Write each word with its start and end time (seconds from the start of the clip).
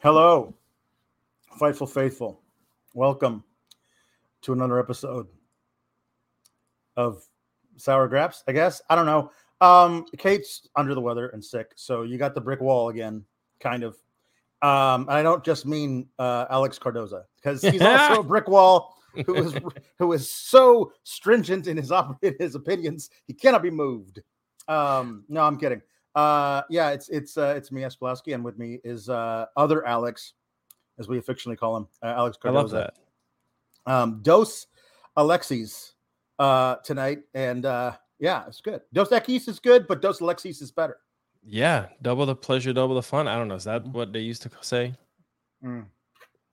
Hello, 0.00 0.54
Fightful 1.60 1.88
Faithful. 1.88 2.40
Welcome 2.94 3.42
to 4.42 4.52
another 4.52 4.78
episode 4.78 5.26
of 6.96 7.26
Sour 7.78 8.06
Graps, 8.06 8.44
I 8.46 8.52
guess. 8.52 8.80
I 8.88 8.94
don't 8.94 9.06
know. 9.06 9.32
Um, 9.60 10.06
Kate's 10.16 10.68
under 10.76 10.94
the 10.94 11.00
weather 11.00 11.30
and 11.30 11.44
sick, 11.44 11.72
so 11.74 12.02
you 12.02 12.16
got 12.16 12.36
the 12.36 12.40
brick 12.40 12.60
wall 12.60 12.90
again, 12.90 13.24
kind 13.58 13.82
of. 13.82 13.94
Um, 14.62 15.08
and 15.08 15.14
I 15.14 15.22
don't 15.24 15.42
just 15.42 15.66
mean 15.66 16.06
uh, 16.20 16.44
Alex 16.48 16.78
Cardoza 16.78 17.24
because 17.34 17.60
he's 17.60 17.82
also 17.82 18.20
a 18.20 18.24
brick 18.24 18.46
wall 18.46 18.94
who 19.26 19.34
is 19.34 19.52
who 19.98 20.12
is 20.12 20.30
so 20.30 20.92
stringent 21.02 21.66
in 21.66 21.76
his 21.76 21.90
op- 21.90 22.22
in 22.22 22.36
his 22.38 22.54
opinions 22.54 23.10
he 23.26 23.32
cannot 23.32 23.64
be 23.64 23.70
moved. 23.70 24.20
Um, 24.68 25.24
no, 25.28 25.40
I'm 25.42 25.58
kidding. 25.58 25.82
Uh, 26.18 26.62
yeah, 26.68 26.90
it's 26.90 27.08
it's 27.10 27.38
uh, 27.38 27.54
it's 27.56 27.70
me, 27.70 27.82
Esplowski, 27.82 28.34
and 28.34 28.44
with 28.44 28.58
me 28.58 28.80
is 28.82 29.08
uh, 29.08 29.46
other 29.56 29.86
Alex, 29.86 30.32
as 30.98 31.06
we 31.06 31.16
affectionately 31.16 31.56
call 31.56 31.76
him, 31.76 31.86
uh, 32.02 32.06
Alex 32.06 32.36
Cardoza. 32.36 32.48
I 32.48 32.50
love 32.50 32.70
that. 32.72 32.94
Um, 33.86 34.18
Dos 34.22 34.66
Alexis 35.16 35.94
uh, 36.40 36.74
tonight, 36.82 37.20
and 37.34 37.64
uh, 37.64 37.92
yeah, 38.18 38.42
it's 38.48 38.60
good. 38.60 38.80
Dos 38.92 39.10
Equis 39.10 39.46
is 39.46 39.60
good, 39.60 39.86
but 39.86 40.02
Dos 40.02 40.20
Alexis 40.20 40.60
is 40.60 40.72
better. 40.72 40.96
Yeah, 41.44 41.86
double 42.02 42.26
the 42.26 42.34
pleasure, 42.34 42.72
double 42.72 42.96
the 42.96 43.02
fun. 43.02 43.28
I 43.28 43.36
don't 43.36 43.46
know. 43.46 43.54
Is 43.54 43.64
that 43.64 43.86
what 43.86 44.12
they 44.12 44.18
used 44.18 44.42
to 44.42 44.50
say? 44.60 44.94
Mm. 45.64 45.86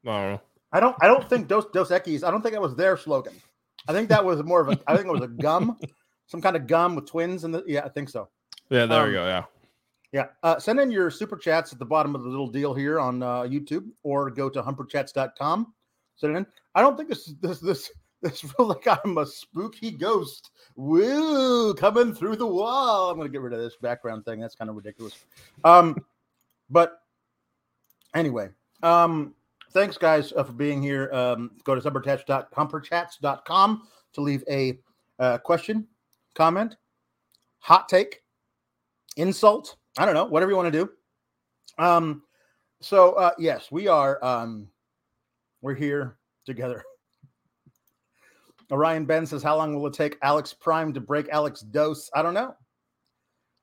I 0.05 0.11
don't 0.21 0.31
know. 0.33 0.41
I 0.73 0.79
don't. 0.79 0.95
I 1.01 1.07
don't 1.07 1.27
think 1.27 1.47
Dos 1.47 1.65
Dos 1.73 1.89
Equis. 1.89 2.23
I 2.23 2.29
don't 2.29 2.43
think 2.43 2.53
that 2.53 2.61
was 2.61 2.75
their 2.75 2.97
slogan. 2.97 3.33
I 3.87 3.93
think 3.93 4.09
that 4.09 4.23
was 4.23 4.43
more 4.43 4.61
of 4.61 4.69
a. 4.69 4.79
I 4.85 4.95
think 4.95 5.07
it 5.07 5.11
was 5.11 5.23
a 5.23 5.27
gum, 5.27 5.79
some 6.27 6.39
kind 6.39 6.55
of 6.55 6.67
gum 6.67 6.93
with 6.93 7.07
twins 7.07 7.45
in 7.45 7.51
the. 7.51 7.63
Yeah, 7.65 7.83
I 7.83 7.89
think 7.89 8.09
so. 8.09 8.29
Yeah, 8.69 8.85
there 8.85 9.01
Um, 9.01 9.07
we 9.07 9.13
go. 9.13 9.25
Yeah. 9.25 9.43
Yeah. 10.15 10.27
Uh, 10.43 10.57
send 10.57 10.79
in 10.79 10.91
your 10.91 11.11
super 11.11 11.35
chats 11.35 11.73
at 11.73 11.79
the 11.79 11.85
bottom 11.85 12.15
of 12.15 12.23
the 12.23 12.29
little 12.29 12.47
deal 12.47 12.73
here 12.73 13.01
on 13.01 13.21
uh, 13.21 13.41
YouTube 13.41 13.89
or 14.01 14.29
go 14.31 14.49
to 14.49 14.63
humperchats.com. 14.63 15.73
Send 16.15 16.33
it 16.33 16.37
in. 16.37 16.45
I 16.73 16.79
don't 16.79 16.95
think 16.95 17.09
this 17.09 17.33
this 17.41 17.59
this 17.59 17.91
this 18.21 18.39
feels 18.57 18.69
like 18.69 18.87
I'm 18.87 19.17
a 19.17 19.25
spooky 19.25 19.91
ghost. 19.91 20.51
Woo, 20.77 21.73
coming 21.73 22.13
through 22.13 22.37
the 22.37 22.47
wall. 22.47 23.09
I'm 23.09 23.17
gonna 23.17 23.27
get 23.27 23.41
rid 23.41 23.51
of 23.51 23.59
this 23.59 23.75
background 23.75 24.23
thing. 24.23 24.39
That's 24.39 24.55
kind 24.55 24.69
of 24.69 24.77
ridiculous. 24.77 25.25
Um, 25.65 25.97
but 26.69 27.01
anyway, 28.13 28.51
um, 28.83 29.35
thanks 29.73 29.97
guys 29.97 30.31
uh, 30.31 30.45
for 30.45 30.53
being 30.53 30.81
here. 30.81 31.11
Um, 31.11 31.51
go 31.65 31.75
to 31.75 31.81
humperchats- 31.81 32.53
humperchats.com 32.53 33.81
to 34.13 34.21
leave 34.21 34.45
a 34.49 34.79
uh, 35.19 35.39
question, 35.39 35.85
comment, 36.35 36.77
hot 37.59 37.89
take, 37.89 38.23
insult. 39.17 39.75
I 39.97 40.05
don't 40.05 40.13
know, 40.13 40.25
whatever 40.25 40.51
you 40.51 40.57
want 40.57 40.71
to 40.71 40.85
do. 40.85 40.89
Um, 41.77 42.23
so 42.81 43.13
uh, 43.13 43.31
yes, 43.37 43.71
we 43.71 43.87
are. 43.87 44.23
Um, 44.23 44.67
we're 45.61 45.75
here 45.75 46.17
together. 46.45 46.83
Orion 48.71 49.05
Ben 49.05 49.25
says, 49.25 49.43
"How 49.43 49.57
long 49.57 49.75
will 49.75 49.87
it 49.87 49.93
take 49.93 50.17
Alex 50.21 50.53
Prime 50.53 50.93
to 50.93 50.99
break 50.99 51.29
Alex 51.29 51.61
Dose?" 51.61 52.09
I 52.13 52.21
don't 52.21 52.33
know. 52.33 52.55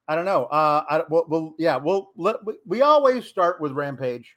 I 0.08 0.16
don't 0.16 0.24
know. 0.24 0.46
Uh, 0.46 0.84
I 0.88 1.02
we'll, 1.08 1.24
we'll 1.28 1.54
yeah, 1.58 1.76
we'll 1.76 2.10
let 2.16 2.44
we, 2.44 2.54
we 2.66 2.82
always 2.82 3.26
start 3.26 3.60
with 3.60 3.72
Rampage. 3.72 4.36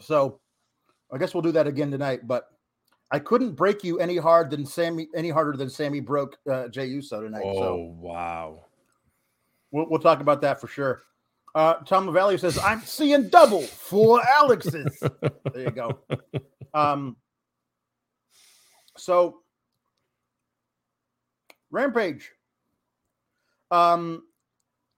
So, 0.00 0.40
I 1.12 1.18
guess 1.18 1.32
we'll 1.34 1.42
do 1.42 1.52
that 1.52 1.66
again 1.66 1.90
tonight. 1.90 2.26
But 2.26 2.48
I 3.10 3.18
couldn't 3.18 3.52
break 3.52 3.84
you 3.84 3.98
any 3.98 4.16
hard 4.16 4.50
than 4.50 4.66
Sammy 4.66 5.08
any 5.14 5.30
harder 5.30 5.56
than 5.56 5.70
Sammy 5.70 6.00
broke 6.00 6.36
uh, 6.50 6.68
Jey 6.68 6.86
Uso 6.86 7.22
tonight. 7.22 7.44
Oh 7.44 7.60
So 7.60 7.76
wow. 7.98 8.64
We'll, 9.70 9.88
we'll 9.88 10.00
talk 10.00 10.20
about 10.20 10.40
that 10.42 10.60
for 10.60 10.68
sure. 10.68 11.02
Uh, 11.54 11.74
Tom 11.84 12.12
Valley 12.12 12.36
says, 12.36 12.58
I'm 12.58 12.82
seeing 12.82 13.28
double 13.28 13.62
for 13.62 14.20
Alex's. 14.26 15.00
there 15.00 15.62
you 15.62 15.70
go. 15.70 15.98
Um, 16.74 17.16
so, 18.98 19.38
Rampage. 21.70 22.30
Um, 23.70 24.24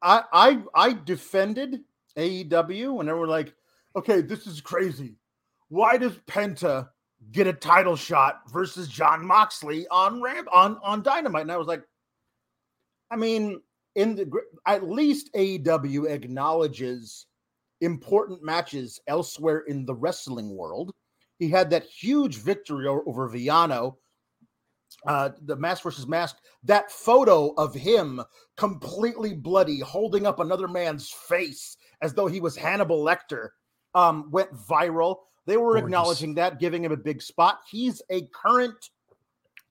I, 0.03 0.23
I, 0.33 0.63
I 0.75 0.93
defended 1.05 1.81
AEW 2.17 3.01
and 3.01 3.09
they 3.09 3.13
were 3.13 3.29
like, 3.29 3.55
okay, 3.95 4.21
this 4.21 4.47
is 4.47 4.61
crazy. 4.61 5.15
Why 5.69 5.97
does 5.97 6.15
Penta 6.27 6.89
get 7.31 7.47
a 7.47 7.53
title 7.53 7.95
shot 7.97 8.43
versus 8.51 8.89
Jon 8.89 9.25
Moxley 9.25 9.87
on 9.89 10.21
Ramp 10.21 10.49
on, 10.53 10.79
on 10.83 11.03
Dynamite? 11.03 11.43
And 11.43 11.53
I 11.53 11.57
was 11.57 11.69
like, 11.69 11.83
I 13.11 13.17
mean, 13.17 13.61
in 13.99 14.15
the 14.15 14.31
at 14.65 14.89
least 14.89 15.29
AEW 15.35 16.09
acknowledges 16.09 17.27
important 17.81 18.45
matches 18.45 19.01
elsewhere 19.09 19.65
in 19.67 19.85
the 19.85 19.95
wrestling 19.95 20.57
world. 20.57 20.93
He 21.41 21.51
had 21.51 21.69
that 21.71 21.85
huge 21.85 22.37
victory 22.37 22.87
over 22.87 23.29
Villano, 23.29 23.99
uh, 25.07 25.31
the 25.43 25.57
mask 25.57 25.83
versus 25.83 26.07
mask. 26.07 26.37
That 26.63 26.93
photo 26.93 27.53
of 27.57 27.75
him 27.75 28.23
completely 28.57 29.35
bloody, 29.35 29.81
holding 29.81 30.27
up 30.27 30.39
another 30.39 30.69
man's 30.69 31.11
face 31.11 31.77
as 32.01 32.15
though 32.15 32.29
he 32.29 32.41
was 32.41 32.57
Hannibal 32.57 33.05
Lecter, 33.05 33.49
um, 33.95 34.31
went 34.31 34.53
viral. 34.53 35.17
They 35.47 35.57
were 35.57 35.73
Gorgeous. 35.73 35.87
acknowledging 35.87 36.35
that, 36.35 36.61
giving 36.61 36.85
him 36.85 36.93
a 36.93 36.97
big 36.97 37.21
spot. 37.21 37.61
He's 37.69 38.01
a 38.11 38.29
current 38.33 38.91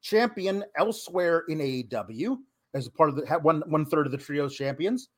champion 0.01 0.65
elsewhere 0.77 1.43
in 1.47 1.59
AEW 1.59 2.39
as 2.73 2.87
a 2.87 2.91
part 2.91 3.09
of 3.09 3.15
the 3.15 3.25
one 3.39 3.63
one 3.67 3.85
third 3.85 4.05
of 4.05 4.11
the 4.11 4.17
trios 4.17 4.55
champions. 4.55 5.09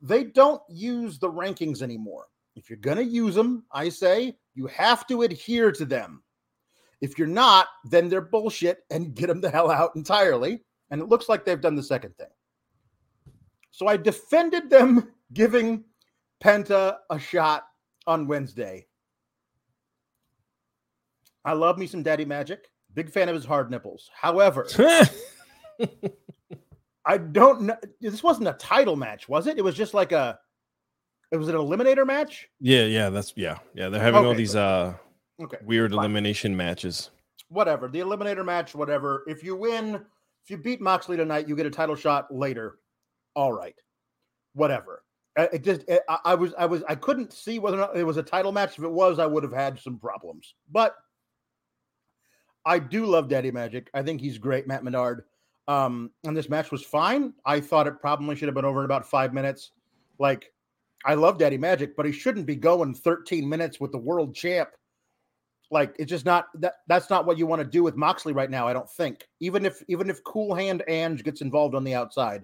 They 0.00 0.24
don't 0.24 0.62
use 0.68 1.18
the 1.18 1.30
rankings 1.30 1.82
anymore. 1.82 2.26
If 2.56 2.70
you're 2.70 2.78
gonna 2.78 3.02
use 3.02 3.34
them, 3.34 3.64
I 3.72 3.88
say 3.88 4.36
you 4.54 4.66
have 4.68 5.06
to 5.08 5.22
adhere 5.22 5.72
to 5.72 5.84
them. 5.84 6.22
If 7.00 7.18
you're 7.18 7.28
not, 7.28 7.68
then 7.84 8.08
they're 8.08 8.20
bullshit 8.20 8.80
and 8.90 9.14
get 9.14 9.28
them 9.28 9.40
the 9.40 9.50
hell 9.50 9.70
out 9.70 9.92
entirely. 9.96 10.62
And 10.90 11.00
it 11.00 11.08
looks 11.08 11.28
like 11.28 11.44
they've 11.44 11.60
done 11.60 11.76
the 11.76 11.82
second 11.82 12.16
thing. 12.16 12.28
So 13.70 13.86
I 13.86 13.96
defended 13.96 14.70
them 14.70 15.12
giving 15.32 15.84
Penta 16.42 16.96
a 17.10 17.18
shot 17.18 17.64
on 18.06 18.26
Wednesday. 18.26 18.86
I 21.44 21.52
love 21.52 21.78
me 21.78 21.86
some 21.86 22.02
Daddy 22.02 22.24
Magic. 22.24 22.70
Big 22.94 23.10
fan 23.10 23.28
of 23.28 23.34
his 23.34 23.44
hard 23.44 23.70
nipples. 23.70 24.10
However, 24.14 24.66
I 27.04 27.16
don't 27.18 27.62
know. 27.62 27.76
This 28.00 28.22
wasn't 28.22 28.48
a 28.48 28.52
title 28.54 28.96
match, 28.96 29.28
was 29.28 29.46
it? 29.46 29.58
It 29.58 29.62
was 29.62 29.74
just 29.74 29.94
like 29.94 30.12
a. 30.12 30.38
It 31.30 31.36
was 31.36 31.48
an 31.48 31.54
eliminator 31.56 32.06
match. 32.06 32.48
yeah, 32.60 32.84
yeah, 32.84 33.10
that's 33.10 33.32
yeah, 33.36 33.58
yeah. 33.74 33.88
They're 33.90 34.00
having 34.00 34.24
all 34.24 34.30
Okay, 34.30 34.38
these 34.38 34.56
uh 34.56 34.94
Okay, 35.40 35.58
weird 35.64 35.90
fine. 35.92 35.98
elimination 35.98 36.56
matches. 36.56 37.10
whatever. 37.48 37.88
The 37.88 38.00
eliminator 38.00 38.44
match, 38.44 38.74
whatever. 38.74 39.24
If 39.28 39.42
you 39.44 39.54
win, 39.54 39.94
if 39.96 40.50
you 40.50 40.56
beat 40.56 40.80
Moxley 40.80 41.16
tonight, 41.16 41.46
you 41.48 41.54
get 41.54 41.66
a 41.66 41.70
title 41.70 41.94
shot 41.96 42.34
later. 42.34 42.78
All 43.34 43.52
right, 43.52 43.74
whatever. 44.54 45.04
It 45.36 45.62
just, 45.62 45.82
it- 45.86 46.02
I, 46.08 46.18
I 46.24 46.34
was, 46.34 46.52
I 46.58 46.66
was, 46.66 46.82
I 46.88 46.94
couldn't 46.96 47.32
see 47.32 47.58
whether 47.60 47.76
or 47.76 47.80
not 47.80 47.96
it 47.96 48.04
was 48.04 48.16
a 48.16 48.22
title 48.22 48.50
match. 48.50 48.76
If 48.76 48.82
it 48.84 48.90
was, 48.90 49.18
I 49.20 49.26
would 49.26 49.44
have 49.44 49.52
had 49.52 49.78
some 49.78 49.98
problems. 49.98 50.54
But 50.72 50.96
I 52.64 52.78
do 52.78 53.06
love 53.06 53.28
Daddy 53.28 53.50
Magic. 53.50 53.88
I 53.94 54.02
think 54.02 54.20
he's 54.20 54.38
great, 54.38 54.66
Matt 54.66 54.82
Menard. 54.82 55.24
Um, 55.68 56.10
and 56.24 56.34
this 56.34 56.48
match 56.48 56.72
was 56.72 56.82
fine. 56.82 57.34
I 57.44 57.60
thought 57.60 57.86
it 57.86 58.00
probably 58.00 58.34
should 58.34 58.48
have 58.48 58.54
been 58.54 58.64
over 58.64 58.80
in 58.80 58.86
about 58.86 59.06
five 59.06 59.34
minutes. 59.34 59.72
Like, 60.18 60.50
I 61.04 61.14
love 61.14 61.38
Daddy 61.38 61.58
Magic, 61.58 61.94
but 61.94 62.06
he 62.06 62.12
shouldn't 62.12 62.46
be 62.46 62.56
going 62.56 62.94
13 62.94 63.46
minutes 63.46 63.78
with 63.78 63.92
the 63.92 63.98
world 63.98 64.34
champ. 64.34 64.70
Like, 65.70 65.94
it's 65.98 66.08
just 66.08 66.24
not 66.24 66.46
that 66.54 66.76
that's 66.88 67.10
not 67.10 67.26
what 67.26 67.36
you 67.36 67.46
want 67.46 67.60
to 67.60 67.68
do 67.68 67.82
with 67.82 67.96
Moxley 67.96 68.32
right 68.32 68.50
now, 68.50 68.66
I 68.66 68.72
don't 68.72 68.90
think. 68.90 69.28
Even 69.40 69.66
if 69.66 69.82
even 69.88 70.08
if 70.08 70.24
Cool 70.24 70.54
Hand 70.54 70.82
Ange 70.88 71.22
gets 71.22 71.42
involved 71.42 71.74
on 71.74 71.84
the 71.84 71.94
outside. 71.94 72.42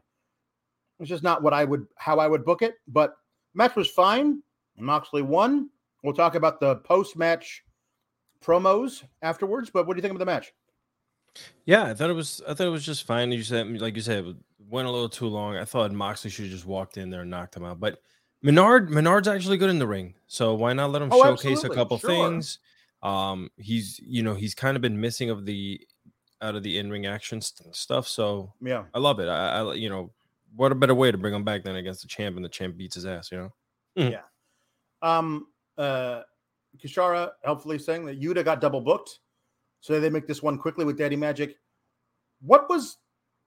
It's 1.00 1.08
just 1.08 1.22
not 1.22 1.42
what 1.42 1.54
I 1.54 1.64
would 1.64 1.86
how 1.96 2.18
I 2.18 2.28
would 2.28 2.44
book 2.44 2.60
it. 2.60 2.74
But 2.86 3.14
match 3.54 3.74
was 3.74 3.90
fine. 3.90 4.42
Moxley 4.76 5.22
won. 5.22 5.70
We'll 6.02 6.12
talk 6.12 6.34
about 6.34 6.60
the 6.60 6.76
post-match 6.76 7.64
promos 8.44 9.04
afterwards. 9.22 9.70
But 9.70 9.86
what 9.86 9.94
do 9.94 9.98
you 9.98 10.02
think 10.02 10.12
of 10.12 10.18
the 10.18 10.26
match? 10.26 10.52
Yeah, 11.66 11.84
I 11.84 11.94
thought 11.94 12.10
it 12.10 12.14
was. 12.14 12.40
I 12.48 12.54
thought 12.54 12.66
it 12.66 12.70
was 12.70 12.84
just 12.84 13.06
fine. 13.06 13.32
You 13.32 13.42
said, 13.42 13.80
like 13.80 13.96
you 13.96 14.02
said, 14.02 14.24
it 14.24 14.36
went 14.68 14.86
a 14.86 14.90
little 14.90 15.08
too 15.08 15.26
long. 15.26 15.56
I 15.56 15.64
thought 15.64 15.90
Moxley 15.92 16.30
should 16.30 16.44
have 16.46 16.52
just 16.52 16.66
walked 16.66 16.96
in 16.96 17.10
there 17.10 17.22
and 17.22 17.30
knocked 17.30 17.56
him 17.56 17.64
out. 17.64 17.80
But 17.80 18.00
Menard, 18.42 18.90
Menard's 18.90 19.28
actually 19.28 19.56
good 19.56 19.70
in 19.70 19.78
the 19.78 19.86
ring, 19.86 20.14
so 20.26 20.54
why 20.54 20.72
not 20.72 20.90
let 20.90 21.02
him 21.02 21.08
Oh, 21.12 21.22
showcase 21.22 21.64
a 21.64 21.68
couple 21.70 21.98
sure. 21.98 22.10
things? 22.10 22.58
Um, 23.02 23.50
he's, 23.56 23.98
you 24.00 24.22
know, 24.22 24.34
he's 24.34 24.54
kind 24.54 24.76
of 24.76 24.80
been 24.82 25.00
missing 25.00 25.30
of 25.30 25.44
the 25.44 25.80
out 26.42 26.54
of 26.54 26.62
the 26.62 26.78
in 26.78 26.90
ring 26.90 27.06
action 27.06 27.40
st- 27.40 27.74
stuff. 27.74 28.06
So 28.08 28.52
Yeah. 28.60 28.84
I 28.94 28.98
love 28.98 29.18
it. 29.20 29.28
I, 29.28 29.60
I, 29.60 29.74
you 29.74 29.88
know, 29.88 30.10
what 30.56 30.72
a 30.72 30.74
better 30.74 30.94
way 30.94 31.10
to 31.10 31.18
bring 31.18 31.34
him 31.34 31.44
back 31.44 31.64
than 31.64 31.76
against 31.76 32.02
the 32.02 32.08
champ, 32.08 32.36
and 32.36 32.44
the 32.44 32.48
champ 32.50 32.76
beats 32.76 32.94
his 32.94 33.06
ass. 33.06 33.30
You 33.32 33.38
know. 33.38 33.52
Yeah. 34.10 34.22
Um 35.02 35.48
uh 35.78 36.22
Kishara 36.78 37.32
helpfully 37.44 37.78
saying 37.78 38.04
that 38.06 38.20
Yuta 38.20 38.44
got 38.44 38.60
double 38.60 38.80
booked. 38.80 39.20
So 39.84 40.00
they 40.00 40.08
make 40.08 40.26
this 40.26 40.42
one 40.42 40.56
quickly 40.56 40.86
with 40.86 40.96
Daddy 40.96 41.14
Magic. 41.14 41.58
What 42.40 42.70
was 42.70 42.96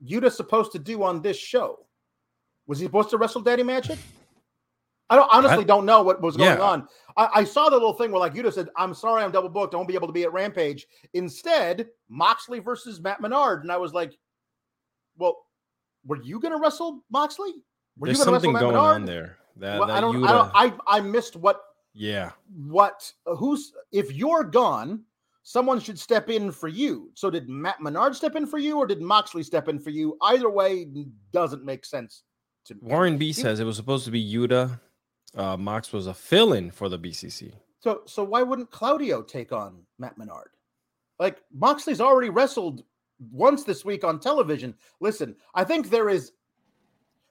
Yuta 0.08 0.32
supposed 0.32 0.72
to 0.74 0.78
do 0.78 1.02
on 1.02 1.20
this 1.20 1.36
show? 1.36 1.80
Was 2.68 2.78
he 2.78 2.86
supposed 2.86 3.10
to 3.10 3.18
wrestle 3.18 3.42
Daddy 3.42 3.64
Magic? 3.64 3.98
I 5.10 5.16
don't 5.16 5.28
honestly 5.34 5.66
don't 5.66 5.84
know 5.84 6.04
what 6.04 6.22
was 6.22 6.38
going 6.38 6.60
Yeah. 6.60 6.64
on. 6.64 6.88
I, 7.16 7.30
I 7.38 7.44
saw 7.44 7.70
the 7.70 7.76
little 7.76 7.94
thing 7.94 8.12
where 8.12 8.20
like 8.20 8.36
Yuta 8.36 8.54
said, 8.54 8.70
I'm 8.76 8.94
sorry, 8.94 9.24
I'm 9.24 9.32
double 9.32 9.50
booked. 9.50 9.74
I 9.74 9.78
won't 9.78 9.88
be 9.90 9.96
able 9.96 10.06
to 10.06 10.14
be 10.14 10.26
at 10.26 10.32
Rampage. 10.32 10.86
Instead, 11.16 11.88
Moxley 12.08 12.60
versus 12.60 13.02
Matt 13.02 13.20
Menard. 13.20 13.64
And 13.64 13.72
I 13.72 13.78
was 13.78 13.96
like, 13.96 14.16
Well, 15.18 15.38
were 16.06 16.22
you 16.22 16.40
gonna 16.40 16.60
wrestle 16.60 17.04
Moxley? 17.10 17.54
Were 17.98 18.10
There's 18.10 18.20
you 18.20 18.26
gonna 18.26 18.36
something 18.36 18.54
wrestle 18.54 18.68
Matt 18.74 18.76
going 18.76 18.76
Menard? 18.76 18.96
on 18.98 19.06
there. 19.06 19.38
That, 19.56 19.80
Well, 19.80 19.88
that 19.88 19.98
I 19.98 20.02
don't, 20.02 20.18
Yuta- 20.18 20.28
I 20.28 20.32
don't 20.70 20.80
I 20.88 20.98
I 20.98 21.02
missed 21.02 21.36
what 21.36 21.62
yeah. 21.96 22.34
what 22.56 23.12
who's 23.26 23.74
if 23.92 24.14
you're 24.14 24.44
gone, 24.44 25.02
someone 25.48 25.80
should 25.80 25.98
step 25.98 26.30
in 26.30 26.52
for 26.52 26.68
you. 26.68 27.10
So 27.14 27.30
did 27.30 27.48
Matt 27.48 27.80
Menard 27.80 28.14
step 28.14 28.36
in 28.36 28.46
for 28.46 28.58
you 28.58 28.80
or 28.80 28.86
did 28.86 29.02
Moxley 29.02 29.44
step 29.44 29.70
in 29.70 29.80
for 29.80 29.92
you? 29.92 30.18
Either 30.22 30.50
way 30.50 30.86
doesn't 31.32 31.64
make 31.64 31.86
sense 31.86 32.24
to 32.66 32.74
me. 32.74 32.82
Warren 32.82 33.18
B 33.18 33.32
says 33.32 33.62
it 33.62 33.64
was 33.64 33.78
supposed 33.78 34.04
to 34.04 34.12
be 34.12 34.22
Yuta. 34.22 34.78
Uh, 35.38 35.56
Mox 35.56 35.94
was 35.94 36.08
a 36.08 36.14
fill-in 36.14 36.70
for 36.70 36.90
the 36.90 37.00
BCC. 37.00 37.54
So 37.80 38.02
so 38.06 38.26
why 38.26 38.44
wouldn't 38.44 38.72
Claudio 38.72 39.22
take 39.22 39.54
on 39.54 39.84
Matt 40.00 40.18
Menard? 40.18 40.50
Like 41.18 41.42
Moxley's 41.54 42.02
already 42.02 42.30
wrestled 42.30 42.84
once 43.32 43.64
this 43.64 43.86
week 43.86 44.04
on 44.04 44.20
television. 44.20 44.76
Listen, 45.00 45.34
I 45.56 45.64
think 45.64 45.90
there 45.90 46.10
is 46.10 46.34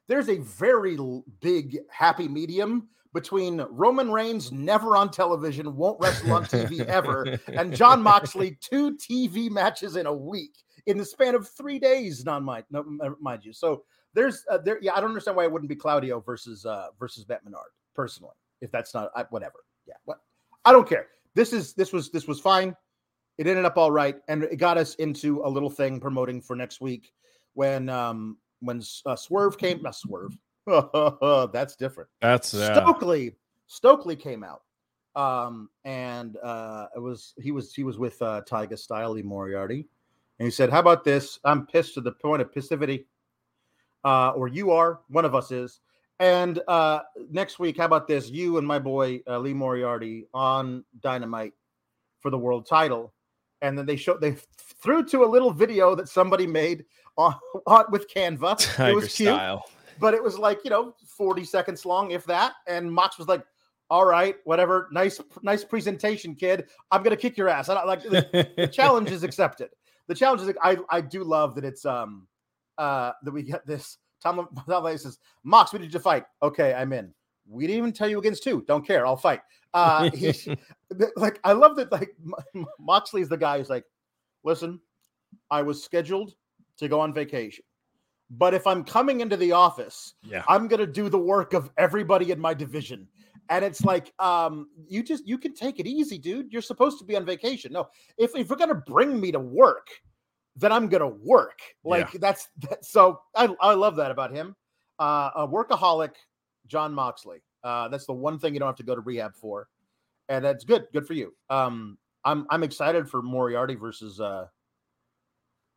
there's 0.07 0.31
a 0.31 0.39
very 0.39 0.97
big 1.41 1.81
happy 1.91 2.29
medium 2.29 2.89
between 3.13 3.65
Roman 3.71 4.11
Reigns 4.11 4.53
never 4.53 4.97
on 4.97 5.11
television, 5.11 5.77
won't 5.77 6.01
wrestle 6.01 6.33
on 6.33 6.45
TV 6.45 6.85
ever, 6.87 7.39
and 7.49 7.75
Jon 7.75 8.03
Moxley 8.03 8.59
two 8.61 8.97
TV 8.97 9.51
matches 9.51 9.97
in 9.97 10.07
a 10.07 10.13
week 10.13 10.57
in 10.87 10.99
the 10.99 11.05
span 11.05 11.35
of 11.35 11.49
three 11.49 11.79
days. 11.79 12.25
Non 12.25 12.45
mind, 12.45 12.65
no, 12.71 12.85
mind 13.21 13.45
you. 13.45 13.53
So 13.53 13.85
there's 14.15 14.45
uh, 14.51 14.59
there. 14.59 14.79
Yeah, 14.81 14.95
I 14.95 15.01
don't 15.01 15.11
understand 15.11 15.37
why 15.37 15.45
it 15.45 15.53
wouldn't 15.53 15.69
be 15.69 15.77
Claudio 15.77 16.21
versus 16.21 16.65
uh 16.65 16.89
versus 16.99 17.29
Matt 17.29 17.45
Menard 17.45 17.71
personally. 17.95 18.35
If 18.61 18.71
that's 18.73 18.95
not 18.95 19.11
I, 19.15 19.25
whatever. 19.31 19.65
Yeah, 19.87 19.95
what 20.05 20.19
I 20.65 20.73
don't 20.73 20.89
care. 20.89 21.09
This 21.35 21.53
is 21.53 21.75
this 21.75 21.93
was 21.93 22.11
this 22.11 22.27
was 22.27 22.41
fine. 22.41 22.75
It 23.39 23.47
ended 23.47 23.67
up 23.67 23.77
all 23.77 23.91
right, 23.91 24.17
and 24.29 24.45
it 24.45 24.57
got 24.57 24.79
us 24.79 24.95
into 24.95 25.43
a 25.45 25.49
little 25.49 25.69
thing 25.69 26.01
promoting 26.01 26.41
for 26.41 26.57
next 26.57 26.81
week 26.81 27.13
when 27.55 27.89
um 27.89 28.39
when 28.61 28.83
uh, 29.05 29.17
Swerve 29.17 29.59
came. 29.59 29.83
Not 29.83 29.95
Swerve. 29.95 30.37
that's 31.53 31.77
different. 31.77 32.11
That's 32.21 32.55
uh, 32.55 32.75
Stokely 32.75 33.35
Stokely 33.67 34.17
came 34.17 34.45
out. 34.45 34.63
Um, 35.15 35.71
and 35.85 36.37
uh 36.43 36.89
it 36.95 36.99
was 36.99 37.35
he 37.41 37.51
was 37.51 37.73
he 37.73 37.85
was 37.85 37.99
with 37.99 38.21
uh 38.21 38.43
Taiga 38.43 38.77
Style 38.77 39.15
Moriarty, 39.23 39.87
and 40.39 40.47
he 40.47 40.51
said, 40.51 40.71
How 40.71 40.81
about 40.81 41.05
this? 41.05 41.39
I'm 41.45 41.67
pissed 41.67 41.95
to 41.95 42.01
the 42.01 42.13
point 42.13 42.43
of 42.43 42.53
passivity. 42.53 43.07
Uh, 44.05 44.31
or 44.31 44.47
you 44.47 44.71
are, 44.71 45.01
one 45.09 45.25
of 45.25 45.35
us 45.35 45.51
is. 45.51 45.81
And 46.19 46.61
uh 46.69 47.01
next 47.31 47.59
week, 47.59 47.79
how 47.79 47.87
about 47.87 48.07
this? 48.07 48.29
You 48.29 48.59
and 48.59 48.67
my 48.67 48.79
boy 48.79 49.21
uh, 49.27 49.39
Lee 49.39 49.55
Moriarty 49.55 50.27
on 50.35 50.85
Dynamite 51.01 51.55
for 52.21 52.31
the 52.31 52.39
world 52.39 52.67
title. 52.67 53.13
And 53.63 53.77
then 53.77 53.87
they 53.87 53.97
showed 53.97 54.21
they 54.21 54.37
threw 54.59 55.05
to 55.07 55.25
a 55.25 55.27
little 55.27 55.51
video 55.53 55.95
that 55.95 56.09
somebody 56.09 56.47
made 56.47 56.85
on, 57.17 57.35
on 57.67 57.85
with 57.91 58.09
Canva. 58.13 58.89
it 58.91 58.95
was 58.95 59.15
cute 59.15 59.29
style. 59.29 59.65
But 59.99 60.15
it 60.15 60.23
was 60.23 60.39
like 60.39 60.61
you 60.65 60.71
know 60.71 60.95
40 61.07 61.45
seconds 61.45 61.85
long 61.85 62.11
if 62.11 62.25
that. 62.27 62.55
And 62.67 62.91
mox 62.93 63.19
was 63.19 63.29
like 63.29 63.45
all 63.91 64.05
right 64.05 64.37
whatever. 64.45 64.89
Nice 64.93 65.21
nice 65.43 65.65
presentation 65.65 66.35
kid. 66.35 66.67
I'm 66.91 67.03
gonna 67.03 67.17
kick 67.17 67.37
your 67.37 67.49
ass. 67.49 67.69
I 67.69 67.75
don't 67.75 67.87
like 67.87 68.03
the, 68.03 68.51
the 68.57 68.67
challenge 68.73 69.11
is 69.11 69.23
accepted. 69.23 69.71
The 70.09 70.15
challenge 70.15 70.43
is 70.43 70.53
i 70.63 70.77
i 70.91 71.01
do 71.01 71.25
love 71.25 71.55
that 71.57 71.65
it's 71.65 71.85
um 71.85 72.27
uh 72.79 73.13
that 73.23 73.31
we 73.31 73.43
get 73.43 73.67
this. 73.67 73.99
Tom 74.23 74.49
Tom 74.69 74.99
says 74.99 75.19
mox 75.45 75.73
we 75.73 75.79
need 75.79 75.87
you 75.87 75.93
to 75.93 76.01
fight. 76.01 76.25
Okay 76.43 76.75
i'm 76.75 76.93
in. 76.93 77.13
We 77.49 77.67
didn't 77.67 77.79
even 77.79 77.93
tell 77.93 78.09
you 78.09 78.19
against 78.19 78.43
two. 78.43 78.65
Don't 78.67 78.85
care. 78.85 79.07
I'll 79.07 79.17
fight. 79.17 79.41
Uh 79.73 80.11
he, 80.11 80.57
like 81.17 81.41
i 81.45 81.53
love 81.53 81.77
that 81.77 81.93
like 81.93 82.15
Mo- 82.23 82.67
moxley's 82.79 83.29
the 83.29 83.37
guy 83.37 83.59
who's 83.59 83.69
like 83.71 83.85
listen 84.45 84.81
i 85.51 85.61
was 85.61 85.83
scheduled 85.83 86.35
to 86.79 86.89
go 86.89 87.01
on 87.01 87.13
vacation 87.13 87.65
but 88.31 88.55
if 88.55 88.67
i'm 88.67 88.83
coming 88.85 89.21
into 89.21 89.37
the 89.37 89.53
office 89.53 90.15
Yeah. 90.23 90.43
I'm 90.49 90.69
gonna 90.69 90.87
do 90.87 91.09
the 91.09 91.19
work 91.19 91.53
of 91.55 91.71
everybody 91.77 92.31
in 92.33 92.41
my 92.41 92.55
division. 92.55 93.09
And 93.49 93.65
it's 93.65 93.85
like, 93.85 94.13
um, 94.19 94.69
you 94.89 95.05
just 95.05 95.25
you 95.25 95.39
can 95.39 95.55
take 95.55 95.79
it 95.79 95.87
easy, 95.87 96.19
dude. 96.19 96.53
You're 96.53 96.61
supposed 96.63 96.99
to 96.99 97.05
be 97.05 97.15
on 97.15 97.25
vacation. 97.25 97.73
No, 97.73 97.89
if 98.19 98.35
if 98.35 98.49
you're 98.49 98.59
gonna 98.59 98.75
bring 98.75 99.21
me 99.21 99.31
to 99.31 99.39
work, 99.39 99.87
then 100.57 100.73
I'm 100.73 100.89
gonna 100.89 101.07
work. 101.07 101.61
Like 101.85 102.11
that's 102.15 102.49
that, 102.63 102.85
so 102.85 103.21
I 103.37 103.55
I 103.61 103.75
love 103.75 103.95
that 103.97 104.11
about 104.11 104.33
him. 104.33 104.57
Uh, 104.99 105.31
a 105.37 105.47
workaholic, 105.47 106.15
Jon 106.67 106.93
Moxley. 106.93 107.41
Uh, 107.63 107.87
that's 107.87 108.07
the 108.07 108.13
one 108.15 108.41
thing 108.41 108.53
you 108.53 108.59
don't 108.59 108.67
have 108.69 108.75
to 108.77 108.83
go 108.83 108.97
to 108.97 109.01
rehab 109.01 109.37
for, 109.37 109.69
and 110.29 110.45
that's 110.45 110.65
good. 110.65 110.89
Good 110.93 111.07
for 111.07 111.15
you. 111.15 111.33
Um, 111.49 111.99
I'm 112.25 112.49
I'm 112.51 112.65
excited 112.65 113.09
for 113.09 113.23
Moriarty 113.23 113.77
versus 113.77 114.19
uh 114.21 114.47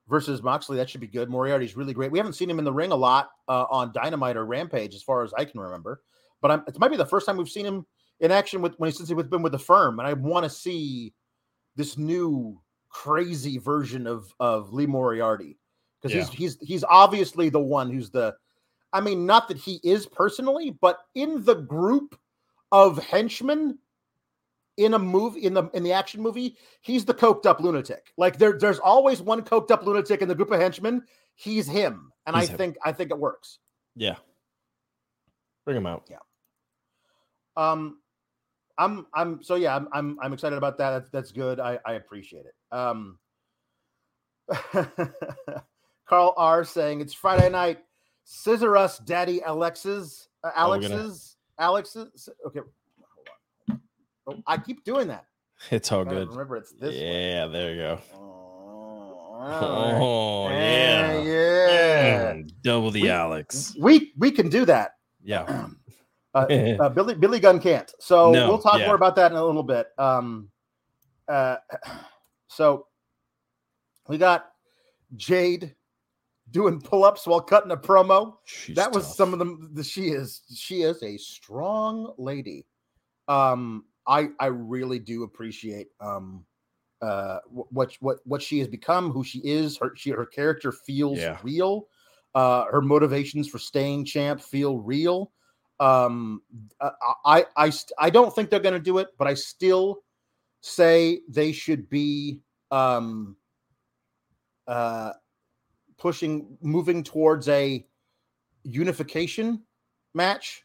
versus 0.09 0.41
Moxley. 0.43 0.75
That 0.77 0.89
should 0.89 1.01
be 1.01 1.07
good. 1.07 1.29
Moriarty's 1.29 1.77
really 1.77 1.93
great. 1.93 2.11
We 2.11 2.19
haven't 2.19 2.33
seen 2.33 2.49
him 2.49 2.59
in 2.59 2.65
the 2.65 2.73
ring 2.73 2.91
a 2.91 2.95
lot 2.95 3.29
uh, 3.47 3.65
on 3.69 3.91
Dynamite 3.93 4.35
or 4.35 4.45
Rampage, 4.45 4.95
as 4.95 5.03
far 5.03 5.23
as 5.23 5.33
I 5.37 5.45
can 5.45 5.59
remember. 5.59 6.01
But 6.41 6.51
I'm, 6.51 6.63
it 6.67 6.79
might 6.79 6.91
be 6.91 6.97
the 6.97 7.05
first 7.05 7.25
time 7.25 7.37
we've 7.37 7.49
seen 7.49 7.65
him 7.65 7.85
in 8.19 8.31
action 8.31 8.61
with 8.61 8.73
when 8.77 8.89
he 8.89 8.95
since 8.95 9.09
he's 9.09 9.23
been 9.23 9.41
with 9.41 9.51
the 9.51 9.59
firm, 9.59 9.99
and 9.99 10.07
I 10.07 10.13
want 10.13 10.43
to 10.43 10.49
see 10.49 11.13
this 11.75 11.97
new 11.97 12.59
crazy 12.89 13.57
version 13.57 14.07
of 14.07 14.33
of 14.39 14.73
Lee 14.73 14.87
Moriarty 14.87 15.57
because 16.01 16.15
Yeah. 16.15 16.23
he's 16.25 16.57
he's 16.57 16.67
he's 16.67 16.83
obviously 16.83 17.49
the 17.49 17.59
one 17.59 17.89
who's 17.91 18.09
the. 18.09 18.35
I 18.91 19.01
mean, 19.01 19.27
not 19.27 19.47
that 19.49 19.57
he 19.57 19.79
is 19.83 20.07
personally, 20.07 20.75
but 20.81 20.97
in 21.13 21.43
the 21.43 21.53
group 21.53 22.19
of 22.71 22.97
henchmen 22.97 23.77
in 24.79 24.93
a 24.95 24.99
movie 24.99 25.41
in 25.45 25.53
the 25.53 25.65
in 25.73 25.83
the 25.83 25.91
action 25.93 26.21
movie, 26.21 26.57
he's 26.81 27.05
the 27.05 27.13
coked 27.13 27.45
up 27.45 27.59
lunatic. 27.59 28.11
Like 28.17 28.37
there, 28.37 28.57
there's 28.57 28.79
always 28.79 29.21
one 29.21 29.41
coked 29.43 29.71
up 29.71 29.85
lunatic 29.85 30.21
in 30.21 30.27
the 30.27 30.35
group 30.35 30.51
of 30.51 30.59
henchmen. 30.59 31.03
He's 31.35 31.67
him, 31.67 32.11
and 32.25 32.35
He's 32.35 32.49
I 32.49 32.51
him. 32.53 32.57
think 32.57 32.77
I 32.83 32.91
think 32.91 33.11
it 33.11 33.17
works. 33.19 33.59
Yeah. 33.95 34.15
Bring 35.65 35.77
him 35.77 35.85
out. 35.85 36.09
Yeah. 36.09 36.17
Um, 37.55 37.99
I'm 38.77 39.05
I'm 39.13 39.43
so 39.43 39.55
yeah, 39.55 39.75
I'm 39.75 39.87
I'm 39.91 40.17
I'm 40.21 40.33
excited 40.33 40.57
about 40.57 40.77
that. 40.79 40.91
That's 40.91 41.09
that's 41.09 41.31
good. 41.31 41.59
I 41.59 41.77
I 41.85 41.93
appreciate 41.93 42.45
it. 42.45 42.55
Um, 42.75 43.19
Carl 46.07 46.33
R 46.37 46.63
saying 46.63 47.01
it's 47.01 47.13
Friday 47.13 47.49
night. 47.49 47.79
Scissor 48.23 48.77
us, 48.77 48.99
Daddy 48.99 49.41
Alexis, 49.45 50.27
uh, 50.43 50.51
Oh, 50.55 50.79
gonna- 50.79 50.93
Alex's, 50.95 51.37
Alex's. 51.57 52.29
Okay. 52.47 52.59
Oh, 54.37 54.43
I 54.47 54.57
keep 54.57 54.83
doing 54.83 55.07
that. 55.07 55.25
It's 55.71 55.91
all 55.91 56.05
good. 56.05 56.29
Remember, 56.29 56.55
it's 56.55 56.71
this. 56.71 56.91
way. 56.95 57.31
Yeah, 57.31 57.47
there 57.47 57.71
you 57.71 57.77
go. 57.77 57.99
Oh. 58.13 58.25
Oh, 59.41 60.49
yeah. 60.49 61.21
yeah. 61.21 62.33
Mm, 62.33 62.51
Double 62.61 62.91
the 62.91 63.03
We- 63.03 63.09
Alex. 63.09 63.75
We 63.79 64.11
we 64.17 64.31
can 64.31 64.49
do 64.49 64.65
that. 64.65 64.91
Yeah. 65.23 65.67
Uh, 66.35 66.45
uh, 66.79 66.89
Billy 66.89 67.15
Billy 67.15 67.39
Gunn 67.39 67.59
can't. 67.59 67.91
So 67.99 68.31
No, 68.31 68.47
we'll 68.47 68.59
talk 68.59 68.79
yeah. 68.79 68.85
more 68.85 68.93
about 68.95 69.15
that 69.15 69.31
in 69.31 69.37
a 69.37 69.43
little 69.43 69.63
bit. 69.63 69.87
Um, 69.97 70.49
uh, 71.27 71.55
so 72.47 72.85
we 74.07 74.19
got 74.19 74.51
Jade 75.15 75.73
doing 76.51 76.79
pull 76.79 77.03
ups 77.03 77.25
while 77.25 77.41
cutting 77.41 77.71
a 77.71 77.77
promo. 77.77 78.35
She's 78.45 78.75
that 78.75 78.91
was 78.91 79.05
tough. 79.07 79.15
some 79.15 79.33
of 79.33 79.39
them. 79.39 79.71
The, 79.73 79.83
she 79.83 80.09
is 80.09 80.43
she 80.53 80.83
is 80.83 81.01
a 81.01 81.17
strong 81.17 82.13
lady. 82.19 82.67
Um, 83.27 83.85
I 84.07 84.29
I 84.39 84.47
really 84.47 84.99
do 84.99 85.23
appreciate 85.23 85.89
um 85.99 86.45
uh 87.01 87.39
what 87.47 87.93
what 88.01 88.19
what 88.25 88.41
she 88.41 88.59
has 88.59 88.67
become, 88.67 89.11
who 89.11 89.23
she 89.23 89.39
is. 89.39 89.77
Her 89.77 89.93
she 89.95 90.11
her 90.11 90.25
character 90.25 90.71
feels 90.71 91.19
Yeah. 91.19 91.39
real. 91.43 91.87
Uh, 92.35 92.65
her 92.65 92.81
motivations 92.81 93.47
for 93.49 93.57
staying 93.57 94.05
champ 94.05 94.39
feel 94.41 94.79
real. 94.79 95.31
Um, 95.79 96.43
uh, 96.79 96.91
I 97.25 97.45
I 97.57 97.71
I 97.97 98.09
don't 98.09 98.33
think 98.35 98.49
they're 98.49 98.59
going 98.59 98.73
to 98.73 98.79
do 98.79 98.99
it, 98.99 99.09
but 99.17 99.27
I 99.27 99.33
still 99.33 100.03
say 100.61 101.21
they 101.29 101.51
should 101.51 101.89
be 101.89 102.41
um 102.71 103.37
uh 104.67 105.13
pushing 105.97 106.57
moving 106.61 107.03
towards 107.03 107.47
a 107.49 107.85
unification 108.63 109.63
match 110.13 110.63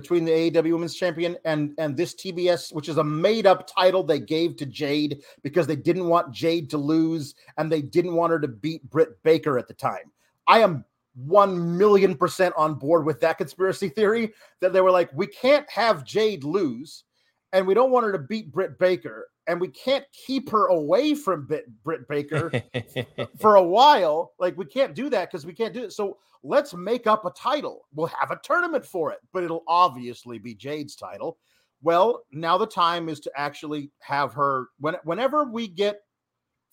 between 0.00 0.24
the 0.24 0.30
AEW 0.30 0.72
Women's 0.72 0.94
Champion 0.94 1.36
and 1.44 1.74
and 1.76 1.96
this 1.96 2.14
TBS, 2.14 2.72
which 2.72 2.88
is 2.88 2.98
a 2.98 3.04
made 3.04 3.46
up 3.46 3.66
title 3.66 4.04
they 4.04 4.20
gave 4.20 4.56
to 4.56 4.66
Jade 4.66 5.22
because 5.42 5.66
they 5.66 5.74
didn't 5.74 6.06
want 6.06 6.32
Jade 6.32 6.70
to 6.70 6.78
lose 6.78 7.34
and 7.56 7.70
they 7.70 7.82
didn't 7.82 8.14
want 8.14 8.30
her 8.30 8.38
to 8.38 8.46
beat 8.46 8.88
Britt 8.90 9.20
Baker 9.24 9.58
at 9.58 9.66
the 9.66 9.74
time. 9.74 10.12
I 10.46 10.60
am 10.60 10.84
one 11.16 11.76
million 11.76 12.16
percent 12.16 12.54
on 12.56 12.74
board 12.74 13.04
with 13.04 13.20
that 13.22 13.38
conspiracy 13.38 13.88
theory 13.88 14.32
that 14.60 14.72
they 14.72 14.80
were 14.80 14.92
like, 14.92 15.10
we 15.12 15.26
can't 15.26 15.68
have 15.68 16.04
Jade 16.04 16.44
lose, 16.44 17.02
and 17.52 17.66
we 17.66 17.74
don't 17.74 17.90
want 17.90 18.06
her 18.06 18.12
to 18.12 18.18
beat 18.20 18.52
Britt 18.52 18.78
Baker, 18.78 19.28
and 19.48 19.60
we 19.60 19.68
can't 19.68 20.04
keep 20.12 20.50
her 20.50 20.66
away 20.66 21.14
from 21.14 21.46
Britt, 21.46 21.64
Britt 21.82 22.06
Baker 22.06 22.52
for 23.40 23.56
a 23.56 23.62
while. 23.62 24.34
Like 24.38 24.56
we 24.56 24.66
can't 24.66 24.94
do 24.94 25.08
that 25.10 25.30
because 25.30 25.46
we 25.46 25.54
can't 25.54 25.74
do 25.74 25.82
it. 25.82 25.92
So 25.92 26.18
let's 26.42 26.74
make 26.74 27.06
up 27.06 27.24
a 27.24 27.30
title. 27.30 27.86
We'll 27.94 28.08
have 28.08 28.30
a 28.30 28.38
tournament 28.44 28.84
for 28.84 29.10
it, 29.10 29.18
but 29.32 29.42
it'll 29.42 29.64
obviously 29.66 30.38
be 30.38 30.54
Jade's 30.54 30.94
title. 30.94 31.38
Well, 31.82 32.24
now 32.30 32.58
the 32.58 32.66
time 32.66 33.08
is 33.08 33.20
to 33.20 33.32
actually 33.36 33.90
have 34.00 34.34
her 34.34 34.68
when 34.78 34.96
whenever 35.04 35.44
we 35.44 35.66
get 35.66 36.00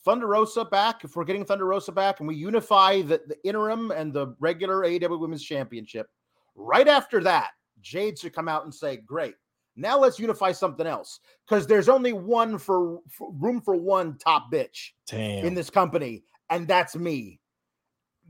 Thunder 0.03 0.27
Rosa 0.27 0.65
back, 0.65 1.03
if 1.03 1.15
we're 1.15 1.23
getting 1.23 1.45
Thunder 1.45 1.65
Rosa 1.65 1.91
back 1.91 2.19
and 2.19 2.27
we 2.27 2.35
unify 2.35 3.01
the, 3.01 3.21
the 3.27 3.37
interim 3.43 3.91
and 3.91 4.13
the 4.13 4.35
regular 4.39 4.81
AEW 4.81 5.19
Women's 5.19 5.43
Championship, 5.43 6.07
right 6.55 6.87
after 6.87 7.21
that, 7.23 7.51
Jade 7.81 8.19
should 8.19 8.33
come 8.33 8.47
out 8.47 8.65
and 8.65 8.73
say, 8.73 8.97
Great. 8.97 9.35
Now 9.75 9.99
let's 9.99 10.19
unify 10.19 10.51
something 10.51 10.87
else. 10.87 11.19
Because 11.47 11.67
there's 11.67 11.89
only 11.89 12.13
one 12.13 12.57
for, 12.57 12.99
for 13.09 13.31
room 13.33 13.61
for 13.61 13.75
one 13.75 14.17
top 14.17 14.51
bitch 14.51 14.91
Damn. 15.07 15.45
in 15.45 15.53
this 15.53 15.69
company, 15.69 16.23
and 16.49 16.67
that's 16.67 16.95
me. 16.95 17.39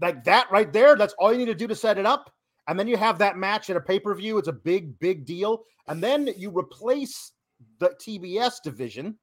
Like 0.01 0.23
that 0.25 0.51
right 0.51 0.71
there, 0.73 0.95
that's 0.95 1.13
all 1.19 1.31
you 1.31 1.39
need 1.39 1.45
to 1.45 1.55
do 1.55 1.67
to 1.67 1.75
set 1.75 1.97
it 1.97 2.05
up. 2.05 2.31
And 2.67 2.79
then 2.79 2.87
you 2.87 2.97
have 2.97 3.19
that 3.19 3.37
match 3.37 3.69
at 3.69 3.77
a 3.77 3.81
pay 3.81 3.99
per 3.99 4.13
view. 4.15 4.37
It's 4.37 4.47
a 4.47 4.53
big, 4.53 4.97
big 4.99 5.25
deal. 5.25 5.63
And 5.87 6.03
then 6.03 6.29
you 6.35 6.49
replace 6.49 7.31
the 7.79 7.89
TBS 7.89 8.61
division 8.63 9.17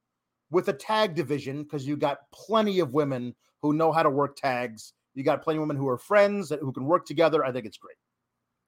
with 0.50 0.68
a 0.68 0.72
tag 0.72 1.14
division 1.14 1.64
because 1.64 1.86
you 1.86 1.96
got 1.96 2.18
plenty 2.32 2.78
of 2.78 2.92
women 2.92 3.34
who 3.60 3.72
know 3.72 3.90
how 3.90 4.02
to 4.02 4.10
work 4.10 4.36
tags. 4.36 4.92
You 5.14 5.24
got 5.24 5.42
plenty 5.42 5.58
of 5.58 5.62
women 5.62 5.76
who 5.76 5.88
are 5.88 5.98
friends 5.98 6.48
that 6.50 6.60
who 6.60 6.72
can 6.72 6.84
work 6.84 7.04
together. 7.04 7.44
I 7.44 7.52
think 7.52 7.66
it's 7.66 7.78
great. 7.78 7.96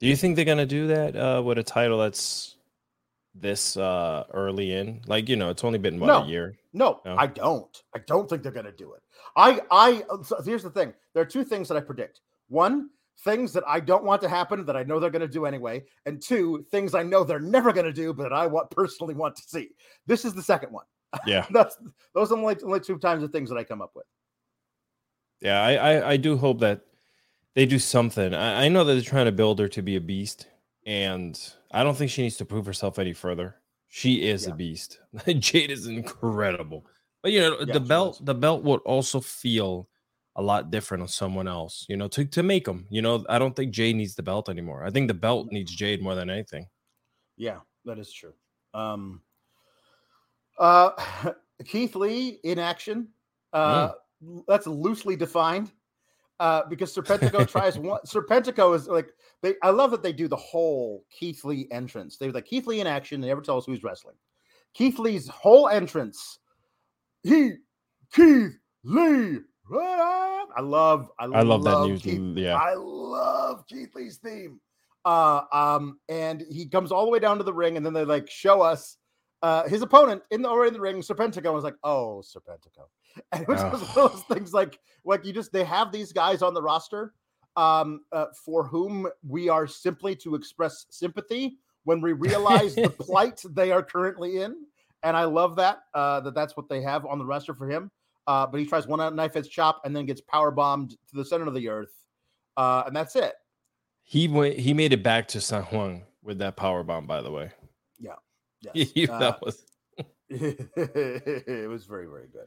Do 0.00 0.08
you 0.08 0.16
think 0.16 0.36
they're 0.36 0.44
gonna 0.44 0.66
do 0.66 0.88
that 0.88 1.16
uh, 1.16 1.42
with 1.42 1.58
a 1.58 1.62
title 1.62 1.98
that's 1.98 2.56
this 3.34 3.76
uh, 3.76 4.24
early 4.32 4.72
in? 4.72 5.02
Like, 5.06 5.28
you 5.28 5.36
know, 5.36 5.50
it's 5.50 5.64
only 5.64 5.78
been 5.78 5.98
what 5.98 6.06
No. 6.08 6.22
a 6.22 6.26
year. 6.26 6.56
No, 6.72 7.00
No? 7.04 7.16
I 7.16 7.26
don't. 7.26 7.82
I 7.94 7.98
don't 8.06 8.28
think 8.28 8.42
they're 8.42 8.52
to 8.52 8.72
do 8.72 8.92
it. 8.94 9.02
I, 9.36 9.60
I, 9.70 10.04
so 10.22 10.40
here's 10.44 10.62
the 10.62 10.70
thing. 10.70 10.92
There 11.12 11.22
are 11.22 11.26
two 11.26 11.44
things 11.44 11.68
that 11.68 11.76
I 11.76 11.80
predict. 11.80 12.20
One, 12.48 12.90
things 13.24 13.52
that 13.52 13.64
I 13.66 13.80
don't 13.80 14.04
want 14.04 14.20
to 14.22 14.28
happen 14.28 14.64
that 14.66 14.76
I 14.76 14.82
know 14.82 14.98
they're 15.00 15.10
to 15.20 15.28
do 15.28 15.46
anyway, 15.46 15.84
and 16.06 16.20
two, 16.20 16.64
things 16.70 16.94
I 16.94 17.02
know 17.02 17.24
they're 17.24 17.40
never 17.40 17.72
to 17.86 17.92
do, 17.92 18.12
but 18.12 18.32
I 18.32 18.46
want 18.46 18.70
personally 18.70 19.14
want 19.14 19.36
to 19.36 19.42
see. 19.42 19.70
This 20.06 20.24
is 20.24 20.34
the 20.34 20.42
second 20.42 20.72
one. 20.72 20.84
Yeah, 21.26 21.46
That's 21.52 21.78
those 22.12 22.32
are 22.32 22.38
only 22.38 22.56
only 22.64 22.80
two 22.80 22.98
times 22.98 23.22
the 23.22 23.28
things 23.28 23.48
that 23.50 23.56
I 23.56 23.62
come 23.64 23.80
up 23.80 23.92
with. 23.94 24.04
yeah. 25.40 25.62
I, 25.62 25.74
I, 25.74 26.10
I 26.12 26.16
do 26.16 26.36
hope 26.36 26.58
that 26.60 26.80
they 27.54 27.66
do 27.66 27.78
something. 27.78 28.34
I, 28.34 28.64
I 28.64 28.68
know 28.68 28.82
that 28.84 28.94
they're 28.94 29.02
trying 29.02 29.26
to 29.26 29.32
build 29.32 29.60
her 29.60 29.68
to 29.68 29.82
be 29.82 29.94
a 29.96 30.00
beast, 30.00 30.48
and 30.86 31.38
I 31.70 31.82
don't 31.82 31.96
think 31.96 32.10
she 32.10 32.22
needs 32.22 32.36
to 32.38 32.44
prove 32.44 32.66
herself 32.66 32.98
any 32.98 33.12
further. 33.12 33.56
She 33.88 34.26
is 34.28 34.46
Yeah. 34.46 34.52
a 34.52 34.56
beast. 34.56 35.00
Jade 35.38 35.70
is 35.70 35.86
incredible, 35.86 36.86
but 37.22 37.32
you 37.32 37.40
know 37.40 37.56
Yeah, 37.60 37.74
the 37.74 37.80
belt. 37.80 38.16
is. 38.20 38.24
The 38.26 38.34
belt 38.34 38.62
would 38.64 38.80
also 38.80 39.20
feel 39.20 39.88
a 40.36 40.42
lot 40.42 40.70
different 40.70 41.02
on 41.02 41.08
someone 41.08 41.46
else. 41.46 41.86
You 41.88 41.96
know, 41.96 42.08
to 42.08 42.24
to 42.24 42.42
make 42.42 42.64
them. 42.64 42.86
You 42.90 43.02
know, 43.02 43.24
I 43.28 43.38
don't 43.38 43.54
think 43.54 43.72
Jade 43.72 43.96
needs 43.96 44.14
the 44.14 44.22
belt 44.22 44.48
anymore. 44.48 44.84
I 44.84 44.90
think 44.90 45.08
the 45.08 45.14
belt 45.14 45.48
needs 45.52 45.72
Jade 45.74 46.02
more 46.02 46.14
than 46.14 46.28
anything. 46.30 46.66
Yeah, 47.36 47.60
that 47.84 47.98
is 47.98 48.12
true. 48.12 48.34
Um, 48.74 49.22
uh, 50.58 50.90
Keith 51.64 51.94
Lee 51.96 52.40
in 52.44 52.58
action. 52.58 53.08
Uh, 53.52 53.92
That's 54.48 54.66
loosely 54.66 55.16
defined 55.16 55.70
uh, 56.40 56.62
because 56.68 56.94
Serpentico 56.94 57.48
tries 57.50 57.78
one. 57.78 58.00
Serpentico 58.06 58.74
is 58.74 58.88
like 58.88 59.10
they. 59.42 59.54
I 59.62 59.70
love 59.70 59.90
that 59.92 60.02
they 60.02 60.12
do 60.12 60.28
the 60.28 60.36
whole 60.36 61.04
Keith 61.10 61.44
Lee 61.44 61.68
entrance. 61.70 62.16
They're 62.16 62.32
like 62.32 62.46
Keith 62.46 62.66
Lee 62.66 62.80
in 62.80 62.86
action. 62.86 63.20
They 63.20 63.28
never 63.28 63.40
tell 63.40 63.58
us 63.58 63.66
who's 63.66 63.82
wrestling. 63.82 64.16
Keith 64.74 64.98
Lee's 64.98 65.28
whole 65.28 65.68
entrance. 65.68 66.38
He 67.22 67.52
Keith 68.12 68.58
Lee. 68.82 69.38
I 69.72 70.60
love. 70.60 71.10
I, 71.18 71.24
I 71.24 71.42
love, 71.42 71.64
that 71.64 71.80
news. 71.86 72.02
Keith 72.02 72.36
Yeah. 72.36 72.56
I 72.56 72.74
love 72.74 73.66
Keith 73.66 73.94
Lee's 73.94 74.18
theme. 74.18 74.60
Uh, 75.04 75.42
um, 75.52 75.98
and 76.08 76.44
he 76.50 76.66
comes 76.66 76.90
all 76.90 77.04
the 77.04 77.10
way 77.10 77.18
down 77.18 77.38
to 77.38 77.44
the 77.44 77.52
ring, 77.52 77.76
and 77.76 77.84
then 77.84 77.92
they 77.92 78.04
like 78.04 78.30
show 78.30 78.62
us 78.62 78.96
uh, 79.42 79.68
his 79.68 79.82
opponent 79.82 80.22
in 80.30 80.42
the 80.42 80.48
already 80.48 80.68
in 80.68 80.74
the 80.74 80.80
ring. 80.80 80.96
Serpentico 80.96 81.52
was 81.52 81.64
like, 81.64 81.76
"Oh, 81.84 82.22
Serpentico," 82.24 82.86
and 83.32 83.42
it 83.42 83.48
was 83.48 83.60
just 83.60 83.96
one 83.96 84.06
of 84.06 84.12
those 84.12 84.22
things 84.24 84.52
like 84.52 84.78
like 85.04 85.24
you 85.24 85.32
just 85.32 85.52
they 85.52 85.64
have 85.64 85.92
these 85.92 86.12
guys 86.12 86.42
on 86.42 86.54
the 86.54 86.62
roster 86.62 87.14
um, 87.56 88.00
uh, 88.12 88.26
for 88.44 88.64
whom 88.64 89.08
we 89.26 89.48
are 89.48 89.66
simply 89.66 90.16
to 90.16 90.34
express 90.34 90.86
sympathy 90.90 91.58
when 91.84 92.00
we 92.00 92.12
realize 92.12 92.74
the 92.74 92.90
plight 92.98 93.42
they 93.50 93.70
are 93.70 93.82
currently 93.82 94.40
in, 94.40 94.56
and 95.02 95.16
I 95.16 95.24
love 95.24 95.56
that 95.56 95.82
uh, 95.94 96.20
that 96.20 96.34
that's 96.34 96.56
what 96.56 96.68
they 96.68 96.82
have 96.82 97.06
on 97.06 97.18
the 97.18 97.24
roster 97.24 97.54
for 97.54 97.68
him. 97.70 97.90
Uh, 98.26 98.46
but 98.46 98.58
he 98.58 98.66
tries 98.66 98.86
one 98.86 99.00
out 99.00 99.14
knife 99.14 99.36
edge 99.36 99.50
chop 99.50 99.82
and 99.84 99.94
then 99.94 100.06
gets 100.06 100.22
power 100.22 100.50
bombed 100.50 100.90
to 100.90 101.16
the 101.16 101.24
center 101.24 101.46
of 101.46 101.54
the 101.54 101.68
earth, 101.68 101.92
uh, 102.56 102.84
and 102.86 102.96
that's 102.96 103.16
it. 103.16 103.34
He 104.02 104.28
went. 104.28 104.58
He 104.58 104.74
made 104.74 104.92
it 104.92 105.02
back 105.02 105.28
to 105.28 105.40
San 105.40 105.62
Juan 105.64 106.02
with 106.22 106.38
that 106.38 106.56
power 106.56 106.82
bomb. 106.82 107.06
By 107.06 107.22
the 107.22 107.30
way. 107.30 107.52
Yeah. 107.98 108.14
Yes. 108.94 109.10
that 109.10 109.20
uh, 109.20 109.36
was. 109.42 109.66
it 110.30 111.68
was 111.68 111.84
very 111.84 112.06
very 112.06 112.28
good. 112.32 112.46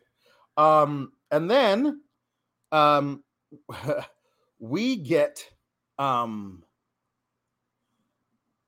Um, 0.57 1.11
and 1.31 1.49
then, 1.49 2.01
um, 2.71 3.23
we 4.59 4.95
get 4.95 5.47
um, 5.99 6.63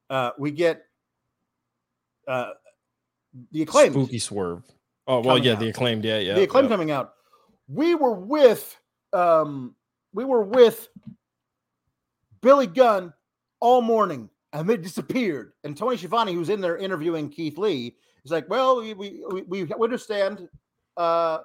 uh, 0.10 0.32
we 0.38 0.52
get 0.52 0.86
uh, 2.28 2.52
the 3.52 3.64
acclaimed 3.64 3.94
spooky 3.94 4.20
swerve. 4.20 4.64
Oh 5.08 5.22
well, 5.22 5.38
yeah, 5.38 5.54
out. 5.54 5.60
the 5.60 5.70
acclaimed, 5.70 6.06
yeah, 6.06 6.20
yeah. 6.20 6.36
The 6.36 6.44
acclaim 6.44 6.66
yeah. 6.66 6.70
coming 6.70 6.92
out. 6.92 7.14
We 7.68 7.96
were 7.96 8.14
with 8.14 8.76
um, 9.14 9.76
we 10.14 10.26
were 10.26 10.44
with 10.44 10.88
Billy 12.42 12.68
Gunn 12.68 13.14
all 13.60 13.82
morning, 13.82 14.30
and 14.54 14.70
they 14.70 14.78
disappeared. 14.78 15.54
And 15.64 15.76
Tony 15.76 15.98
Schiavone, 15.98 16.34
who's 16.34 16.50
in 16.50 16.62
there 16.62 16.78
interviewing 16.78 17.30
Keith 17.30 17.58
Lee, 17.58 17.96
is 18.24 18.32
like, 18.32 18.50
"Well, 18.50 18.78
we 18.82 18.94
we 18.94 19.24
we, 19.48 19.64
we 19.64 19.74
understand." 19.84 20.48
Uh, 20.98 21.40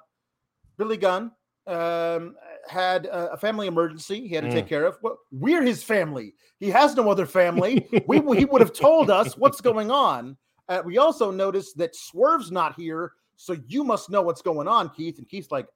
Billy 0.77 0.97
Gunn 0.97 1.31
um, 1.67 2.35
had 2.67 3.07
a, 3.07 3.37
family 3.37 3.67
emergency 3.67 4.27
he 4.27 4.35
had 4.35 4.43
to 4.43 4.49
mm. 4.49 4.53
take 4.53 4.67
care 4.67 4.85
of. 4.85 4.97
Well, 5.01 5.17
we're 5.31 5.63
his 5.63 5.83
family. 5.83 6.33
He 6.59 6.69
has 6.69 6.95
no 6.95 7.09
other 7.09 7.25
family. 7.25 7.87
we 8.07 8.17
he 8.37 8.45
would 8.45 8.61
have 8.61 8.73
told 8.73 9.09
us 9.09 9.37
what's 9.37 9.61
going 9.61 9.91
on. 9.91 10.37
Uh, 10.67 10.81
we 10.83 10.97
also 10.97 11.31
noticed 11.31 11.77
that 11.77 11.95
Swerve's 11.95 12.51
not 12.51 12.75
here, 12.75 13.13
so 13.35 13.55
you 13.67 13.83
must 13.83 14.09
know 14.09 14.21
what's 14.21 14.41
going 14.41 14.67
on, 14.67 14.89
Keith. 14.89 15.17
And 15.17 15.27
Keith's 15.27 15.51
like, 15.51 15.67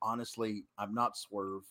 honestly, 0.00 0.64
I'm 0.78 0.94
not 0.94 1.16
Swerve. 1.16 1.62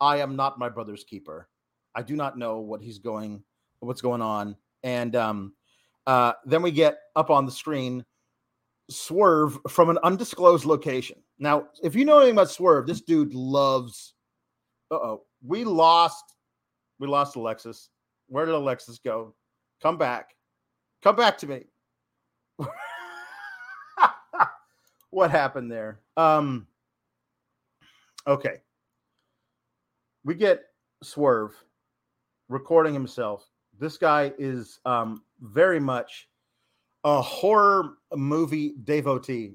I 0.00 0.18
am 0.18 0.36
not 0.36 0.58
my 0.58 0.68
brother's 0.68 1.04
keeper. 1.04 1.48
I 1.94 2.02
do 2.02 2.16
not 2.16 2.38
know 2.38 2.58
what 2.58 2.80
he's 2.80 2.98
going, 2.98 3.42
what's 3.80 4.00
going 4.00 4.22
on. 4.22 4.56
And 4.82 5.14
um, 5.16 5.54
uh, 6.06 6.32
then 6.44 6.62
we 6.62 6.70
get 6.70 6.98
up 7.16 7.30
on 7.30 7.46
the 7.46 7.52
screen 7.52 8.04
Swerve 8.90 9.58
from 9.68 9.90
an 9.90 9.98
undisclosed 10.02 10.64
location. 10.64 11.16
Now, 11.38 11.68
if 11.82 11.94
you 11.94 12.04
know 12.04 12.18
anything 12.18 12.34
about 12.34 12.50
Swerve, 12.50 12.86
this 12.86 13.00
dude 13.00 13.34
loves. 13.34 14.14
Uh 14.90 14.96
oh, 14.96 15.22
we 15.44 15.64
lost. 15.64 16.24
We 16.98 17.06
lost 17.06 17.36
Alexis. 17.36 17.88
Where 18.28 18.46
did 18.46 18.54
Alexis 18.54 18.98
go? 18.98 19.34
Come 19.82 19.96
back. 19.96 20.30
Come 21.02 21.16
back 21.16 21.38
to 21.38 21.46
me. 21.46 21.64
what 25.10 25.30
happened 25.30 25.70
there? 25.70 26.00
Um. 26.16 26.66
Okay. 28.26 28.60
We 30.24 30.34
get 30.34 30.64
Swerve 31.02 31.54
recording 32.48 32.94
himself. 32.94 33.50
This 33.78 33.98
guy 33.98 34.32
is 34.38 34.78
um, 34.84 35.22
very 35.40 35.80
much 35.80 36.28
a 37.04 37.20
horror 37.20 37.98
movie 38.14 38.74
devotee. 38.82 39.54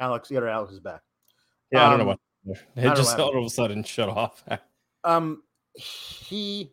Alex, 0.00 0.28
the 0.28 0.36
other 0.36 0.48
Alex 0.48 0.72
is 0.72 0.80
back. 0.80 1.02
Yeah, 1.72 1.84
um, 1.84 1.86
I 1.86 1.90
don't 1.90 1.98
know 1.98 2.12
um, 2.12 2.18
what 2.44 2.58
it 2.76 2.96
just 2.96 3.18
all 3.18 3.36
of 3.36 3.44
a 3.44 3.50
sudden 3.50 3.84
shut 3.84 4.08
off. 4.08 4.44
um, 5.04 5.42
he 5.74 6.72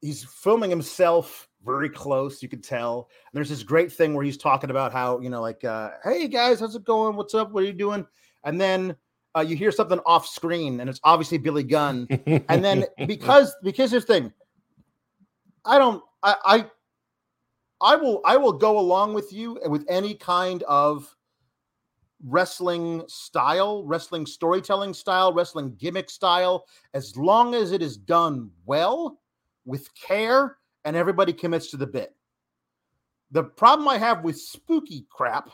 he's 0.00 0.24
filming 0.24 0.70
himself 0.70 1.48
very 1.64 1.90
close. 1.90 2.42
You 2.42 2.48
can 2.48 2.62
tell. 2.62 3.08
And 3.10 3.36
there's 3.36 3.48
this 3.48 3.62
great 3.62 3.92
thing 3.92 4.14
where 4.14 4.24
he's 4.24 4.36
talking 4.36 4.70
about 4.70 4.92
how 4.92 5.20
you 5.20 5.30
know, 5.30 5.40
like, 5.40 5.64
uh, 5.64 5.90
"Hey 6.04 6.28
guys, 6.28 6.60
how's 6.60 6.76
it 6.76 6.84
going? 6.84 7.16
What's 7.16 7.34
up? 7.34 7.50
What 7.50 7.64
are 7.64 7.66
you 7.66 7.72
doing?" 7.72 8.06
And 8.44 8.60
then 8.60 8.96
uh, 9.36 9.40
you 9.40 9.56
hear 9.56 9.72
something 9.72 10.00
off 10.06 10.26
screen, 10.26 10.80
and 10.80 10.88
it's 10.88 11.00
obviously 11.04 11.38
Billy 11.38 11.64
Gunn. 11.64 12.06
and 12.48 12.64
then 12.64 12.84
because 13.06 13.54
because 13.62 13.90
this 13.90 14.04
thing, 14.04 14.32
I 15.64 15.78
don't, 15.78 16.02
I, 16.22 16.34
I 16.44 16.70
I 17.80 17.96
will 17.96 18.20
I 18.24 18.36
will 18.36 18.52
go 18.52 18.78
along 18.78 19.14
with 19.14 19.32
you 19.32 19.58
with 19.66 19.84
any 19.88 20.14
kind 20.14 20.62
of 20.64 21.14
wrestling 22.26 23.02
style, 23.08 23.84
wrestling 23.84 24.26
storytelling 24.26 24.92
style, 24.92 25.32
wrestling 25.32 25.74
gimmick 25.78 26.10
style, 26.10 26.66
as 26.94 27.16
long 27.16 27.54
as 27.54 27.72
it 27.72 27.82
is 27.82 27.96
done 27.96 28.50
well 28.66 29.18
with 29.64 29.88
care 29.94 30.58
and 30.84 30.96
everybody 30.96 31.32
commits 31.32 31.70
to 31.70 31.76
the 31.76 31.86
bit. 31.86 32.14
The 33.30 33.44
problem 33.44 33.88
I 33.88 33.98
have 33.98 34.24
with 34.24 34.38
spooky 34.38 35.06
crap 35.10 35.50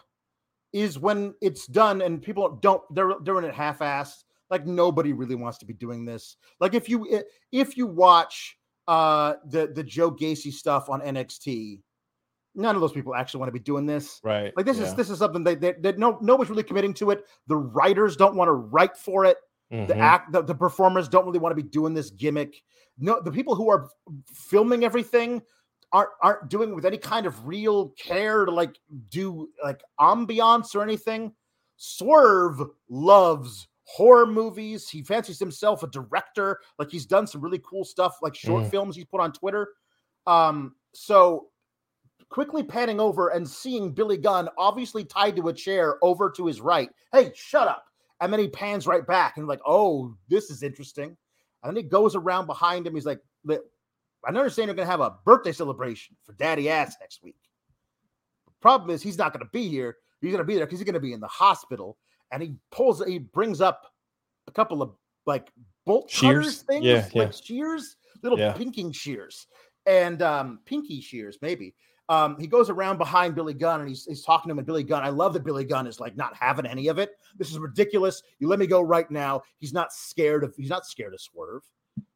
is 0.72 0.98
when 0.98 1.35
it's 1.40 1.66
done 1.66 2.03
and 2.03 2.22
people 2.22 2.59
don't 2.61 2.83
they're 2.94 3.12
doing 3.22 3.44
it 3.44 3.55
half-assed. 3.55 4.24
Like 4.51 4.66
nobody 4.66 5.12
really 5.12 5.35
wants 5.35 5.59
to 5.59 5.66
be 5.66 5.74
doing 5.74 6.05
this. 6.05 6.37
Like 6.61 6.74
if 6.74 6.88
you 6.88 7.22
if 7.53 7.77
you 7.77 7.87
watch 7.87 8.59
uh 8.88 9.35
the 9.46 9.68
the 9.74 9.83
Joe 9.83 10.11
Gacy 10.11 10.53
stuff 10.53 10.88
on 10.88 11.01
NXT, 11.01 11.81
none 12.57 12.75
of 12.75 12.81
those 12.81 12.92
people 12.92 13.14
actually 13.14 13.40
want 13.40 13.49
to 13.49 13.53
be 13.53 13.59
doing 13.59 13.87
this. 13.87 14.21
Right. 14.25 14.53
Like 14.57 14.66
this 14.66 14.79
yeah. 14.79 14.85
is 14.85 14.95
this 14.95 15.11
is 15.11 15.19
something 15.19 15.45
that, 15.45 15.83
that, 15.83 15.99
no 15.99 16.19
nobody's 16.21 16.51
really 16.51 16.62
committing 16.62 16.95
to 16.95 17.11
it. 17.11 17.25
The 17.47 17.57
writers 17.57 18.16
don't 18.16 18.35
want 18.35 18.49
to 18.49 18.53
write 18.53 18.97
for 18.97 19.25
it. 19.25 19.37
Mm-hmm. 19.73 19.87
The 19.87 19.97
act 19.97 20.33
the, 20.33 20.42
the 20.42 20.55
performers 20.55 21.09
don't 21.09 21.27
really 21.27 21.38
want 21.38 21.57
to 21.57 21.62
be 21.62 21.69
doing 21.69 21.95
this 21.95 22.11
gimmick. 22.11 22.62
No, 22.99 23.21
the 23.21 23.33
people 23.33 23.55
who 23.55 23.69
are 23.69 23.88
filming 24.33 24.85
everything 24.85 25.42
aren't 25.92 26.11
aren't 26.23 26.49
doing 26.49 26.75
with 26.75 26.85
any 26.85 26.99
kind 26.99 27.27
of 27.27 27.47
real 27.47 27.90
care 27.90 28.45
to 28.45 28.51
like 28.51 28.79
do 29.11 29.49
like 29.62 29.83
ambiance 30.01 30.75
or 30.75 30.83
anything. 30.83 31.33
Swerve 31.77 32.62
loves 32.88 33.69
horror 33.85 34.27
movies. 34.27 34.88
He 34.88 35.03
fancies 35.03 35.38
himself 35.38 35.83
a 35.83 35.88
director. 35.88 36.61
Like 36.79 36.90
he's 36.90 37.07
done 37.07 37.27
some 37.27 37.40
really 37.40 37.61
cool 37.64 37.85
stuff, 37.85 38.16
like 38.23 38.35
short 38.35 38.64
mm. 38.64 38.71
films 38.71 38.97
he's 38.97 39.05
put 39.05 39.21
on 39.21 39.33
Twitter. 39.33 39.69
Um, 40.27 40.75
so 40.92 41.49
quickly 42.31 42.62
panning 42.62 43.01
over 43.01 43.29
and 43.29 43.49
seeing 43.49 43.93
Billy 43.93 44.17
Gunn 44.17 44.49
obviously 44.59 45.05
tied 45.05 45.37
to 45.37 45.49
a 45.49 45.53
chair 45.53 45.97
over 46.03 46.31
to 46.31 46.47
his 46.47 46.61
right. 46.61 46.91
Hey, 47.12 47.33
shut 47.35 47.69
up. 47.69 47.85
And 48.21 48.33
then 48.33 48.41
he 48.41 48.49
pans 48.49 48.87
right 48.87 49.07
back 49.07 49.37
and 49.37 49.47
like, 49.47 49.61
oh, 49.67 50.15
this 50.29 50.51
is 50.51 50.62
interesting. 50.62 51.17
And 51.62 51.77
then 51.77 51.77
he 51.77 51.89
goes 51.89 52.15
around 52.15 52.47
behind 52.47 52.87
him. 52.87 52.95
He's 52.95 53.07
like, 53.07 53.21
I 53.49 53.59
understand 54.29 54.69
you're 54.69 54.75
going 54.75 54.87
to 54.87 54.91
have 54.91 55.01
a 55.01 55.15
birthday 55.25 55.53
celebration 55.53 56.17
for 56.25 56.33
Daddy 56.33 56.69
Ass 56.69 56.97
next 57.01 57.23
week. 57.23 57.37
The 58.47 58.53
problem 58.61 58.91
is 58.91 59.03
he's 59.03 59.19
not 59.19 59.33
going 59.33 59.45
to 59.45 59.51
be 59.53 59.69
here. 59.69 59.97
He's 60.21 60.33
going 60.33 60.39
to 60.39 60.45
be 60.45 60.57
there 60.57 60.67
because 60.67 60.81
he's 60.81 60.87
going 60.87 60.95
to 60.95 61.01
be 61.01 61.12
in 61.12 61.21
the 61.21 61.29
hospital. 61.29 61.99
And 62.33 62.43
he 62.43 62.55
pulls, 62.71 63.05
he 63.05 63.19
brings 63.19 63.61
up 63.61 63.93
a 64.49 64.51
couple 64.51 64.83
of 64.83 64.93
like 65.27 65.53
bolt 65.85 66.11
shears 66.11 66.62
things, 66.62 66.85
yeah, 66.85 67.09
like 67.15 67.29
yeah. 67.29 67.31
shears, 67.31 67.97
little 68.23 68.39
yeah. 68.39 68.53
pinking 68.53 68.93
shears, 68.93 69.47
and 69.87 70.23
um, 70.23 70.61
pinky 70.65 71.01
shears 71.01 71.39
maybe. 71.43 71.75
Um, 72.09 72.37
he 72.38 72.47
goes 72.47 72.71
around 72.71 72.99
behind 72.99 73.35
Billy 73.35 73.55
Gunn 73.55 73.81
and 73.81 73.88
he's, 73.88 74.05
he's 74.05 74.23
talking 74.23 74.49
to 74.49 74.53
him. 74.53 74.59
And 74.59 74.66
Billy 74.66 74.85
Gunn, 74.85 75.03
I 75.03 75.09
love 75.09 75.33
that 75.33 75.45
Billy 75.45 75.64
Gunn 75.64 75.87
is 75.87 75.99
like 75.99 76.16
not 76.16 76.37
having 76.37 76.66
any 76.66 76.87
of 76.87 76.99
it. 76.99 77.12
This 77.37 77.51
is 77.51 77.59
ridiculous. 77.59 78.23
You 78.38 78.49
let 78.49 78.61
me 78.61 78.66
go 78.66 78.81
right 78.81 79.11
now. 79.11 79.42
He's 79.59 79.73
not 79.73 79.92
scared 79.92 80.45
of. 80.45 80.55
He's 80.57 80.71
not 80.71 80.87
scared 80.87 81.14
of 81.14 81.21
Swerve. 81.21 81.62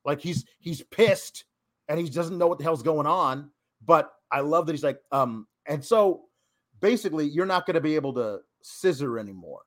Like 0.04 0.20
he's 0.20 0.44
he's 0.58 0.82
pissed 0.82 1.44
and 1.88 1.98
he 1.98 2.08
doesn't 2.08 2.38
know 2.38 2.46
what 2.46 2.58
the 2.58 2.64
hell's 2.64 2.82
going 2.82 3.06
on. 3.06 3.50
But 3.84 4.12
I 4.30 4.40
love 4.40 4.66
that 4.66 4.72
he's 4.72 4.84
like, 4.84 5.00
um, 5.10 5.46
and 5.66 5.84
so 5.84 6.26
basically, 6.80 7.26
you're 7.26 7.46
not 7.46 7.66
going 7.66 7.74
to 7.74 7.80
be 7.80 7.96
able 7.96 8.14
to 8.14 8.40
scissor 8.62 9.18
anymore. 9.18 9.62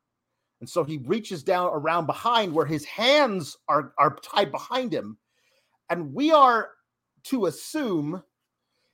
And 0.62 0.70
so 0.70 0.84
he 0.84 1.00
reaches 1.00 1.44
down 1.44 1.70
around 1.74 2.06
behind 2.06 2.54
where 2.54 2.66
his 2.66 2.86
hands 2.86 3.58
are 3.68 3.94
are 3.98 4.16
tied 4.24 4.52
behind 4.52 4.94
him, 4.94 5.18
and 5.90 6.14
we 6.14 6.32
are 6.32 6.70
to 7.24 7.48
assume 7.48 8.24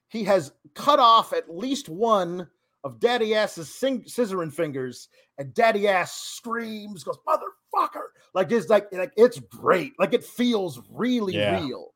he 0.10 0.24
has 0.26 0.52
cut 0.76 1.00
off 1.00 1.34
at 1.34 1.56
least 1.56 1.88
one 1.89 2.48
of 2.84 3.00
Daddy 3.00 3.36
Ass's 3.36 3.74
sing- 3.74 4.04
scissoring 4.04 4.54
fingers, 4.54 5.10
and 5.38 5.54
Daddy 5.54 5.88
Ass 5.88 6.13
screams, 6.13 7.04
goes, 7.04 7.17
motherfucker. 7.28 8.08
Like 8.34 8.52
it's 8.52 8.69
like, 8.69 8.91
like 8.91 9.13
it's 9.17 9.39
great. 9.39 9.93
Like 10.00 10.13
it 10.13 10.24
feels 10.24 10.82
really 10.91 11.36
yeah. 11.36 11.63
real. 11.63 11.93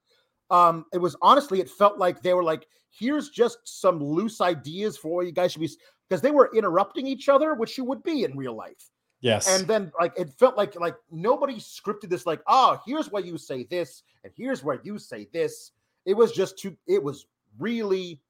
Um, 0.50 0.86
it 0.94 1.00
was 1.00 1.16
honestly, 1.22 1.60
it 1.60 1.70
felt 1.70 1.98
like 1.98 2.22
they 2.22 2.34
were 2.34 2.44
like, 2.44 2.68
here's 2.92 3.30
just 3.30 3.58
some 3.64 4.04
loose 4.04 4.42
ideas 4.42 4.98
for 4.98 5.16
what 5.16 5.26
you 5.26 5.32
guys 5.32 5.52
should 5.52 5.62
be 5.62 5.70
because 6.08 6.22
they 6.22 6.32
were 6.32 6.52
interrupting 6.54 7.08
each 7.08 7.30
other, 7.30 7.54
which 7.56 7.78
you 7.78 7.84
would 7.86 8.04
be 8.04 8.24
in 8.24 8.38
real 8.38 8.56
life. 8.56 8.90
Yes. 9.22 9.48
And 9.48 9.68
then 9.68 9.92
like 10.00 10.14
it 10.18 10.34
felt 10.38 10.58
like 10.58 10.80
like 10.80 10.96
nobody 11.10 11.56
scripted 11.56 12.10
this, 12.10 12.26
like, 12.26 12.42
oh, 12.48 12.80
here's 12.86 13.10
why 13.10 13.22
you 13.22 13.38
say 13.38 13.64
this, 13.64 14.04
and 14.24 14.34
here's 14.36 14.64
where 14.64 14.80
you 14.84 15.00
say 15.00 15.28
this. 15.34 15.72
It 16.06 16.16
was 16.16 16.34
just 16.34 16.60
too, 16.60 16.76
it 16.88 17.02
was 17.02 17.26
really, 17.60 18.22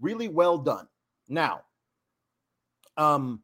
really 0.00 0.28
well 0.28 0.58
done. 0.58 0.86
Now, 1.28 1.62
um, 2.96 3.42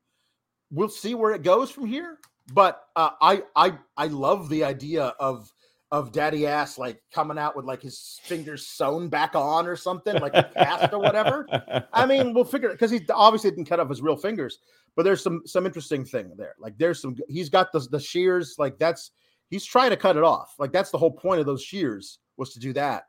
we'll 0.71 0.88
see 0.88 1.14
where 1.14 1.33
it 1.33 1.42
goes 1.42 1.71
from 1.71 1.87
here. 1.87 2.18
But 2.53 2.83
uh, 2.97 3.11
I 3.21 3.42
I 3.55 3.79
I 3.97 4.07
love 4.09 4.49
the 4.49 4.64
idea 4.64 5.14
of 5.21 5.53
of 5.92 6.11
daddy 6.11 6.47
ass 6.47 6.79
like 6.79 7.01
coming 7.12 7.37
out 7.38 7.55
with 7.55 7.66
like 7.66 7.83
his 7.83 8.18
fingers 8.25 8.66
sewn 8.66 9.09
back 9.09 9.37
on 9.37 9.66
or 9.66 9.77
something 9.77 10.16
like 10.21 10.35
a 10.35 10.51
cast 10.57 10.92
or 10.92 10.99
whatever. 10.99 11.47
I 11.92 12.07
mean, 12.07 12.33
we'll 12.33 12.45
figure 12.45 12.71
it 12.71 12.73
because 12.73 12.90
he 12.90 13.01
obviously 13.11 13.51
didn't 13.51 13.66
cut 13.66 13.79
off 13.79 13.90
his 13.90 14.01
real 14.03 14.16
fingers, 14.16 14.59
but 14.97 15.05
there's 15.05 15.23
some 15.23 15.42
some 15.47 15.66
interesting 15.66 16.05
thing 16.05 16.33
there. 16.37 16.55
Like 16.59 16.77
there's 16.79 17.01
some 17.01 17.16
he's 17.29 17.49
got 17.49 17.73
the 17.73 17.81
the 17.90 18.01
shears 18.01 18.57
like 18.59 18.79
that's 18.79 19.12
he's 19.51 19.64
trying 19.64 19.90
to 19.90 19.97
cut 19.97 20.16
it 20.16 20.25
off. 20.25 20.55
Like 20.59 20.73
that's 20.73 20.90
the 20.90 20.99
whole 20.99 21.12
point 21.12 21.40
of 21.40 21.47
those 21.47 21.62
shears 21.62 22.18
was 22.38 22.53
to 22.55 22.59
do 22.59 22.73
that. 22.73 23.05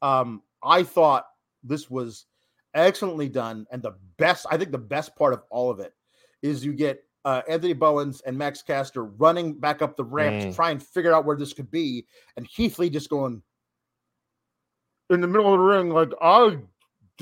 Um, 0.00 0.42
I 0.64 0.82
thought 0.82 1.26
this 1.62 1.90
was 1.90 2.26
excellently 2.74 3.28
done, 3.28 3.66
and 3.70 3.82
the 3.82 3.94
best. 4.16 4.46
I 4.50 4.56
think 4.56 4.72
the 4.72 4.78
best 4.78 5.14
part 5.16 5.32
of 5.32 5.42
all 5.50 5.70
of 5.70 5.80
it 5.80 5.92
is 6.42 6.64
you 6.64 6.72
get 6.72 7.04
uh, 7.24 7.42
Anthony 7.48 7.72
Bowens 7.72 8.20
and 8.22 8.36
Max 8.36 8.62
Caster 8.62 9.04
running 9.04 9.54
back 9.54 9.82
up 9.82 9.96
the 9.96 10.04
ramp 10.04 10.36
Mm. 10.36 10.50
to 10.50 10.54
try 10.56 10.70
and 10.70 10.82
figure 10.82 11.14
out 11.14 11.24
where 11.24 11.36
this 11.36 11.52
could 11.52 11.70
be, 11.70 12.06
and 12.36 12.48
Keith 12.48 12.78
Lee 12.78 12.90
just 12.90 13.10
going 13.10 13.42
in 15.10 15.20
the 15.20 15.26
middle 15.26 15.52
of 15.52 15.58
the 15.58 15.64
ring 15.64 15.90
like 15.90 16.12
I. 16.20 16.58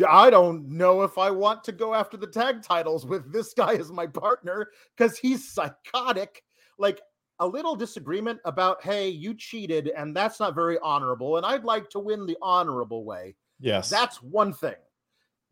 I 0.08 0.30
don't 0.30 0.66
know 0.68 1.02
if 1.02 1.18
I 1.18 1.30
want 1.30 1.62
to 1.64 1.72
go 1.72 1.92
after 1.92 2.16
the 2.16 2.26
tag 2.26 2.62
titles 2.62 3.04
with 3.04 3.30
this 3.32 3.52
guy 3.52 3.74
as 3.74 3.90
my 3.92 4.06
partner 4.06 4.68
because 4.96 5.18
he's 5.18 5.52
psychotic. 5.52 6.42
Like 6.78 7.02
a 7.40 7.46
little 7.46 7.74
disagreement 7.74 8.38
about, 8.46 8.82
hey, 8.82 9.08
you 9.08 9.34
cheated 9.34 9.88
and 9.88 10.16
that's 10.16 10.40
not 10.40 10.54
very 10.54 10.78
honorable, 10.78 11.36
and 11.36 11.44
I'd 11.44 11.64
like 11.64 11.90
to 11.90 11.98
win 11.98 12.24
the 12.24 12.38
honorable 12.40 13.04
way. 13.04 13.34
Yes. 13.60 13.90
That's 13.90 14.22
one 14.22 14.52
thing. 14.52 14.74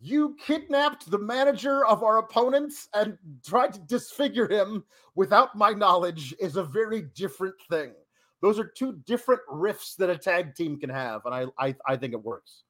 You 0.00 0.36
kidnapped 0.40 1.10
the 1.10 1.18
manager 1.18 1.84
of 1.84 2.02
our 2.02 2.18
opponents 2.18 2.88
and 2.94 3.18
tried 3.44 3.72
to 3.74 3.80
disfigure 3.80 4.48
him 4.48 4.84
without 5.16 5.56
my 5.56 5.72
knowledge 5.72 6.34
is 6.40 6.56
a 6.56 6.62
very 6.62 7.02
different 7.14 7.56
thing. 7.68 7.92
Those 8.40 8.58
are 8.60 8.64
two 8.64 9.00
different 9.04 9.40
riffs 9.52 9.96
that 9.96 10.08
a 10.08 10.16
tag 10.16 10.54
team 10.54 10.78
can 10.78 10.90
have, 10.90 11.22
and 11.26 11.34
I 11.34 11.46
I, 11.58 11.74
I 11.86 11.96
think 11.96 12.12
it 12.12 12.22
works. 12.22 12.62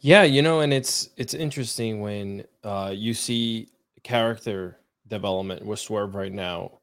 Yeah, 0.00 0.22
you 0.22 0.40
know, 0.40 0.60
and 0.60 0.72
it's 0.72 1.10
it's 1.18 1.34
interesting 1.34 2.00
when 2.00 2.44
uh 2.64 2.92
you 2.94 3.12
see 3.12 3.68
character 4.02 4.78
development 5.08 5.64
with 5.66 5.78
Swerve 5.78 6.14
right 6.14 6.32
now 6.32 6.78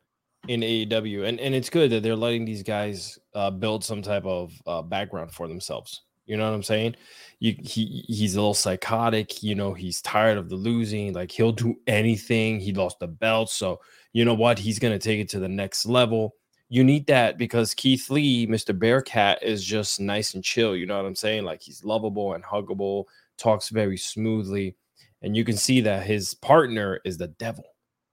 in 0.48 0.62
AEW, 0.62 1.28
and 1.28 1.40
and 1.40 1.56
it's 1.56 1.72
good 1.72 1.90
that 1.92 2.04
they're 2.04 2.16
letting 2.16 2.46
these 2.46 2.62
guys 2.62 3.18
uh 3.34 3.50
build 3.50 3.84
some 3.84 4.04
type 4.04 4.26
of 4.26 4.54
uh 4.68 4.84
background 4.84 5.32
for 5.32 5.48
themselves. 5.48 6.04
You 6.26 6.38
know 6.38 6.50
what 6.50 6.56
I'm 6.56 6.64
saying? 6.64 6.96
You 7.40 7.56
he 7.60 8.06
he's 8.08 8.36
a 8.36 8.40
little 8.40 8.54
psychotic, 8.54 9.44
you 9.44 9.56
know, 9.56 9.74
he's 9.74 10.02
tired 10.02 10.38
of 10.38 10.50
the 10.50 10.56
losing, 10.56 11.14
like 11.14 11.32
he'll 11.32 11.52
do 11.52 11.76
anything. 11.88 12.60
He 12.60 12.74
lost 12.74 13.00
the 13.00 13.08
belt, 13.08 13.50
so 13.50 13.82
you 14.14 14.24
know 14.26 14.34
what? 14.34 14.60
He's 14.60 14.80
gonna 14.80 15.00
take 15.00 15.20
it 15.20 15.30
to 15.30 15.40
the 15.40 15.50
next 15.50 15.86
level 15.86 16.36
you 16.74 16.84
need 16.84 17.06
that 17.06 17.38
because 17.38 17.76
Keith 17.76 18.10
Lee, 18.10 18.48
Mr. 18.48 18.78
Bearcat, 18.78 19.44
is 19.44 19.64
just 19.64 20.00
nice 20.00 20.34
and 20.34 20.44
chill. 20.44 20.76
You 20.76 20.88
know 20.88 20.98
what 20.98 21.06
I'm 21.06 21.14
saying? 21.14 21.44
Like 21.44 21.62
he's 21.62 21.84
lovable 21.84 22.34
and 22.34 22.44
huggable, 22.44 23.06
talks 23.38 23.70
very 23.70 23.96
smoothly. 23.96 24.76
And 25.22 25.38
you 25.38 25.46
can 25.46 25.56
see 25.56 25.82
that 25.82 26.08
his 26.08 26.34
partner 26.34 27.00
is 27.06 27.20
the 27.20 27.28
devil. 27.28 27.66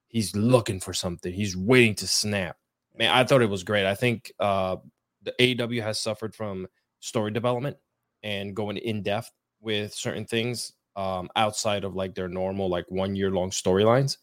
He's 0.08 0.36
looking 0.36 0.78
for 0.78 0.92
something, 0.92 1.32
he's 1.32 1.56
waiting 1.56 1.94
to 1.96 2.06
snap. 2.06 2.58
Man, 2.98 3.10
I 3.10 3.24
thought 3.24 3.40
it 3.40 3.48
was 3.48 3.62
great. 3.62 3.86
I 3.86 3.94
think 3.94 4.30
uh, 4.38 4.76
the 5.22 5.32
AEW 5.40 5.82
has 5.82 5.98
suffered 5.98 6.34
from 6.34 6.66
story 6.98 7.30
development 7.30 7.78
and 8.22 8.54
going 8.54 8.76
in 8.76 9.02
depth 9.02 9.30
with 9.60 9.94
certain 9.94 10.24
things 10.24 10.72
um, 10.96 11.28
outside 11.36 11.84
of 11.84 11.94
like 11.94 12.14
their 12.14 12.28
normal, 12.28 12.68
like 12.68 12.84
one 12.90 13.14
year 13.14 13.30
long 13.30 13.50
storylines. 13.50 14.16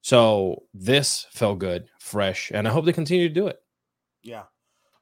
So 0.00 0.64
this 0.74 1.26
felt 1.30 1.58
good, 1.58 1.88
fresh, 2.00 2.50
and 2.52 2.66
I 2.66 2.72
hope 2.72 2.84
they 2.84 2.92
continue 2.92 3.28
to 3.28 3.34
do 3.34 3.46
it. 3.46 3.60
Yeah. 4.22 4.44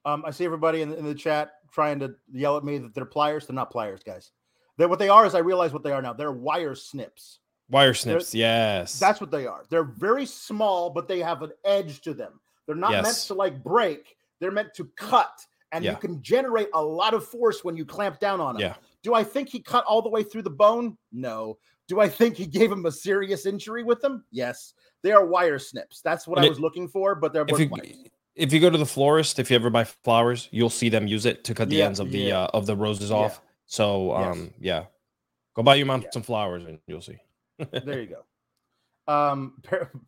Um, 0.04 0.24
I 0.26 0.30
see 0.30 0.44
everybody 0.44 0.82
in, 0.82 0.92
in 0.94 1.04
the 1.04 1.14
chat 1.14 1.52
trying 1.72 1.98
to 2.00 2.14
yell 2.32 2.56
at 2.56 2.64
me 2.64 2.78
that 2.78 2.94
they're 2.94 3.04
pliers. 3.04 3.46
They're 3.46 3.54
not 3.54 3.70
pliers, 3.70 4.02
guys. 4.02 4.32
They're, 4.76 4.88
what 4.88 4.98
they 4.98 5.08
are 5.08 5.26
is 5.26 5.34
I 5.34 5.40
realize 5.40 5.72
what 5.72 5.82
they 5.82 5.92
are 5.92 6.02
now. 6.02 6.12
They're 6.12 6.32
wire 6.32 6.74
snips. 6.74 7.40
Wire 7.68 7.94
snips, 7.94 8.34
yes. 8.34 8.98
That's 8.98 9.20
what 9.20 9.30
they 9.30 9.46
are. 9.46 9.62
They're 9.70 9.84
very 9.84 10.26
small, 10.26 10.90
but 10.90 11.06
they 11.06 11.20
have 11.20 11.42
an 11.42 11.52
edge 11.64 12.00
to 12.02 12.14
them. 12.14 12.40
They're 12.66 12.74
not 12.74 12.90
meant 12.90 13.16
to 13.26 13.34
like 13.34 13.62
break. 13.62 14.16
They're 14.40 14.50
meant 14.50 14.74
to 14.74 14.90
cut, 14.96 15.32
and 15.72 15.84
you 15.84 15.96
can 15.96 16.20
generate 16.22 16.68
a 16.74 16.82
lot 16.82 17.14
of 17.14 17.24
force 17.26 17.62
when 17.64 17.76
you 17.76 17.84
clamp 17.84 18.18
down 18.18 18.40
on 18.40 18.54
them. 18.54 18.62
yeah. 18.62 18.74
Do 19.02 19.14
I 19.14 19.24
think 19.24 19.48
he 19.48 19.60
cut 19.60 19.84
all 19.84 20.02
the 20.02 20.08
way 20.10 20.22
through 20.22 20.42
the 20.42 20.50
bone? 20.50 20.96
No. 21.12 21.58
Do 21.88 22.00
I 22.00 22.08
think 22.08 22.36
he 22.36 22.46
gave 22.46 22.70
him 22.70 22.84
a 22.86 22.92
serious 22.92 23.46
injury 23.46 23.82
with 23.82 24.00
them? 24.00 24.24
Yes. 24.30 24.74
They 25.02 25.12
are 25.12 25.24
wire 25.26 25.58
snips. 25.58 26.00
That's 26.02 26.26
what 26.28 26.38
And 26.38 26.44
I 26.44 26.46
it- 26.46 26.50
was 26.50 26.60
looking 26.60 26.86
for, 26.88 27.14
but 27.14 27.32
they're 27.32 27.46
If 27.48 27.58
you 27.58 27.68
wires. 27.68 27.86
if 28.36 28.52
you 28.52 28.60
go 28.60 28.68
to 28.70 28.78
the 28.78 28.86
florist, 28.86 29.38
if 29.38 29.50
you 29.50 29.56
ever 29.56 29.70
buy 29.70 29.84
flowers, 29.84 30.48
you'll 30.50 30.70
see 30.70 30.88
them 30.88 31.06
use 31.06 31.24
it 31.26 31.44
to 31.44 31.54
cut 31.54 31.68
the 31.70 31.76
Yeah, 31.76 31.86
ends 31.86 31.98
of 32.00 32.10
the 32.10 32.30
uh, 32.32 32.46
of 32.52 32.66
the 32.66 32.76
roses 32.76 33.10
Yeah. 33.10 33.16
off. 33.16 33.40
So 33.66 34.12
Yes. 34.18 34.36
um 34.36 34.50
yeah. 34.60 34.84
Go 35.54 35.62
buy 35.62 35.76
your 35.76 35.86
mom 35.86 36.02
Yeah. 36.02 36.10
some 36.12 36.22
flowers 36.22 36.64
and 36.64 36.78
you'll 36.86 37.00
see. 37.00 37.18
There 37.58 38.00
you 38.02 38.06
go. 38.16 39.12
Um, 39.12 39.54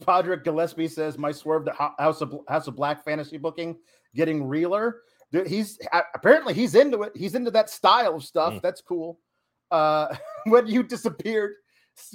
Podrick 0.05 0.44
Gillespie 0.44 0.87
says, 0.88 1.18
"My 1.18 1.33
swerve 1.33 1.64
the 1.64 1.72
Ho- 1.72 1.94
House 1.98 2.20
of 2.20 2.35
House 2.48 2.68
of 2.68 2.77
Black 2.77 3.05
fantasy 3.05 3.37
booking 3.38 3.77
getting 4.14 4.46
realer. 4.46 5.03
He's 5.47 5.79
apparently 6.14 6.55
he's 6.55 6.75
into 6.75 7.03
it. 7.03 7.12
He's 7.16 7.35
into 7.35 7.51
that 7.53 7.71
style 7.71 8.16
of 8.16 8.25
stuff. 8.25 8.55
Mm. 8.55 8.62
That's 8.62 8.81
cool. 8.83 9.18
Uh, 9.71 10.14
when 10.45 10.66
you 10.66 10.83
disappeared, 10.83 11.55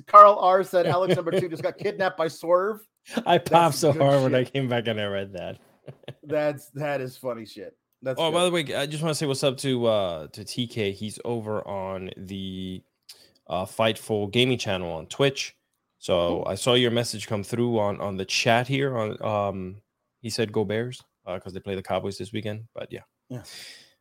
Carl 0.06 0.38
R 0.40 0.64
said 0.64 0.86
Alex 0.88 1.16
number 1.16 1.40
two 1.40 1.50
just 1.50 1.64
got 1.64 1.78
kidnapped 1.78 2.18
by 2.18 2.28
Swerve. 2.28 2.88
I 3.26 3.38
popped 3.38 3.50
That's 3.50 3.78
so 3.80 3.94
good 3.94 4.02
hard 4.02 4.24
when 4.24 4.36
I 4.36 4.44
came 4.44 4.68
back 4.68 4.88
and 4.88 5.00
I 5.00 5.06
read 5.06 5.34
that. 5.34 5.58
That's 6.24 6.70
that 6.72 7.02
is 7.02 7.18
funny 7.18 7.46
shit. 7.46 7.76
That's 8.02 8.20
Oh, 8.20 8.32
by 8.32 8.46
the 8.46 8.52
way, 8.52 8.76
I 8.76 8.86
just 8.86 9.02
want 9.02 9.16
to 9.16 9.16
say 9.16 9.26
what's 9.26 9.44
up 9.44 9.58
to 9.58 9.86
uh 9.88 10.28
to 10.28 10.42
TK. 10.42 10.94
He's 10.94 11.20
over 11.26 11.68
on 11.68 12.12
the 12.18 12.84
uh 13.48 13.66
Fightful 13.66 14.32
Gaming 14.32 14.58
channel 14.58 14.92
on 14.92 15.08
Twitch. 15.08 15.56
So 16.00 16.44
I 16.46 16.56
saw 16.56 16.76
your 16.76 16.92
message 16.92 17.28
come 17.28 17.44
through 17.44 17.80
on 17.80 18.00
on 18.00 18.18
the 18.18 18.26
chat 18.26 18.68
here. 18.68 18.96
On 18.96 19.22
um, 19.24 19.82
he 20.22 20.30
said 20.30 20.52
go 20.52 20.64
Bears 20.64 21.04
because 21.36 21.54
they 21.54 21.60
play 21.60 21.76
the 21.76 21.84
Cowboys 21.84 22.18
this 22.18 22.32
weekend. 22.32 22.66
But 22.74 22.92
yeah, 22.92 23.02
yeah, 23.30 23.44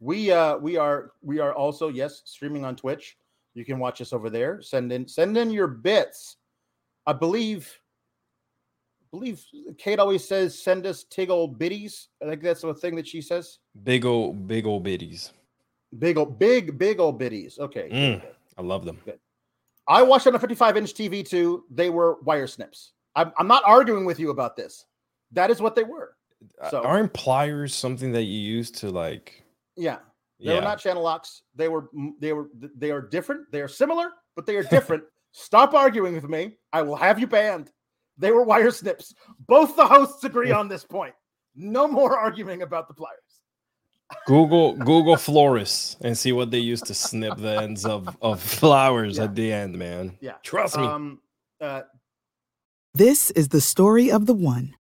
we 0.00 0.30
uh 0.30 0.56
we 0.56 0.76
are 0.76 1.12
we 1.22 1.38
are 1.38 1.52
also 1.52 1.88
yes 1.88 2.22
streaming 2.24 2.64
on 2.64 2.76
Twitch. 2.76 3.16
You 3.54 3.64
can 3.64 3.78
watch 3.78 4.00
us 4.00 4.12
over 4.12 4.30
there. 4.30 4.60
Send 4.62 4.92
in 4.92 5.08
send 5.08 5.36
in 5.36 5.50
your 5.50 5.66
bits. 5.66 6.36
I 7.06 7.12
believe 7.12 7.72
I 9.02 9.06
believe 9.10 9.44
Kate 9.78 9.98
always 9.98 10.26
says 10.26 10.58
send 10.58 10.86
us 10.86 11.04
tig 11.04 11.30
old 11.30 11.58
biddies. 11.58 12.08
I 12.22 12.28
think 12.28 12.42
that's 12.42 12.62
the 12.62 12.74
thing 12.74 12.96
that 12.96 13.06
she 13.06 13.20
says. 13.20 13.58
big 13.84 14.04
old 14.04 14.46
big 14.46 14.66
old 14.66 14.82
biddies. 14.82 15.32
Big 15.98 16.18
old 16.18 16.38
big 16.38 16.78
big 16.78 17.00
old 17.00 17.18
biddies. 17.18 17.58
Okay. 17.58 17.88
Mm. 17.90 18.22
I 18.58 18.62
love 18.62 18.84
them. 18.84 18.98
I 19.88 20.02
watched 20.02 20.26
on 20.26 20.34
a 20.34 20.38
55 20.38 20.76
inch 20.76 20.94
TV 20.94 21.26
too. 21.26 21.64
They 21.70 21.90
were 21.90 22.18
wire 22.22 22.46
snips. 22.46 22.92
I'm, 23.14 23.32
I'm 23.38 23.46
not 23.46 23.62
arguing 23.64 24.04
with 24.04 24.18
you 24.18 24.30
about 24.30 24.56
this. 24.56 24.84
That 25.32 25.50
is 25.50 25.60
what 25.60 25.74
they 25.74 25.84
were. 25.84 26.15
Uh, 26.60 26.70
So- 26.70 26.82
Aren't 26.82 27.12
pliers 27.12 27.74
something 27.74 28.12
that 28.12 28.24
you 28.24 28.38
use 28.38 28.70
to 28.72 28.90
like? 28.90 29.44
Yeah. 29.76 29.98
They 30.38 30.46
Yeah, 30.46 30.54
were 30.56 30.60
not 30.62 30.78
channel 30.80 31.02
locks. 31.02 31.42
They 31.54 31.68
were 31.68 31.88
they 32.20 32.32
were 32.34 32.50
they 32.76 32.90
are 32.90 33.00
different. 33.00 33.50
They 33.52 33.62
are 33.62 33.68
similar, 33.68 34.10
but 34.34 34.44
they 34.46 34.56
are 34.56 34.62
different. 34.64 35.04
Stop 35.32 35.72
arguing 35.74 36.14
with 36.14 36.28
me. 36.28 36.56
I 36.72 36.82
will 36.82 36.96
have 36.96 37.18
you 37.18 37.26
banned. 37.26 37.70
They 38.18 38.30
were 38.32 38.42
wire 38.42 38.70
snips. 38.70 39.14
Both 39.46 39.76
the 39.76 39.86
hosts 39.86 40.24
agree 40.24 40.50
on 40.52 40.68
this 40.68 40.84
point. 40.84 41.14
No 41.54 41.86
more 41.88 42.18
arguing 42.18 42.60
about 42.62 42.86
the 42.88 42.94
pliers. 42.94 43.20
Google 44.26 44.74
Google 44.90 45.16
florists 45.16 45.96
and 46.02 46.16
see 46.16 46.32
what 46.32 46.50
they 46.50 46.58
use 46.58 46.80
to 46.82 46.94
snip 46.94 47.38
the 47.38 47.56
ends 47.62 47.84
of 47.86 48.14
of 48.20 48.42
flowers 48.42 49.16
Yeah. 49.16 49.24
at 49.24 49.34
the 49.34 49.52
end, 49.52 49.78
man. 49.78 50.16
Yeah. 50.20 50.34
Trust 50.42 50.76
me. 50.76 50.84
Um 50.86 51.20
uh 51.62 51.82
This 52.94 53.30
is 53.32 53.48
the 53.48 53.60
story 53.62 54.10
of 54.10 54.26
the 54.26 54.34
one. 54.34 54.74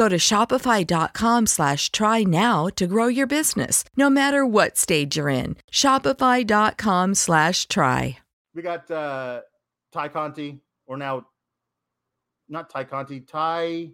Go 0.00 0.08
to 0.08 0.16
shopify.com 0.16 1.46
slash 1.46 1.92
try 1.92 2.22
now 2.22 2.68
to 2.68 2.86
grow 2.86 3.06
your 3.06 3.26
business, 3.26 3.84
no 3.98 4.08
matter 4.08 4.46
what 4.46 4.78
stage 4.78 5.18
you're 5.18 5.28
in. 5.28 5.56
Shopify.com 5.70 7.14
slash 7.14 7.68
try. 7.68 8.16
We 8.54 8.62
got 8.62 8.90
uh 8.90 9.42
Tay 9.92 10.08
Conti, 10.08 10.62
or 10.86 10.96
now 10.96 11.26
not 12.48 12.70
Tay 12.70 12.86
Conti, 12.86 13.20
Ty. 13.20 13.90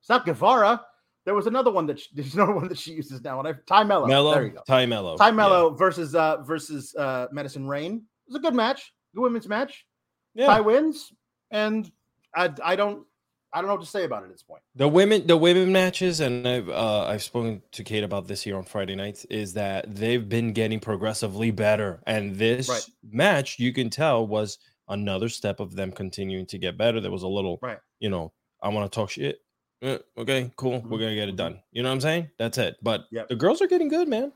It's 0.00 0.08
not 0.08 0.26
Guevara. 0.26 0.84
There 1.24 1.34
was 1.36 1.46
another 1.46 1.70
one 1.70 1.86
that 1.86 2.00
she, 2.00 2.08
there's 2.14 2.34
another 2.34 2.54
one 2.54 2.66
that 2.66 2.78
she 2.78 2.94
uses 2.94 3.22
now. 3.22 3.38
And 3.38 3.46
I 3.46 3.52
Tay 3.52 3.84
Melo. 3.84 4.08
Melo, 4.08 4.34
There 4.34 4.46
you 4.46 4.50
go. 4.50 4.62
Tay 4.66 4.84
Melo, 4.84 5.16
Tay 5.16 5.30
Melo 5.30 5.70
versus 5.76 6.16
uh 6.16 6.38
versus 6.42 6.92
uh 6.96 7.28
Madison 7.30 7.68
Rayne. 7.68 7.98
It 8.26 8.32
was 8.32 8.34
a 8.40 8.42
good 8.42 8.56
match, 8.56 8.92
good 9.14 9.22
women's 9.22 9.46
match. 9.46 9.86
Yeah. 10.34 10.46
Ty 10.46 10.62
wins, 10.62 11.12
and 11.52 11.88
I 12.34 12.52
I 12.64 12.74
don't 12.74 13.06
I 13.52 13.60
don't 13.60 13.68
know 13.68 13.74
what 13.74 13.84
to 13.84 13.88
say 13.90 14.04
about 14.04 14.22
it 14.22 14.26
at 14.26 14.32
this 14.32 14.42
point. 14.42 14.62
The 14.74 14.88
women, 14.88 15.26
the 15.26 15.36
women 15.36 15.72
matches, 15.72 16.20
and 16.20 16.46
I've 16.46 16.68
uh, 16.68 17.04
I've 17.06 17.22
spoken 17.22 17.62
to 17.72 17.84
Kate 17.84 18.04
about 18.04 18.26
this 18.26 18.42
here 18.42 18.56
on 18.56 18.64
Friday 18.64 18.94
nights, 18.94 19.24
is 19.26 19.54
that 19.54 19.94
they've 19.94 20.28
been 20.28 20.52
getting 20.52 20.80
progressively 20.80 21.50
better, 21.50 22.02
and 22.06 22.34
this 22.36 22.68
Right. 22.68 22.84
match 23.02 23.58
you 23.58 23.72
can 23.72 23.88
tell 23.88 24.26
was 24.26 24.58
another 24.88 25.28
step 25.28 25.60
of 25.60 25.74
them 25.74 25.90
continuing 25.92 26.46
to 26.46 26.58
get 26.58 26.76
better. 26.76 27.00
There 27.00 27.10
was 27.10 27.22
a 27.22 27.28
little, 27.28 27.58
Right. 27.62 27.78
you 27.98 28.08
know, 28.10 28.32
I 28.62 28.68
want 28.68 28.90
to 28.90 28.94
talk 28.94 29.10
shit. 29.10 29.40
Okay, 29.82 30.50
cool, 30.56 30.80
we're 30.88 30.98
Mhm, 30.98 31.00
gonna 31.00 31.14
get 31.14 31.28
it 31.28 31.34
mhm. 31.34 31.36
done. 31.36 31.62
You 31.72 31.82
know 31.82 31.88
what 31.90 31.94
I'm 31.94 32.00
saying? 32.00 32.30
That's 32.38 32.58
it. 32.58 32.76
But 32.82 33.06
Yep. 33.10 33.28
the 33.28 33.36
girls 33.36 33.62
are 33.62 33.66
getting 33.68 33.88
good, 33.88 34.08
man. 34.08 34.32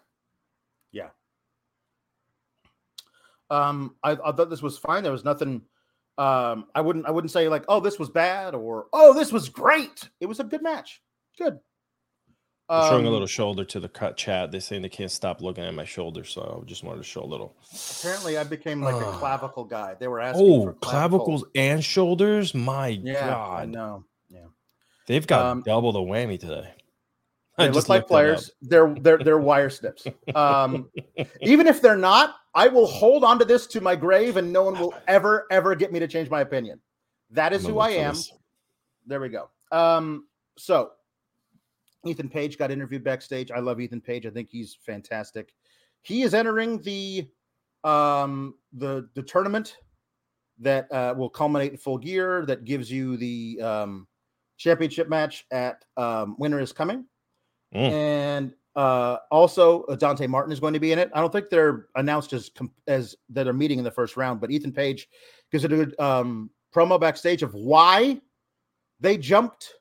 Yeah. 0.92 1.10
Um, 3.50 3.96
I, 4.02 4.12
I 4.12 4.32
thought 4.32 4.50
this 4.50 4.62
was 4.62 4.78
fine. 4.78 5.02
There 5.02 5.12
was 5.12 5.24
nothing. 5.24 5.62
Um, 6.20 6.66
I 6.74 6.82
wouldn't. 6.82 7.06
I 7.06 7.10
wouldn't 7.12 7.30
say 7.30 7.48
like, 7.48 7.64
oh, 7.68 7.80
this 7.80 7.98
was 7.98 8.10
bad 8.10 8.54
or 8.54 8.86
oh, 8.92 9.14
this 9.14 9.32
was 9.32 9.48
great. 9.48 10.08
It 10.20 10.26
was 10.26 10.38
a 10.38 10.44
good 10.44 10.62
match. 10.62 11.00
Good. 11.38 11.58
I'm 12.68 12.88
showing 12.88 13.04
a 13.04 13.08
Um, 13.08 13.12
little 13.14 13.26
shoulder 13.26 13.64
to 13.64 13.80
the 13.80 13.88
cut 13.88 14.16
chat. 14.16 14.52
They're 14.52 14.60
saying 14.60 14.82
they 14.82 14.88
can't 14.88 15.10
stop 15.10 15.40
looking 15.40 15.64
at 15.64 15.74
my 15.74 15.84
shoulder, 15.84 16.22
so 16.22 16.60
I 16.62 16.64
just 16.66 16.84
wanted 16.84 16.98
to 16.98 17.04
show 17.04 17.22
a 17.22 17.26
little. 17.26 17.56
Apparently, 18.00 18.38
I 18.38 18.44
became 18.44 18.80
like 18.82 18.94
a 18.94 19.06
Ah. 19.08 19.12
clavicle 19.18 19.64
guy. 19.64 19.94
They 19.98 20.06
were 20.08 20.20
asking 20.20 20.46
Oh, 20.46 20.64
for 20.66 20.72
clavicles 20.74 21.44
and 21.56 21.82
shoulders. 21.82 22.54
My 22.54 22.88
Yeah, 22.88 23.26
I 23.36 23.60
God, 23.64 23.68
know. 23.70 24.04
Yeah, 24.28 24.44
they've 25.06 25.26
got 25.26 25.46
Um, 25.46 25.62
double 25.66 25.90
the 25.92 26.00
whammy 26.00 26.38
today. 26.38 26.72
They 27.60 27.70
look 27.70 27.88
like 27.88 28.06
players. 28.06 28.50
They're 28.62 28.94
they're 29.00 29.18
they're 29.18 29.38
wire 29.38 29.70
snips. 29.70 30.06
Um, 30.34 30.90
even 31.42 31.66
if 31.66 31.80
they're 31.80 31.96
not, 31.96 32.36
I 32.54 32.68
will 32.68 32.86
hold 32.86 33.24
on 33.24 33.38
to 33.38 33.44
this 33.44 33.66
to 33.68 33.80
my 33.80 33.96
grave, 33.96 34.36
and 34.36 34.52
no 34.52 34.62
one 34.62 34.78
will 34.78 34.94
ever 35.06 35.46
ever 35.50 35.74
get 35.74 35.92
me 35.92 35.98
to 35.98 36.08
change 36.08 36.30
my 36.30 36.40
opinion. 36.40 36.80
That 37.30 37.52
is 37.52 37.66
who 37.66 37.78
I 37.78 37.90
am. 37.90 38.16
There 39.06 39.20
we 39.20 39.28
go. 39.28 39.50
Um, 39.72 40.26
so 40.58 40.92
Ethan 42.04 42.28
Page 42.28 42.58
got 42.58 42.70
interviewed 42.70 43.04
backstage. 43.04 43.50
I 43.50 43.60
love 43.60 43.80
Ethan 43.80 44.00
Page. 44.00 44.26
I 44.26 44.30
think 44.30 44.48
he's 44.50 44.76
fantastic. 44.84 45.52
He 46.02 46.22
is 46.22 46.34
entering 46.34 46.80
the 46.82 47.28
um 47.84 48.54
the 48.74 49.08
the 49.14 49.22
tournament 49.22 49.78
that 50.58 50.90
uh, 50.92 51.14
will 51.16 51.30
culminate 51.30 51.72
in 51.72 51.78
full 51.78 51.96
gear 51.96 52.44
that 52.46 52.64
gives 52.64 52.90
you 52.90 53.16
the 53.16 53.58
um 53.62 54.06
championship 54.58 55.08
match 55.08 55.46
at 55.50 55.84
um 55.96 56.36
winter 56.38 56.60
is 56.60 56.72
coming 56.72 57.06
Mm. 57.74 57.90
and 57.92 58.54
uh 58.74 59.18
also 59.30 59.82
uh, 59.84 59.94
dante 59.94 60.26
martin 60.26 60.52
is 60.52 60.58
going 60.58 60.74
to 60.74 60.80
be 60.80 60.90
in 60.90 60.98
it. 60.98 61.10
I 61.14 61.20
don't 61.20 61.32
think 61.32 61.50
they're 61.50 61.86
announced 61.94 62.32
as 62.32 62.50
as 62.88 63.14
that 63.28 63.46
are 63.46 63.52
meeting 63.52 63.78
in 63.78 63.84
the 63.84 63.90
first 63.90 64.16
round 64.16 64.40
but 64.40 64.50
ethan 64.50 64.72
page 64.72 65.08
gives 65.52 65.64
a 65.64 65.68
good 65.68 65.98
um 66.00 66.50
promo 66.74 67.00
backstage 67.00 67.42
of 67.42 67.54
why 67.54 68.20
they 68.98 69.16
jumped 69.16 69.72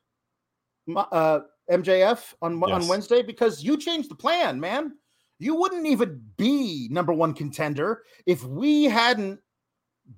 uh 0.95 1.39
mjf 1.71 2.33
on 2.41 2.61
on 2.63 2.87
wednesday 2.87 3.21
because 3.21 3.63
you 3.63 3.77
changed 3.77 4.09
the 4.09 4.15
plan 4.15 4.59
man. 4.59 4.93
You 5.41 5.55
wouldn't 5.55 5.87
even 5.87 6.21
be 6.35 6.89
number 6.91 7.13
one 7.13 7.33
contender 7.33 8.03
if 8.25 8.43
we 8.43 8.83
hadn't 8.83 9.39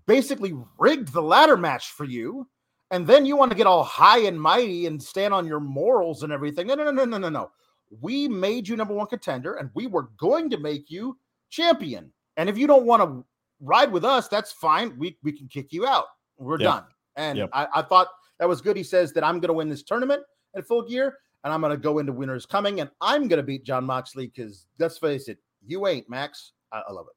basically 0.08 0.54
rigged 0.80 1.14
the 1.14 1.22
ladder 1.22 1.58
match 1.58 1.92
for 1.92 2.06
you 2.06 2.48
and 2.92 3.08
then 3.08 3.26
you 3.26 3.36
want 3.38 3.52
to 3.52 3.58
get 3.58 3.68
all 3.68 3.84
high 3.84 4.20
and 4.20 4.40
mighty 4.40 4.86
and 4.86 5.02
stand 5.02 5.34
on 5.34 5.48
your 5.48 5.62
morals 5.62 6.24
and 6.24 6.32
everything. 6.32 6.68
No, 6.68 6.76
no, 6.76 6.84
no, 6.84 6.92
no, 6.92 7.06
no, 7.06 7.18
no, 7.18 7.30
no. 7.30 7.52
We 8.00 8.28
made 8.28 8.68
you 8.68 8.76
number 8.76 8.94
one 8.94 9.08
contender, 9.08 9.56
and 9.56 9.70
we 9.74 9.88
were 9.88 10.10
going 10.18 10.50
to 10.50 10.58
make 10.58 10.92
you 10.92 11.18
champion. 11.50 12.12
And 12.38 12.50
if 12.50 12.58
you 12.58 12.68
don't 12.68 12.86
want 12.86 13.02
to 13.02 13.26
ride 13.62 13.92
with 13.92 14.06
us, 14.06 14.28
that's 14.28 14.52
fine. 14.52 14.98
We 14.98 15.18
we 15.24 15.32
can 15.32 15.48
kick 15.48 15.74
you 15.74 15.86
out. 15.88 16.06
We're 16.38 16.58
Yep. 16.58 16.70
done. 16.70 16.84
And 17.16 17.38
Yep. 17.40 17.50
I, 17.54 17.68
I 17.76 17.82
thought 17.82 18.08
that 18.40 18.48
was 18.48 18.62
good. 18.62 18.78
He 18.78 18.84
says 18.84 19.14
that 19.14 19.24
I'm 19.24 19.40
going 19.40 19.50
to 19.50 19.54
win 19.54 19.70
this 19.70 19.84
tournament 19.84 20.24
at 20.56 20.68
full 20.68 20.82
gear, 20.84 21.18
and 21.44 21.54
I'm 21.54 21.62
going 21.62 21.72
to 21.72 21.78
go 21.78 22.00
into 22.00 22.12
winners 22.12 22.46
coming, 22.46 22.82
and 22.82 22.90
I'm 23.02 23.28
going 23.28 23.38
to 23.38 23.44
beat 23.44 23.64
Jon 23.64 23.86
Moxley 23.86 24.28
because 24.28 24.66
let's 24.80 24.98
face 24.98 25.28
it, 25.28 25.38
you 25.66 25.88
ain't 25.88 26.10
Max. 26.10 26.54
I, 26.72 26.82
I 26.88 26.92
love 26.92 27.08
it. 27.10 27.16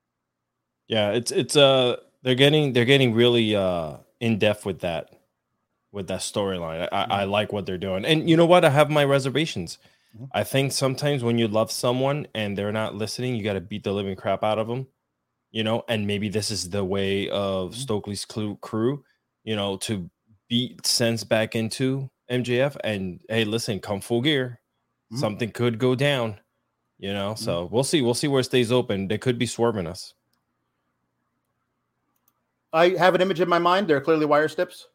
Yeah, 0.86 1.10
it's 1.12 1.32
it's 1.32 1.56
uh 1.56 1.96
they're 2.22 2.34
getting 2.34 2.72
they're 2.72 2.84
getting 2.84 3.14
really 3.14 3.56
uh 3.56 3.96
in 4.20 4.38
depth 4.38 4.66
with 4.66 4.80
that 4.80 5.10
with 5.94 6.08
that 6.08 6.20
storyline. 6.20 6.88
I, 6.92 6.96
I, 7.04 7.20
I 7.20 7.24
like 7.24 7.52
what 7.52 7.64
they're 7.66 7.78
doing, 7.78 8.04
and 8.04 8.28
you 8.28 8.36
know 8.36 8.44
what? 8.46 8.64
I 8.64 8.70
have 8.70 8.90
my 8.90 9.04
reservations. 9.04 9.78
Mhm. 10.18 10.28
I 10.32 10.44
think 10.44 10.72
sometimes 10.72 11.24
when 11.24 11.38
you 11.38 11.48
love 11.48 11.70
someone 11.70 12.26
and 12.34 12.58
they're 12.58 12.72
not 12.72 12.94
listening, 12.94 13.34
you 13.36 13.42
got 13.44 13.54
to 13.54 13.60
beat 13.60 13.84
the 13.84 13.92
living 13.92 14.16
crap 14.16 14.44
out 14.44 14.58
of 14.58 14.68
them. 14.68 14.86
You 15.50 15.62
know, 15.64 15.84
and 15.88 16.06
maybe 16.06 16.28
this 16.28 16.50
is 16.50 16.68
the 16.70 16.84
way 16.84 17.28
of 17.30 17.70
Mhm. 17.70 17.74
Stokely's 17.76 18.24
crew, 18.24 18.56
crew, 18.60 19.04
you 19.44 19.54
know, 19.56 19.76
to 19.78 20.10
beat 20.48 20.84
sense 20.86 21.22
back 21.24 21.54
into 21.54 22.10
MJF. 22.28 22.76
And 22.84 23.20
hey, 23.28 23.44
listen, 23.44 23.78
come 23.80 24.00
full 24.00 24.20
gear. 24.20 24.60
Mhm. 25.12 25.18
Something 25.18 25.50
could 25.52 25.78
go 25.78 25.94
down. 25.94 26.40
You 26.98 27.12
know, 27.12 27.34
so 27.34 27.68
we'll 27.72 27.84
see. 27.84 28.02
We'll 28.02 28.14
see 28.14 28.28
where 28.28 28.40
it 28.40 28.44
stays 28.44 28.70
open. 28.72 29.08
They 29.08 29.18
could 29.18 29.38
be 29.38 29.46
swerving 29.46 29.86
us. 29.86 30.14
I 32.72 32.90
have 32.90 33.14
an 33.14 33.20
image 33.20 33.40
in 33.40 33.48
my 33.48 33.58
mind. 33.58 33.88
They're 33.88 34.00
clearly 34.00 34.26
wire 34.26 34.48
snips, 34.48 34.88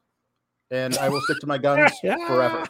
and 0.72 0.98
I 0.98 1.10
will 1.10 1.22
stick 1.22 1.40
to 1.40 1.48
my 1.48 1.58
guns 1.58 1.92
forever. 2.02 2.68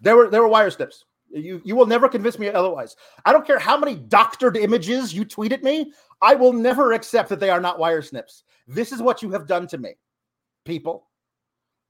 There 0.00 0.16
were 0.16 0.30
there 0.30 0.42
were 0.42 0.48
wire 0.48 0.70
snips. 0.70 1.04
You 1.30 1.60
you 1.64 1.74
will 1.74 1.86
never 1.86 2.08
convince 2.08 2.38
me 2.38 2.48
otherwise. 2.48 2.96
I 3.24 3.32
don't 3.32 3.46
care 3.46 3.58
how 3.58 3.76
many 3.76 3.96
doctored 3.96 4.56
images 4.56 5.12
you 5.12 5.24
tweet 5.24 5.52
at 5.52 5.62
me. 5.62 5.92
I 6.22 6.34
will 6.34 6.52
never 6.52 6.92
accept 6.92 7.28
that 7.30 7.40
they 7.40 7.50
are 7.50 7.60
not 7.60 7.78
wire 7.78 8.02
snips. 8.02 8.44
This 8.66 8.92
is 8.92 9.02
what 9.02 9.22
you 9.22 9.30
have 9.30 9.46
done 9.46 9.66
to 9.68 9.78
me, 9.78 9.94
people. 10.64 11.08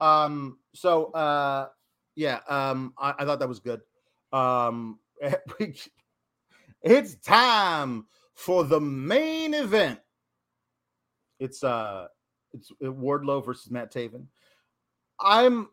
Um. 0.00 0.58
So 0.74 1.06
uh, 1.12 1.68
yeah. 2.16 2.40
Um. 2.48 2.94
I, 2.98 3.14
I 3.18 3.24
thought 3.24 3.40
that 3.40 3.48
was 3.48 3.60
good. 3.60 3.80
Um. 4.32 4.98
it's 6.82 7.16
time 7.16 8.06
for 8.34 8.64
the 8.64 8.80
main 8.80 9.54
event. 9.54 10.00
It's 11.38 11.64
uh 11.64 12.06
it's 12.52 12.70
uh, 12.70 12.86
Wardlow 12.86 13.44
versus 13.44 13.70
Matt 13.70 13.92
Taven. 13.92 14.26
I'm 15.20 15.68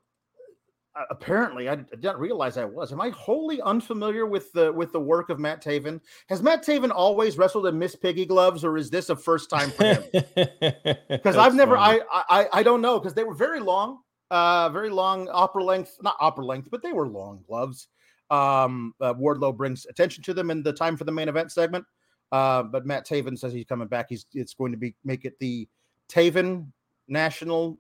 uh, 0.94 1.04
apparently 1.10 1.70
I 1.70 1.76
didn't 1.76 2.18
realize 2.18 2.58
I 2.58 2.66
was. 2.66 2.92
Am 2.92 3.00
I 3.00 3.10
wholly 3.10 3.62
unfamiliar 3.62 4.26
with 4.26 4.52
the 4.52 4.74
with 4.74 4.92
the 4.92 5.00
work 5.00 5.30
of 5.30 5.40
Matt 5.40 5.64
Taven? 5.64 6.02
Has 6.28 6.42
Matt 6.42 6.66
Taven 6.66 6.92
always 6.94 7.38
wrestled 7.38 7.68
in 7.68 7.80
Miss 7.80 7.96
Piggy 7.96 8.26
gloves, 8.26 8.66
or 8.66 8.78
is 8.78 8.90
this 8.90 9.10
a 9.10 9.16
first 9.16 9.50
time 9.50 9.72
for 9.72 9.86
him? 9.86 10.04
Because 11.10 11.38
I've 11.38 11.56
never 11.56 11.78
I, 11.78 12.00
I 12.12 12.48
I 12.52 12.64
don't 12.64 12.82
know 12.82 13.00
because 13.00 13.14
they 13.14 13.24
were 13.24 13.36
very 13.36 13.60
long, 13.60 14.00
uh, 14.32 14.70
very 14.70 14.90
long 14.90 15.30
opera 15.30 15.64
length, 15.64 15.98
not 16.02 16.16
opera 16.20 16.46
length, 16.46 16.70
but 16.72 16.82
they 16.82 16.94
were 16.94 17.08
long 17.08 17.44
gloves. 17.48 17.88
Um, 18.30 18.94
uh, 19.02 19.14
Wardlow 19.14 19.56
brings 19.56 19.86
attention 19.86 20.24
to 20.24 20.34
them 20.34 20.52
in 20.52 20.64
the 20.64 20.74
time 20.74 20.98
for 20.98 21.04
the 21.04 21.12
main 21.12 21.30
event 21.30 21.52
segment. 21.52 21.86
Uh, 22.32 22.64
but 22.64 22.86
Matt 22.86 23.06
Taven 23.06 23.38
says 23.38 23.54
he's 23.54 23.66
coming 23.66 23.88
back. 23.88 24.08
He's 24.10 24.26
it's 24.34 24.54
going 24.54 24.72
to 24.72 24.78
be 24.78 24.96
make 25.04 25.26
it 25.26 25.38
the 25.40 25.68
Taven 26.10 26.68
National 27.08 27.78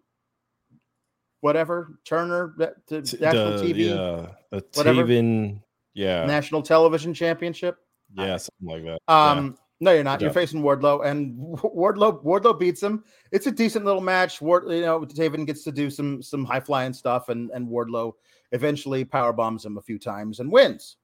whatever 1.42 2.00
Turner 2.06 2.54
that- 2.58 2.88
to 2.88 3.02
National 3.20 3.58
the, 3.58 3.74
TV 3.74 3.78
yeah, 3.90 4.28
the 4.52 4.66
whatever. 4.76 5.04
Taven, 5.04 5.62
yeah, 5.94 6.26
National 6.26 6.62
Television 6.62 7.14
Championship. 7.14 7.78
yeah, 8.16 8.38
something 8.38 8.68
like 8.68 8.84
that. 8.84 9.00
yeah. 9.08 9.32
Um, 9.32 9.58
no, 9.84 9.92
you're 9.92 10.04
not. 10.04 10.22
You're 10.22 10.32
facing 10.32 10.62
Wardlow, 10.62 11.04
and 11.06 11.36
Wardlow 11.58 12.24
Wardlow 12.24 12.58
beats 12.60 12.82
him. 12.84 13.04
It's 13.32 13.48
a 13.48 13.52
decent 13.52 13.84
little 13.84 14.02
match. 14.02 14.40
Ward, 14.40 14.66
you 14.70 14.82
know, 14.82 15.00
Taven 15.02 15.46
gets 15.46 15.64
to 15.64 15.72
do 15.72 15.90
some 15.90 16.22
some 16.22 16.46
high 16.46 16.60
flying 16.60 16.94
stuff, 16.94 17.30
and 17.30 17.50
and 17.50 17.68
Wardlow 17.68 18.14
eventually 18.52 19.04
power 19.04 19.34
bombs 19.34 19.66
him 19.66 19.78
a 19.78 19.82
few 19.82 19.98
times 19.98 20.40
and 20.40 20.52
wins. 20.52 20.98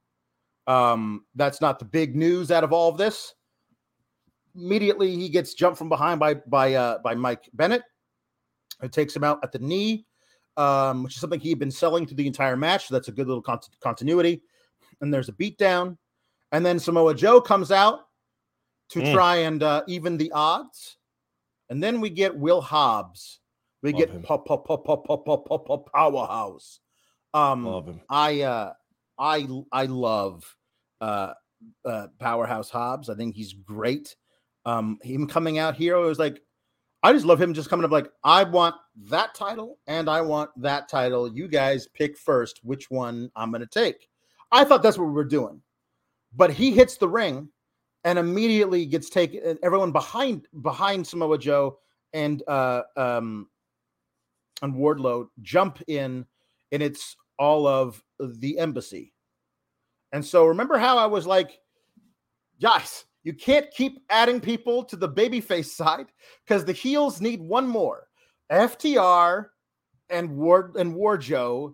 Um, 0.68 1.26
that's 1.34 1.60
not 1.62 1.80
the 1.80 1.86
big 1.86 2.16
news 2.16 2.52
out 2.52 2.64
of 2.64 2.72
all 2.74 2.90
of 2.90 2.98
this. 2.98 3.34
immediately 4.56 5.16
he 5.16 5.30
gets 5.30 5.54
jumped 5.54 5.78
from 5.78 5.90
behind 5.90 6.20
by 6.20 6.36
by 6.36 6.74
uh, 6.74 7.00
by 7.00 7.16
Mike 7.16 7.50
Bennett. 7.54 7.84
It 8.84 8.92
takes 8.92 9.16
him 9.16 9.24
out 9.24 9.40
at 9.44 9.52
the 9.52 9.60
knee, 9.60 10.06
um, 10.58 11.04
which 11.04 11.16
is 11.16 11.22
something 11.22 11.40
he'd 11.40 11.60
been 11.60 11.72
selling 11.72 12.06
through 12.06 12.18
the 12.18 12.28
entire 12.28 12.58
match. 12.58 12.88
So 12.88 12.96
that's 12.96 13.08
a 13.08 13.12
good 13.12 13.28
little 13.28 13.42
cont- 13.42 13.70
continuity. 13.80 14.42
And 15.00 15.14
there's 15.14 15.30
a 15.30 15.34
beatdown. 15.34 15.98
And 16.52 16.66
then 16.66 16.80
Samoa 16.80 17.14
Joe 17.14 17.40
comes 17.40 17.72
out 17.72 18.08
to 18.90 19.00
mm. 19.00 19.14
try 19.14 19.38
and 19.38 19.62
uh, 19.62 19.84
even 19.88 20.18
the 20.18 20.32
odds. 20.32 20.98
And 21.70 21.84
then 21.84 22.02
we 22.02 22.10
get 22.10 22.36
Will 22.36 22.62
Hobbs. 22.62 23.40
We 23.84 23.92
Love 23.92 24.00
get 24.00 24.24
po- 24.24 24.38
po- 24.40 24.58
po- 24.58 25.86
powerhouse. 25.94 26.80
Um, 27.34 27.66
Love 27.66 27.88
him. 27.88 28.02
I 28.10 28.42
uh, 28.42 28.74
I 29.20 29.48
I 29.72 29.86
love 29.86 30.56
uh, 31.02 31.34
uh, 31.86 32.08
powerhouse 32.20 32.70
Hobbs. 32.70 33.10
I 33.10 33.16
think 33.16 33.36
he's 33.36 33.54
great. 33.54 34.16
Um, 34.66 34.98
him 35.02 35.28
coming 35.28 35.60
out 35.60 35.76
here 35.76 35.96
I 35.96 36.02
was 36.02 36.20
like 36.20 36.42
I 37.04 37.14
just 37.14 37.26
love 37.26 37.42
him 37.42 37.54
just 37.54 37.70
coming 37.70 37.86
up 37.86 37.92
like 37.92 38.12
I 38.24 38.44
want 38.44 38.76
that 39.06 39.36
title 39.36 39.78
and 39.88 40.10
I 40.10 40.22
want 40.22 40.50
that 40.58 40.90
title. 40.90 41.32
You 41.32 41.48
guys 41.48 41.88
pick 41.94 42.18
first 42.18 42.60
which 42.64 42.90
one 42.90 43.32
I'm 43.36 43.52
gonna 43.52 43.68
take. 43.68 44.10
I 44.52 44.64
thought 44.64 44.82
that's 44.82 44.98
what 44.98 45.08
we 45.08 45.14
were 45.14 45.24
doing. 45.24 45.62
But 46.36 46.52
he 46.52 46.72
hits 46.72 46.98
the 46.98 47.08
ring 47.08 47.50
and 48.04 48.18
immediately 48.18 48.86
gets 48.86 49.10
taken 49.10 49.42
and 49.46 49.60
everyone 49.64 49.92
behind 49.92 50.48
behind 50.62 51.06
Samoa 51.06 51.38
Joe 51.38 51.80
and 52.14 52.42
uh 52.48 52.84
um 52.96 53.48
and 54.62 54.74
Wardlow 54.74 55.28
jump 55.42 55.82
in 55.88 56.26
and 56.72 56.84
it's 56.84 57.16
all 57.38 57.68
of 57.68 58.04
the 58.20 58.58
embassy. 58.58 59.14
And 60.12 60.26
so 60.26 60.46
remember 60.46 60.78
how 60.78 60.98
I 60.98 61.06
was 61.06 61.28
like, 61.28 61.60
guys, 62.62 63.06
you 63.28 63.34
can't 63.34 63.70
keep 63.72 64.00
adding 64.10 64.40
people 64.40 64.86
to 64.86 64.96
the 64.96 65.10
babyface 65.10 65.66
side 65.66 66.06
because 66.46 66.64
the 66.64 66.72
heels 66.72 67.20
need 67.20 67.42
one 67.42 67.68
more. 67.68 68.08
FTR 68.50 69.48
and 70.10 70.38
Ward 70.38 70.78
and 70.78 70.96
Warjo 70.96 71.74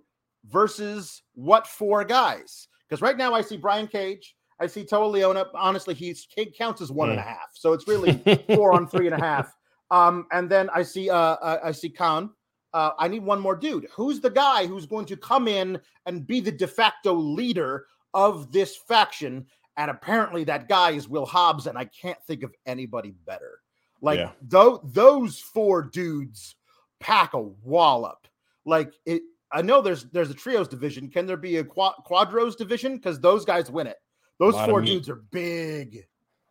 versus 0.49 1.21
what 1.35 1.67
four 1.67 2.03
guys? 2.05 2.67
Because 2.89 3.03
right 3.03 3.15
now 3.15 3.35
I 3.35 3.41
see 3.41 3.57
Brian 3.57 3.85
Cage, 3.85 4.35
I 4.59 4.65
see 4.65 4.83
Toa 4.83 5.13
Liona. 5.13 5.45
Honestly, 5.53 5.93
he's 5.93 6.27
he 6.35 6.47
counts 6.47 6.81
as 6.81 6.91
one 6.91 7.11
and 7.11 7.19
a 7.19 7.21
half, 7.21 7.51
so 7.53 7.73
it's 7.73 7.87
really 7.87 8.13
four 8.55 8.73
on 8.73 8.87
three 8.87 9.05
and 9.05 9.15
a 9.15 9.23
half. 9.23 9.53
Um, 9.91 10.25
and 10.31 10.49
then 10.49 10.71
I 10.73 10.81
see 10.81 11.11
uh, 11.11 11.15
uh 11.15 11.59
I 11.65 11.71
see 11.71 11.89
Kaun. 11.89 12.31
Uh, 12.73 12.91
I 12.97 13.07
need 13.07 13.21
one 13.21 13.39
more 13.39 13.55
dude. 13.55 13.87
Who's 13.95 14.21
the 14.21 14.31
guy 14.31 14.65
who's 14.65 14.87
going 14.87 15.05
to 15.05 15.17
come 15.17 15.47
in 15.47 15.79
and 16.07 16.25
be 16.25 16.39
the 16.39 16.51
de 16.51 16.65
facto 16.65 17.13
leader 17.13 17.85
of 18.15 18.51
this 18.51 18.75
faction? 18.75 19.45
And 19.77 19.89
apparently 19.89 20.43
that 20.45 20.67
guy 20.67 20.91
is 20.91 21.09
Will 21.09 21.25
Hobbs, 21.25 21.67
and 21.67 21.77
I 21.77 21.85
can't 21.85 22.21
think 22.27 22.43
of 22.43 22.53
anybody 22.65 23.15
better. 23.25 23.59
Like 24.01 24.19
Yeah. 24.19 24.31
tho- 24.41 24.81
those 24.83 25.39
four 25.39 25.81
dudes 25.81 26.55
pack 26.99 27.33
a 27.33 27.41
wallop. 27.41 28.27
Like 28.65 28.93
it. 29.05 29.23
I 29.51 29.61
know 29.61 29.81
there's 29.81 30.05
there's 30.05 30.29
a 30.31 30.33
trios 30.33 30.67
division. 30.67 31.09
Can 31.09 31.25
there 31.25 31.37
be 31.37 31.57
a 31.57 31.63
qua- 31.63 31.95
quadros 32.07 32.57
division? 32.57 32.95
Because 32.97 33.19
those 33.19 33.45
guys 33.45 33.69
win 33.71 33.87
it. 33.87 33.97
Those 34.39 34.55
four 34.65 34.81
dudes 34.81 35.09
are 35.09 35.23
big. 35.31 36.05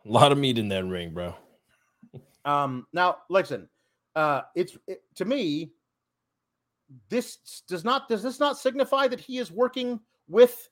A 0.04 0.08
lot 0.08 0.32
of 0.32 0.38
meat 0.38 0.56
in 0.58 0.68
that 0.68 0.85
ring, 0.85 1.12
bro. 1.12 1.35
Um, 2.44 2.87
now, 2.92 3.18
listen, 3.28 3.68
uh, 4.16 4.42
it's 4.54 4.76
it, 4.87 5.02
to 5.16 5.24
me, 5.24 5.72
this 7.08 7.62
does 7.68 7.85
not 7.85 8.08
does 8.08 8.22
this 8.22 8.40
not 8.40 8.58
signify 8.58 9.08
that 9.08 9.20
he 9.20 9.38
is 9.38 9.50
working 9.50 10.00
with 10.28 10.68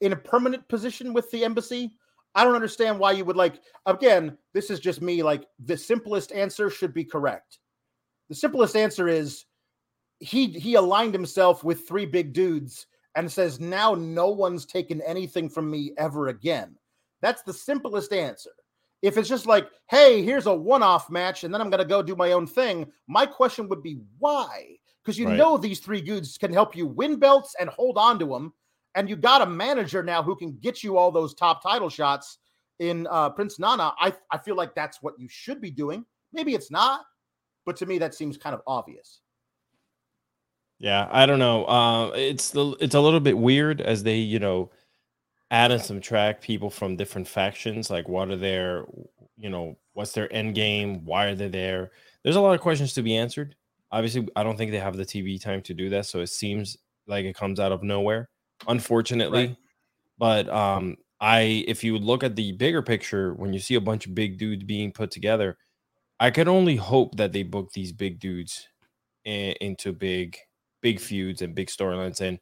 in 0.00 0.12
a 0.12 0.16
permanent 0.16 0.68
position 0.68 1.12
with 1.12 1.30
the 1.30 1.44
embassy? 1.44 1.92
I 2.34 2.44
don't 2.44 2.54
understand 2.54 2.98
why 2.98 3.12
you 3.12 3.24
would 3.24 3.36
like 3.36 3.60
again, 3.86 4.36
this 4.52 4.70
is 4.70 4.80
just 4.80 5.02
me 5.02 5.22
like 5.22 5.46
the 5.64 5.76
simplest 5.76 6.32
answer 6.32 6.70
should 6.70 6.94
be 6.94 7.04
correct. 7.04 7.58
The 8.28 8.34
simplest 8.34 8.76
answer 8.76 9.08
is 9.08 9.46
he 10.20 10.48
he 10.48 10.74
aligned 10.74 11.14
himself 11.14 11.64
with 11.64 11.88
three 11.88 12.06
big 12.06 12.32
dudes 12.32 12.86
and 13.14 13.30
says 13.30 13.58
now 13.58 13.94
no 13.94 14.28
one's 14.28 14.66
taken 14.66 15.00
anything 15.02 15.48
from 15.48 15.70
me 15.70 15.92
ever 15.98 16.28
again. 16.28 16.76
That's 17.20 17.42
the 17.42 17.52
simplest 17.52 18.12
answer. 18.12 18.50
If 19.02 19.16
it's 19.16 19.28
just 19.28 19.46
like, 19.46 19.68
hey, 19.88 20.22
here's 20.22 20.46
a 20.46 20.54
one-off 20.54 21.08
match, 21.08 21.44
and 21.44 21.54
then 21.54 21.60
I'm 21.60 21.70
gonna 21.70 21.84
go 21.84 22.02
do 22.02 22.16
my 22.16 22.32
own 22.32 22.46
thing, 22.46 22.90
my 23.06 23.26
question 23.26 23.68
would 23.68 23.82
be 23.82 23.98
why? 24.18 24.76
Because 25.02 25.18
you 25.18 25.26
Right. 25.26 25.36
know 25.38 25.56
these 25.56 25.80
three 25.80 26.00
dudes 26.00 26.36
can 26.36 26.52
help 26.52 26.76
you 26.76 26.86
win 26.86 27.16
belts 27.16 27.54
and 27.58 27.70
hold 27.70 27.96
on 27.96 28.18
to 28.18 28.26
them, 28.26 28.52
and 28.98 29.08
you 29.08 29.14
got 29.14 29.42
a 29.42 29.46
manager 29.46 30.02
now 30.02 30.24
who 30.24 30.34
can 30.34 30.58
get 30.60 30.82
you 30.82 30.98
all 30.98 31.12
those 31.12 31.32
top 31.32 31.62
title 31.62 31.88
shots 31.88 32.38
in 32.80 33.06
uh, 33.08 33.30
Prince 33.30 33.60
Nana. 33.60 33.94
I 33.96 34.12
I 34.32 34.38
feel 34.38 34.56
like 34.56 34.74
that's 34.74 35.00
what 35.00 35.14
you 35.18 35.28
should 35.28 35.60
be 35.60 35.70
doing. 35.70 36.04
Maybe 36.32 36.54
it's 36.54 36.72
not, 36.72 37.02
but 37.64 37.76
to 37.76 37.86
me 37.86 37.98
that 37.98 38.12
seems 38.12 38.36
kind 38.36 38.54
of 38.54 38.62
obvious. 38.66 39.20
Yeah, 40.80 41.08
I 41.12 41.26
don't 41.26 41.38
know. 41.38 41.64
Uh, 41.66 42.10
it's 42.16 42.50
the 42.50 42.76
it's 42.80 42.96
a 42.96 43.00
little 43.00 43.20
bit 43.20 43.38
weird 43.38 43.80
as 43.80 44.02
they, 44.02 44.16
you 44.16 44.40
know, 44.40 44.70
add 45.52 45.70
and 45.70 45.80
subtract 45.80 46.42
people 46.42 46.68
from 46.68 46.96
different 46.96 47.28
factions. 47.28 47.90
Like, 47.90 48.08
what 48.08 48.30
are 48.30 48.36
their, 48.36 48.84
you 49.36 49.48
know, 49.48 49.76
what's 49.92 50.12
their 50.12 50.32
end 50.32 50.56
game? 50.56 51.04
Why 51.04 51.26
are 51.26 51.34
they 51.36 51.48
there? 51.48 51.92
There's 52.24 52.36
a 52.36 52.40
lot 52.40 52.54
of 52.54 52.60
questions 52.60 52.94
to 52.94 53.02
be 53.02 53.16
answered. 53.16 53.54
Obviously, 53.92 54.28
I 54.34 54.42
don't 54.42 54.56
think 54.56 54.72
they 54.72 54.80
have 54.80 54.96
the 54.96 55.06
TV 55.06 55.40
time 55.40 55.62
to 55.62 55.74
do 55.74 55.88
that, 55.90 56.06
so 56.06 56.18
it 56.18 56.30
seems 56.30 56.76
like 57.06 57.24
it 57.24 57.36
comes 57.36 57.60
out 57.60 57.72
of 57.72 57.84
nowhere, 57.84 58.28
unfortunately. 58.66 59.46
Right. 59.48 59.56
But 60.18 60.48
um, 60.48 60.96
I, 61.20 61.64
if 61.68 61.84
you 61.84 61.98
look 61.98 62.24
at 62.24 62.36
the 62.36 62.52
bigger 62.52 62.82
picture, 62.82 63.34
when 63.34 63.52
you 63.52 63.60
see 63.60 63.74
a 63.76 63.80
bunch 63.80 64.06
of 64.06 64.14
big 64.14 64.38
dudes 64.38 64.64
being 64.64 64.92
put 64.92 65.10
together, 65.10 65.58
I 66.20 66.30
could 66.30 66.48
only 66.48 66.76
hope 66.76 67.16
that 67.16 67.32
they 67.32 67.42
book 67.44 67.72
these 67.72 67.92
big 67.92 68.20
dudes 68.20 68.68
i- 69.26 69.56
into 69.60 69.92
big 69.92 70.38
big 70.82 71.00
feuds 71.00 71.42
and 71.42 71.54
big 71.54 71.68
storylines. 71.68 72.20
And 72.20 72.40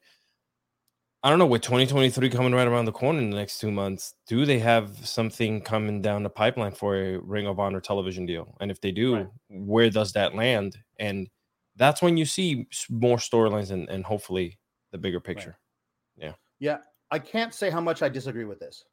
I 1.23 1.29
don't 1.29 1.39
know, 1.39 1.47
with 1.47 1.63
2023 1.63 2.29
coming 2.29 2.53
right 2.53 2.67
around 2.67 2.85
the 2.85 2.91
corner 2.91 3.19
in 3.19 3.31
the 3.31 3.35
next 3.35 3.59
two 3.59 3.71
months, 3.71 4.13
do 4.27 4.45
they 4.45 4.59
have 4.59 5.05
something 5.07 5.61
coming 5.61 6.01
down 6.01 6.23
the 6.23 6.29
pipeline 6.29 6.73
for 6.73 6.95
a 6.95 7.17
Ring 7.17 7.47
of 7.47 7.59
Honor 7.59 7.81
television 7.81 8.25
deal? 8.25 8.55
And 8.61 8.69
if 8.71 8.79
they 8.81 8.91
do, 8.91 9.15
Right. 9.15 9.27
where 9.49 9.89
does 9.89 10.13
that 10.13 10.35
land? 10.35 10.77
And 10.99 11.29
that's 11.75 12.01
when 12.01 12.17
you 12.17 12.25
see 12.25 12.67
more 12.89 13.17
storylines 13.17 13.71
and, 13.71 13.89
and 13.89 14.05
hopefully 14.05 14.59
the 14.91 14.97
bigger 14.99 15.19
picture. 15.19 15.57
Yeah, 16.59 16.77
I 17.11 17.19
can't 17.19 17.53
say 17.53 17.69
how 17.69 17.81
much 17.81 18.01
I 18.01 18.09
disagree 18.09 18.45
with 18.45 18.59
this. 18.59 18.83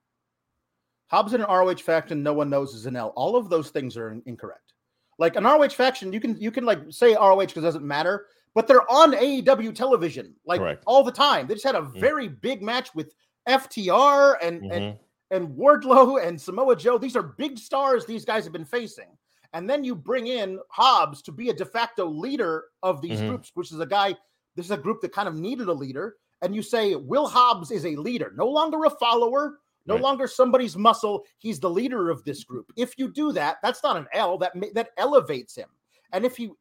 Hobbs 1.11 1.35
in 1.35 1.41
an 1.43 1.47
ROH 1.49 1.77
faction, 1.77 2.23
no 2.23 2.33
one 2.33 2.51
knows 2.51 2.75
is 2.75 2.87
an 2.87 2.97
L. 2.97 3.13
All 3.17 3.37
of 3.37 3.49
those 3.51 3.71
things 3.71 3.97
are 3.97 4.11
incorrect. 4.27 4.73
Like 5.19 5.37
an 5.37 5.45
ROH 5.45 5.69
faction, 5.71 6.13
you 6.13 6.21
can 6.21 6.37
you 6.41 6.51
can 6.51 6.65
like 6.65 6.81
say 6.91 7.15
ROH 7.15 7.37
because 7.47 7.59
it 7.59 7.67
doesn't 7.67 7.87
matter, 7.87 8.27
but 8.55 8.67
they're 8.67 8.91
on 8.91 9.13
AEW 9.13 9.75
television 9.75 10.35
like 10.45 10.61
Correct. 10.61 10.83
all 10.87 11.05
the 11.05 11.13
time. 11.13 11.47
They 11.47 11.55
just 11.55 11.67
had 11.67 11.77
a 11.77 11.83
Mm. 11.83 12.01
very 12.01 12.29
big 12.29 12.63
match 12.63 12.95
with 12.95 13.15
FTR 13.47 14.39
and 14.43 14.63
and 14.73 14.95
Mhm. 14.95 14.99
and 15.31 15.49
Wardlow 15.57 16.25
and 16.27 16.41
Samoa 16.41 16.75
Joe. 16.77 16.99
These 16.99 17.17
are 17.17 17.23
big 17.23 17.59
stars 17.59 18.05
these 18.07 18.25
guys 18.25 18.45
have 18.45 18.53
been 18.53 18.65
facing. 18.65 19.17
And 19.53 19.71
then 19.71 19.85
you 19.85 19.95
bring 19.95 20.27
in 20.27 20.59
Hobbs 20.71 21.23
to 21.23 21.33
be 21.33 21.51
a 21.51 21.55
de 21.55 21.65
facto 21.65 22.07
leader 22.07 22.65
of 22.83 23.01
these 23.01 23.21
Mhm. 23.21 23.29
groups, 23.29 23.53
which 23.55 23.71
is 23.71 23.79
a 23.79 23.87
guy, 23.87 24.17
this 24.57 24.67
is 24.67 24.73
a 24.73 24.77
group 24.77 25.01
that 25.03 25.13
kind 25.13 25.29
of 25.29 25.37
needed 25.37 25.69
a 25.69 25.73
leader. 25.73 26.17
And 26.45 26.55
you 26.55 26.63
say 26.63 26.95
Will 26.95 27.27
Hobbs 27.27 27.71
is 27.71 27.87
a 27.87 27.97
leader, 27.97 28.33
no 28.37 28.47
longer 28.47 28.85
a 28.85 28.91
follower, 28.91 29.61
no 29.87 29.95
Right. 29.95 30.03
longer 30.03 30.27
somebody's 30.27 30.77
muscle. 30.77 31.25
He's 31.39 31.59
the 31.59 31.71
leader 31.71 32.11
of 32.11 32.23
this 32.25 32.45
mm-hmm. 32.45 32.53
group. 32.53 32.73
If 32.77 32.99
you 32.99 33.11
do 33.11 33.33
that, 33.33 33.57
that's 33.63 33.83
not 33.83 33.97
an 33.97 34.07
L, 34.13 34.37
that 34.39 34.53
that 34.75 34.91
elevates 34.99 35.55
him. 35.57 35.69
And 36.13 36.25
if 36.25 36.39
you 36.39 36.57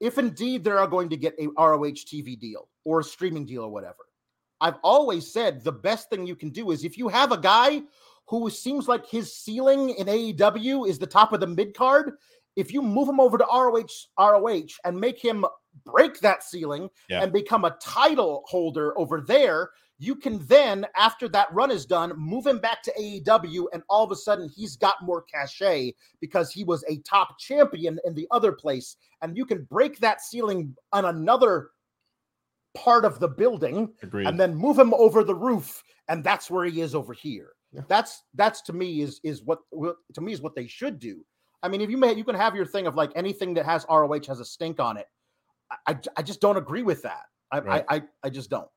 if 0.00 0.18
indeed 0.18 0.64
they 0.64 0.70
are 0.70 0.86
going 0.86 1.08
to 1.08 1.16
get 1.16 1.34
a 1.38 1.48
ROH 1.56 2.04
TV 2.04 2.38
deal 2.38 2.68
or 2.84 3.00
a 3.00 3.04
streaming 3.04 3.46
deal 3.46 3.62
or 3.62 3.70
whatever, 3.70 4.04
I've 4.60 4.78
always 4.82 5.32
said 5.32 5.64
the 5.64 5.72
best 5.72 6.10
thing 6.10 6.26
you 6.26 6.36
can 6.36 6.50
do 6.50 6.70
is 6.70 6.84
if 6.84 6.98
you 6.98 7.08
have 7.08 7.32
a 7.32 7.38
guy 7.38 7.82
who 8.26 8.50
seems 8.50 8.86
like 8.86 9.06
his 9.06 9.34
ceiling 9.34 9.90
in 9.90 10.06
AEW 10.06 10.88
is 10.88 10.98
the 10.98 11.06
top 11.06 11.32
of 11.32 11.40
the 11.40 11.46
mid 11.46 11.74
card, 11.74 12.12
if 12.56 12.72
you 12.72 12.82
move 12.82 13.08
him 13.08 13.20
over 13.20 13.38
to 13.38 13.46
ROH 13.50 14.08
ROH 14.18 14.76
and 14.84 15.00
make 15.00 15.18
him 15.18 15.44
break 15.84 16.20
that 16.20 16.42
ceiling 16.44 16.88
Yeah. 17.08 17.22
and 17.22 17.32
become 17.32 17.64
a 17.64 17.76
title 17.80 18.44
holder 18.46 18.96
over 18.98 19.20
there, 19.20 19.70
you 19.98 20.14
can 20.16 20.44
then, 20.46 20.86
after 20.96 21.28
that 21.28 21.52
run 21.52 21.70
is 21.70 21.86
done, 21.86 22.12
move 22.16 22.46
him 22.46 22.58
back 22.58 22.82
to 22.82 22.92
AEW, 22.98 23.66
and 23.72 23.82
all 23.88 24.04
of 24.04 24.10
a 24.10 24.16
sudden 24.16 24.48
he's 24.48 24.76
got 24.76 24.96
more 25.02 25.22
cachet 25.22 25.94
because 26.20 26.50
he 26.50 26.64
was 26.64 26.84
a 26.88 26.98
top 26.98 27.38
champion 27.38 27.98
in 28.04 28.14
the 28.14 28.26
other 28.30 28.52
place, 28.52 28.96
and 29.22 29.36
you 29.36 29.44
can 29.46 29.62
break 29.64 29.98
that 30.00 30.20
ceiling 30.20 30.74
on 30.92 31.04
another 31.04 31.70
part 32.74 33.04
of 33.04 33.20
the 33.20 33.28
building 33.28 33.92
Agreed. 34.02 34.26
and 34.26 34.38
then 34.38 34.54
move 34.54 34.76
him 34.78 34.92
over 34.94 35.22
the 35.22 35.34
roof 35.34 35.80
and 36.08 36.24
that's 36.24 36.50
where 36.50 36.64
he 36.64 36.80
is 36.80 36.92
over 36.92 37.12
here 37.12 37.52
Yeah. 37.70 37.82
that's 37.86 38.24
that's 38.34 38.62
to 38.62 38.72
me 38.72 39.00
is 39.00 39.20
is 39.22 39.44
what 39.44 39.60
what- 39.70 39.98
to 40.14 40.20
me 40.20 40.32
is 40.32 40.40
what 40.40 40.56
they 40.56 40.66
should 40.66 40.98
do 40.98 41.24
i 41.62 41.68
mean 41.68 41.80
if 41.80 41.88
you 41.88 41.96
may 41.96 42.12
you 42.14 42.24
can 42.24 42.34
have 42.34 42.56
your 42.56 42.66
thing 42.66 42.88
of 42.88 42.96
like 42.96 43.12
anything 43.14 43.54
that 43.54 43.64
has 43.64 43.86
roh 43.88 44.12
has 44.26 44.40
a 44.40 44.44
stink 44.44 44.80
on 44.80 44.96
it 44.96 45.06
i 45.86 45.96
i, 46.16 46.22
just 46.22 46.40
don't 46.40 46.56
agree 46.56 46.82
with 46.82 47.02
that 47.02 47.24
I, 47.50 47.60
Right. 47.60 47.84
I 47.88 47.96
i 47.96 48.02
i 48.24 48.30
just 48.30 48.50
don't 48.50 48.68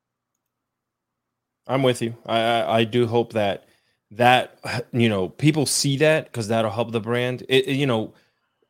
I'm 1.68 1.84
with 1.84 2.02
you. 2.02 2.16
I, 2.26 2.40
I 2.40 2.78
I 2.80 2.84
do 2.84 3.08
hope 3.08 3.34
that 3.34 3.66
that 4.12 4.60
you 4.92 5.10
know 5.10 5.30
people 5.30 5.66
see 5.66 5.98
that 5.98 6.26
because 6.26 6.48
that'll 6.48 6.72
help 6.72 6.92
the 6.92 7.02
brand. 7.02 7.44
It, 7.50 7.68
it, 7.68 7.74
you 7.74 7.86
know, 7.86 8.14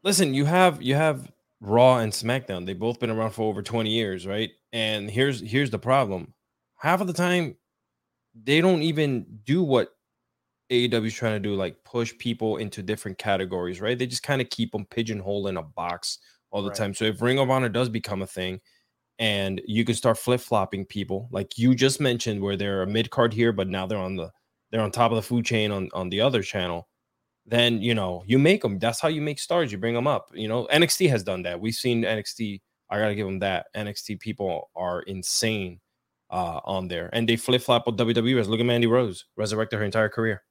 listen, 0.04 0.34
you 0.34 0.46
have 0.46 0.82
you 0.82 0.96
have 0.96 1.32
Raw 1.62 1.98
and 1.98 2.12
SmackDown. 2.12 2.66
They've 2.66 2.78
both 2.78 3.00
been 3.00 3.10
around 3.10 3.32
for 3.32 3.44
over 3.44 3.62
20 3.62 3.90
years, 3.90 4.28
right? 4.28 4.52
And 4.74 5.10
here's 5.10 5.40
here's 5.40 5.70
the 5.70 5.80
problem. 5.80 6.34
Half 6.78 7.02
of 7.02 7.08
the 7.08 7.14
time, 7.14 7.56
they 8.36 8.62
don't 8.62 8.82
even 8.82 9.26
do 9.46 9.64
what 9.64 9.90
AEW 10.72 11.06
is 11.06 11.14
trying 11.14 11.34
to 11.34 11.40
do, 11.40 11.56
like 11.56 11.84
push 11.84 12.16
people 12.18 12.58
into 12.58 12.84
different 12.84 13.18
categories, 13.18 13.80
right? 13.80 13.98
They 13.98 14.08
just 14.08 14.24
kind 14.24 14.42
of 14.42 14.50
keep 14.50 14.72
them 14.72 14.86
pigeonholed 14.86 15.48
in 15.48 15.58
a 15.58 15.64
box 15.64 16.20
all 16.52 16.62
the 16.62 16.70
right. 16.70 16.78
time. 16.78 16.94
So 16.94 17.06
if 17.06 17.22
Ring 17.22 17.40
of 17.40 17.50
Honor 17.50 17.70
does 17.70 17.90
become 17.90 18.22
a 18.22 18.28
thing, 18.28 18.60
and 19.20 19.62
you 19.66 19.84
can 19.84 19.96
start 19.96 20.18
flip 20.18 20.42
flopping 20.42 20.86
people, 20.86 21.28
like 21.32 21.58
you 21.58 21.74
just 21.74 22.00
mentioned, 22.00 22.42
where 22.42 22.56
they're 22.56 22.84
a 22.84 22.88
mid 22.88 23.10
card 23.10 23.34
here, 23.34 23.52
but 23.52 23.68
now 23.68 23.88
they're 23.88 23.98
on 23.98 24.16
the 24.16 24.32
they're 24.72 24.82
on 24.82 24.92
top 24.92 25.12
of 25.12 25.16
the 25.16 25.22
food 25.22 25.46
chain 25.46 25.72
on 25.72 25.90
on 25.94 26.10
the 26.10 26.22
other 26.22 26.44
channel 26.44 26.88
then 27.48 27.82
you 27.82 27.96
know 27.96 28.24
you 28.28 28.38
make 28.38 28.62
them. 28.62 28.78
That's 28.78 29.00
how 29.00 29.08
you 29.08 29.22
make 29.22 29.40
stars. 29.40 29.72
You 29.72 29.78
bring 29.78 29.96
them 29.96 30.06
up. 30.06 30.30
You 30.34 30.48
know 30.48 30.68
NXT 30.72 31.10
has 31.10 31.24
done 31.24 31.42
that. 31.44 31.60
We've 31.60 31.74
seen 31.74 32.04
NXT. 32.04 32.62
I 32.90 33.00
gotta 33.00 33.16
give 33.16 33.26
them 33.26 33.40
that. 33.40 33.68
NXT 33.76 34.20
people 34.20 34.70
are 34.76 35.02
insane 35.04 35.80
uh, 36.30 36.60
on 36.66 36.90
there, 36.90 37.10
and 37.14 37.28
they 37.28 37.38
flip 37.38 37.62
flop 37.62 37.88
with 37.88 37.98
WWE. 37.98 38.46
Look 38.48 38.60
at 38.60 38.66
Mandy 38.66 38.88
Rose, 38.88 39.26
resurrected 39.38 39.80
her 39.80 39.86
entire 39.86 40.10
career. 40.10 40.44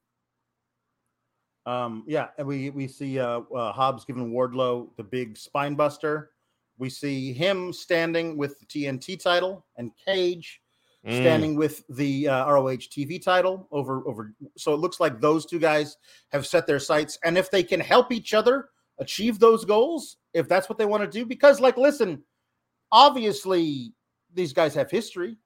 Um, 1.67 2.05
yeah, 2.07 2.27
and 2.37 2.47
we 2.47 2.69
we 2.69 2.87
see 2.87 3.19
uh, 3.19 3.41
uh, 3.53 3.73
Hobbs 3.73 4.05
giving 4.05 4.31
Wardlow 4.31 4.87
the 4.95 5.03
big 5.03 5.37
spine 5.37 5.75
buster. 5.75 6.31
We 6.77 6.89
see 6.89 7.33
him 7.33 7.73
standing 7.73 8.37
with 8.37 8.57
the 8.59 8.65
TNT 8.65 9.21
title 9.21 9.65
and 9.75 9.91
Cage 10.05 10.61
mm. 11.05 11.19
standing 11.19 11.55
with 11.55 11.83
the 11.89 12.29
uh, 12.29 12.49
ROH 12.49 12.87
TV 12.87 13.21
title 13.21 13.67
over 13.71 14.07
over. 14.07 14.33
So 14.55 14.73
it 14.73 14.77
looks 14.77 15.01
like 15.01 15.19
those 15.19 15.45
two 15.45 15.59
guys 15.59 15.97
have 16.31 16.47
set 16.47 16.67
their 16.67 16.79
sights, 16.79 17.19
and 17.25 17.37
if 17.37 17.51
they 17.51 17.63
can 17.63 17.81
help 17.81 18.13
each 18.13 18.33
other 18.33 18.69
achieve 18.99 19.37
those 19.37 19.65
goals, 19.65 20.17
if 20.33 20.47
that's 20.47 20.69
what 20.69 20.77
they 20.77 20.85
want 20.85 21.03
to 21.03 21.19
do, 21.19 21.25
because 21.25 21.59
like, 21.59 21.75
listen, 21.75 22.23
obviously 22.93 23.93
these 24.33 24.53
guys 24.53 24.73
have 24.73 24.89
history. 24.89 25.37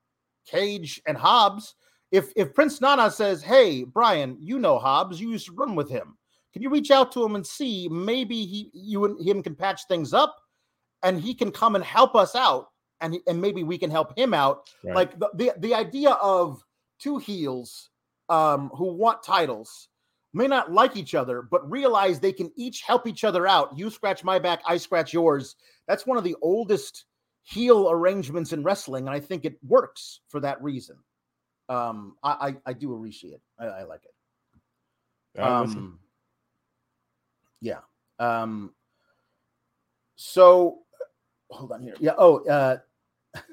Cage 0.46 1.02
and 1.08 1.18
Hobbs. 1.18 1.76
If 2.12 2.32
if 2.36 2.54
Prince 2.54 2.82
Nana 2.82 3.10
says, 3.10 3.42
"Hey, 3.42 3.84
Brian, 3.84 4.38
you 4.40 4.60
know 4.60 4.78
Hobbs, 4.80 5.20
you 5.20 5.32
used 5.32 5.48
to 5.48 5.54
run 5.54 5.76
with 5.76 5.90
him. 5.90 6.18
Can 6.54 6.62
you 6.62 6.70
reach 6.70 6.92
out 6.92 7.12
to 7.14 7.24
him 7.24 7.36
and 7.36 7.48
see 7.48 7.88
maybe 7.90 8.46
he 8.46 8.70
you 8.74 9.06
and 9.06 9.20
him 9.26 9.42
can 9.42 9.56
patch 9.56 9.86
things 9.88 10.14
up, 10.14 10.36
and 11.04 11.20
he 11.20 11.34
can 11.34 11.52
come 11.52 11.76
and 11.76 11.84
help 11.84 12.16
us 12.16 12.36
out 12.36 12.68
and 13.02 13.18
and 13.28 13.42
maybe 13.42 13.64
we 13.64 13.78
can 13.78 13.92
help 13.92 14.18
him 14.18 14.34
out. 14.34 14.70
Right. 14.84 14.96
Like 14.96 15.20
the, 15.20 15.30
the 15.36 15.54
the 15.58 15.74
idea 15.74 16.12
of 16.12 16.64
two 17.00 17.18
heels 17.18 17.90
um, 18.30 18.70
who 18.76 18.94
want 18.94 19.24
titles 19.24 19.90
may 20.34 20.48
not 20.48 20.72
like 20.72 20.96
each 20.96 21.14
other, 21.14 21.42
but 21.42 21.70
realize 21.70 22.20
they 22.20 22.32
can 22.32 22.52
each 22.56 22.82
help 22.84 23.06
each 23.06 23.26
other 23.26 23.46
out. 23.46 23.78
You 23.78 23.90
scratch 23.90 24.24
my 24.24 24.40
back, 24.40 24.62
I 24.66 24.78
scratch 24.78 25.12
yours. 25.12 25.58
That's 25.88 26.06
one 26.06 26.18
of 26.18 26.24
the 26.24 26.38
oldest 26.42 27.06
heel 27.44 27.92
arrangements 27.92 28.54
in 28.54 28.64
wrestling, 28.64 29.08
and 29.08 29.16
I 29.16 29.20
think 29.20 29.44
it 29.44 29.58
works 29.68 30.22
for 30.30 30.40
that 30.40 30.62
reason. 30.64 30.96
Um, 31.72 32.18
I, 32.22 32.30
I, 32.30 32.56
I 32.68 32.74
do 32.74 32.94
appreciate 32.94 33.34
it. 33.34 33.42
I, 33.58 33.66
I 33.66 33.84
like 33.84 34.02
it. 34.04 35.42
Um, 35.42 36.00
yeah. 37.62 37.80
Um, 38.20 38.74
so 40.16 40.80
hold 41.50 41.72
on 41.72 41.82
here. 41.82 41.96
Yeah. 42.00 42.14
Oh, 42.18 42.44
uh, 42.46 42.78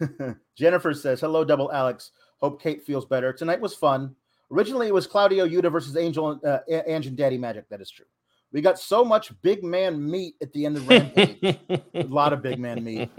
Jennifer 0.56 0.92
says, 0.94 1.20
"Hello, 1.20 1.44
Double 1.44 1.70
Alex. 1.70 2.10
Hope 2.38 2.60
Kate 2.60 2.84
feels 2.84 3.04
better. 3.04 3.32
Tonight 3.32 3.60
was 3.60 3.74
fun. 3.74 4.16
Originally, 4.50 4.88
it 4.88 4.94
was 4.94 5.06
Claudio 5.06 5.46
Yuta 5.46 5.70
versus 5.70 5.96
Angel, 5.96 6.40
uh, 6.44 6.58
Ange 6.68 7.06
and 7.06 7.16
Daddy 7.16 7.38
Magic. 7.38 7.68
That 7.68 7.80
is 7.80 7.90
true. 7.90 8.06
We 8.50 8.62
got 8.62 8.78
so 8.78 9.04
much 9.04 9.30
big 9.42 9.62
man 9.62 10.10
meat 10.10 10.36
at 10.40 10.52
the 10.52 10.64
end 10.64 10.78
of 10.78 10.88
Rampage. 10.88 11.58
a 11.68 12.02
lot 12.08 12.32
of 12.32 12.40
big 12.42 12.58
man 12.58 12.82
meat. 12.82 13.10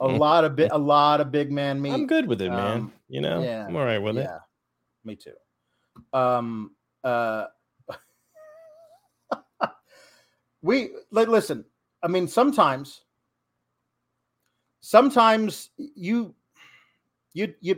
A 0.00 0.06
lot 0.06 0.44
of 0.44 0.56
bit. 0.56 0.72
A 0.72 0.78
lot 0.78 1.22
of 1.22 1.32
big 1.32 1.50
man 1.50 1.80
meat. 1.80 1.92
I'm 1.92 2.06
good 2.06 2.26
with 2.26 2.42
it, 2.42 2.50
man. 2.50 2.76
Um, 2.78 2.92
you 3.08 3.22
know, 3.22 3.42
yeah, 3.42 3.66
I'm 3.66 3.74
all 3.76 3.84
right 3.84 3.98
with 3.98 4.16
yeah, 4.16 4.36
it. 4.36 4.40
Me 5.04 5.16
too. 5.16 5.34
Um. 6.12 6.72
Uh. 7.02 7.46
we 10.62 10.90
like 11.10 11.28
listen. 11.28 11.64
I 12.02 12.08
mean, 12.08 12.28
sometimes 12.28 13.04
sometimes 14.84 15.70
you 15.78 16.34
you 17.32 17.54
you 17.62 17.74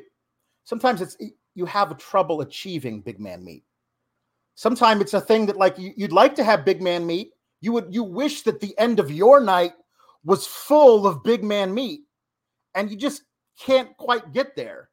sometimes 0.65 1.01
it's 1.01 1.17
you 1.55 1.65
have 1.65 1.97
trouble 1.99 2.41
achieving 2.41 3.01
big 3.01 3.21
man 3.21 3.45
meat 3.45 3.63
sometimes 4.57 5.01
it's 5.01 5.15
a 5.15 5.21
thing 5.21 5.47
that 5.47 5.57
like 5.57 5.79
you, 5.79 5.95
would 5.99 6.13
like 6.13 6.35
to 6.35 6.43
have 6.43 6.65
big 6.65 6.83
man 6.83 7.07
meat 7.07 7.31
you 7.61 7.71
would 7.71 7.87
you 7.95 8.03
wish 8.03 8.43
that 8.43 8.61
the 8.61 8.77
end 8.77 8.99
of 8.99 9.13
your 9.13 9.41
night 9.41 9.71
was 10.25 10.49
full 10.49 11.07
of 11.07 11.23
big 11.23 11.45
man 11.45 11.73
meat 11.73 12.01
and 12.75 12.91
you 12.91 12.97
just 12.97 13.23
can't 13.57 13.97
quite 13.99 14.33
get 14.33 14.57
there 14.57 14.89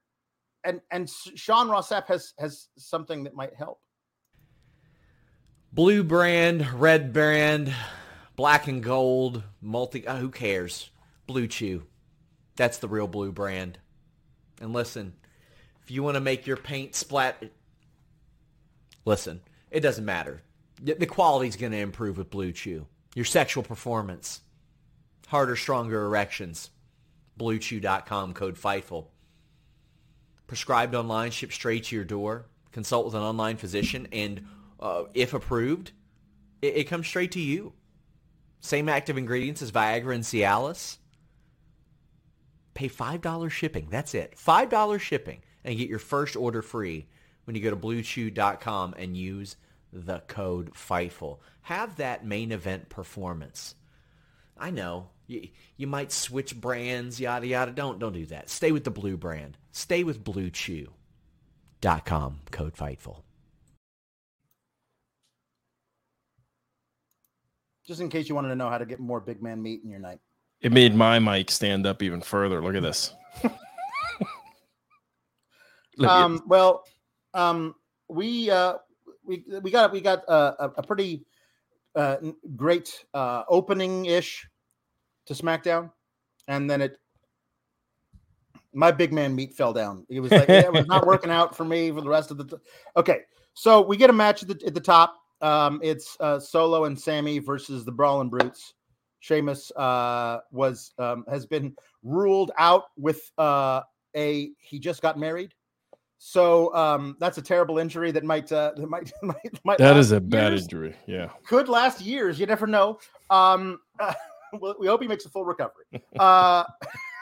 and 0.63 0.81
and 0.91 1.09
sean 1.09 1.69
Ross 1.69 1.89
Sapp 1.89 2.07
has 2.07 2.33
has 2.39 2.67
something 2.77 3.23
that 3.23 3.35
might 3.35 3.55
help 3.55 3.79
blue 5.71 6.03
brand 6.03 6.67
red 6.73 7.13
brand 7.13 7.73
black 8.35 8.67
and 8.67 8.83
gold 8.83 9.43
multi 9.61 10.07
uh, 10.07 10.17
who 10.17 10.29
cares 10.29 10.89
blue 11.27 11.47
chew 11.47 11.83
that's 12.55 12.77
the 12.77 12.87
real 12.87 13.07
blue 13.07 13.31
brand. 13.31 13.79
And 14.61 14.73
listen, 14.73 15.13
if 15.83 15.91
you 15.91 16.03
want 16.03 16.15
to 16.15 16.21
make 16.21 16.47
your 16.47 16.57
paint 16.57 16.95
splat, 16.95 17.43
listen, 19.05 19.41
it 19.71 19.81
doesn't 19.81 20.05
matter. 20.05 20.41
The 20.81 21.05
quality's 21.05 21.55
going 21.55 21.71
to 21.71 21.77
improve 21.77 22.17
with 22.17 22.29
Blue 22.29 22.51
Chew. 22.51 22.87
Your 23.15 23.25
sexual 23.25 23.63
performance, 23.63 24.41
harder, 25.27 25.55
stronger 25.55 26.03
erections. 26.05 26.71
BlueChew.com 27.39 28.33
code 28.33 28.57
FIGHTFUL. 28.57 29.07
Prescribed 30.53 30.93
online, 30.93 31.31
shipped 31.31 31.53
straight 31.53 31.85
to 31.85 31.95
your 31.95 32.05
door. 32.05 32.45
Consult 32.71 33.05
with 33.05 33.15
an 33.15 33.23
online 33.23 33.57
physician, 33.57 34.07
and 34.11 34.45
uh, 34.79 35.05
if 35.15 35.33
approved, 35.33 35.93
it, 36.61 36.75
it 36.75 36.83
comes 36.83 37.07
straight 37.07 37.31
to 37.31 37.39
you. 37.39 37.73
Same 38.59 38.87
active 38.87 39.17
ingredients 39.17 39.63
as 39.63 39.71
Viagra 39.71 40.13
and 40.13 40.23
Cialis. 40.23 40.99
Pay 42.75 42.87
$5 42.87 43.49
shipping. 43.49 43.87
That's 43.89 44.13
it. 44.13 44.35
$5 44.37 44.99
shipping 44.99 45.41
and 45.63 45.75
get 45.75 45.89
your 45.89 45.97
first 45.97 46.35
order 46.35 46.61
free 46.61 47.07
when 47.45 47.55
you 47.55 47.61
go 47.63 47.71
to 47.71 47.75
bluechew.com 47.75 48.93
and 48.95 49.17
use 49.17 49.55
the 49.91 50.19
code 50.27 50.71
FIGHTFUL. 50.75 51.39
Have 51.63 51.95
that 51.95 52.27
main 52.27 52.51
event 52.51 52.89
performance. 52.89 53.73
I 54.55 54.69
know 54.69 55.09
you, 55.25 55.47
you 55.77 55.87
might 55.87 56.11
switch 56.11 56.55
brands, 56.61 57.19
yada 57.19 57.47
yada. 57.47 57.71
Don't 57.71 57.97
don't 57.97 58.13
do 58.13 58.27
that. 58.27 58.51
Stay 58.51 58.71
with 58.71 58.83
the 58.83 58.91
blue 58.91 59.17
brand. 59.17 59.57
Stay 59.73 60.03
with 60.03 60.23
bluechew.com 60.23 60.91
code 62.51 62.75
FIGHTFUL. 62.75 63.23
Just 67.85 67.99
in 67.99 68.07
case 68.07 68.29
you 68.29 68.35
wanted 68.35 68.49
to 68.49 68.55
know 68.55 68.69
how 68.69 68.77
to 68.77 68.85
get 68.85 68.99
more 68.99 69.19
big 69.19 69.41
man 69.41 69.61
meat 69.61 69.81
in 69.83 69.89
your 69.89 69.99
night. 69.99 70.19
It 70.61 70.71
made 70.71 70.95
my 70.95 71.19
mic 71.19 71.51
stand 71.51 71.85
up 71.85 72.01
even 72.01 72.21
further. 72.21 72.61
Look 72.61 72.75
at 72.75 72.83
this. 72.83 73.13
Look 75.97 76.09
um, 76.09 76.35
at 76.35 76.47
well, 76.47 76.85
um, 77.33 77.75
we 78.07 78.49
uh, 78.49 78.75
we 79.25 79.43
we 79.61 79.69
got 79.71 79.91
we 79.91 79.99
got 79.99 80.23
a, 80.29 80.71
a 80.77 80.83
pretty 80.83 81.25
uh, 81.95 82.17
great 82.55 83.03
uh, 83.13 83.43
opening 83.49 84.05
ish 84.05 84.47
to 85.25 85.33
SmackDown, 85.33 85.91
and 86.47 86.69
then 86.69 86.81
it 86.81 86.97
my 88.73 88.91
big 88.91 89.13
man 89.13 89.35
meat 89.35 89.53
fell 89.53 89.73
down. 89.73 90.05
It 90.09 90.19
was 90.19 90.31
like 90.31 90.47
yeah, 90.47 90.61
it 90.61 90.73
was 90.73 90.87
not 90.87 91.05
working 91.05 91.31
out 91.31 91.55
for 91.55 91.65
me 91.65 91.91
for 91.91 92.01
the 92.01 92.09
rest 92.09 92.31
of 92.31 92.37
the. 92.37 92.45
T- 92.45 92.63
okay, 92.97 93.21
so 93.53 93.81
we 93.81 93.97
get 93.97 94.09
a 94.09 94.13
match 94.13 94.43
at 94.43 94.49
the, 94.49 94.65
at 94.65 94.73
the 94.73 94.81
top. 94.81 95.15
Um, 95.41 95.79
it's 95.83 96.17
uh, 96.19 96.39
Solo 96.39 96.85
and 96.85 96.99
Sami 96.99 97.39
versus 97.39 97.85
the 97.85 97.91
Brawling 97.91 98.29
Brutes. 98.29 98.73
Sheamus 99.19 99.71
uh, 99.75 100.39
was 100.51 100.93
um, 100.99 101.25
has 101.29 101.45
been 101.45 101.75
ruled 102.03 102.51
out 102.57 102.85
with 102.97 103.31
uh, 103.37 103.81
a 104.15 104.51
he 104.59 104.79
just 104.79 105.01
got 105.01 105.17
married. 105.17 105.53
So 106.17 106.73
um, 106.73 107.17
that's 107.19 107.37
a 107.37 107.41
terrible 107.41 107.79
injury 107.79 108.11
that 108.11 108.23
might 108.23 108.51
uh, 108.51 108.71
that 108.75 108.89
might, 108.89 109.11
might, 109.23 109.59
might 109.65 109.77
that 109.77 109.97
is 109.97 110.11
a 110.11 110.15
years. 110.15 110.23
bad 110.23 110.53
injury. 110.53 110.95
Yeah, 111.05 111.29
could 111.45 111.67
last 111.67 112.01
years. 112.01 112.39
You 112.39 112.45
never 112.45 112.65
know. 112.65 112.99
Um, 113.29 113.79
we 114.79 114.87
hope 114.87 115.01
he 115.01 115.07
makes 115.07 115.25
a 115.25 115.29
full 115.29 115.45
recovery. 115.45 115.85
Uh, 116.17 116.63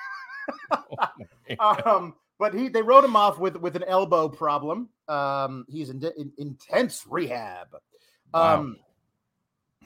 oh 0.71 1.07
um, 1.85 2.15
but 2.39 2.53
he 2.53 2.69
they 2.69 2.81
wrote 2.81 3.03
him 3.03 3.15
off 3.15 3.39
with 3.39 3.55
with 3.57 3.75
an 3.75 3.83
elbow 3.87 4.27
problem. 4.27 4.89
Um, 5.07 5.65
he's 5.69 5.89
in, 5.89 6.03
in 6.17 6.31
intense 6.37 7.05
rehab. 7.09 7.67
Um, 8.33 8.77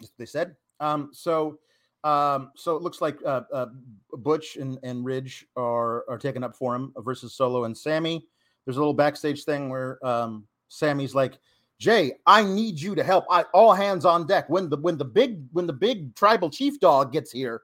wow. 0.02 0.08
they 0.18 0.26
said. 0.26 0.56
Um, 0.80 1.10
so 1.12 1.60
um, 2.06 2.52
so 2.56 2.76
it 2.76 2.84
looks 2.84 3.02
like 3.02 3.18
uh, 3.26 3.42
uh, 3.52 3.66
Butch 4.14 4.58
and, 4.58 4.78
and 4.84 5.04
Ridge 5.04 5.48
are 5.58 6.08
are 6.08 6.20
taken 6.20 6.44
up 6.44 6.56
for 6.56 6.76
him 6.76 6.94
versus 6.98 7.34
Solo 7.34 7.64
and 7.64 7.76
Sami. 7.76 8.26
There's 8.64 8.78
a 8.78 8.80
little 8.80 8.94
backstage 8.94 9.44
thing 9.44 9.70
where 9.70 10.06
um, 10.06 10.48
Sami's 10.70 11.16
like, 11.16 11.40
Jey, 11.80 12.14
I 12.26 12.44
need 12.44 12.80
you 12.80 12.94
to 12.96 13.04
help. 13.04 13.26
I 13.30 13.44
all 13.54 13.74
hands 13.74 14.06
on 14.06 14.28
deck. 14.28 14.48
When 14.50 14.70
the 14.70 14.78
when 14.78 14.98
the 14.98 15.06
big 15.06 15.44
when 15.52 15.66
the 15.66 15.74
big 15.74 16.16
tribal 16.16 16.52
chief 16.52 16.80
dog 16.80 17.12
gets 17.12 17.32
here, 17.32 17.64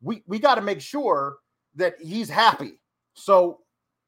we 0.00 0.22
we 0.26 0.38
got 0.38 0.54
to 0.54 0.62
make 0.62 0.80
sure 0.80 1.36
that 1.74 1.96
he's 2.00 2.30
happy. 2.30 2.80
So 3.16 3.60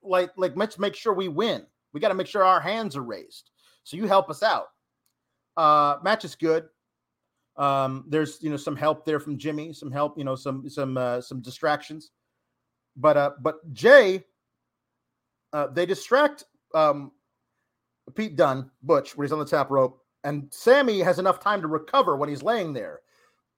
like 0.03 0.31
like 0.37 0.53
let's 0.55 0.79
make 0.79 0.95
sure 0.95 1.13
we 1.13 1.29
win. 1.29 1.67
We 1.93 2.01
got 2.01 2.09
to 2.09 2.15
make 2.15 2.27
sure 2.27 2.45
our 2.45 2.61
hands 2.61 2.97
are 2.97 3.03
raised. 3.03 3.51
So 3.83 3.97
you 3.97 4.07
help 4.07 4.31
us 4.31 4.43
out. 4.43 4.67
Uh 5.57 5.97
match 6.03 6.25
is 6.25 6.37
good. 6.37 6.67
Um 7.57 8.05
there's 8.09 8.41
you 8.43 8.51
know 8.51 8.57
some 8.57 8.77
help 8.77 9.05
there 9.05 9.19
from 9.19 9.39
Jimmy, 9.39 9.73
some 9.73 9.91
help, 9.91 10.17
you 10.17 10.25
know, 10.25 10.37
some 10.37 10.69
some 10.69 10.97
uh 10.97 11.21
some 11.21 11.41
distractions. 11.41 12.11
But 12.97 13.17
uh 13.17 13.31
but 13.41 13.73
Jey 13.73 14.25
uh 15.53 15.69
they 15.69 15.87
distract 15.87 16.45
um 16.75 17.11
Pete 18.15 18.37
Dunne, 18.37 18.71
Butch, 18.83 19.17
when 19.17 19.27
he's 19.27 19.33
on 19.33 19.39
the 19.39 19.45
top 19.45 19.71
rope, 19.71 20.03
and 20.25 20.49
Sami 20.51 21.01
has 21.01 21.19
enough 21.19 21.41
time 21.41 21.61
to 21.61 21.69
recover 21.69 22.17
when 22.17 22.29
he's 22.29 22.43
laying 22.43 22.73
there. 22.73 23.01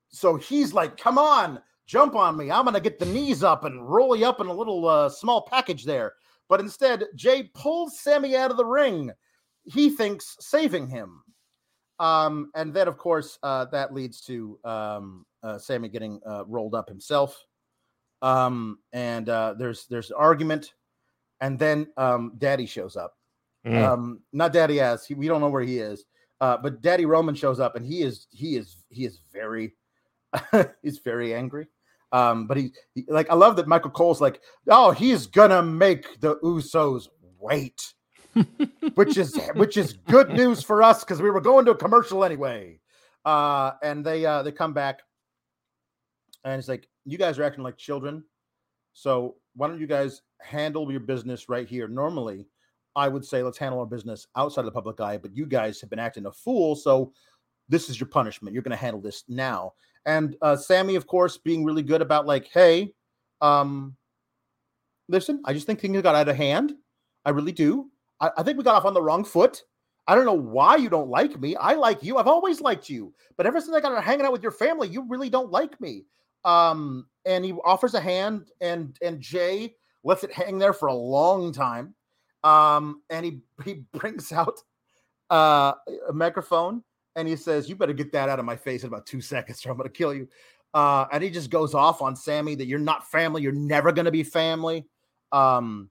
So 0.08 0.36
he's 0.36 0.72
like, 0.72 0.96
"Come 0.96 1.18
on, 1.18 1.60
jump 1.90 2.14
on 2.14 2.36
me! 2.36 2.50
I'm 2.50 2.64
gonna 2.64 2.80
get 2.80 2.98
the 2.98 3.06
knees 3.06 3.42
up 3.42 3.64
and 3.64 3.88
roll 3.88 4.14
you 4.14 4.26
up 4.26 4.40
in 4.40 4.46
a 4.46 4.52
little 4.52 4.86
uh, 4.86 5.08
small 5.08 5.42
package 5.42 5.84
there." 5.84 6.14
But 6.48 6.60
instead, 6.60 7.04
Jey 7.14 7.50
pulls 7.54 8.00
Sami 8.00 8.36
out 8.36 8.50
of 8.50 8.56
the 8.56 8.64
ring. 8.64 9.10
He 9.64 9.90
thinks 9.90 10.36
saving 10.40 10.88
him, 10.88 11.22
um, 11.98 12.50
and 12.54 12.72
then 12.72 12.88
of 12.88 12.98
course 12.98 13.38
uh, 13.42 13.66
that 13.66 13.92
leads 13.92 14.20
to 14.22 14.58
um, 14.64 15.26
uh, 15.42 15.58
Sami 15.58 15.88
getting 15.88 16.20
uh, 16.26 16.44
rolled 16.46 16.74
up 16.74 16.88
himself. 16.88 17.44
Um, 18.22 18.78
and 18.92 19.28
uh, 19.28 19.54
there's 19.58 19.86
there's 19.86 20.10
argument, 20.10 20.74
and 21.40 21.58
then 21.58 21.88
um, 21.96 22.34
Daddy 22.38 22.66
shows 22.66 22.96
up 22.96 23.14
Mm. 23.66 23.84
Um, 23.84 24.20
not 24.32 24.52
Daddy 24.52 24.80
as 24.80 25.06
He, 25.06 25.14
we 25.14 25.28
don't 25.28 25.40
know 25.40 25.48
where 25.48 25.62
he 25.62 25.78
is. 25.78 26.04
Uh, 26.40 26.56
but 26.56 26.80
Daddy 26.80 27.04
Roman 27.04 27.34
shows 27.34 27.60
up 27.60 27.76
and 27.76 27.84
he 27.84 28.02
is 28.02 28.26
he 28.30 28.56
is 28.56 28.78
he 28.88 29.04
is 29.04 29.20
very 29.30 29.74
he's 30.82 30.98
very 30.98 31.34
angry. 31.34 31.66
Um, 32.12 32.46
but 32.46 32.56
he, 32.56 32.72
he, 32.94 33.04
like 33.08 33.30
I 33.30 33.34
love 33.34 33.56
that 33.56 33.68
Michael 33.68 33.90
Cole's 33.90 34.20
like, 34.20 34.40
oh, 34.68 34.90
he's 34.90 35.26
gonna 35.26 35.62
make 35.62 36.20
the 36.20 36.36
Usos 36.36 37.08
wait, 37.38 37.94
which 38.94 39.16
is 39.16 39.38
which 39.54 39.76
is 39.76 39.92
good 40.08 40.30
news 40.30 40.62
for 40.62 40.82
us 40.82 41.04
because 41.04 41.22
we 41.22 41.30
were 41.30 41.40
going 41.40 41.64
to 41.66 41.72
a 41.72 41.76
commercial 41.76 42.24
anyway. 42.24 42.80
Uh, 43.24 43.72
and 43.82 44.04
they 44.04 44.24
uh 44.24 44.42
they 44.42 44.52
come 44.52 44.72
back 44.72 45.00
and 46.44 46.58
it's 46.58 46.68
like, 46.68 46.88
you 47.04 47.18
guys 47.18 47.38
are 47.38 47.44
acting 47.44 47.64
like 47.64 47.76
children. 47.76 48.24
So 48.92 49.36
why 49.54 49.68
don't 49.68 49.80
you 49.80 49.86
guys 49.86 50.22
handle 50.40 50.90
your 50.90 51.00
business 51.00 51.48
right 51.48 51.68
here? 51.68 51.88
Normally, 51.88 52.46
I 52.96 53.08
would 53.08 53.24
say 53.24 53.42
let's 53.42 53.58
handle 53.58 53.80
our 53.80 53.86
business 53.86 54.26
outside 54.36 54.62
of 54.62 54.66
the 54.66 54.72
public 54.72 55.00
eye, 55.00 55.18
but 55.18 55.36
you 55.36 55.46
guys 55.46 55.80
have 55.80 55.90
been 55.90 55.98
acting 55.98 56.26
a 56.26 56.32
fool. 56.32 56.74
So 56.74 57.12
this 57.70 57.88
is 57.88 57.98
your 57.98 58.08
punishment. 58.08 58.52
You're 58.52 58.62
going 58.62 58.76
to 58.76 58.76
handle 58.76 59.00
this 59.00 59.24
now. 59.28 59.72
And 60.04 60.36
uh, 60.42 60.56
Sami, 60.56 60.96
of 60.96 61.06
course, 61.06 61.38
being 61.38 61.64
really 61.64 61.82
good 61.82 62.02
about 62.02 62.26
like, 62.26 62.48
hey, 62.52 62.92
um, 63.40 63.96
listen, 65.08 65.40
I 65.44 65.52
just 65.52 65.66
think 65.66 65.80
things 65.80 66.00
got 66.02 66.14
out 66.14 66.28
of 66.28 66.36
hand. 66.36 66.74
I 67.24 67.30
really 67.30 67.52
do. 67.52 67.90
I, 68.20 68.30
I 68.36 68.42
think 68.42 68.58
we 68.58 68.64
got 68.64 68.74
off 68.74 68.84
on 68.84 68.94
the 68.94 69.02
wrong 69.02 69.24
foot. 69.24 69.62
I 70.06 70.14
don't 70.14 70.24
know 70.24 70.32
why 70.32 70.76
you 70.76 70.88
don't 70.88 71.08
like 71.08 71.38
me. 71.38 71.54
I 71.56 71.74
like 71.74 72.02
you. 72.02 72.18
I've 72.18 72.26
always 72.26 72.60
liked 72.60 72.88
you. 72.88 73.14
But 73.36 73.46
ever 73.46 73.60
since 73.60 73.74
I 73.74 73.80
got 73.80 74.02
hanging 74.02 74.26
out 74.26 74.32
with 74.32 74.42
your 74.42 74.52
family, 74.52 74.88
you 74.88 75.06
really 75.08 75.30
don't 75.30 75.50
like 75.50 75.80
me. 75.80 76.04
Um, 76.44 77.06
and 77.26 77.44
he 77.44 77.52
offers 77.52 77.94
a 77.94 78.00
hand, 78.00 78.50
and 78.62 78.96
and 79.02 79.20
Jey 79.20 79.74
lets 80.02 80.24
it 80.24 80.32
hang 80.32 80.58
there 80.58 80.72
for 80.72 80.88
a 80.88 80.94
long 80.94 81.52
time. 81.52 81.94
Um, 82.42 83.02
and 83.10 83.24
he 83.24 83.40
he 83.64 83.74
brings 83.92 84.32
out 84.32 84.58
uh, 85.30 85.74
a 86.08 86.12
microphone 86.12 86.82
and 87.16 87.26
he 87.28 87.36
says, 87.36 87.68
"You 87.68 87.76
better 87.76 87.92
get 87.92 88.12
that 88.12 88.28
out 88.28 88.38
of 88.38 88.44
my 88.44 88.56
face 88.56 88.82
in 88.82 88.88
about 88.88 89.06
two 89.06 89.20
seconds, 89.20 89.64
or 89.64 89.70
I'm 89.70 89.76
going 89.76 89.88
to 89.88 89.96
kill 89.96 90.14
you." 90.14 90.28
Uh, 90.72 91.06
and 91.12 91.22
he 91.22 91.30
just 91.30 91.50
goes 91.50 91.74
off 91.74 92.00
on 92.00 92.14
Sami 92.14 92.54
that 92.54 92.66
you're 92.66 92.78
not 92.78 93.10
family, 93.10 93.42
you're 93.42 93.52
never 93.52 93.90
going 93.90 94.04
to 94.04 94.12
be 94.12 94.22
family. 94.22 94.86
Um, 95.32 95.90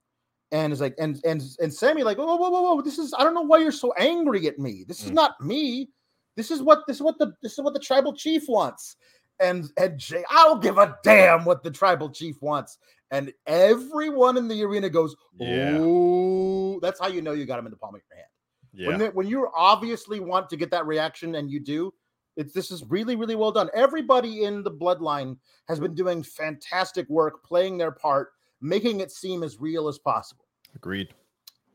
and 0.51 0.71
it's 0.71 0.81
like, 0.81 0.95
and 0.97 1.19
and 1.25 1.41
and 1.59 1.73
Sami 1.73 2.03
like, 2.03 2.17
whoa, 2.17 2.35
whoa, 2.35 2.49
whoa, 2.49 2.61
whoa, 2.61 2.81
this 2.81 2.97
is 2.97 3.13
I 3.17 3.23
don't 3.23 3.33
know 3.35 3.41
why 3.41 3.59
you're 3.59 3.71
so 3.71 3.93
angry 3.97 4.47
at 4.47 4.57
me. 4.57 4.85
This 4.87 5.03
is 5.03 5.11
mm. 5.11 5.15
not 5.15 5.39
me. 5.41 5.89
This 6.35 6.51
is 6.51 6.61
what 6.61 6.87
this 6.87 6.97
is 6.97 7.01
what 7.01 7.19
the 7.19 7.33
this 7.41 7.53
is 7.53 7.61
what 7.61 7.73
the 7.73 7.79
tribal 7.79 8.13
chief 8.13 8.47
wants. 8.47 8.95
And 9.39 9.71
and 9.77 9.97
Jey, 9.97 10.23
I 10.29 10.45
don't 10.45 10.61
give 10.61 10.77
a 10.77 10.97
damn 11.03 11.45
what 11.45 11.63
the 11.63 11.71
tribal 11.71 12.09
chief 12.09 12.41
wants 12.41 12.77
and 13.11 13.33
everyone 13.47 14.37
in 14.37 14.47
the 14.47 14.63
arena 14.63 14.89
goes, 14.89 15.15
yeah. 15.39 15.77
"Oh!" 15.79 16.79
That's 16.81 16.99
how 16.99 17.07
you 17.07 17.21
know 17.21 17.33
you 17.33 17.45
got 17.45 17.59
him 17.59 17.65
in 17.65 17.71
the 17.71 17.77
palm 17.77 17.95
of 17.95 18.01
your 18.09 18.17
hand. 18.17 18.29
Yeah. 18.73 18.87
When, 18.87 18.99
they, 18.99 19.09
when 19.09 19.27
you 19.27 19.49
obviously 19.55 20.19
want 20.19 20.49
to 20.49 20.57
get 20.57 20.71
that 20.71 20.85
reaction, 20.85 21.35
and 21.35 21.49
you 21.49 21.59
do, 21.59 21.93
it's 22.37 22.53
this 22.53 22.71
is 22.71 22.83
really 22.85 23.15
really 23.15 23.35
well 23.35 23.51
done. 23.51 23.69
Everybody 23.73 24.43
in 24.43 24.63
the 24.63 24.71
bloodline 24.71 25.37
has 25.67 25.79
been 25.79 25.95
doing 25.95 26.23
fantastic 26.23 27.09
work, 27.09 27.43
playing 27.43 27.77
their 27.77 27.91
part, 27.91 28.29
making 28.61 28.99
it 28.99 29.11
seem 29.11 29.43
as 29.43 29.59
real 29.59 29.87
as 29.87 29.97
possible. 29.97 30.45
Agreed. 30.75 31.09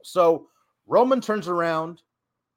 So 0.02 0.48
Roman 0.86 1.20
turns 1.20 1.48
around. 1.48 2.02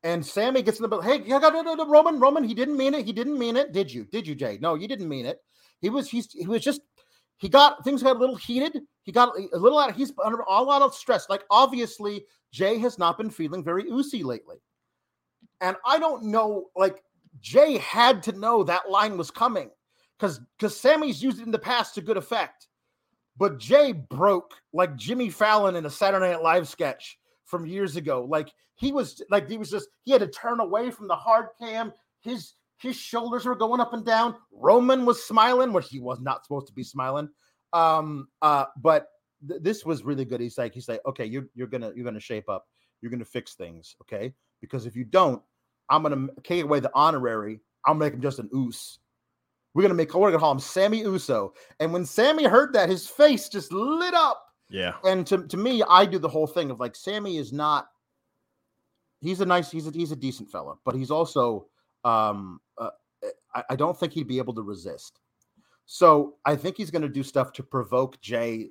And 0.03 0.23
Sami 0.23 0.61
gets 0.61 0.79
in 0.79 0.87
the 0.89 1.01
hey, 1.01 1.23
yeah, 1.25 1.39
no, 1.39 1.49
no, 1.49 1.73
no, 1.73 1.85
Roman, 1.85 2.19
Roman, 2.19 2.43
he 2.43 2.53
didn't 2.53 2.77
mean 2.77 2.93
it. 2.93 3.03
He 3.03 3.11
didn't 3.11 3.37
mean 3.37 3.57
it. 3.57 3.73
Did 3.73 3.91
you? 3.91 4.05
Did 4.05 4.27
you, 4.27 4.35
Jey? 4.35 4.59
No, 4.61 4.75
you 4.75 4.87
didn't 4.87 5.09
mean 5.09 5.25
it. 5.25 5.41
He 5.81 5.89
was 5.89 6.07
he's 6.07 6.31
he 6.31 6.45
was 6.45 6.63
just 6.63 6.81
he 7.37 7.49
got 7.49 7.83
things 7.83 8.03
got 8.03 8.15
a 8.15 8.19
little 8.19 8.35
heated. 8.35 8.83
He 9.07 9.13
got 9.13 9.29
a 9.39 9.57
little 9.57 9.79
out. 9.79 9.91
Of, 9.91 9.95
He's 9.95 10.11
under 10.23 10.41
a 10.41 10.61
lot 10.61 10.81
of 10.81 10.93
stress. 10.93 11.29
Like 11.29 11.45
obviously, 11.49 12.25
Jey 12.51 12.77
has 12.79 12.99
not 12.99 13.17
been 13.17 13.29
feeling 13.29 13.63
very 13.63 13.85
oozy 13.85 14.21
lately, 14.21 14.57
and 15.61 15.77
I 15.85 15.97
don't 15.97 16.25
know. 16.25 16.65
Like 16.75 17.01
Jey 17.39 17.77
had 17.77 18.21
to 18.23 18.33
know 18.33 18.63
that 18.63 18.89
line 18.89 19.17
was 19.17 19.31
coming 19.31 19.69
because 20.19 20.41
because 20.57 20.77
Sami's 20.77 21.23
used 21.23 21.39
it 21.39 21.45
in 21.45 21.51
the 21.51 21.57
past 21.57 21.95
to 21.95 22.01
good 22.01 22.17
effect, 22.17 22.67
but 23.37 23.59
Jey 23.59 23.93
broke 23.93 24.55
like 24.73 24.97
Jimmy 24.97 25.29
Fallon 25.29 25.77
in 25.77 25.85
a 25.85 25.89
Saturday 25.89 26.29
Night 26.33 26.43
Live 26.43 26.67
sketch 26.67 27.17
from 27.45 27.65
years 27.65 27.95
ago. 27.95 28.27
Like 28.29 28.51
he 28.75 28.91
was 28.91 29.21
like 29.29 29.49
he 29.49 29.57
was 29.57 29.71
just 29.71 29.87
he 30.03 30.11
had 30.11 30.19
to 30.19 30.27
turn 30.27 30.59
away 30.59 30.91
from 30.91 31.07
the 31.07 31.15
hard 31.15 31.47
cam. 31.57 31.93
His 32.19 32.55
his 32.77 32.97
shoulders 32.97 33.45
were 33.45 33.55
going 33.55 33.79
up 33.79 33.93
and 33.93 34.05
down. 34.05 34.35
Roman 34.51 35.05
was 35.05 35.23
smiling, 35.23 35.71
which 35.71 35.87
he 35.87 36.01
was 36.01 36.19
not 36.19 36.43
supposed 36.43 36.67
to 36.67 36.73
be 36.73 36.83
smiling. 36.83 37.29
Um, 37.73 38.27
uh, 38.41 38.65
but 38.77 39.07
th- 39.47 39.61
this 39.61 39.85
was 39.85 40.03
really 40.03 40.25
good. 40.25 40.41
He's 40.41 40.57
like, 40.57 40.73
he's 40.73 40.89
like, 40.89 41.01
okay, 41.05 41.25
you're 41.25 41.47
you're 41.55 41.67
gonna 41.67 41.91
you're 41.95 42.05
gonna 42.05 42.19
shape 42.19 42.49
up. 42.49 42.65
You're 43.01 43.11
gonna 43.11 43.25
fix 43.25 43.55
things, 43.55 43.95
okay? 44.01 44.33
Because 44.61 44.85
if 44.85 44.95
you 44.95 45.03
don't, 45.03 45.41
I'm 45.89 46.03
gonna 46.03 46.27
take 46.43 46.63
away 46.63 46.79
the 46.79 46.91
honorary. 46.93 47.59
I'll 47.85 47.93
make 47.93 48.13
him 48.13 48.21
just 48.21 48.39
an 48.39 48.49
oos. 48.55 48.99
We're 49.73 49.83
gonna 49.83 49.93
make 49.93 50.13
we're 50.13 50.31
gonna 50.31 50.39
call 50.39 50.51
him 50.51 50.59
Sami 50.59 50.99
Uso. 50.99 51.53
And 51.79 51.93
when 51.93 52.05
Sami 52.05 52.45
heard 52.45 52.73
that, 52.73 52.89
his 52.89 53.07
face 53.07 53.49
just 53.49 53.71
lit 53.71 54.13
up. 54.13 54.43
Yeah. 54.69 54.95
And 55.05 55.25
to, 55.27 55.47
to 55.47 55.57
me, 55.57 55.83
I 55.87 56.05
do 56.05 56.19
the 56.19 56.27
whole 56.27 56.47
thing 56.47 56.71
of 56.71 56.79
like 56.79 56.95
Sami 56.95 57.37
is 57.37 57.53
not. 57.53 57.87
He's 59.21 59.41
a 59.41 59.45
nice. 59.45 59.71
He's 59.71 59.87
a 59.87 59.91
he's 59.91 60.11
a 60.11 60.15
decent 60.15 60.49
fella, 60.51 60.75
but 60.83 60.95
he's 60.95 61.11
also 61.11 61.67
um, 62.03 62.59
uh, 62.77 62.89
I, 63.53 63.63
I 63.71 63.75
don't 63.75 63.97
think 63.97 64.13
he'd 64.13 64.27
be 64.27 64.37
able 64.37 64.53
to 64.55 64.61
resist. 64.61 65.19
So 65.87 66.35
I 66.45 66.55
think 66.55 66.77
he's 66.77 66.91
going 66.91 67.01
to 67.01 67.09
do 67.09 67.23
stuff 67.23 67.53
to 67.53 67.63
provoke 67.63 68.19
Jey 68.21 68.69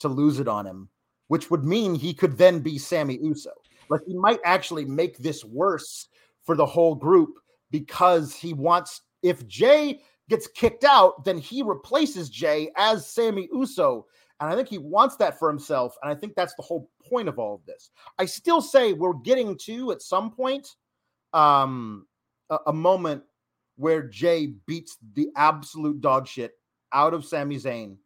to 0.00 0.08
lose 0.08 0.40
it 0.40 0.48
on 0.48 0.66
him, 0.66 0.88
which 1.28 1.50
would 1.50 1.64
mean 1.64 1.94
he 1.94 2.14
could 2.14 2.36
then 2.36 2.60
be 2.60 2.78
Sami 2.78 3.18
Uso. 3.22 3.52
Like 3.90 4.00
he 4.06 4.14
might 4.14 4.40
actually 4.44 4.86
make 4.86 5.18
this 5.18 5.44
worse 5.44 6.08
for 6.42 6.56
the 6.56 6.66
whole 6.66 6.94
group 6.94 7.34
because 7.70 8.34
he 8.34 8.54
wants, 8.54 9.02
if 9.22 9.46
Jey 9.46 10.00
gets 10.30 10.46
kicked 10.46 10.84
out, 10.84 11.24
then 11.24 11.36
he 11.36 11.62
replaces 11.62 12.30
Jey 12.30 12.70
as 12.76 13.08
Sami 13.10 13.46
Uso. 13.52 14.06
And 14.40 14.50
I 14.50 14.56
think 14.56 14.68
he 14.68 14.78
wants 14.78 15.16
that 15.16 15.38
for 15.38 15.48
himself. 15.48 15.94
And 16.02 16.10
I 16.10 16.14
think 16.14 16.34
that's 16.34 16.54
the 16.54 16.62
whole 16.62 16.90
point 17.06 17.28
of 17.28 17.38
all 17.38 17.54
of 17.54 17.64
this. 17.66 17.90
I 18.18 18.24
still 18.24 18.62
say 18.62 18.94
we're 18.94 19.12
getting 19.22 19.56
to 19.58 19.92
at 19.92 20.00
some 20.00 20.30
point 20.30 20.66
um, 21.34 22.06
a, 22.48 22.58
a 22.68 22.72
moment 22.72 23.22
where 23.76 24.02
Jey 24.02 24.54
beats 24.66 24.96
the 25.14 25.28
absolute 25.36 26.00
dog 26.00 26.26
shit 26.26 26.52
out 26.92 27.14
of 27.14 27.24
Sami 27.24 27.56
Zayn, 27.56 27.96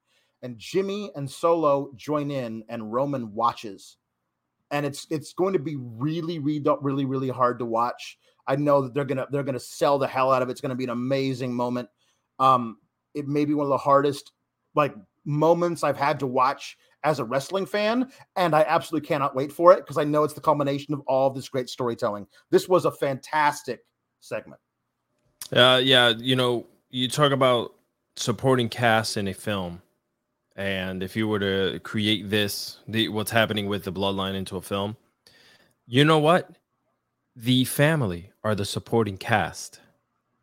and 0.42 0.58
Jimmy 0.58 1.10
and 1.14 1.30
Solo 1.30 1.92
join 1.96 2.30
in, 2.30 2.64
and 2.68 2.92
Roman 2.92 3.34
watches, 3.34 3.96
and 4.70 4.86
it's 4.86 5.06
it's 5.10 5.32
going 5.32 5.52
to 5.52 5.58
be 5.58 5.76
really, 5.76 6.38
really, 6.38 6.64
really, 6.80 7.04
really 7.04 7.28
hard 7.28 7.58
to 7.58 7.64
watch. 7.64 8.18
I 8.46 8.56
know 8.56 8.82
that 8.82 8.94
they're 8.94 9.04
gonna 9.04 9.26
they're 9.30 9.42
gonna 9.42 9.60
sell 9.60 9.98
the 9.98 10.06
hell 10.06 10.32
out 10.32 10.42
of 10.42 10.48
it. 10.48 10.52
It's 10.52 10.60
gonna 10.60 10.74
be 10.74 10.84
an 10.84 10.90
amazing 10.90 11.52
moment. 11.52 11.88
Um, 12.38 12.78
it 13.14 13.26
may 13.28 13.44
be 13.44 13.54
one 13.54 13.66
of 13.66 13.70
the 13.70 13.78
hardest 13.78 14.32
like 14.74 14.94
moments 15.24 15.84
I've 15.84 15.98
had 15.98 16.18
to 16.20 16.26
watch 16.26 16.76
as 17.04 17.18
a 17.18 17.24
wrestling 17.24 17.66
fan, 17.66 18.10
and 18.36 18.54
I 18.56 18.62
absolutely 18.62 19.06
cannot 19.06 19.36
wait 19.36 19.52
for 19.52 19.72
it 19.72 19.78
because 19.80 19.98
I 19.98 20.04
know 20.04 20.24
it's 20.24 20.34
the 20.34 20.40
culmination 20.40 20.94
of 20.94 21.00
all 21.06 21.28
of 21.28 21.34
this 21.34 21.48
great 21.48 21.68
storytelling. 21.68 22.26
This 22.50 22.68
was 22.68 22.86
a 22.86 22.90
fantastic 22.90 23.80
segment. 24.20 24.60
Uh, 25.53 25.80
yeah, 25.82 26.11
you 26.11 26.36
know, 26.36 26.66
you 26.90 27.09
talk 27.09 27.32
about 27.32 27.74
supporting 28.16 28.68
cast 28.68 29.16
in 29.16 29.28
a 29.28 29.32
film, 29.34 29.80
and 30.57 31.03
if 31.03 31.16
you 31.16 31.28
were 31.28 31.38
to 31.38 31.80
create 31.80 32.28
this, 32.28 32.78
the 32.88 33.09
what's 33.09 33.30
happening 33.30 33.66
with 33.66 33.84
the 33.84 33.92
bloodline 33.92 34.34
into 34.34 34.57
a 34.57 34.62
film, 34.62 34.96
you 35.86 36.05
know 36.05 36.18
what? 36.18 36.51
the 37.36 37.64
family 37.66 38.32
are 38.42 38.57
the 38.57 38.64
supporting 38.64 39.16
cast 39.16 39.80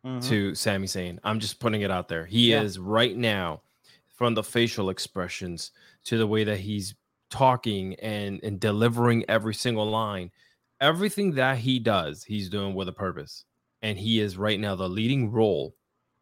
Mhm. 0.02 0.26
to 0.26 0.54
Sami 0.54 0.86
Zayn. 0.86 1.18
I'm 1.24 1.40
just 1.40 1.60
putting 1.60 1.82
it 1.82 1.90
out 1.90 2.08
there. 2.08 2.24
He 2.24 2.52
Yeah. 2.52 2.62
is 2.62 2.78
right 2.78 3.14
now, 3.14 3.60
from 4.08 4.32
the 4.32 4.42
facial 4.42 4.88
expressions 4.88 5.72
to 6.04 6.16
the 6.16 6.26
way 6.26 6.42
that 6.44 6.60
he's 6.60 6.94
talking 7.28 7.96
and 7.96 8.42
and 8.42 8.58
delivering 8.58 9.26
every 9.28 9.54
single 9.54 9.90
line, 9.90 10.32
everything 10.80 11.32
that 11.32 11.58
he 11.58 11.78
does, 11.78 12.24
he's 12.24 12.48
doing 12.48 12.74
with 12.74 12.88
a 12.88 12.92
purpose. 12.94 13.44
And 13.86 13.96
he 13.96 14.18
is 14.18 14.36
right 14.36 14.58
now 14.58 14.74
the 14.74 14.88
leading 14.88 15.30
role 15.30 15.76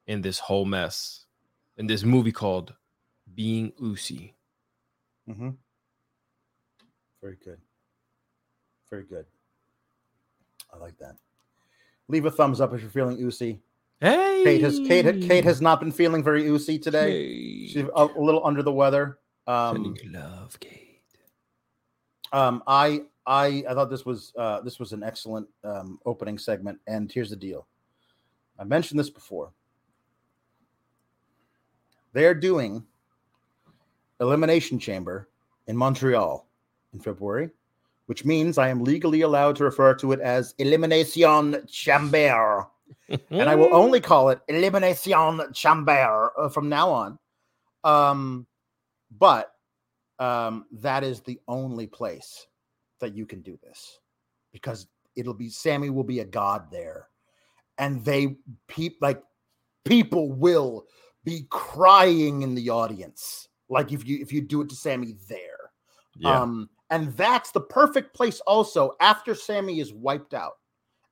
in 0.06 0.20
this 0.20 0.38
whole 0.38 0.66
mess 0.66 1.24
in 1.78 1.86
this 1.86 2.02
movie 2.02 2.30
called 2.30 2.74
Being 3.34 3.72
Usi. 3.80 4.34
Mm-hmm. 5.26 5.48
Very 7.22 7.38
good. 7.42 7.56
Very 8.90 9.04
good. 9.04 9.24
I 10.74 10.76
like 10.76 10.98
that. 10.98 11.16
Leave 12.08 12.26
a 12.26 12.30
thumbs 12.30 12.60
up 12.60 12.74
if 12.74 12.82
you're 12.82 12.90
feeling 12.90 13.18
oozy. 13.18 13.60
Hey, 13.98 14.42
Kate 14.44 14.60
has 14.60 14.78
Kate 14.80 15.22
Kate 15.22 15.44
has 15.44 15.62
not 15.62 15.80
been 15.80 15.90
feeling 15.90 16.22
very 16.22 16.46
oozy 16.46 16.78
today. 16.78 17.66
She's 17.66 17.76
a, 17.96 18.08
a 18.14 18.20
little 18.20 18.46
under 18.46 18.62
the 18.62 18.72
weather. 18.72 19.20
Um, 19.46 19.96
love, 20.12 20.60
Kate. 20.60 21.00
um, 22.30 22.62
I 22.66 23.04
I 23.26 23.64
I 23.68 23.74
thought 23.74 23.90
this 23.90 24.04
was 24.04 24.32
uh, 24.36 24.60
this 24.60 24.78
was 24.78 24.92
an 24.92 25.02
excellent 25.02 25.48
um, 25.62 25.98
opening 26.04 26.38
segment, 26.38 26.78
and 26.86 27.10
here's 27.10 27.30
the 27.30 27.36
deal. 27.36 27.66
I 28.58 28.64
mentioned 28.64 29.00
this 29.00 29.10
before. 29.10 29.52
They're 32.12 32.34
doing 32.34 32.84
Elimination 34.20 34.78
Chamber 34.78 35.28
in 35.66 35.76
Montreal 35.76 36.46
in 36.92 37.00
February, 37.00 37.50
which 38.06 38.24
means 38.24 38.58
I 38.58 38.68
am 38.68 38.84
legally 38.84 39.22
allowed 39.22 39.56
to 39.56 39.64
refer 39.64 39.94
to 39.96 40.12
it 40.12 40.20
as 40.20 40.54
Elimination 40.58 41.66
Chamber, 41.66 42.66
and 43.30 43.48
I 43.48 43.54
will 43.56 43.74
only 43.74 44.00
call 44.00 44.28
it 44.28 44.40
Elimination 44.48 45.52
Chamber 45.52 46.30
uh, 46.38 46.48
from 46.48 46.68
now 46.68 46.90
on. 46.90 47.18
Um, 47.82 48.46
but 49.18 49.54
um, 50.18 50.66
that 50.72 51.02
is 51.02 51.20
the 51.20 51.40
only 51.48 51.86
place 51.86 52.46
that 53.00 53.14
you 53.14 53.26
can 53.26 53.40
do 53.42 53.58
this 53.62 53.98
because 54.52 54.86
it'll 55.16 55.34
be 55.34 55.48
Sami 55.48 55.90
will 55.90 56.04
be 56.04 56.20
a 56.20 56.24
god 56.24 56.70
there, 56.70 57.08
and 57.78 58.04
they 58.04 58.36
peep 58.68 58.98
like 59.00 59.22
people 59.84 60.32
will 60.32 60.86
be 61.24 61.46
crying 61.50 62.42
in 62.42 62.54
the 62.54 62.70
audience 62.70 63.48
like 63.68 63.92
if 63.92 64.06
you 64.06 64.18
if 64.20 64.32
you 64.32 64.40
do 64.40 64.60
it 64.60 64.68
to 64.70 64.76
Sami 64.76 65.16
there. 65.28 65.72
yeah. 66.16 66.40
Um, 66.40 66.68
and 66.90 67.12
that's 67.16 67.50
the 67.50 67.60
perfect 67.60 68.14
place 68.14 68.40
also 68.40 68.92
after 69.00 69.34
Sami 69.34 69.80
is 69.80 69.92
wiped 69.92 70.34
out 70.34 70.52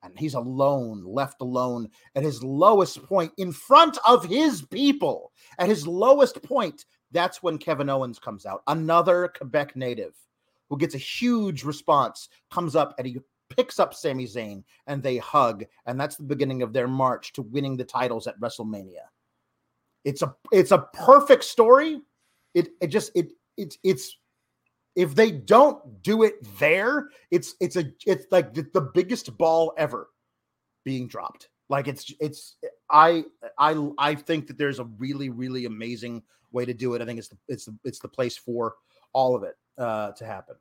and 0.02 0.16
he's 0.18 0.34
alone, 0.34 1.02
left 1.04 1.40
alone 1.40 1.88
at 2.14 2.22
his 2.22 2.42
lowest 2.42 3.02
point 3.04 3.32
in 3.38 3.52
front 3.52 3.98
of 4.06 4.24
his 4.24 4.62
people. 4.62 5.32
At 5.58 5.68
his 5.68 5.86
lowest 5.86 6.42
point, 6.42 6.84
that's 7.10 7.42
when 7.42 7.58
Kevin 7.58 7.88
Owens 7.88 8.18
comes 8.18 8.46
out, 8.46 8.62
another 8.66 9.32
Quebec 9.36 9.76
native 9.76 10.14
who 10.72 10.78
gets 10.78 10.94
a 10.94 10.98
huge 10.98 11.64
response, 11.64 12.30
comes 12.50 12.74
up 12.74 12.94
and 12.96 13.06
he 13.06 13.18
picks 13.50 13.78
up 13.78 13.92
Sami 13.92 14.24
Zayn 14.24 14.64
and 14.86 15.02
they 15.02 15.18
hug. 15.18 15.66
And 15.84 16.00
that's 16.00 16.16
the 16.16 16.22
beginning 16.22 16.62
of 16.62 16.72
their 16.72 16.88
march 16.88 17.34
to 17.34 17.42
winning 17.42 17.76
the 17.76 17.84
titles 17.84 18.26
at 18.26 18.40
WrestleMania. 18.40 19.04
It's 20.06 20.22
a 20.22 20.34
it's 20.50 20.70
a 20.70 20.86
perfect 20.94 21.44
story. 21.44 22.00
It 22.54 22.70
it 22.80 22.86
just 22.86 23.12
it 23.14 23.32
it's 23.58 23.76
it's 23.84 24.16
if 24.96 25.14
they 25.14 25.30
don't 25.30 26.02
do 26.02 26.22
it 26.22 26.36
there, 26.58 27.10
it's 27.30 27.54
it's 27.60 27.76
a 27.76 27.92
it's 28.06 28.24
like 28.30 28.54
the, 28.54 28.66
the 28.72 28.90
biggest 28.94 29.36
ball 29.36 29.74
ever 29.76 30.08
being 30.86 31.06
dropped. 31.06 31.50
Like 31.68 31.86
it's 31.86 32.10
it's 32.18 32.56
I 32.90 33.26
I 33.58 33.90
I 33.98 34.14
think 34.14 34.46
that 34.46 34.56
there's 34.56 34.78
a 34.78 34.84
really 34.84 35.28
really 35.28 35.66
amazing 35.66 36.22
way 36.50 36.64
to 36.64 36.72
do 36.72 36.94
it. 36.94 37.02
I 37.02 37.04
think 37.04 37.18
it's 37.18 37.28
the 37.28 37.36
it's 37.46 37.66
the 37.66 37.76
it's 37.84 37.98
the 37.98 38.08
place 38.08 38.38
for 38.38 38.76
all 39.12 39.36
of 39.36 39.42
it 39.42 39.54
uh 39.78 40.12
to 40.12 40.24
happen. 40.26 40.56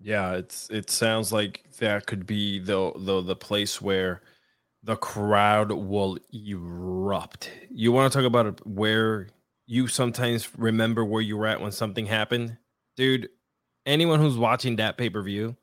Yeah, 0.00 0.32
it's 0.34 0.68
it 0.70 0.90
sounds 0.90 1.32
like 1.32 1.64
that 1.78 2.06
could 2.06 2.26
be 2.26 2.58
the 2.58 2.92
the 2.96 3.22
the 3.22 3.36
place 3.36 3.80
where 3.80 4.22
the 4.82 4.96
crowd 4.96 5.72
will 5.72 6.18
erupt. 6.32 7.50
You 7.70 7.92
want 7.92 8.12
to 8.12 8.18
talk 8.18 8.26
about 8.26 8.64
where 8.66 9.28
you 9.66 9.88
sometimes 9.88 10.48
remember 10.56 11.04
where 11.04 11.22
you 11.22 11.36
were 11.36 11.46
at 11.46 11.60
when 11.60 11.72
something 11.72 12.06
happened, 12.06 12.56
dude. 12.96 13.28
Anyone 13.86 14.20
who's 14.20 14.36
watching 14.36 14.76
that 14.76 14.98
pay 14.98 15.08
per 15.10 15.22
view 15.22 15.56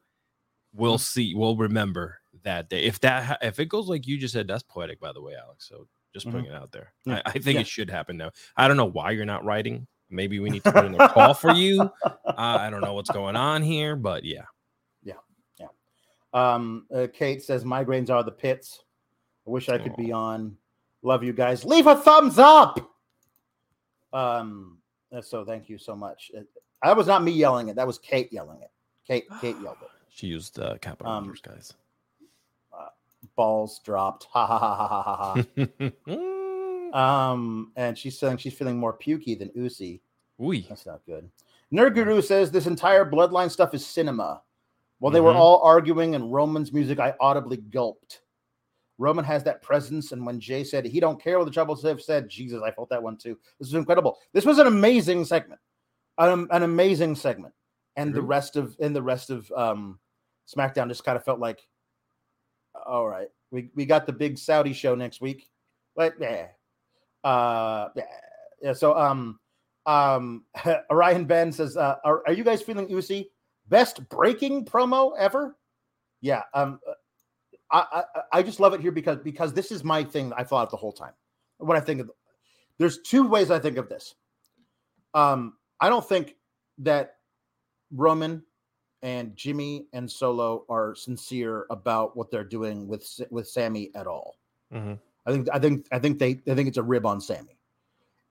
will 0.74 0.98
see 0.98 1.36
will 1.36 1.56
remember 1.58 2.20
that 2.44 2.70
day. 2.70 2.84
If 2.84 3.00
that 3.02 3.38
if 3.42 3.60
it 3.60 3.66
goes 3.68 3.88
like 3.88 4.08
you 4.08 4.18
just 4.18 4.34
said, 4.34 4.48
that's 4.48 4.64
poetic, 4.64 5.00
by 5.00 5.14
the 5.14 5.22
way, 5.22 5.34
Alex. 5.36 5.68
So 5.70 5.88
just 6.14 6.30
putting 6.30 6.46
it 6.46 6.54
out 6.54 6.72
there. 6.72 6.94
Yeah. 7.06 7.22
I, 7.26 7.30
I 7.30 7.32
think 7.34 7.56
Yeah. 7.56 7.62
it 7.62 7.68
should 7.68 7.90
happen 7.90 8.18
now. 8.18 8.32
I 8.56 8.68
don't 8.68 8.78
know 8.78 8.86
why 8.86 9.12
you're 9.12 9.26
not 9.26 9.46
writing. 9.46 9.88
Maybe 10.14 10.40
we 10.40 10.50
need 10.50 10.64
to 10.64 10.72
put 10.72 10.86
in 10.86 10.96
a 11.00 11.10
call 11.10 11.34
for 11.34 11.52
you. 11.54 11.82
Uh, 12.04 12.12
I 12.38 12.70
don't 12.70 12.82
know 12.82 12.94
what's 12.94 13.10
going 13.12 13.36
on 13.36 13.62
here, 13.62 13.96
but 13.96 14.24
yeah. 14.24 14.44
Yeah. 15.04 15.16
Yeah. 15.60 15.68
Um, 16.34 16.86
uh, 16.94 17.08
Kate 17.14 17.42
says 17.44 17.64
migraines 17.64 18.10
are 18.10 18.24
the 18.24 18.32
pits. 18.32 18.84
I 19.46 19.50
wish 19.50 19.70
I 19.70 19.78
could 19.78 19.96
be 19.96 20.12
on. 20.12 20.56
Love 21.02 21.24
you 21.24 21.34
guys. 21.34 21.66
Leave 21.66 21.88
a 21.88 21.96
thumbs 21.96 22.40
up. 22.40 22.80
Um, 24.14 24.78
uh, 25.12 25.22
so 25.22 25.44
thank 25.44 25.68
you 25.70 25.78
so 25.78 25.96
much. 25.96 26.32
Uh, 26.38 26.42
That 26.84 26.96
was 26.96 27.08
not 27.08 27.24
me 27.24 27.32
yelling 27.32 27.68
it. 27.70 27.76
That 27.76 27.88
was 27.88 27.98
Kate 27.98 28.32
yelling 28.32 28.62
it. 28.62 28.72
Kate, 29.06 29.26
Kate 29.42 29.58
yelled 29.62 29.78
it. 29.82 29.90
She 30.16 30.28
used 30.28 30.60
uh, 30.60 30.78
capital 30.78 31.12
Um, 31.12 31.24
letters, 31.26 31.42
guys. 31.42 31.74
Balls 33.36 33.80
dropped. 33.84 34.26
Ha 34.32 34.46
ha 34.46 34.60
ha 34.60 34.76
ha 34.76 35.02
ha 35.02 35.16
ha. 35.16 36.34
um, 36.94 37.72
and 37.76 37.98
she's 37.98 38.18
saying 38.18 38.38
she's 38.38 38.54
feeling 38.54 38.78
more 38.78 38.98
pukey 38.98 39.38
than 39.38 39.52
Usi. 39.56 40.02
Ooh, 40.42 40.62
That's 40.62 40.86
not 40.86 41.02
good. 41.06 41.30
Nerd 41.74 41.96
Guru 41.96 42.22
says 42.22 42.52
this 42.52 42.68
entire 42.68 43.10
bloodline 43.10 43.50
stuff 43.50 43.74
is 43.74 43.86
cinema. 43.86 44.42
While 45.00 45.12
they 45.12 45.20
were 45.20 45.34
Mhm. 45.34 45.40
all 45.40 45.60
arguing 45.62 46.16
and 46.16 46.32
Roman's 46.32 46.72
music, 46.72 47.00
I 47.00 47.16
audibly 47.20 47.58
gulped. 47.58 48.22
Roman 49.00 49.26
has 49.26 49.44
that 49.44 49.62
presence, 49.64 50.12
and 50.12 50.26
when 50.26 50.40
Jey 50.40 50.64
said 50.64 50.86
he 50.86 51.00
don't 51.00 51.22
care 51.22 51.40
what 51.40 51.46
the 51.46 51.52
trouble 51.52 51.76
have 51.76 52.02
said, 52.02 52.30
Jesus, 52.30 52.62
I 52.62 52.72
felt 52.72 52.90
that 52.90 53.02
one 53.02 53.18
too. 53.18 53.38
This 53.60 53.70
was 53.70 53.74
incredible. 53.74 54.20
This 54.34 54.46
was 54.46 54.60
an 54.60 54.68
amazing 54.68 55.26
segment, 55.26 55.60
um, 56.20 56.48
an 56.52 56.62
amazing 56.64 57.16
segment, 57.16 57.54
and 57.96 58.14
the 58.14 58.22
rest 58.22 58.56
of 58.56 58.78
and 58.80 58.96
the 58.96 59.02
rest 59.02 59.30
of 59.32 59.52
um, 59.54 60.00
SmackDown 60.48 60.88
just 60.90 61.04
kind 61.04 61.18
of 61.18 61.26
felt 61.26 61.40
like, 61.40 61.68
all 62.86 63.08
right, 63.08 63.30
we 63.52 63.72
we 63.76 63.86
got 63.86 64.06
the 64.06 64.14
big 64.14 64.38
Saudi 64.38 64.74
show 64.74 64.94
next 64.94 65.22
week, 65.22 65.50
but 65.96 66.14
yeah, 66.20 66.50
uh, 67.24 67.90
yeah. 68.62 68.74
So 68.74 68.98
um, 68.98 69.40
um, 69.86 70.46
Orion 70.92 71.26
Ben 71.26 71.52
says, 71.52 71.78
uh, 71.78 71.96
are, 72.04 72.24
are 72.28 72.34
you 72.34 72.44
guys 72.44 72.62
feeling 72.62 72.88
Uzi? 72.88 73.28
Best 73.70 74.08
breaking 74.10 74.66
promo 74.66 75.14
ever? 75.18 75.56
Yeah. 76.22 76.44
Um, 76.54 76.80
I, 77.72 77.86
I 78.14 78.22
I 78.40 78.44
just 78.44 78.60
love 78.60 78.74
it 78.74 78.82
here 78.82 78.92
because 78.92 79.18
because 79.18 79.54
this 79.54 79.72
is 79.72 79.84
my 79.84 80.04
thing 80.04 80.32
I 80.36 80.44
thought 80.44 80.66
of 80.66 80.72
the 80.72 80.78
whole 80.78 80.92
time. 80.92 81.14
When 81.58 81.78
I 81.78 81.80
think 81.80 82.02
of 82.02 82.12
there's 82.78 83.00
two 83.02 83.28
ways 83.28 83.52
I 83.52 83.60
think 83.60 83.78
of 83.78 83.90
this. 83.90 84.16
Um, 85.14 85.54
I 85.80 85.90
don't 85.90 86.08
think 86.08 86.36
that 86.80 87.16
Roman 87.92 88.44
and 89.02 89.36
Jimmy 89.36 89.88
and 89.94 90.10
Solo 90.10 90.66
are 90.70 90.96
sincere 90.96 91.66
about 91.70 92.16
what 92.16 92.32
they're 92.32 92.44
doing 92.44 92.88
with 92.88 93.08
with 93.30 93.48
Sami 93.48 93.92
at 93.96 94.08
all. 94.08 94.38
Mhm. 94.74 95.00
I 95.26 95.32
think 95.32 95.48
I 95.54 95.60
think 95.60 95.88
I 95.92 96.00
think 96.00 96.20
they 96.20 96.40
I 96.50 96.56
think 96.56 96.68
it's 96.68 96.78
a 96.78 96.84
rib 96.84 97.06
on 97.06 97.22
Sami. 97.22 97.58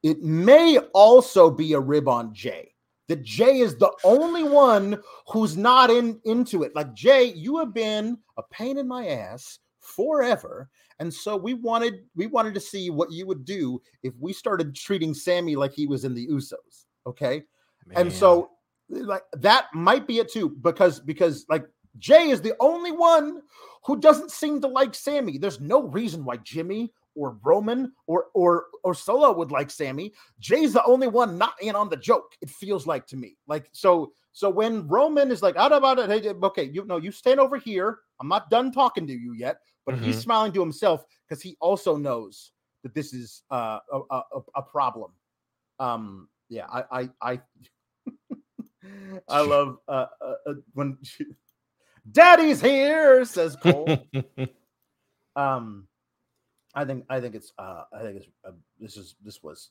It 0.02 0.22
may 0.22 0.78
also 0.94 1.50
be 1.50 1.72
a 1.74 1.80
rib 1.80 2.08
on 2.08 2.34
Jey. 2.34 2.74
That 3.08 3.22
Jey 3.22 3.58
is 3.58 3.76
the 3.76 3.92
only 4.04 4.44
one 4.44 5.00
who's 5.28 5.56
not 5.56 5.90
in 5.90 6.20
into 6.24 6.62
it. 6.62 6.74
Like 6.74 6.94
Jey, 6.94 7.32
you 7.32 7.58
have 7.58 7.74
been 7.74 8.18
a 8.36 8.42
pain 8.42 8.78
in 8.78 8.86
my 8.86 9.08
ass 9.08 9.58
forever, 9.80 10.70
and 10.98 11.12
so 11.12 11.36
we 11.36 11.54
wanted 11.54 12.04
we 12.14 12.26
wanted 12.26 12.54
to 12.54 12.60
see 12.60 12.90
what 12.90 13.10
you 13.10 13.26
would 13.26 13.44
do 13.44 13.80
if 14.02 14.14
we 14.18 14.32
started 14.32 14.74
treating 14.74 15.14
Sami 15.14 15.56
like 15.56 15.72
he 15.72 15.86
was 15.86 16.04
in 16.04 16.14
the 16.14 16.26
Usos. 16.28 16.86
Okay, 17.06 17.42
and 17.94 18.12
so 18.12 18.50
like 18.88 19.22
that 19.32 19.66
might 19.74 20.06
be 20.06 20.18
it 20.18 20.30
too 20.30 20.50
because 20.50 21.00
because 21.00 21.46
like 21.48 21.64
Jey 21.98 22.30
is 22.30 22.40
the 22.40 22.54
only 22.60 22.92
one 22.92 23.42
who 23.84 23.98
doesn't 23.98 24.30
seem 24.30 24.60
to 24.60 24.68
like 24.68 24.94
Sami. 24.94 25.38
There's 25.38 25.60
no 25.60 25.82
reason 25.82 26.24
why 26.24 26.36
Jimmy 26.38 26.92
or 27.14 27.36
Roman 27.42 27.92
or 28.06 28.26
or 28.34 28.66
or 28.84 28.94
Solo 28.94 29.32
would 29.32 29.50
like 29.50 29.70
Sami. 29.70 30.12
Jey's 30.40 30.72
the 30.72 30.84
only 30.84 31.08
one 31.08 31.36
not 31.36 31.54
in 31.60 31.74
on 31.76 31.88
the 31.88 31.96
joke. 31.96 32.32
It 32.40 32.48
feels 32.50 32.86
like 32.86 33.06
to 33.08 33.16
me. 33.16 33.36
Like 33.46 33.68
so 33.72 34.12
so 34.32 34.48
when 34.48 34.88
Roman 34.88 35.30
is 35.30 35.42
like 35.42 35.56
out 35.56 35.72
about 35.72 35.98
it, 35.98 36.08
hey, 36.08 36.30
okay, 36.42 36.64
you 36.64 36.84
know, 36.86 36.96
you 36.96 37.12
stand 37.12 37.38
over 37.38 37.58
here. 37.58 37.98
I'm 38.20 38.28
not 38.28 38.48
done 38.48 38.72
talking 38.72 39.06
to 39.06 39.12
you 39.12 39.34
yet, 39.34 39.58
but 39.84 39.98
he's 39.98 40.18
smiling 40.22 40.52
to 40.52 40.60
himself 40.60 41.04
because 41.28 41.42
he 41.42 41.56
also 41.60 41.96
knows 41.96 42.52
that 42.82 42.94
this 42.94 43.12
is 43.12 43.42
uh, 43.50 43.78
a, 43.92 43.98
a 44.10 44.22
a- 44.36 44.42
a 44.56 44.62
problem. 44.62 45.12
Um, 45.78 46.28
yeah, 46.48 46.66
I 46.72 46.84
I 47.02 47.10
I, 47.20 47.40
I 49.28 49.40
love 49.40 49.78
uh, 49.88 50.06
uh, 50.20 50.34
uh, 50.46 50.54
when 50.74 50.96
Daddy's 52.10 52.60
here, 52.60 53.24
says 53.24 53.56
Cole. 53.56 53.98
um, 55.36 55.86
I 56.74 56.84
think 56.84 57.04
I 57.08 57.20
think 57.20 57.34
it's 57.34 57.52
uh, 57.58 57.84
I 57.92 58.00
think 58.00 58.16
it's 58.16 58.26
uh, 58.46 58.52
this 58.80 58.96
is 58.96 59.14
this 59.24 59.42
was 59.42 59.70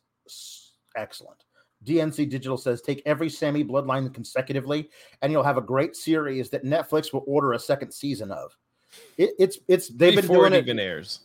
excellent. 0.96 1.44
DNC 1.86 2.30
Digital 2.30 2.58
says 2.58 2.82
take 2.82 3.02
every 3.06 3.30
Sami 3.30 3.64
bloodline 3.64 4.14
consecutively, 4.14 4.90
and 5.22 5.32
you'll 5.32 5.44
have 5.44 5.58
a 5.58 5.62
great 5.62 5.96
series 5.96 6.50
that 6.52 6.64
Netflix 6.64 7.12
will 7.12 7.24
order 7.26 7.54
a 7.54 7.60
second 7.60 7.92
season 7.92 8.32
of. 8.32 8.56
It, 9.18 9.32
it's 9.40 9.60
it's 9.68 9.90
they've 9.90 10.16
Before 10.16 10.44
been 10.50 10.64
doing 10.64 10.78
it 10.78 10.80
it. 10.80 10.84
airs. 10.84 11.22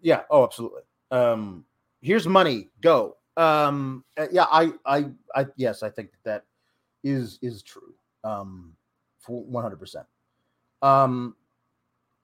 Yeah. 0.00 0.22
Oh, 0.30 0.44
absolutely. 0.44 0.82
Um, 1.10 1.64
here's 2.00 2.26
money. 2.26 2.68
Go. 2.80 3.16
Um, 3.36 4.04
uh, 4.16 4.26
yeah. 4.32 4.46
I, 4.50 4.72
I, 4.84 5.06
I, 5.34 5.46
yes, 5.56 5.82
I 5.82 5.90
think 5.90 6.10
that 6.24 6.44
is 7.04 7.38
is 7.42 7.62
true. 7.62 7.94
Um, 8.24 8.74
for 9.18 9.44
one 9.44 9.62
hundred 9.62 9.78
percent. 9.78 10.06
Um, 10.82 11.34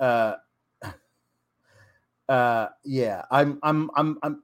uh, 0.00 0.34
uh, 2.28 2.66
yeah. 2.84 3.24
I'm, 3.30 3.59
I'm, 3.62 3.90
I'm, 3.96 4.18
I'm. 4.22 4.42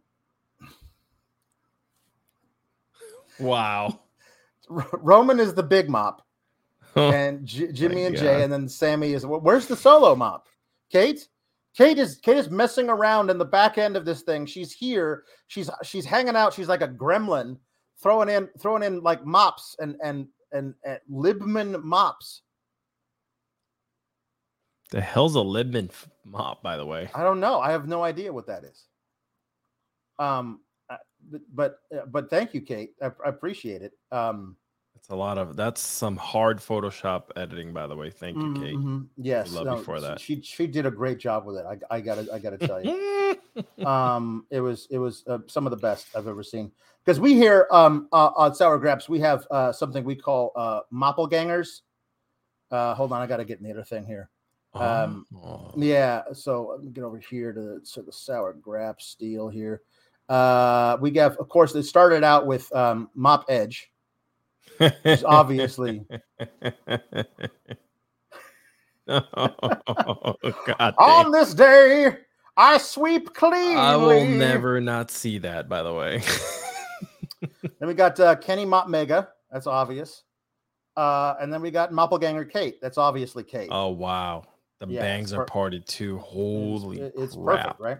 Wow. 3.38 4.00
Roman 4.92 5.40
is 5.40 5.54
the 5.54 5.62
big 5.62 5.88
mop, 5.88 6.24
and 6.94 7.44
J- 7.44 7.72
Jimmy 7.72 8.04
and 8.04 8.14
God. 8.14 8.20
Jey, 8.20 8.42
and 8.42 8.52
then 8.52 8.68
Sami 8.68 9.12
is. 9.12 9.26
Where's 9.26 9.66
the 9.66 9.76
solo 9.76 10.14
mop? 10.14 10.46
Kate. 10.90 11.26
Kate 11.76 11.98
is 11.98 12.16
Kate 12.16 12.36
is 12.36 12.50
messing 12.50 12.88
around 12.88 13.30
in 13.30 13.38
the 13.38 13.44
back 13.44 13.78
end 13.78 13.96
of 13.96 14.04
this 14.04 14.22
thing. 14.22 14.44
She's 14.46 14.72
here. 14.72 15.24
She's 15.46 15.70
she's 15.82 16.04
hanging 16.04 16.36
out. 16.36 16.52
She's 16.52 16.68
like 16.68 16.82
a 16.82 16.88
gremlin, 16.88 17.56
throwing 18.02 18.28
in 18.28 18.48
throwing 18.58 18.82
in 18.82 19.00
like 19.02 19.24
mops 19.24 19.76
and 19.78 19.96
and 20.02 20.26
and, 20.52 20.74
and 20.84 20.98
Libman 21.10 21.82
mops. 21.82 22.42
The 24.90 25.00
hell's 25.00 25.36
a 25.36 25.40
Libman 25.40 25.90
mop, 26.24 26.62
by 26.62 26.76
the 26.76 26.84
way? 26.84 27.08
I 27.14 27.22
don't 27.22 27.40
know. 27.40 27.60
I 27.60 27.70
have 27.70 27.86
no 27.86 28.02
idea 28.02 28.32
what 28.32 28.46
that 28.46 28.64
is. 28.64 28.86
Um, 30.18 30.60
but 31.54 31.78
but, 32.10 32.24
uh, 32.24 32.28
thank 32.28 32.54
you, 32.54 32.60
Kate. 32.60 32.94
I, 33.00 33.06
I 33.24 33.28
appreciate 33.28 33.82
it. 33.82 33.92
Um, 34.10 34.56
That's 34.94 35.10
a 35.10 35.16
lot 35.16 35.38
of 35.38 35.56
that's 35.56 35.80
some 35.80 36.16
hard 36.16 36.58
Photoshop 36.58 37.24
editing, 37.36 37.72
by 37.72 37.86
the 37.86 37.94
way. 37.96 38.10
Thank 38.10 38.36
you, 38.36 38.42
mhm, 38.42 38.60
Kate. 38.60 38.76
mhm. 38.76 39.06
Yes, 39.16 39.52
love 39.52 39.78
you 39.78 39.84
for 39.84 40.00
that. 40.00 40.20
She 40.20 40.42
she 40.42 40.66
did 40.66 40.86
a 40.86 40.90
great 40.90 41.18
job 41.18 41.46
with 41.46 41.56
it. 41.56 41.64
I 41.66 41.96
I 41.96 42.00
gotta 42.00 42.26
I 42.32 42.38
gotta 42.38 42.58
tell 42.58 42.82
you. 42.84 43.36
um 43.84 44.46
it 44.50 44.60
was 44.60 44.86
it 44.90 44.98
was 44.98 45.24
uh, 45.26 45.38
some 45.46 45.66
of 45.66 45.70
the 45.70 45.76
best 45.76 46.06
i've 46.14 46.28
ever 46.28 46.42
seen 46.42 46.70
because 47.04 47.18
we 47.18 47.34
here 47.34 47.66
um 47.72 48.08
uh, 48.12 48.30
on 48.36 48.54
sour 48.54 48.78
graps 48.78 49.08
we 49.08 49.18
have 49.18 49.46
uh 49.50 49.72
something 49.72 50.04
we 50.04 50.14
call 50.14 50.52
uh 50.54 50.80
moppelgangers 50.92 51.80
uh 52.70 52.94
hold 52.94 53.12
on 53.12 53.20
i 53.20 53.26
gotta 53.26 53.44
get 53.44 53.58
in 53.58 53.64
the 53.64 53.70
other 53.70 53.82
thing 53.82 54.04
here 54.04 54.30
um, 54.74 55.26
Oh. 55.34 55.72
yeah 55.76 56.22
so 56.32 56.68
let 56.76 56.84
me 56.84 56.90
get 56.92 57.02
over 57.04 57.18
here 57.18 57.52
to 57.52 57.80
so 57.82 58.02
the 58.02 58.12
sour 58.12 58.54
grap 58.54 59.00
steel 59.00 59.48
here 59.48 59.82
uh 60.28 60.96
we 61.00 61.12
have 61.14 61.36
of 61.38 61.48
course 61.48 61.74
it 61.74 61.82
started 61.82 62.22
out 62.22 62.46
with 62.46 62.72
um 62.74 63.10
mop 63.14 63.44
edge 63.48 63.90
It's 64.78 65.24
obviously- 65.24 66.04
oh, 69.08 70.34
God 70.66 70.94
on 70.98 71.32
this 71.32 71.54
day 71.54 72.16
i 72.56 72.78
sweep 72.78 73.32
clean. 73.34 73.76
I 73.76 73.96
will 73.96 74.24
never 74.24 74.80
not 74.80 75.10
see 75.10 75.38
that, 75.38 75.68
by 75.68 75.82
the 75.82 75.92
way. 75.94 76.22
Then 77.40 77.88
we 77.88 77.94
got 77.94 78.20
uh, 78.20 78.36
Kenny 78.36 78.66
Mop 78.66 78.86
Mega. 78.88 79.28
That's 79.50 79.66
obvious. 79.66 80.24
Uh, 80.94 81.34
and 81.40 81.50
then 81.50 81.62
we 81.62 81.70
got 81.70 81.90
Moppelganger 81.90 82.44
Kate. 82.44 82.78
That's 82.82 82.98
obviously 82.98 83.44
Kate. 83.44 83.70
oh 83.72 83.88
wow. 83.88 84.44
The 84.80 84.86
Yeah, 84.94 85.00
bangs 85.02 85.32
it's 85.32 85.38
are 85.38 85.40
per- 85.44 85.52
parted 85.52 85.86
too. 85.86 86.18
Holy 86.18 87.00
it- 87.00 87.14
it's 87.16 87.36
crap. 87.36 87.78
perfect, 87.78 87.80
right? 87.80 87.98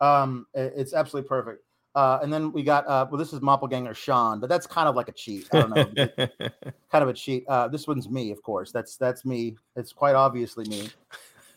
Um, 0.00 0.46
it- 0.54 0.74
it's 0.76 0.92
absolutely 0.94 1.28
perfect. 1.28 1.64
Uh, 1.94 2.20
and 2.22 2.32
then 2.32 2.52
we 2.52 2.62
got 2.62 2.86
uh, 2.86 3.04
well, 3.10 3.18
this 3.18 3.32
is 3.32 3.40
Moppelganger 3.40 3.94
Sean, 3.94 4.38
but 4.38 4.48
that's 4.48 4.66
kind 4.66 4.88
of 4.88 4.94
like 4.94 5.08
a 5.08 5.12
cheat. 5.12 5.48
I 5.52 5.60
don't 5.62 5.74
know, 5.74 6.06
kind 6.92 7.02
of 7.02 7.08
a 7.08 7.12
cheat. 7.12 7.44
Uh, 7.48 7.66
this 7.66 7.88
one's 7.88 8.08
me, 8.08 8.30
of 8.30 8.40
course. 8.42 8.70
That's 8.70 8.96
that's 8.96 9.24
me. 9.24 9.56
It's 9.74 9.92
quite 9.92 10.14
obviously 10.14 10.66
me. 10.68 10.88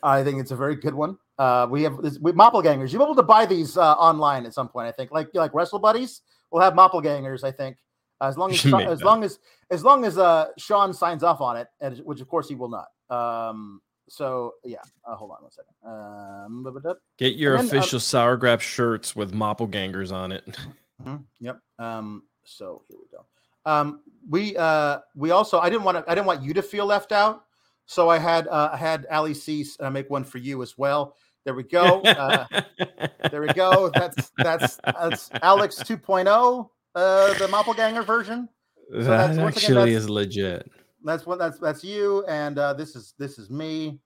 I 0.02 0.24
think 0.24 0.40
it's 0.40 0.50
a 0.50 0.56
very 0.56 0.74
good 0.74 0.94
one. 0.94 1.18
Uh, 1.38 1.66
we 1.70 1.82
have 1.84 2.02
this, 2.02 2.18
we, 2.18 2.32
Moppelgangers. 2.32 2.90
You'll 2.92 3.00
be 3.02 3.04
able 3.04 3.14
to 3.14 3.22
buy 3.22 3.46
these 3.46 3.76
uh, 3.78 3.92
online 3.92 4.44
at 4.44 4.54
some 4.54 4.68
point. 4.68 4.88
I 4.88 4.92
think, 4.92 5.12
like 5.12 5.28
like 5.34 5.54
Wrestle 5.54 5.78
Buddies, 5.78 6.22
we'll 6.50 6.62
have 6.62 6.74
Moppelgangers. 6.74 7.44
I 7.44 7.52
think 7.52 7.76
as 8.20 8.36
long 8.36 8.50
as 8.50 8.56
Sean- 8.58 8.82
as 8.82 9.02
long 9.02 9.22
as 9.22 9.38
as 9.70 9.84
long 9.84 10.04
as 10.04 10.18
uh, 10.18 10.48
Sean 10.58 10.92
signs 10.92 11.22
off 11.22 11.40
on 11.40 11.56
it, 11.58 11.68
and 11.80 11.98
which 11.98 12.20
of 12.20 12.26
course 12.28 12.48
he 12.48 12.56
will 12.56 12.70
not. 12.70 12.88
Um, 13.08 13.80
so 14.08 14.54
yeah, 14.64 14.78
uh, 15.06 15.14
hold 15.14 15.30
on 15.32 15.38
one 15.42 15.50
second. 15.50 15.74
Um. 15.84 16.96
Get 17.18 17.36
your 17.36 17.56
then, 17.56 17.64
uh, 17.66 17.68
official 17.68 18.00
sour 18.00 18.36
grap 18.38 18.60
shirts 18.60 19.14
with 19.16 19.32
Moppelgangers 19.32 20.12
on 20.12 20.32
it. 20.32 20.44
Mhm, 21.04 21.24
Yep. 21.40 21.58
Um, 21.80 22.22
so 22.44 22.82
here 22.88 22.98
we 23.00 23.06
go. 23.10 23.24
Um, 23.66 24.00
we 24.30 24.56
uh, 24.56 25.00
we 25.16 25.32
also 25.32 25.58
I 25.58 25.68
didn't 25.68 25.82
want 25.82 25.98
to 25.98 26.04
I 26.10 26.14
didn't 26.14 26.28
want 26.28 26.42
you 26.44 26.54
to 26.54 26.62
feel 26.62 26.86
left 26.86 27.10
out, 27.10 27.44
so 27.86 28.08
I 28.08 28.18
had 28.18 28.46
uh, 28.46 28.70
I 28.72 28.76
had 28.76 29.04
Ali 29.10 29.34
Cease 29.34 29.76
uh, 29.80 29.90
make 29.90 30.08
one 30.08 30.22
for 30.22 30.38
you 30.38 30.62
as 30.62 30.78
well. 30.78 31.16
There 31.44 31.54
we 31.54 31.64
go. 31.64 32.00
Uh, 32.02 32.46
there 33.30 33.40
we 33.42 33.48
go. 33.48 33.90
That's 33.92 34.30
that's 34.38 34.76
that's 34.84 35.30
Alex 35.42 35.82
2.0, 35.82 36.68
uh, 36.94 37.34
the 37.38 37.48
Moppelganger 37.48 38.02
version. 38.02 38.48
that 38.92 39.02
that's- 39.04 39.36
once 39.38 39.56
again, 39.56 39.76
actually 39.78 39.90
that's- 39.90 40.04
is 40.04 40.08
legit. 40.10 40.70
That's 41.04 41.26
what 41.26 41.38
that's 41.38 41.58
that's 41.58 41.84
you, 41.84 42.24
and 42.26 42.58
uh, 42.58 42.72
this 42.72 42.96
is 42.96 43.14
this 43.18 43.38
is 43.38 43.50
me. 43.50 44.00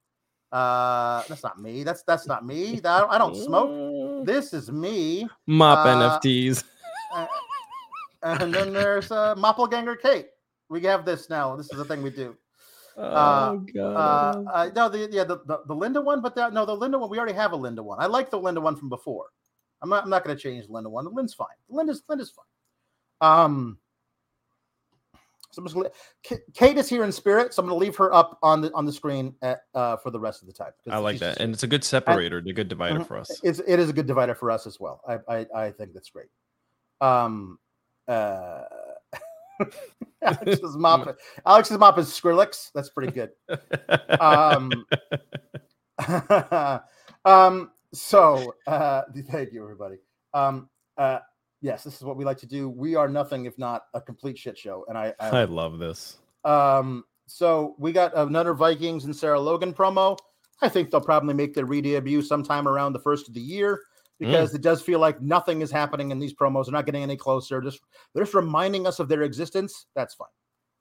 Uh, 0.50 1.22
that's 1.28 1.44
not 1.44 1.60
me. 1.60 1.84
That's 1.84 2.02
that's 2.02 2.26
not 2.26 2.44
me. 2.44 2.80
That 2.80 3.06
I 3.08 3.18
don't 3.18 3.36
smoke. 3.36 4.26
This 4.26 4.52
is 4.52 4.70
me. 4.70 5.28
Mop 5.46 5.86
uh, 5.86 6.18
NFTs. 6.18 6.64
Uh, 7.14 7.26
and 8.22 8.52
then 8.52 8.72
there's 8.72 9.10
uh, 9.12 9.34
Moppelganger 9.36 9.96
Kate. 9.96 10.26
We 10.68 10.82
have 10.82 11.04
this 11.04 11.30
now. 11.30 11.54
This 11.54 11.70
is 11.70 11.78
the 11.78 11.84
thing 11.84 12.02
we 12.02 12.10
do. 12.10 12.36
Oh 12.96 13.64
god. 13.72 14.46
Uh, 14.46 14.50
uh, 14.50 14.70
no, 14.74 14.88
the 14.88 15.08
yeah, 15.12 15.22
the, 15.22 15.38
the, 15.46 15.60
the 15.66 15.74
Linda 15.74 16.00
one, 16.00 16.20
but 16.20 16.34
that, 16.34 16.52
no, 16.52 16.66
the 16.66 16.74
Linda 16.74 16.98
one. 16.98 17.08
We 17.08 17.18
already 17.18 17.34
have 17.34 17.52
a 17.52 17.56
Linda 17.56 17.82
one. 17.82 18.00
I 18.00 18.06
like 18.06 18.28
the 18.28 18.40
Linda 18.40 18.60
one 18.60 18.74
from 18.74 18.88
before. 18.88 19.26
I'm 19.82 19.88
not. 19.88 20.04
I'm 20.04 20.10
not 20.10 20.24
going 20.24 20.36
to 20.36 20.42
change 20.42 20.66
the 20.66 20.72
Linda 20.72 20.90
one. 20.90 21.04
The 21.04 21.10
Linda's 21.10 21.34
fine. 21.34 21.46
Linda's 21.68 22.02
Linda's 22.08 22.32
fine. 22.32 23.30
Um. 23.30 23.78
So 25.58 25.62
I'm 25.62 25.66
just 25.66 25.74
gonna, 25.74 25.90
K- 26.22 26.44
Kate 26.54 26.78
is 26.78 26.88
here 26.88 27.02
in 27.02 27.10
spirit, 27.10 27.52
so 27.52 27.60
I'm 27.60 27.68
going 27.68 27.76
to 27.78 27.84
leave 27.84 27.96
her 27.96 28.14
up 28.14 28.38
on 28.44 28.60
the 28.60 28.72
on 28.74 28.86
the 28.86 28.92
screen 28.92 29.34
at, 29.42 29.62
uh, 29.74 29.96
for 29.96 30.10
the 30.12 30.20
rest 30.20 30.40
of 30.40 30.46
the 30.46 30.52
time. 30.52 30.70
I 30.88 30.98
like 30.98 31.18
that. 31.18 31.40
And 31.40 31.52
it's 31.52 31.64
a 31.64 31.66
good 31.66 31.82
separator, 31.82 32.38
and, 32.38 32.46
a 32.48 32.52
good 32.52 32.68
divider 32.68 33.00
Mhm. 33.00 33.06
for 33.06 33.16
us. 33.16 33.40
it's 33.42 33.58
it 33.66 33.80
is 33.80 33.90
a 33.90 33.92
good 33.92 34.06
divider 34.06 34.36
for 34.36 34.52
us 34.52 34.68
as 34.68 34.78
well. 34.78 35.00
I 35.08 35.18
I, 35.28 35.46
I 35.52 35.70
think 35.72 35.94
that's 35.94 36.10
great. 36.10 36.28
Um 37.00 37.58
uh 38.06 38.62
Alex's 40.22 40.76
mop 40.76 41.16
Alex's 41.44 41.76
mop 41.78 41.98
is 41.98 42.06
Skrillex. 42.20 42.70
That's 42.72 42.90
pretty 42.90 43.12
good. 43.12 43.30
Um 44.20 44.86
um 47.24 47.72
so 47.92 48.54
uh 48.68 49.02
thank 49.28 49.52
you 49.52 49.64
everybody. 49.64 49.96
Um 50.34 50.68
uh 50.96 51.18
yes, 51.60 51.84
this 51.84 51.96
is 51.96 52.02
what 52.02 52.16
we 52.16 52.24
like 52.24 52.38
to 52.38 52.46
do. 52.46 52.68
We 52.68 52.94
are 52.94 53.08
nothing 53.08 53.46
if 53.46 53.58
not 53.58 53.82
a 53.94 54.00
complete 54.00 54.38
shit 54.38 54.56
show. 54.58 54.84
And 54.88 54.96
I, 54.96 55.14
I 55.20 55.40
I 55.40 55.44
love 55.44 55.78
this. 55.78 56.18
um, 56.44 57.04
so 57.26 57.74
we 57.78 57.92
got 57.92 58.16
another 58.16 58.54
Vikings 58.54 59.04
and 59.04 59.14
Sarah 59.14 59.38
Logan 59.40 59.74
promo. 59.74 60.16
I 60.62 60.68
think 60.68 60.90
they'll 60.90 61.00
probably 61.00 61.34
make 61.34 61.54
their 61.54 61.66
re-debut 61.66 62.22
sometime 62.22 62.66
around 62.66 62.94
the 62.94 63.00
first 63.00 63.28
of 63.28 63.34
the 63.34 63.40
year 63.40 63.80
because 64.18 64.54
it 64.54 64.62
does 64.62 64.82
feel 64.82 64.98
like 64.98 65.20
nothing 65.20 65.60
is 65.60 65.70
happening 65.70 66.10
in 66.10 66.18
these 66.18 66.34
promos. 66.34 66.64
They're 66.64 66.72
not 66.72 66.86
getting 66.86 67.02
any 67.02 67.16
closer. 67.16 67.60
Just 67.60 67.80
they're 68.14 68.24
just 68.24 68.34
reminding 68.34 68.86
us 68.86 68.98
of 68.98 69.08
their 69.08 69.22
existence. 69.22 69.86
That's 69.94 70.14
fine. 70.14 70.28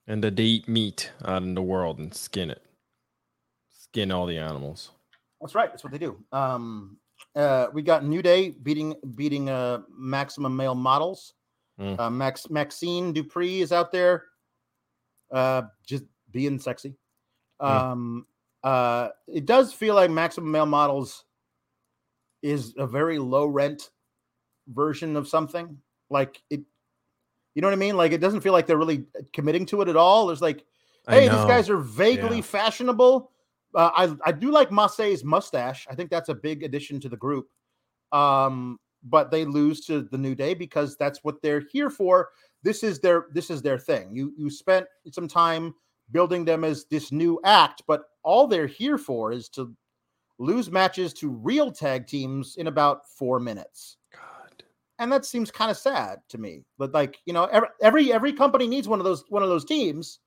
And 0.08 0.24
that 0.24 0.38
they 0.38 0.44
eat 0.44 0.68
meat 0.70 1.12
out 1.26 1.44
in 1.44 1.54
the 1.54 1.62
world 1.62 2.00
and 2.00 2.14
skin 2.14 2.50
it. 2.50 2.64
Skin 3.70 4.12
all 4.12 4.26
the 4.26 4.38
animals. 4.38 4.92
That's 5.42 5.54
right. 5.54 5.70
That's 5.70 5.84
what 5.84 5.92
they 5.92 6.00
do. 6.00 6.18
Um, 6.32 6.98
uh, 7.38 7.68
we 7.72 7.84
got 7.84 8.04
New 8.04 8.22
Day 8.22 8.50
beating 8.50 8.96
beating 9.16 9.50
uh 9.50 9.80
maximum 9.96 10.56
male 10.56 10.76
models. 10.76 11.34
Mm. 11.80 12.00
Uh, 12.00 12.10
Max 12.10 12.50
Maxxine 12.50 13.14
Dupri 13.14 13.60
is 13.60 13.72
out 13.72 13.92
there, 13.92 14.26
uh, 15.32 15.62
just 15.86 16.04
being 16.32 16.58
sexy. 16.60 16.96
Mm. 17.62 17.70
Um, 17.70 18.28
uh, 18.64 19.10
it 19.28 19.46
does 19.46 19.72
feel 19.72 19.94
like 19.94 20.10
maximum 20.10 20.52
male 20.52 20.66
models 20.66 21.26
is 22.42 22.74
a 22.78 22.88
very 22.88 23.20
low 23.20 23.46
rent 23.46 23.92
version 24.68 25.16
of 25.16 25.28
something. 25.28 25.78
Like 26.10 26.42
it, 26.50 26.62
you 27.54 27.62
know 27.62 27.68
what 27.68 27.74
I 27.74 27.78
mean? 27.78 27.96
Like 27.96 28.12
it 28.12 28.22
doesn't 28.22 28.42
feel 28.42 28.54
like 28.54 28.66
they're 28.66 28.78
really 28.78 29.06
committing 29.34 29.66
to 29.68 29.82
it 29.82 29.88
at 29.88 29.96
all. 29.96 30.28
There's 30.28 30.42
like 30.42 30.66
hey, 31.08 31.22
these 31.22 31.46
guys 31.46 31.70
are 31.70 31.78
vaguely 31.78 32.38
Yeah. 32.38 32.42
fashionable. 32.44 33.32
Uh, 33.76 33.92
I 33.96 34.16
I 34.26 34.32
do 34.32 34.52
like 34.52 34.72
Massey's 34.72 35.24
mustache. 35.24 35.88
I 35.90 35.96
think 35.96 36.10
that's 36.10 36.30
a 36.30 36.36
big 36.36 36.64
addition 36.64 37.00
to 37.02 37.10
the 37.10 37.18
group. 37.18 37.48
Um, 38.12 38.80
but 39.04 39.32
they 39.32 39.46
lose 39.46 39.86
to 39.86 40.04
the 40.04 40.18
New 40.18 40.36
Day 40.36 40.54
because 40.54 40.98
that's 40.98 41.24
what 41.24 41.42
they're 41.42 41.64
here 41.72 41.90
for. 41.90 42.30
This 42.64 42.84
is 42.84 43.00
their 43.00 43.28
this 43.34 43.50
is 43.50 43.62
their 43.62 43.80
thing. 43.80 44.16
You 44.16 44.34
you 44.38 44.50
spent 44.50 44.86
some 45.12 45.28
time 45.28 45.74
building 46.12 46.46
them 46.46 46.64
as 46.64 46.86
this 46.86 47.12
new 47.12 47.40
act, 47.44 47.84
but 47.88 48.04
all 48.24 48.48
they're 48.48 48.68
here 48.68 48.98
for 48.98 49.32
is 49.32 49.50
to 49.50 49.76
lose 50.40 50.72
matches 50.72 51.14
to 51.14 51.30
real 51.30 51.72
tag 51.72 52.08
teams 52.08 52.56
in 52.58 52.68
about 52.68 53.08
four 53.10 53.40
minutes. 53.40 53.98
God. 54.14 54.64
And 55.00 55.12
that 55.12 55.26
seems 55.26 55.52
kind 55.52 55.72
of 55.72 55.78
sad 55.78 56.20
to 56.30 56.38
me. 56.38 56.64
But 56.78 56.94
like, 56.94 57.20
you 57.26 57.34
know, 57.34 57.46
every, 57.46 57.70
every 57.82 58.14
every 58.14 58.34
company 58.34 58.68
needs 58.68 58.88
one 58.88 59.00
of 59.00 59.06
those 59.06 59.24
one 59.30 59.44
of 59.44 59.50
those 59.50 59.66
teams. 59.66 60.20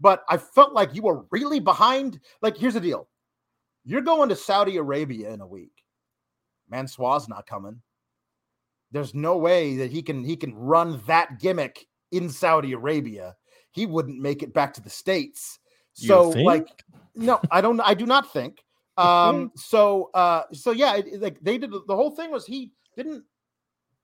But 0.00 0.22
I 0.28 0.36
felt 0.36 0.72
like 0.72 0.94
you 0.94 1.02
were 1.02 1.24
really 1.30 1.60
behind. 1.60 2.20
Like, 2.42 2.56
here's 2.56 2.74
the 2.74 2.80
deal: 2.80 3.08
you're 3.84 4.02
going 4.02 4.28
to 4.28 4.36
Saudi 4.36 4.76
Arabia 4.76 5.32
in 5.32 5.40
a 5.40 5.46
week. 5.46 5.72
Mansoor's 6.68 7.28
not 7.28 7.46
coming. 7.46 7.80
There's 8.92 9.14
no 9.14 9.36
way 9.36 9.76
that 9.76 9.90
he 9.90 10.02
can 10.02 10.24
he 10.24 10.36
can 10.36 10.54
run 10.54 11.00
that 11.06 11.38
gimmick 11.40 11.86
in 12.12 12.28
Saudi 12.30 12.72
Arabia. 12.72 13.36
He 13.72 13.86
wouldn't 13.86 14.20
make 14.20 14.42
it 14.42 14.54
back 14.54 14.72
to 14.74 14.80
the 14.80 14.90
states. 14.90 15.58
So 15.92 16.30
like 16.44 16.68
no, 17.14 17.40
I 17.50 17.60
don't 17.60 17.80
I 17.80 17.94
do 17.94 18.06
not 18.06 18.32
think. 18.32 18.62
Um 18.98 19.52
so 19.56 20.08
uh 20.14 20.44
so 20.54 20.70
yeah, 20.70 20.96
it- 20.96 21.20
like 21.20 21.38
they 21.42 21.58
did 21.58 21.70
the 21.70 21.94
whole 21.94 22.10
thing 22.12 22.30
was 22.30 22.46
he 22.46 22.72
didn't 22.96 23.24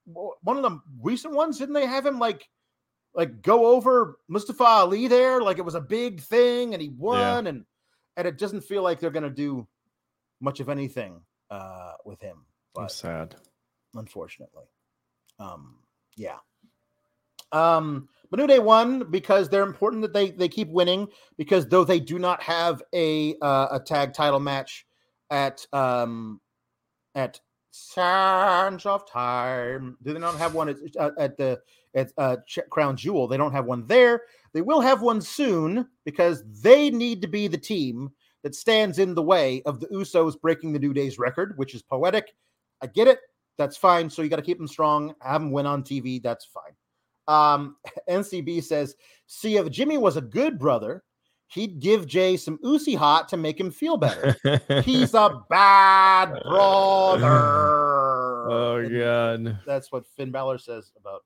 one 0.05 0.57
of 0.59 0.63
the 0.63 0.79
recent 1.01 1.33
ones 1.33 1.57
didn't 1.57 1.73
they 1.73 1.87
have 1.87 2.05
him 2.05 2.19
like 2.19 2.47
like 3.15 3.43
go 3.43 3.67
over 3.67 4.19
Mustafa 4.29 4.65
Ali 4.65 5.09
there 5.09 5.43
like 5.43 5.59
it 5.59 5.65
was 5.65 5.75
a 5.75 5.81
big 5.81 6.21
thing 6.21 6.75
and 6.75 6.83
he 6.83 6.89
won 6.91 7.47
and 7.47 7.65
and 8.17 8.27
it 8.27 8.39
doesn't 8.39 8.63
feel 8.63 8.83
like 8.83 9.01
they're 9.01 9.11
to 9.23 9.31
do 9.31 9.67
much 10.41 10.61
of 10.61 10.69
anything 10.69 11.21
uh 11.51 11.93
with 12.05 12.21
him 12.21 12.45
I'm 12.77 12.89
sad. 12.89 13.37
unfortunately. 13.95 14.65
Um, 15.39 15.77
yeah. 16.17 16.39
Um, 17.53 18.09
but 18.31 18.41
New 18.41 18.47
Day 18.47 18.59
won 18.59 19.11
because 19.11 19.49
they're 19.49 19.63
important 19.63 20.03
that 20.03 20.15
they 20.15 20.31
they 20.31 20.49
keep 20.49 20.69
winning 20.69 21.09
because 21.37 21.67
though 21.67 21.85
they 21.85 22.01
do 22.01 22.19
not 22.19 22.43
have 22.43 22.83
a 22.95 23.35
uh, 23.43 23.69
a 23.73 23.81
tag 23.81 24.15
title 24.15 24.41
match 24.41 24.87
at 25.31 25.67
um 25.73 26.41
at 27.15 27.41
Sands 27.73 28.85
of 28.85 29.11
Time, 29.11 29.97
do 30.03 30.13
they 30.13 30.19
not 30.19 30.37
have 30.37 30.55
one 30.55 30.69
at 30.69 30.77
uh, 30.99 31.11
at 31.19 31.39
the 31.39 31.59
at 31.95 32.13
uh, 32.19 32.37
Crown 32.71 32.97
Jewel? 32.97 33.27
They 33.27 33.39
don't 33.39 33.53
have 33.53 33.65
one 33.65 33.87
there. 33.87 34.23
They 34.53 34.61
will 34.61 34.83
have 34.83 35.01
one 35.01 35.23
soon 35.23 35.89
because 36.05 36.45
they 36.63 36.91
need 36.91 37.23
to 37.23 37.29
be 37.29 37.49
the 37.49 37.57
team 37.57 38.11
that 38.43 38.55
stands 38.55 38.99
in 38.99 39.15
the 39.15 39.23
way 39.23 39.63
of 39.65 39.81
the 39.81 39.87
Usos 39.87 40.39
breaking 40.39 40.73
the 40.73 40.79
New 40.79 40.93
Day's 40.93 41.19
record, 41.19 41.55
which 41.57 41.75
is 41.75 41.83
poetic. 41.83 42.35
I 42.83 42.89
get 42.89 43.09
it. 43.09 43.21
That's 43.57 43.77
fine. 43.77 44.11
So 44.11 44.21
you 44.21 44.29
got 44.29 44.37
to 44.37 44.43
keep 44.43 44.59
them 44.59 44.69
strong. 44.69 45.15
Have 45.23 45.41
them 45.41 45.51
win 45.51 45.67
on 45.67 45.83
TV. 45.83 46.23
That's 46.23 46.45
fine. 46.45 46.75
Um, 47.27 47.77
NCB 48.11 48.65
says, 48.65 48.97
see, 49.27 49.57
if 49.57 49.71
Jimmy 49.71 49.97
was 49.97 50.19
a 50.19 50.23
good 50.23 50.59
brother, 50.59 51.05
he'd 51.53 51.81
give 51.81 52.07
Jey 52.07 52.37
some 52.37 52.59
Uzi 52.59 52.97
hot 52.97 53.29
to 53.29 53.37
make 53.37 53.61
him 53.61 53.71
feel 53.71 53.97
better. 53.97 54.37
He's 54.85 55.15
a 55.15 55.43
bad 55.51 56.33
brother. 56.45 57.29
oh 58.51 58.77
And 58.77 59.47
god. 59.47 59.59
That's 59.67 59.93
what 59.93 60.07
Finn 60.07 60.31
Balor 60.31 60.59
says 60.59 60.93
about 60.99 61.25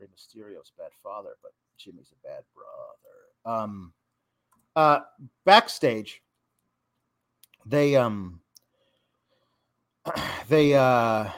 Rey 0.00 0.08
Mysterio's 0.08 0.72
bad 0.76 0.90
father, 1.02 1.36
but 1.42 1.52
Jimmy's 1.78 2.12
a 2.12 2.26
bad 2.26 2.42
brother. 2.54 3.62
Um, 3.62 3.92
uh, 4.74 5.00
backstage, 5.44 6.22
they 7.66 7.94
um, 7.94 8.40
they 10.48 10.74
uh, 10.74 11.28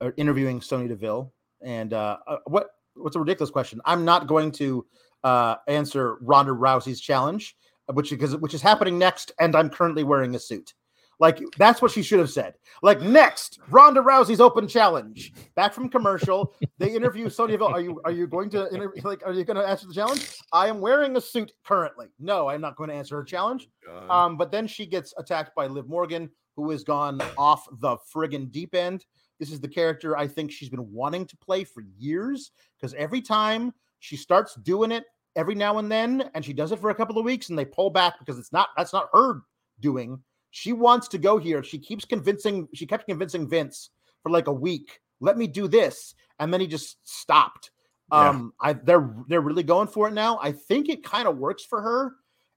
are 0.00 0.14
interviewing 0.16 0.60
Sonya 0.60 0.88
Deville, 0.88 1.32
and 1.62 1.92
uh, 1.92 2.18
uh, 2.26 2.38
what 2.46 2.70
what's 2.94 3.16
a 3.16 3.20
ridiculous 3.20 3.50
question? 3.50 3.80
I'm 3.84 4.04
not 4.04 4.26
going 4.26 4.50
to 4.52 4.86
uh, 5.26 5.56
answer 5.66 6.18
Ronda 6.20 6.52
Rousey's 6.52 7.00
challenge, 7.00 7.56
which 7.92 8.10
because 8.10 8.36
which 8.36 8.54
is 8.54 8.62
happening 8.62 8.96
next, 8.96 9.32
and 9.40 9.56
I'm 9.56 9.68
currently 9.68 10.04
wearing 10.04 10.36
a 10.36 10.38
suit. 10.38 10.72
Like 11.18 11.40
that's 11.58 11.82
what 11.82 11.90
she 11.90 12.02
should 12.02 12.20
have 12.20 12.30
said. 12.30 12.54
Like 12.80 13.00
next, 13.00 13.58
Ronda 13.68 14.02
Rousey's 14.02 14.40
open 14.40 14.68
challenge. 14.68 15.32
Back 15.56 15.74
from 15.74 15.88
commercial, 15.88 16.54
they 16.78 16.94
interview 16.94 17.28
Sonya 17.28 17.54
Deville. 17.54 17.74
Are 17.74 17.80
you 17.80 18.00
are 18.04 18.12
you 18.12 18.28
going 18.28 18.50
to 18.50 18.72
interview? 18.72 19.02
Like, 19.02 19.26
are 19.26 19.32
you 19.32 19.42
going 19.42 19.56
to 19.56 19.66
answer 19.66 19.88
the 19.88 19.94
challenge? 19.94 20.38
I 20.52 20.68
am 20.68 20.80
wearing 20.80 21.16
a 21.16 21.20
suit 21.20 21.50
currently. 21.64 22.06
No, 22.20 22.48
I'm 22.48 22.60
not 22.60 22.76
going 22.76 22.90
to 22.90 22.94
answer 22.94 23.16
her 23.16 23.24
challenge. 23.24 23.68
Um, 24.08 24.36
but 24.36 24.52
then 24.52 24.68
she 24.68 24.86
gets 24.86 25.12
attacked 25.18 25.56
by 25.56 25.66
Liv 25.66 25.88
Morgan, 25.88 26.30
who 26.54 26.70
has 26.70 26.84
gone 26.84 27.20
off 27.36 27.66
the 27.80 27.96
friggin' 28.14 28.52
deep 28.52 28.76
end. 28.76 29.04
This 29.40 29.50
is 29.50 29.58
the 29.60 29.68
character 29.68 30.16
I 30.16 30.28
think 30.28 30.52
she's 30.52 30.68
been 30.68 30.92
wanting 30.92 31.26
to 31.26 31.36
play 31.38 31.64
for 31.64 31.82
years 31.98 32.52
because 32.78 32.94
every 32.94 33.22
time 33.22 33.74
she 33.98 34.16
starts 34.16 34.54
doing 34.54 34.92
it, 34.92 35.04
every 35.36 35.54
now 35.54 35.78
and 35.78 35.92
then, 35.92 36.30
and 36.34 36.44
she 36.44 36.52
does 36.52 36.72
it 36.72 36.80
for 36.80 36.90
a 36.90 36.94
couple 36.94 37.18
of 37.18 37.24
weeks, 37.24 37.50
and 37.50 37.58
they 37.58 37.64
pull 37.64 37.90
back 37.90 38.18
because 38.18 38.38
it's 38.38 38.52
not 38.52 38.70
that's 38.76 38.92
not 38.92 39.10
her 39.12 39.42
doing. 39.80 40.20
She 40.50 40.72
wants 40.72 41.06
to 41.08 41.18
go 41.18 41.38
here. 41.38 41.62
She 41.62 41.78
keeps 41.78 42.04
convincing. 42.04 42.66
She 42.74 42.86
kept 42.86 43.06
convincing 43.06 43.48
Vince 43.48 43.90
for 44.22 44.30
like 44.30 44.48
a 44.48 44.52
week. 44.52 45.00
Let 45.20 45.36
me 45.36 45.46
do 45.46 45.68
this, 45.68 46.14
and 46.40 46.52
then 46.52 46.60
he 46.60 46.66
just 46.66 46.96
stopped. 47.04 47.70
Yeah. 48.10 48.30
Um, 48.30 48.54
I 48.60 48.72
they're 48.72 49.14
they're 49.28 49.40
really 49.40 49.62
going 49.62 49.88
for 49.88 50.08
it 50.08 50.14
now. 50.14 50.38
I 50.42 50.52
think 50.52 50.88
it 50.88 51.04
kind 51.04 51.28
of 51.28 51.38
works 51.38 51.64
for 51.64 51.82
her 51.82 52.14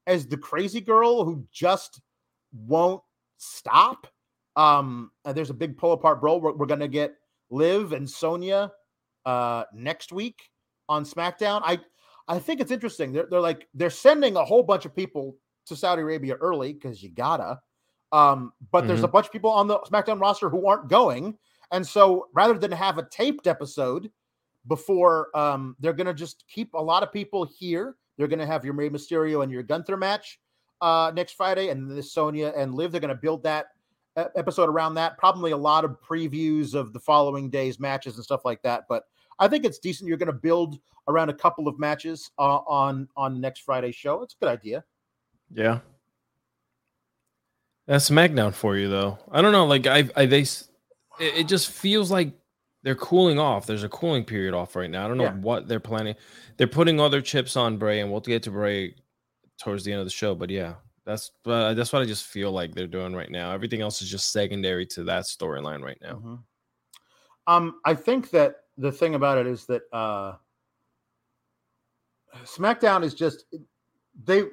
as 0.08 0.28
the 0.28 0.38
crazy 0.38 0.82
girl 0.82 1.24
who 1.26 1.46
just 1.52 2.02
won't 2.54 3.02
stop. 3.38 4.08
Um, 4.56 5.12
and 5.26 5.36
there's 5.36 5.50
a 5.50 5.56
big 5.56 5.78
pull 5.78 5.94
apart 5.94 6.22
brawl. 6.22 6.42
We're, 6.42 6.54
we're 6.54 6.66
gonna 6.66 6.88
get 6.88 7.16
Liv 7.50 7.94
and 7.94 8.10
Sonya 8.10 8.72
uh 9.26 9.66
next 9.74 10.14
week 10.14 10.50
on 10.88 11.04
SmackDown. 11.04 11.62
I 11.64 11.80
I 12.30 12.40
think 12.40 12.62
it's 12.62 12.72
interesting. 12.72 13.12
They're 13.12 13.28
they're 13.30 13.42
like 13.42 13.68
they're 13.74 13.90
sending 13.90 14.38
a 14.38 14.46
whole 14.46 14.64
bunch 14.64 14.86
of 14.86 14.96
people 14.96 15.36
to 15.66 15.76
Saudi 15.76 16.02
Arabia 16.04 16.36
early 16.36 16.74
because 16.74 17.04
you 17.04 17.10
gotta. 17.10 17.60
Um, 18.12 18.54
but 18.72 18.88
there's 18.88 19.04
a 19.04 19.08
bunch 19.08 19.26
of 19.28 19.32
people 19.32 19.52
on 19.52 19.68
the 19.68 19.80
SmackDown 19.80 20.22
roster 20.22 20.50
who 20.50 20.68
aren't 20.68 20.90
going, 20.90 21.38
and 21.72 21.86
so 21.86 22.28
rather 22.34 22.54
than 22.54 22.72
have 22.72 22.98
a 22.98 23.08
taped 23.10 23.46
episode 23.48 24.10
before, 24.68 25.36
um, 25.36 25.76
they're 25.80 25.94
gonna 25.94 26.14
just 26.14 26.46
keep 26.48 26.74
a 26.76 26.82
lot 26.82 27.04
of 27.04 27.12
people 27.12 27.46
here. 27.46 27.96
They're 28.18 28.28
gonna 28.28 28.48
have 28.48 28.64
your 28.64 28.74
Rey 28.76 28.90
Mysterio 28.90 29.44
and 29.44 29.52
your 29.52 29.64
Gunther 29.64 29.98
match 29.98 30.40
uh 30.82 31.12
next 31.14 31.34
Friday, 31.34 31.70
and 31.70 31.92
this 31.92 32.14
Sonya 32.14 32.54
and 32.56 32.74
Liv. 32.74 32.92
They're 32.92 33.02
gonna 33.02 33.16
build 33.16 33.44
that 33.44 33.68
episode 34.36 34.70
around 34.70 34.96
that. 34.96 35.18
Probably 35.18 35.52
a 35.52 35.58
lot 35.58 35.86
of 35.86 35.98
previews 36.02 36.74
of 36.74 36.94
the 36.94 37.00
following 37.00 37.50
days 37.50 37.80
matches 37.80 38.16
and 38.16 38.24
stuff 38.24 38.46
like 38.46 38.62
that. 38.64 38.86
But 38.90 39.04
I 39.40 39.48
think 39.48 39.66
it's 39.66 39.80
decent. 39.80 40.08
You're 40.08 40.18
gonna 40.18 40.34
build 40.34 40.78
around 41.08 41.30
a 41.30 41.34
couple 41.34 41.68
of 41.68 41.80
matches 41.80 42.30
uh, 42.38 42.58
on 42.68 43.08
on 43.16 43.40
next 43.42 43.62
Friday's 43.62 43.96
show. 43.96 44.22
It's 44.22 44.36
a 44.40 44.46
good 44.46 44.52
idea. 44.52 44.84
Yeah. 45.52 45.80
That's 47.88 48.10
SmackDown 48.10 48.54
for 48.54 48.78
you, 48.78 48.88
though. 48.88 49.18
I 49.32 49.42
don't 49.42 49.52
know. 49.52 49.66
Like 49.66 49.88
I, 49.88 50.08
I 50.16 50.26
they, 50.28 50.42
it, 50.42 50.62
it 51.20 51.48
just 51.48 51.72
feels 51.72 52.12
like 52.12 52.34
they're 52.84 52.96
cooling 52.96 53.40
off. 53.40 53.66
There's 53.66 53.84
a 53.84 53.90
cooling 53.90 54.24
period 54.24 54.54
off 54.54 54.76
right 54.76 54.90
now. 54.90 55.06
I 55.06 55.08
don't 55.08 55.18
know 55.18 55.24
Yeah. 55.24 55.34
what 55.36 55.68
they're 55.68 55.80
planning. 55.80 56.16
They're 56.58 56.68
putting 56.68 57.00
other 57.00 57.22
chips 57.22 57.56
on 57.58 57.78
Bray, 57.78 58.02
and 58.02 58.12
we'll 58.12 58.22
get 58.22 58.44
to 58.44 58.52
Bray 58.52 58.96
towards 59.60 59.84
the 59.84 59.92
end 59.92 60.02
of 60.02 60.06
the 60.06 60.12
show. 60.12 60.36
But 60.36 60.52
yeah, 60.52 60.76
that's 61.06 61.32
uh, 61.46 61.74
that's 61.74 61.92
what 61.92 62.04
I 62.04 62.06
just 62.06 62.26
feel 62.28 62.52
like 62.52 62.76
they're 62.76 62.86
doing 62.88 63.16
right 63.16 63.32
now. 63.32 63.52
Everything 63.52 63.82
else 63.82 64.02
is 64.04 64.10
just 64.12 64.32
secondary 64.32 64.86
to 64.88 65.04
that 65.06 65.24
storyline 65.24 65.82
right 65.82 65.98
now. 66.02 66.14
Mhm. 66.14 66.44
Um, 67.48 67.82
I 67.86 67.96
think 67.96 68.30
that 68.30 68.58
the 68.80 68.92
thing 68.92 69.16
about 69.16 69.38
it 69.38 69.46
is 69.46 69.66
that 69.66 69.84
uh 69.94 70.34
SmackDown 72.46 73.04
is 73.04 73.14
just 73.14 73.46
they 74.24 74.44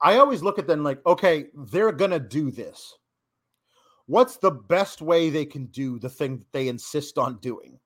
I 0.00 0.16
always 0.16 0.42
look 0.42 0.58
at 0.58 0.66
them 0.66 0.82
like, 0.82 1.04
okay, 1.06 1.46
they're 1.54 1.92
gonna 1.92 2.18
do 2.18 2.50
this. 2.50 2.94
What's 4.06 4.36
the 4.36 4.50
best 4.50 5.00
way 5.00 5.30
they 5.30 5.44
can 5.44 5.66
do 5.66 5.98
the 5.98 6.08
thing 6.08 6.38
that 6.38 6.52
they 6.52 6.68
insist 6.68 7.18
on 7.18 7.38
doing? 7.38 7.78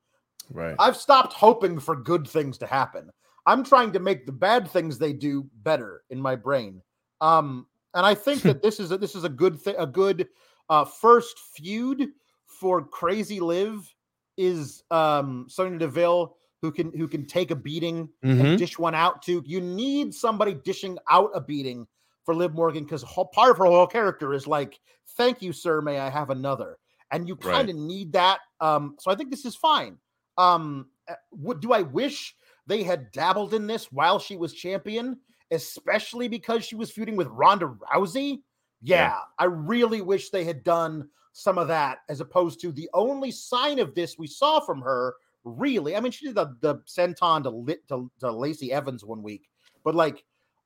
Right. 0.50 0.74
I've 0.78 0.96
stopped 0.96 1.32
hoping 1.32 1.78
for 1.78 1.96
good 1.96 2.26
things 2.26 2.56
to 2.58 2.66
happen. 2.66 3.10
I'm 3.46 3.62
trying 3.62 3.92
to 3.92 4.00
make 4.00 4.26
the 4.26 4.32
bad 4.32 4.68
things 4.68 4.98
they 4.98 5.12
do 5.12 5.46
better 5.62 6.02
in 6.10 6.20
my 6.20 6.36
brain. 6.36 6.82
Um, 7.20 7.66
and 7.94 8.04
I 8.04 8.14
think 8.14 8.42
that 8.42 8.62
this 8.62 8.80
is 8.80 8.92
a, 8.92 8.98
this 8.98 9.14
is 9.14 9.24
a 9.24 9.28
good 9.28 9.60
thing, 9.60 9.76
a 9.78 9.86
good 9.86 10.28
uh, 10.68 10.84
first 10.84 11.38
feud 11.54 12.08
for 12.46 12.82
Crazy 12.82 13.40
Liv 13.40 13.94
is 14.36 14.82
um, 14.90 15.46
Sonya 15.48 15.78
Deville 15.78 16.36
who 16.62 16.72
can 16.72 16.90
who 16.92 17.06
can 17.08 17.26
take 17.26 17.50
a 17.50 17.56
beating 17.56 18.08
Mhm. 18.24 18.40
and 18.44 18.58
dish 18.58 18.78
one 18.78 18.94
out 18.94 19.22
to. 19.22 19.42
You 19.46 19.60
need 19.60 20.14
somebody 20.14 20.54
dishing 20.54 20.98
out 21.10 21.30
a 21.34 21.40
beating 21.40 21.86
for 22.24 22.34
Liv 22.34 22.54
Morgan 22.54 22.84
because 22.84 23.04
part 23.32 23.50
of 23.50 23.58
her 23.58 23.66
whole 23.66 23.86
character 23.86 24.32
is 24.32 24.46
like, 24.46 24.80
"Thank 25.16 25.42
you, 25.42 25.52
sir. 25.52 25.80
May 25.80 25.98
I 25.98 26.08
have 26.10 26.30
another?" 26.30 26.78
And 27.10 27.28
you 27.28 27.36
kind 27.36 27.68
of 27.70 27.76
need 27.76 28.12
that. 28.14 28.40
Um, 28.60 28.96
so 28.98 29.10
I 29.10 29.14
think 29.14 29.30
this 29.30 29.44
is 29.44 29.54
fine. 29.54 29.98
Um, 30.38 30.88
uh, 31.08 31.14
would 31.30 31.60
do 31.60 31.72
I 31.72 31.82
wish 31.82 32.34
they 32.66 32.82
had 32.82 33.12
dabbled 33.12 33.54
in 33.54 33.66
this 33.68 33.92
while 33.92 34.18
she 34.18 34.36
was 34.36 34.52
champion, 34.52 35.20
especially 35.52 36.26
because 36.28 36.64
she 36.64 36.74
was 36.74 36.90
feuding 36.90 37.16
with 37.16 37.28
Ronda 37.28 37.66
Rousey? 37.66 38.42
Yeah, 38.82 39.08
Yeah. 39.08 39.18
I 39.38 39.44
really 39.44 40.00
wish 40.00 40.30
they 40.30 40.44
had 40.44 40.64
done 40.64 41.08
some 41.36 41.58
of 41.58 41.68
that 41.68 41.98
as 42.08 42.20
opposed 42.20 42.60
to 42.62 42.72
the 42.72 42.88
only 42.94 43.30
sign 43.30 43.78
of 43.78 43.94
this 43.94 44.18
we 44.18 44.26
saw 44.26 44.58
from 44.58 44.80
her. 44.80 45.14
Really, 45.44 45.94
I 45.94 46.00
mean, 46.00 46.10
she 46.10 46.26
did 46.26 46.34
the 46.34 46.56
the 46.60 46.76
senton 46.86 47.42
to 47.42 47.50
lit 47.50 47.86
to, 47.88 48.10
to 48.20 48.32
Lacey 48.32 48.72
Evans 48.72 49.04
one 49.04 49.22
week, 49.22 49.48
but 49.84 49.94
like, 49.94 50.24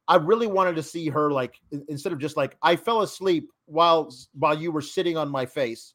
I 0.09 0.17
really 0.17 0.47
wanted 0.47 0.77
to 0.77 0.83
see 0.83 1.09
her 1.09 1.31
like 1.31 1.61
instead 1.89 2.13
of 2.13 2.19
just 2.19 2.37
like 2.37 2.57
I 2.63 2.77
fell 2.77 3.03
asleep 3.03 3.51
while 3.67 4.15
while 4.33 4.57
you 4.57 4.73
were 4.73 4.81
sitting 4.81 5.17
on 5.17 5.29
my 5.29 5.45
face. 5.45 5.95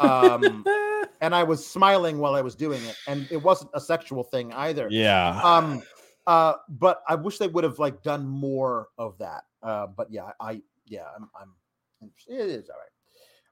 Um 0.00 0.64
and 1.20 1.34
I 1.34 1.44
was 1.44 1.64
smiling 1.64 2.18
while 2.18 2.34
I 2.34 2.42
was 2.42 2.54
doing 2.54 2.82
it, 2.84 2.96
and 3.06 3.26
it 3.30 3.42
wasn't 3.42 3.70
a 3.72 3.80
sexual 3.80 4.24
thing 4.24 4.52
either. 4.52 4.88
Yeah. 4.90 5.40
Um. 5.42 5.82
Uh. 6.26 6.54
But 6.68 7.02
I 7.08 7.14
wish 7.14 7.38
they 7.38 7.48
would 7.48 7.64
have 7.64 7.78
like 7.78 8.02
done 8.02 8.26
more 8.26 8.88
of 8.98 9.16
that. 9.18 9.44
Uh. 9.62 9.86
But 9.86 10.10
yeah, 10.10 10.32
I 10.40 10.60
yeah, 10.86 11.06
I'm. 11.16 11.30
I'm 11.40 12.10
it 12.28 12.50
is 12.50 12.68
all 12.68 12.76
right. 12.76 12.97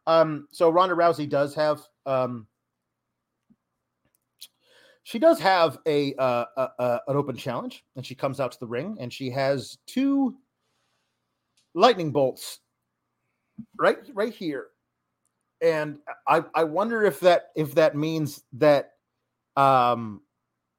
Um. 0.06 0.48
So 0.50 0.70
Ronda 0.70 0.94
Rousey 0.94 1.28
does 1.28 1.54
have 1.54 1.80
um. 2.04 2.46
She 5.04 5.20
does 5.20 5.38
have 5.38 5.78
a, 5.86 6.14
uh, 6.16 6.44
a, 6.56 6.68
a 6.80 7.00
an 7.06 7.16
open 7.16 7.36
challenge, 7.36 7.84
and 7.94 8.04
she 8.04 8.16
comes 8.16 8.40
out 8.40 8.50
to 8.52 8.58
the 8.58 8.66
ring, 8.66 8.96
and 8.98 9.12
she 9.12 9.30
has 9.30 9.78
two 9.86 10.36
lightning 11.74 12.10
bolts 12.10 12.60
right 13.78 13.98
right 14.14 14.32
here 14.32 14.68
and 15.60 15.98
I 16.26 16.42
I 16.54 16.64
wonder 16.64 17.04
if 17.04 17.20
that 17.20 17.50
if 17.54 17.74
that 17.74 17.94
means 17.94 18.42
that 18.54 18.92
um 19.56 20.22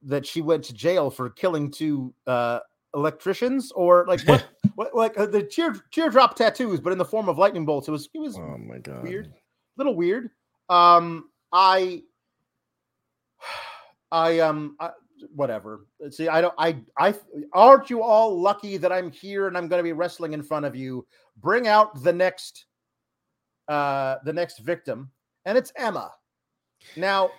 that 0.03 0.25
she 0.25 0.41
went 0.41 0.65
to 0.65 0.73
jail 0.73 1.09
for 1.09 1.29
killing 1.29 1.71
two 1.71 2.13
uh 2.25 2.59
electricians 2.97 3.71
or 3.71 4.05
like 4.07 4.19
what 4.21 4.45
what 4.75 4.93
like 4.93 5.17
uh, 5.17 5.25
the 5.25 5.41
tear 5.41 5.73
teardrop 5.91 6.35
tattoos 6.35 6.81
but 6.81 6.91
in 6.91 6.97
the 6.97 7.05
form 7.05 7.29
of 7.29 7.37
lightning 7.37 7.65
bolts. 7.65 7.87
It 7.87 7.91
was 7.91 8.09
it 8.13 8.19
was 8.19 8.37
oh 8.37 8.57
my 8.57 8.79
god. 8.79 9.03
weird 9.03 9.31
little 9.77 9.95
weird. 9.95 10.29
Um 10.69 11.29
I 11.53 12.03
I 14.11 14.39
um 14.39 14.75
I, 14.79 14.89
whatever. 15.33 15.85
See 16.09 16.27
I 16.27 16.41
don't 16.41 16.53
I 16.57 16.77
I 16.97 17.13
aren't 17.53 17.89
you 17.89 18.01
all 18.01 18.37
lucky 18.39 18.75
that 18.77 18.91
I'm 18.91 19.11
here 19.11 19.47
and 19.47 19.57
I'm 19.57 19.69
going 19.69 19.79
to 19.79 19.83
be 19.83 19.93
wrestling 19.93 20.33
in 20.33 20.43
front 20.43 20.65
of 20.65 20.75
you? 20.75 21.05
Bring 21.37 21.67
out 21.67 22.03
the 22.03 22.11
next 22.11 22.65
uh, 23.67 24.17
the 24.23 24.33
next 24.33 24.59
victim, 24.59 25.11
and 25.45 25.57
it's 25.57 25.71
Emma. 25.75 26.11
Now, 26.95 27.31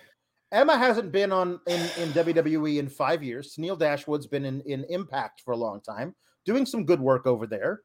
Emma 0.51 0.79
hasn't 0.79 1.13
been 1.13 1.33
on 1.33 1.61
in, 1.67 1.81
in 1.99 2.09
WWE 2.11 2.79
in 2.79 2.89
five 2.89 3.23
years. 3.23 3.55
Tenille 3.55 3.79
Dashwood's 3.79 4.27
been 4.27 4.45
in, 4.45 4.61
in 4.63 4.85
Impact 4.89 5.43
for 5.45 5.53
a 5.53 5.57
long 5.57 5.81
time, 5.81 6.15
doing 6.45 6.65
some 6.65 6.85
good 6.85 7.01
work 7.01 7.27
over 7.27 7.47
there. 7.47 7.83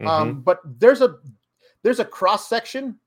Um, 0.00 0.06
mm-hmm. 0.06 0.08
Um, 0.08 0.40
but 0.42 0.60
there's 0.64 1.00
a 1.00 1.16
there's 1.82 2.00
a 2.00 2.04
cross 2.04 2.48
section, 2.48 2.98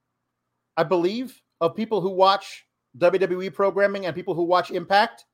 I 0.76 0.84
believe, 0.84 1.41
of 1.62 1.76
people 1.76 2.01
who 2.01 2.10
watch 2.10 2.66
WWE 2.97 3.53
programming 3.53 4.05
and 4.05 4.16
people 4.16 4.34
who 4.34 4.43
watch 4.43 4.72
Impact. 4.72 5.26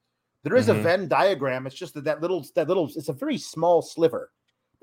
There 0.43 0.55
is 0.55 0.67
mm-hmm. 0.67 0.79
a 0.79 0.83
Venn 0.83 1.07
diagram. 1.07 1.65
It's 1.65 1.75
just 1.75 1.93
that 1.95 2.03
that 2.03 2.21
little 2.21 2.45
that 2.55 2.67
little 2.67 2.91
it's 2.95 3.09
a 3.09 3.13
very 3.13 3.37
small 3.37 3.81
sliver. 3.81 4.31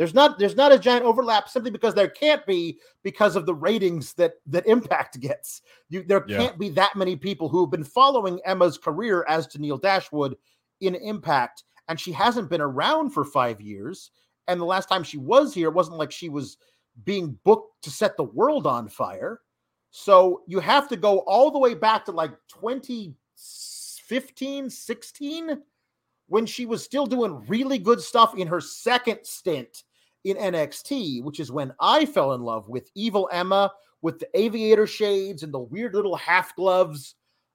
There's 0.00 0.14
not 0.14 0.38
there's 0.38 0.56
not 0.56 0.72
a 0.72 0.78
giant 0.78 1.04
overlap 1.04 1.50
simply 1.50 1.70
because 1.70 1.94
there 1.94 2.08
can't 2.08 2.46
be 2.46 2.78
because 3.02 3.36
of 3.36 3.44
the 3.44 3.52
ratings 3.52 4.14
that 4.14 4.36
that 4.46 4.66
Impact 4.66 5.20
gets. 5.20 5.60
You 5.90 6.02
there 6.02 6.24
yeah. 6.26 6.38
can't 6.38 6.58
be 6.58 6.70
that 6.70 6.96
many 6.96 7.16
people 7.16 7.50
who 7.50 7.60
have 7.60 7.70
been 7.70 7.84
following 7.84 8.40
Emma's 8.46 8.78
career 8.78 9.26
as 9.28 9.46
Tenille 9.46 9.82
Dashwood 9.82 10.38
in 10.80 10.94
Impact, 10.94 11.64
and 11.88 12.00
she 12.00 12.12
hasn't 12.12 12.48
been 12.48 12.62
around 12.62 13.10
for 13.10 13.26
five 13.26 13.60
years. 13.60 14.10
And 14.48 14.58
the 14.58 14.64
last 14.64 14.88
time 14.88 15.04
she 15.04 15.18
was 15.18 15.52
here, 15.52 15.68
it 15.68 15.74
wasn't 15.74 15.98
like 15.98 16.12
she 16.12 16.30
was 16.30 16.56
being 17.04 17.38
booked 17.44 17.82
to 17.82 17.90
set 17.90 18.16
the 18.16 18.24
world 18.24 18.66
on 18.66 18.88
fire. 18.88 19.42
So 19.90 20.44
you 20.46 20.60
have 20.60 20.88
to 20.88 20.96
go 20.96 21.18
all 21.26 21.50
the 21.50 21.58
way 21.58 21.74
back 21.74 22.06
to 22.06 22.12
like 22.12 22.32
2015, 22.48 24.70
16 24.70 25.62
when 26.28 26.46
she 26.46 26.64
was 26.64 26.82
still 26.82 27.04
doing 27.04 27.44
really 27.48 27.78
good 27.78 28.00
stuff 28.00 28.34
in 28.38 28.46
her 28.46 28.62
second 28.62 29.18
stint 29.24 29.82
in 30.24 30.36
NXT, 30.36 31.22
which 31.22 31.40
is 31.40 31.50
when 31.50 31.72
I 31.80 32.04
fell 32.04 32.32
in 32.32 32.42
love 32.42 32.68
with 32.68 32.90
Evil 32.94 33.28
Emma 33.32 33.72
with 34.02 34.18
the 34.18 34.28
aviator 34.38 34.86
shades 34.86 35.42
and 35.42 35.52
the 35.52 35.58
weird 35.58 35.94
little 35.94 36.16
half 36.16 36.54
gloves. 36.56 37.14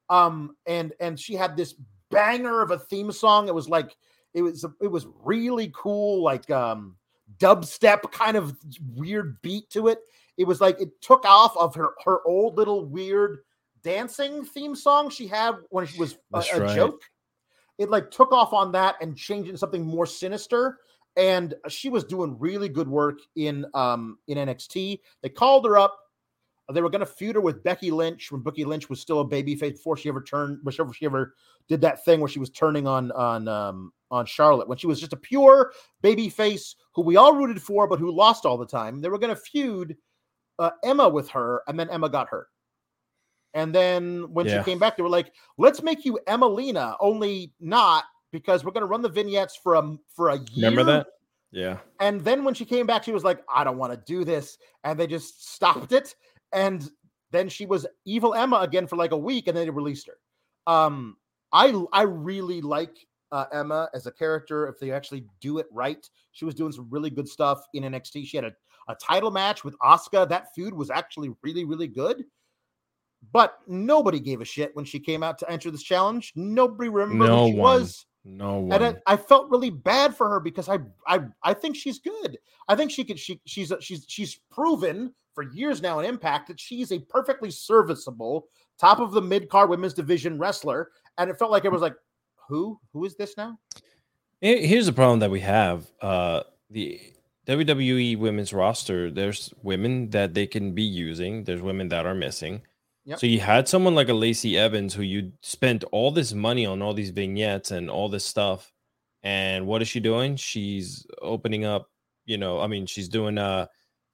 Um, 0.10 0.56
and 0.68 0.94
and 1.00 1.20
she 1.20 1.34
had 1.36 1.58
this 1.58 1.76
banger 2.12 2.62
of 2.62 2.72
a 2.72 2.80
theme 2.80 3.12
song. 3.12 3.48
It 3.48 3.56
was 3.56 3.68
like 3.68 3.96
it 4.34 4.42
was 4.42 4.66
it 4.82 4.88
was 4.88 5.08
really 5.24 5.72
cool, 5.76 6.24
like 6.24 6.50
um 6.50 6.96
dubstep 7.40 8.12
kind 8.12 8.38
of 8.38 8.56
weird 8.96 9.42
beat 9.42 9.70
to 9.72 9.88
it. 9.88 10.00
It 10.38 10.46
was 10.46 10.62
like 10.62 10.80
it 10.80 11.02
took 11.02 11.26
off 11.26 11.56
of 11.58 11.74
her 11.76 11.92
her 12.04 12.20
old 12.26 12.58
little 12.58 12.86
weird 12.86 13.40
dancing 13.84 14.44
theme 14.44 14.76
song 14.76 15.10
she 15.10 15.28
had 15.28 15.56
when 15.70 15.86
she 15.86 16.00
was 16.00 16.18
a, 16.34 16.44
a 16.54 16.60
right. 16.62 16.76
joke. 16.76 17.02
It 17.78 17.90
like 17.90 18.10
took 18.12 18.32
off 18.32 18.54
on 18.54 18.72
that 18.74 18.96
and 19.02 19.18
changed 19.18 19.50
into 19.50 19.58
something 19.58 19.86
more 19.86 20.06
sinister 20.06 20.80
and 21.18 21.54
she 21.70 21.90
was 21.90 22.04
doing 22.04 22.38
really 22.40 22.70
good 22.70 22.88
work 22.88 23.20
in 23.36 23.66
um 23.74 24.18
in 24.28 24.38
NXT. 24.38 25.00
They 25.22 25.30
called 25.30 25.66
her 25.66 25.78
up. 25.78 25.98
They 26.74 26.82
were 26.82 26.90
going 26.90 27.02
to 27.02 27.06
feud 27.06 27.36
her 27.36 27.42
with 27.42 27.64
Becky 27.64 27.92
Lynch 27.92 28.32
when 28.32 28.42
Becky 28.42 28.66
Lynch 28.66 28.90
was 28.90 29.00
still 29.00 29.20
a 29.20 29.26
babyface 29.26 29.74
before 29.74 29.98
she 29.98 30.10
ever 30.10 30.22
turned, 30.22 30.64
before 30.64 30.92
she 30.94 31.06
ever 31.06 31.36
did 31.68 31.82
that 31.82 32.04
thing 32.04 32.20
where 32.20 32.30
she 32.30 32.40
was 32.40 32.50
turning 32.50 32.88
on 32.88 33.12
on 33.12 33.48
um 33.48 33.94
on 34.12 34.26
Charlotte 34.26 34.68
when 34.68 34.78
she 34.78 34.88
was 34.88 35.00
just 35.00 35.14
a 35.14 35.18
pure 35.18 35.74
babyface 36.04 36.76
who 36.94 37.02
we 37.02 37.18
all 37.18 37.34
rooted 37.34 37.62
for 37.62 37.88
but 37.88 38.00
who 38.00 38.12
lost 38.12 38.46
all 38.46 38.58
the 38.58 38.66
time. 38.66 39.02
They 39.02 39.10
were 39.10 39.20
going 39.20 39.36
to 39.36 39.42
feud 39.42 39.96
uh, 40.58 40.72
Emma 40.84 41.08
with 41.10 41.30
her, 41.30 41.62
and 41.68 41.80
then 41.80 41.90
Emma 41.90 42.10
got 42.10 42.30
hurt. 42.30 42.48
And 43.54 43.74
then 43.74 44.34
when 44.34 44.46
yeah. 44.46 44.60
she 44.60 44.72
came 44.72 44.80
back, 44.80 44.98
they 44.98 45.04
were 45.04 45.10
like, 45.10 45.34
"Let's 45.58 45.82
make 45.82 46.04
you 46.04 46.20
Emmalina, 46.28 46.96
only 47.00 47.54
not 47.60 48.04
because 48.36 48.66
we're 48.66 48.72
going 48.72 48.82
to 48.82 48.88
run 48.88 49.02
the 49.02 49.08
vignettes 49.08 49.56
for 49.56 49.76
a 49.76 49.96
for 50.14 50.30
a 50.30 50.38
year. 50.52 50.70
Remember 50.70 50.84
that? 50.84 51.08
Yeah. 51.52 51.78
And 52.02 52.20
then 52.20 52.44
when 52.44 52.54
she 52.54 52.66
came 52.66 52.86
back, 52.86 53.06
she 53.06 53.14
was 53.14 53.24
like, 53.24 53.42
"I 53.48 53.64
don't 53.64 53.78
want 53.78 53.94
to 53.94 53.98
do 54.06 54.26
this," 54.26 54.58
and 54.84 55.00
they 55.00 55.08
just 55.08 55.54
stopped 55.54 55.94
it. 55.94 56.16
And 56.52 56.90
then 57.32 57.48
she 57.48 57.66
was 57.66 57.88
evil 58.04 58.34
Emma 58.34 58.58
again 58.58 58.88
for 58.88 58.98
like 58.98 59.14
a 59.14 59.18
week, 59.18 59.48
and 59.48 59.56
then 59.56 59.66
they 59.66 59.70
released 59.70 60.08
her. 60.08 60.18
Um, 60.68 61.16
I 61.54 61.74
I 61.94 62.02
really 62.02 62.60
like 62.60 62.98
uh, 63.32 63.46
Emma 63.54 63.90
as 63.94 64.06
a 64.06 64.12
character. 64.12 64.68
If 64.68 64.80
they 64.80 64.92
actually 64.92 65.24
do 65.40 65.60
it 65.60 65.68
right, 65.72 66.06
she 66.34 66.44
was 66.44 66.56
doing 66.56 66.74
some 66.74 66.88
really 66.90 67.10
good 67.10 67.28
stuff 67.28 67.66
in 67.74 67.84
NXT. 67.84 68.28
She 68.28 68.36
had 68.36 68.44
a, 68.44 68.52
a 68.90 68.96
title 68.96 69.32
match 69.32 69.64
with 69.64 69.80
Asuka. 69.80 70.28
That 70.28 70.54
feud 70.54 70.74
was 70.74 70.90
actually 70.90 71.32
really 71.42 71.64
really 71.64 71.88
good. 71.88 72.26
But 73.32 73.58
nobody 73.66 74.20
gave 74.20 74.42
a 74.42 74.46
shit 74.46 74.76
when 74.76 74.86
she 74.86 75.00
came 75.00 75.24
out 75.24 75.38
to 75.40 75.50
enter 75.50 75.72
this 75.72 75.84
challenge. 75.84 76.34
Nobody 76.36 76.90
remembered 76.90 77.28
no 77.28 77.46
who 77.46 77.52
she 77.54 77.58
one. 77.58 77.80
was. 77.80 78.06
No 78.26 78.58
one. 78.58 78.82
And 78.82 78.98
I, 79.06 79.14
I, 79.14 79.18
felt 79.18 79.52
really 79.52 79.70
bad 79.70 80.16
for 80.16 80.28
her 80.28 80.40
because 80.40 80.68
I, 80.68 80.80
I 81.06 81.22
I 81.44 81.54
think 81.54 81.76
she's 81.76 82.00
good. 82.00 82.40
I 82.68 82.76
think 82.76 82.90
she 82.90 83.04
could 83.04 83.20
she 83.20 83.40
she's 83.46 83.72
she's 83.80 84.04
she's 84.08 84.40
proven 84.52 85.14
for 85.36 85.44
years 85.44 85.80
now 85.80 86.00
in 86.00 86.06
Impact 86.06 86.48
that 86.48 86.60
she's 86.60 86.92
a 86.92 86.98
perfectly 87.00 87.52
serviceable 87.52 88.48
top 88.80 89.00
of 89.00 89.12
the 89.12 89.22
mid 89.22 89.48
card 89.48 89.70
women's 89.70 89.94
division 89.94 90.40
wrestler. 90.40 90.90
And 91.20 91.30
it 91.30 91.38
felt 91.38 91.52
like 91.52 91.66
it 91.66 91.72
was 91.72 91.84
like, 91.84 91.96
who 92.50 92.80
who 92.94 93.06
is 93.06 93.16
this 93.16 93.38
now? 93.38 93.60
Here's 94.42 94.88
the 94.88 94.94
problem 94.94 95.20
that 95.20 95.32
we 95.32 95.42
have. 95.42 95.86
Uh 96.02 96.42
the 96.72 97.00
WWE 97.48 98.18
women's 98.18 98.54
roster, 98.54 99.12
there's 99.12 99.54
women 99.62 100.10
that 100.10 100.34
they 100.34 100.48
can 100.48 100.72
be 100.72 100.82
using, 100.82 101.44
there's 101.44 101.62
women 101.62 101.90
that 101.90 102.08
are 102.08 102.16
missing. 102.16 102.64
Yep. 103.06 103.20
So 103.20 103.28
you 103.28 103.40
had 103.40 103.68
someone 103.68 103.94
like 103.94 104.10
a 104.10 104.14
Lacey 104.14 104.58
Evans 104.58 104.94
who 104.94 105.04
you 105.04 105.32
spent 105.42 105.84
all 105.92 106.12
this 106.12 106.34
money 106.34 106.66
on 106.66 106.82
all 106.82 106.94
these 106.94 107.12
vignettes 107.12 107.72
and 107.72 107.90
all 107.90 108.10
this 108.10 108.26
stuff. 108.26 108.74
And 109.24 109.68
what 109.68 109.82
is 109.82 109.88
she 109.88 110.00
doing? 110.00 110.36
She's 110.38 111.06
opening 111.22 111.66
up, 111.66 111.90
you 112.26 112.38
know, 112.38 112.60
I 112.60 112.68
mean, 112.68 112.86
she's 112.88 113.10
doing 113.10 113.38
uh 113.38 113.68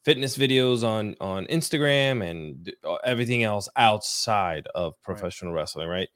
fitness 0.04 0.38
videos 0.38 0.84
on 0.84 1.16
on 1.22 1.46
Instagram 1.48 2.28
and 2.30 2.74
uh, 2.86 2.96
everything 3.06 3.44
else 3.44 3.70
outside 3.78 4.68
of 4.76 4.94
professional 5.04 5.54
right. 5.54 5.60
wrestling, 5.62 5.88
right? 5.88 6.10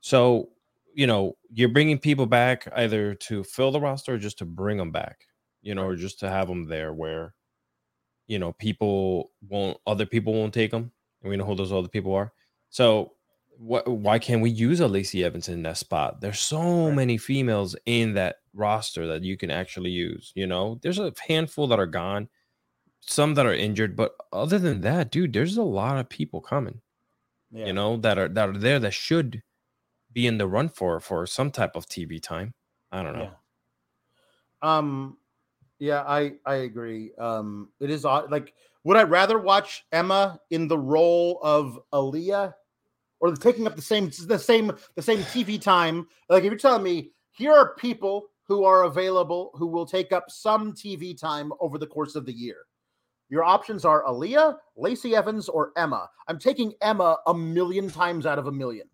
So, 0.00 0.50
you 0.94 1.06
know, 1.06 1.36
you're 1.50 1.68
bringing 1.70 1.98
people 1.98 2.26
back 2.26 2.68
either 2.76 3.14
to 3.14 3.44
fill 3.44 3.70
the 3.72 3.80
roster 3.80 4.14
or 4.14 4.18
just 4.18 4.38
to 4.38 4.46
bring 4.46 4.78
them 4.78 4.92
back, 4.92 5.26
you 5.62 5.74
know, 5.74 5.82
right. 5.82 5.92
or 5.92 5.96
just 5.96 6.20
to 6.20 6.30
have 6.30 6.48
them 6.48 6.64
there 6.64 6.92
where 6.94 7.34
you 8.26 8.38
know, 8.38 8.52
people 8.54 9.32
won't 9.48 9.78
other 9.86 10.06
people 10.06 10.32
won't 10.32 10.54
take 10.54 10.70
them 10.70 10.92
and 11.24 11.30
we 11.30 11.36
know 11.36 11.44
who 11.44 11.56
those 11.56 11.72
other 11.72 11.88
people 11.88 12.14
are. 12.14 12.32
So 12.70 13.14
what 13.58 13.88
why 13.88 14.18
can't 14.18 14.42
we 14.42 14.50
use 14.50 14.80
a 14.80 14.88
Lacey 14.88 15.24
Evans 15.24 15.48
in 15.48 15.62
that 15.62 15.78
spot? 15.78 16.20
There's 16.20 16.38
so 16.38 16.86
right. 16.86 16.94
many 16.94 17.18
females 17.18 17.74
in 17.86 18.14
that 18.14 18.36
roster 18.52 19.06
that 19.06 19.22
you 19.22 19.36
can 19.36 19.50
actually 19.50 19.90
use. 19.90 20.32
You 20.34 20.46
know, 20.46 20.78
there's 20.82 20.98
a 20.98 21.12
handful 21.26 21.66
that 21.68 21.80
are 21.80 21.86
gone, 21.86 22.28
some 23.00 23.34
that 23.34 23.46
are 23.46 23.54
injured, 23.54 23.96
but 23.96 24.12
other 24.32 24.58
than 24.58 24.82
that, 24.82 25.10
dude, 25.10 25.32
there's 25.32 25.56
a 25.56 25.62
lot 25.62 25.98
of 25.98 26.08
people 26.08 26.40
coming. 26.40 26.80
Yeah. 27.50 27.66
You 27.66 27.72
know, 27.72 27.96
that 27.98 28.18
are 28.18 28.28
that 28.28 28.48
are 28.48 28.58
there 28.58 28.78
that 28.80 28.94
should 28.94 29.42
be 30.12 30.26
in 30.26 30.38
the 30.38 30.46
run 30.46 30.68
for 30.68 31.00
for 31.00 31.26
some 31.26 31.50
type 31.50 31.76
of 31.76 31.86
TV 31.86 32.20
time. 32.20 32.54
I 32.92 33.02
don't 33.02 33.16
know. 33.16 33.30
Yeah. 34.62 34.78
Um 34.78 35.18
yeah, 35.78 36.02
I 36.02 36.34
I 36.44 36.56
agree. 36.56 37.12
Um 37.18 37.70
it 37.80 37.90
is 37.90 38.04
odd 38.04 38.30
like 38.30 38.54
would 38.84 38.96
I 38.96 39.02
rather 39.02 39.38
watch 39.38 39.84
Emma 39.92 40.38
in 40.50 40.68
the 40.68 40.78
role 40.78 41.40
of 41.42 41.78
Aaliyah 41.92 42.54
or 43.20 43.34
taking 43.34 43.66
up 43.66 43.76
the 43.76 43.82
same 43.82 44.10
the 44.26 44.38
same 44.38 44.72
the 44.94 45.02
same 45.02 45.18
TV 45.20 45.60
time? 45.60 46.06
Like 46.28 46.44
if 46.44 46.50
you're 46.50 46.58
telling 46.58 46.82
me 46.82 47.12
here 47.32 47.52
are 47.52 47.74
people 47.74 48.28
who 48.46 48.64
are 48.64 48.84
available 48.84 49.50
who 49.54 49.66
will 49.66 49.86
take 49.86 50.12
up 50.12 50.30
some 50.30 50.72
TV 50.72 51.18
time 51.18 51.52
over 51.60 51.78
the 51.78 51.86
course 51.86 52.14
of 52.14 52.26
the 52.26 52.32
year. 52.32 52.66
Your 53.30 53.42
options 53.42 53.84
are 53.84 54.04
Aaliyah, 54.04 54.56
Lacey 54.76 55.16
Evans, 55.16 55.48
or 55.48 55.72
Emma. 55.76 56.08
I'm 56.28 56.38
taking 56.38 56.74
Emma 56.82 57.16
a 57.26 57.34
million 57.34 57.90
times 57.90 58.26
out 58.26 58.38
of 58.38 58.46
a 58.46 58.52
million. 58.52 58.86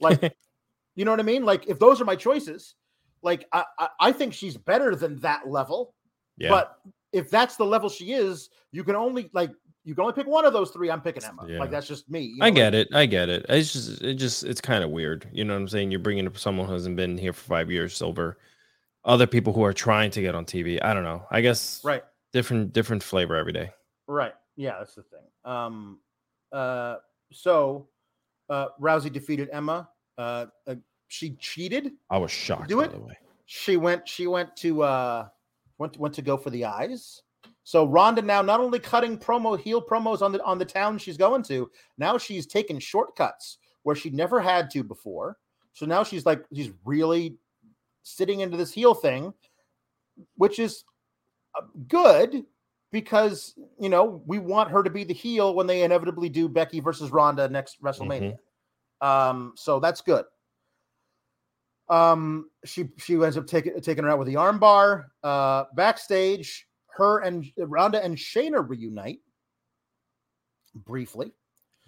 Like, 0.00 0.36
you 0.94 1.04
know 1.04 1.10
what 1.10 1.20
I 1.20 1.24
mean? 1.24 1.44
Like, 1.44 1.66
if 1.66 1.78
those 1.78 2.00
are 2.00 2.04
my 2.04 2.14
choices, 2.14 2.74
like 3.22 3.46
I, 3.52 3.64
I, 3.78 3.88
I 4.00 4.12
think 4.12 4.34
she's 4.34 4.56
better 4.56 4.94
than 4.94 5.18
that 5.20 5.48
level. 5.48 5.94
Yeah. 6.40 6.48
But 6.50 6.78
if 7.12 7.30
that's 7.30 7.56
the 7.56 7.64
level 7.66 7.88
she 7.88 8.12
is, 8.12 8.50
you 8.72 8.82
can 8.82 8.96
only 8.96 9.30
like 9.32 9.50
you 9.84 9.94
can 9.94 10.02
only 10.02 10.14
pick 10.14 10.26
one 10.26 10.44
of 10.44 10.52
those 10.52 10.70
three. 10.70 10.90
I'm 10.90 11.00
picking 11.00 11.24
Emma. 11.24 11.46
Yeah. 11.46 11.58
Like 11.58 11.70
that's 11.70 11.86
just 11.86 12.10
me. 12.10 12.20
you 12.22 12.38
I 12.40 12.50
get 12.50 12.74
it. 12.74 12.88
I 12.92 13.06
get 13.06 13.28
it. 13.28 13.46
It's 13.48 13.72
just, 13.72 14.02
it 14.02 14.14
just, 14.14 14.44
it's 14.44 14.60
kind 14.60 14.84
of 14.84 14.90
weird. 14.90 15.26
You 15.32 15.42
know 15.44 15.54
what 15.54 15.60
I'm 15.60 15.68
saying? 15.68 15.90
You're 15.90 16.00
bringing 16.00 16.26
up 16.26 16.36
someone 16.36 16.66
who 16.66 16.72
hasn't 16.74 16.96
been 16.96 17.16
here 17.16 17.32
for 17.32 17.44
five 17.44 17.70
years 17.70 18.02
over 18.02 18.36
other 19.04 19.26
people 19.26 19.52
who 19.54 19.64
are 19.64 19.72
trying 19.72 20.10
to 20.10 20.20
get 20.20 20.34
on 20.34 20.44
TV. 20.44 20.78
I 20.82 20.92
don't 20.92 21.02
know. 21.04 21.22
I 21.30 21.40
guess 21.40 21.80
Right. 21.82 22.02
different, 22.32 22.72
different 22.74 23.02
flavor 23.02 23.36
every 23.36 23.52
day. 23.52 23.70
Right. 24.06 24.34
Yeah, 24.56 24.76
that's 24.78 24.94
the 24.94 25.02
thing. 25.02 25.20
Um 25.44 25.98
uh 26.52 26.96
so 27.32 27.88
uh 28.50 28.66
Rousey 28.80 29.10
defeated 29.12 29.48
Emma. 29.50 29.88
Uh, 30.18 30.46
uh 30.66 30.74
she 31.08 31.36
cheated. 31.36 31.92
I 32.10 32.18
was 32.18 32.30
shocked. 32.30 32.68
Do 32.68 32.76
by 32.76 32.84
it? 32.84 32.92
the 32.92 33.00
way. 33.00 33.16
She 33.46 33.76
went 33.78 34.06
she 34.06 34.26
went 34.26 34.54
to 34.58 34.82
uh 34.82 35.28
went 35.80 35.98
went 35.98 36.14
to 36.14 36.22
go 36.22 36.36
for 36.36 36.50
the 36.50 36.64
eyes. 36.64 37.22
So 37.64 37.86
Ronda 37.86 38.22
now 38.22 38.42
not 38.42 38.60
only 38.60 38.78
cutting 38.78 39.18
promo 39.18 39.58
heel 39.58 39.82
promos 39.82 40.22
on 40.22 40.30
the 40.30 40.42
on 40.44 40.58
the 40.58 40.64
town 40.64 40.98
she's 40.98 41.16
going 41.16 41.42
to, 41.44 41.68
now 41.98 42.18
she's 42.18 42.46
taking 42.46 42.78
shortcuts 42.78 43.58
where 43.82 43.96
she 43.96 44.10
never 44.10 44.40
had 44.40 44.70
to 44.70 44.84
before. 44.84 45.38
So 45.72 45.86
now 45.86 46.04
she's 46.04 46.26
like 46.26 46.44
she's 46.54 46.70
really 46.84 47.36
sitting 48.02 48.40
into 48.40 48.56
this 48.56 48.72
heel 48.72 48.94
thing, 48.94 49.32
which 50.36 50.58
is 50.58 50.84
uh, 51.56 51.62
good 51.88 52.44
because 52.92 53.54
you 53.78 53.88
know 53.88 54.22
we 54.26 54.38
want 54.38 54.70
her 54.70 54.82
to 54.82 54.90
be 54.90 55.04
the 55.04 55.14
heel 55.14 55.54
when 55.54 55.66
they 55.66 55.82
inevitably 55.82 56.28
do 56.28 56.48
Becky 56.48 56.80
versus 56.80 57.10
Ronda 57.10 57.48
next 57.48 57.82
WrestleMania. 57.82 58.36
Um, 59.00 59.54
so 59.56 59.80
that's 59.80 60.02
good. 60.02 60.26
Um, 61.90 62.48
she 62.64 62.88
she 62.98 63.14
ends 63.16 63.36
up 63.36 63.46
taking 63.46 63.78
taking 63.80 64.04
her 64.04 64.10
out 64.10 64.18
with 64.18 64.28
the 64.28 64.34
armbar. 64.34 65.06
Uh, 65.24 65.64
backstage, 65.74 66.66
her 66.96 67.18
and 67.20 67.44
Ronda 67.58 68.02
and 68.02 68.16
Shayna 68.16 68.66
reunite 68.66 69.20
briefly, 70.74 71.32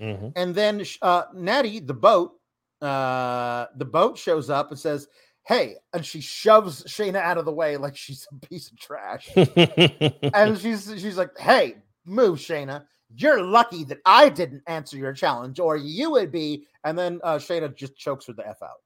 Mhm. 0.01 0.33
and 0.37 0.55
then 0.55 0.85
uh, 1.03 1.25
Natty 1.35 1.79
the 1.79 1.95
boat, 1.95 2.33
uh, 2.81 3.67
the 3.77 3.85
boat 3.85 4.19
shows 4.19 4.51
up 4.51 4.71
and 4.71 4.79
says, 4.79 5.07
"Hey," 5.47 5.77
and 5.93 6.05
she 6.05 6.21
shoves 6.21 6.83
Shayna 6.85 7.17
out 7.23 7.39
of 7.39 7.45
the 7.45 7.53
way 7.53 7.77
like 7.77 7.97
she's 7.97 8.27
a 8.33 8.47
piece 8.47 8.71
of 8.73 8.79
trash. 8.79 9.31
and 9.37 10.59
she's 10.59 10.93
she's 11.01 11.17
like, 11.17 11.39
"Hey, 11.39 11.77
move, 12.05 12.39
Shayna. 12.39 12.87
You're 13.15 13.43
lucky 13.43 13.85
that 13.85 13.99
I 14.07 14.31
didn't 14.31 14.63
answer 14.67 14.97
your 14.97 15.13
challenge, 15.13 15.61
or 15.61 15.77
you 15.77 16.11
would 16.11 16.33
be." 16.33 16.67
And 16.83 16.99
then 16.99 17.21
uh, 17.23 17.37
Shayna 17.37 17.73
just 17.77 17.97
chokes 17.97 18.27
her 18.27 18.33
the 18.33 18.49
f 18.49 18.63
out. 18.63 18.81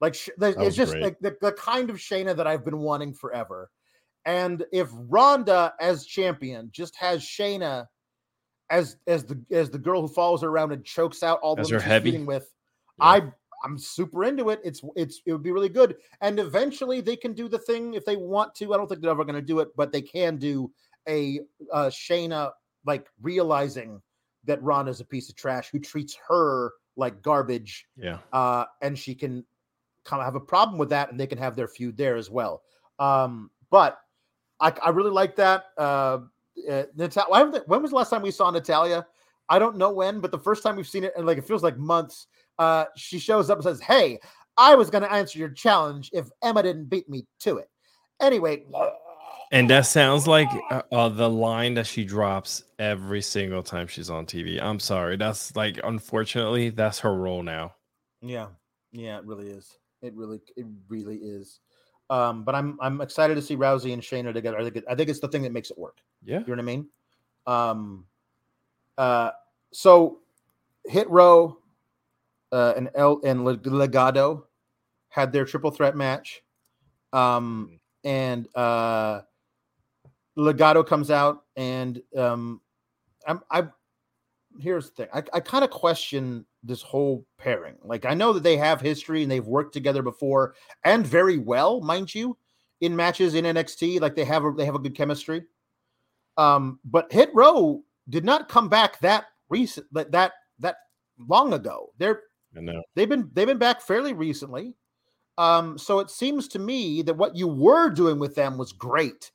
Like 0.00 0.16
the- 0.38 0.54
it's 0.60 0.76
just 0.76 0.92
great. 0.92 1.02
like 1.02 1.18
the, 1.20 1.36
the 1.40 1.52
kind 1.52 1.90
of 1.90 1.96
Shayna 1.96 2.36
that 2.36 2.46
I've 2.46 2.64
been 2.64 2.78
wanting 2.78 3.12
forever. 3.12 3.70
And 4.24 4.64
if 4.72 4.88
Ronda 4.92 5.74
as 5.80 6.04
champion 6.04 6.70
just 6.72 6.96
has 6.96 7.22
Shayna 7.22 7.86
as 8.70 8.96
as 9.06 9.24
the 9.24 9.40
as 9.50 9.70
the 9.70 9.78
girl 9.78 10.02
who 10.02 10.08
follows 10.08 10.42
her 10.42 10.48
around 10.48 10.72
and 10.72 10.84
chokes 10.84 11.22
out 11.22 11.40
all 11.40 11.56
the 11.56 11.64
she's 11.64 11.82
heavy? 11.82 12.18
with, 12.18 12.50
Yeah. 12.98 13.06
I 13.06 13.22
I'm 13.64 13.78
super 13.78 14.24
into 14.24 14.50
it. 14.50 14.60
It's 14.64 14.82
it's 14.96 15.22
it 15.26 15.32
would 15.32 15.42
be 15.42 15.52
really 15.52 15.68
good. 15.68 15.96
And 16.20 16.38
eventually 16.38 17.00
they 17.00 17.16
can 17.16 17.32
do 17.32 17.48
the 17.48 17.58
thing 17.58 17.94
if 17.94 18.04
they 18.04 18.16
want 18.16 18.54
to. 18.56 18.72
I 18.72 18.76
don't 18.76 18.88
think 18.88 19.00
they're 19.00 19.10
ever 19.10 19.24
going 19.24 19.34
to 19.34 19.42
do 19.42 19.60
it, 19.60 19.68
but 19.76 19.92
they 19.92 20.02
can 20.02 20.36
do 20.36 20.70
a 21.08 21.40
uh 21.72 21.86
Shayna 21.86 22.52
like 22.84 23.08
realizing 23.20 24.00
that 24.44 24.62
Ronda's 24.62 25.00
a 25.00 25.04
piece 25.04 25.28
of 25.28 25.36
trash 25.36 25.70
who 25.70 25.78
treats 25.78 26.16
her 26.28 26.72
like 26.96 27.22
garbage 27.22 27.86
yeah. 27.96 28.18
uh, 28.32 28.64
and 28.82 28.98
she 28.98 29.14
can 29.14 29.44
kind 30.04 30.20
of 30.20 30.24
have 30.26 30.34
a 30.34 30.40
problem 30.40 30.78
with 30.78 30.90
that, 30.90 31.10
and 31.10 31.18
they 31.18 31.26
can 31.26 31.38
have 31.38 31.56
their 31.56 31.68
feud 31.68 31.96
there 31.96 32.16
as 32.16 32.30
well. 32.30 32.62
Um, 32.98 33.50
but 33.70 33.98
I, 34.60 34.72
I 34.84 34.90
really 34.90 35.10
like 35.10 35.36
that. 35.36 35.66
Uh, 35.78 36.18
uh, 36.68 36.82
Natalya, 36.94 37.26
why 37.28 37.38
haven't 37.38 37.52
they- 37.54 37.66
when 37.66 37.82
was 37.82 37.90
the 37.90 37.96
last 37.96 38.10
time 38.10 38.22
we 38.22 38.30
saw 38.30 38.50
Natalya? 38.50 39.06
I 39.48 39.58
don't 39.58 39.76
know 39.76 39.90
when, 39.92 40.20
but 40.20 40.30
the 40.30 40.38
first 40.38 40.62
time 40.62 40.76
we've 40.76 40.86
seen 40.88 41.04
it, 41.04 41.12
and 41.16 41.26
like 41.26 41.38
it 41.38 41.44
feels 41.46 41.62
like 41.62 41.76
months. 41.76 42.26
Uh, 42.58 42.84
she 42.96 43.18
shows 43.18 43.50
up 43.50 43.58
and 43.58 43.64
says, 43.64 43.80
"Hey, 43.80 44.18
I 44.56 44.74
was 44.74 44.90
going 44.90 45.02
to 45.02 45.12
answer 45.12 45.38
your 45.38 45.48
challenge 45.48 46.10
if 46.12 46.28
Emma 46.42 46.62
didn't 46.62 46.86
beat 46.90 47.08
me 47.08 47.26
to 47.40 47.56
it." 47.58 47.68
Anyway, 48.20 48.64
And 49.50 49.68
that 49.70 49.86
sounds 49.86 50.28
like 50.28 50.48
uh, 50.70 50.82
uh, 50.92 51.08
the 51.08 51.28
line 51.28 51.74
that 51.74 51.86
she 51.86 52.04
drops 52.04 52.62
every 52.78 53.22
single 53.22 53.62
time 53.62 53.88
she's 53.88 54.10
on 54.10 54.26
TV. 54.26 54.62
I'm 54.62 54.78
sorry. 54.78 55.16
That's 55.16 55.56
like, 55.56 55.80
unfortunately, 55.82 56.70
that's 56.70 57.00
her 57.00 57.14
role 57.14 57.42
now. 57.42 57.74
Yeah, 58.22 58.48
yeah, 58.92 59.18
it 59.18 59.24
really 59.24 59.48
is. 59.48 59.76
It 60.02 60.14
really, 60.14 60.40
it 60.56 60.66
really 60.88 61.16
is. 61.16 61.60
Um, 62.08 62.42
but 62.42 62.54
I'm 62.54 62.76
I'm 62.80 63.00
excited 63.00 63.36
to 63.36 63.42
see 63.42 63.56
Rousey 63.56 63.92
and 63.92 64.02
Shayna 64.02 64.34
together. 64.34 64.58
I 64.58 64.64
think 64.64 64.76
it, 64.76 64.84
I 64.90 64.94
think 64.94 65.08
it's 65.08 65.20
the 65.20 65.28
thing 65.28 65.42
that 65.42 65.52
makes 65.52 65.70
it 65.70 65.78
work. 65.78 65.98
Yeah. 66.24 66.40
You 66.40 66.46
know 66.46 66.52
what 66.52 66.58
I 66.58 66.62
mean? 66.62 66.88
Um, 67.46 68.04
uh, 68.98 69.30
so 69.72 70.18
Hit 70.86 71.08
Row 71.08 71.58
uh, 72.52 72.74
and 72.76 72.90
El 72.94 73.20
and 73.24 73.44
Le- 73.44 73.58
Legado 73.58 74.44
had 75.08 75.32
their 75.32 75.44
triple 75.44 75.70
threat 75.70 75.96
match. 75.96 76.42
Um, 77.12 77.78
and 78.04 78.48
uh, 78.54 79.22
Legado 80.36 80.86
comes 80.86 81.10
out, 81.10 81.44
and 81.56 82.02
um, 82.16 82.60
I'm 83.26 83.40
I. 83.50 83.68
Here's 84.58 84.90
the 84.90 84.96
thing. 84.96 85.08
I, 85.14 85.22
I 85.32 85.40
kind 85.40 85.62
of 85.62 85.70
question 85.70 86.44
this 86.62 86.82
whole 86.82 87.24
pairing. 87.38 87.76
Like 87.82 88.04
I 88.04 88.14
know 88.14 88.32
that 88.32 88.42
they 88.42 88.56
have 88.56 88.80
history 88.80 89.22
and 89.22 89.30
they've 89.30 89.46
worked 89.46 89.72
together 89.72 90.02
before 90.02 90.54
and 90.84 91.06
very 91.06 91.38
well, 91.38 91.80
mind 91.80 92.14
you, 92.14 92.36
in 92.80 92.94
matches 92.94 93.34
in 93.34 93.44
NXT. 93.44 94.00
Like 94.00 94.14
they 94.14 94.24
have 94.24 94.44
a, 94.44 94.52
they 94.52 94.64
have 94.64 94.74
a 94.74 94.80
good 94.80 94.94
chemistry. 94.94 95.44
Um, 96.36 96.78
but 96.84 97.12
Hit 97.12 97.30
Row 97.34 97.82
did 98.08 98.24
not 98.24 98.48
come 98.48 98.68
back 98.68 99.00
that 99.00 99.26
recent 99.48 99.86
that 99.92 100.12
that 100.12 100.32
that 100.58 100.76
long 101.18 101.52
ago. 101.52 101.92
They're 101.98 102.22
they've 102.94 103.08
been 103.08 103.30
they've 103.34 103.46
been 103.46 103.58
back 103.58 103.80
fairly 103.80 104.12
recently. 104.12 104.74
Um, 105.38 105.78
so 105.78 106.00
it 106.00 106.10
seems 106.10 106.48
to 106.48 106.58
me 106.58 107.02
that 107.02 107.16
what 107.16 107.36
you 107.36 107.48
were 107.48 107.88
doing 107.88 108.18
with 108.18 108.34
them 108.34 108.58
was 108.58 108.72
great. 108.72 109.30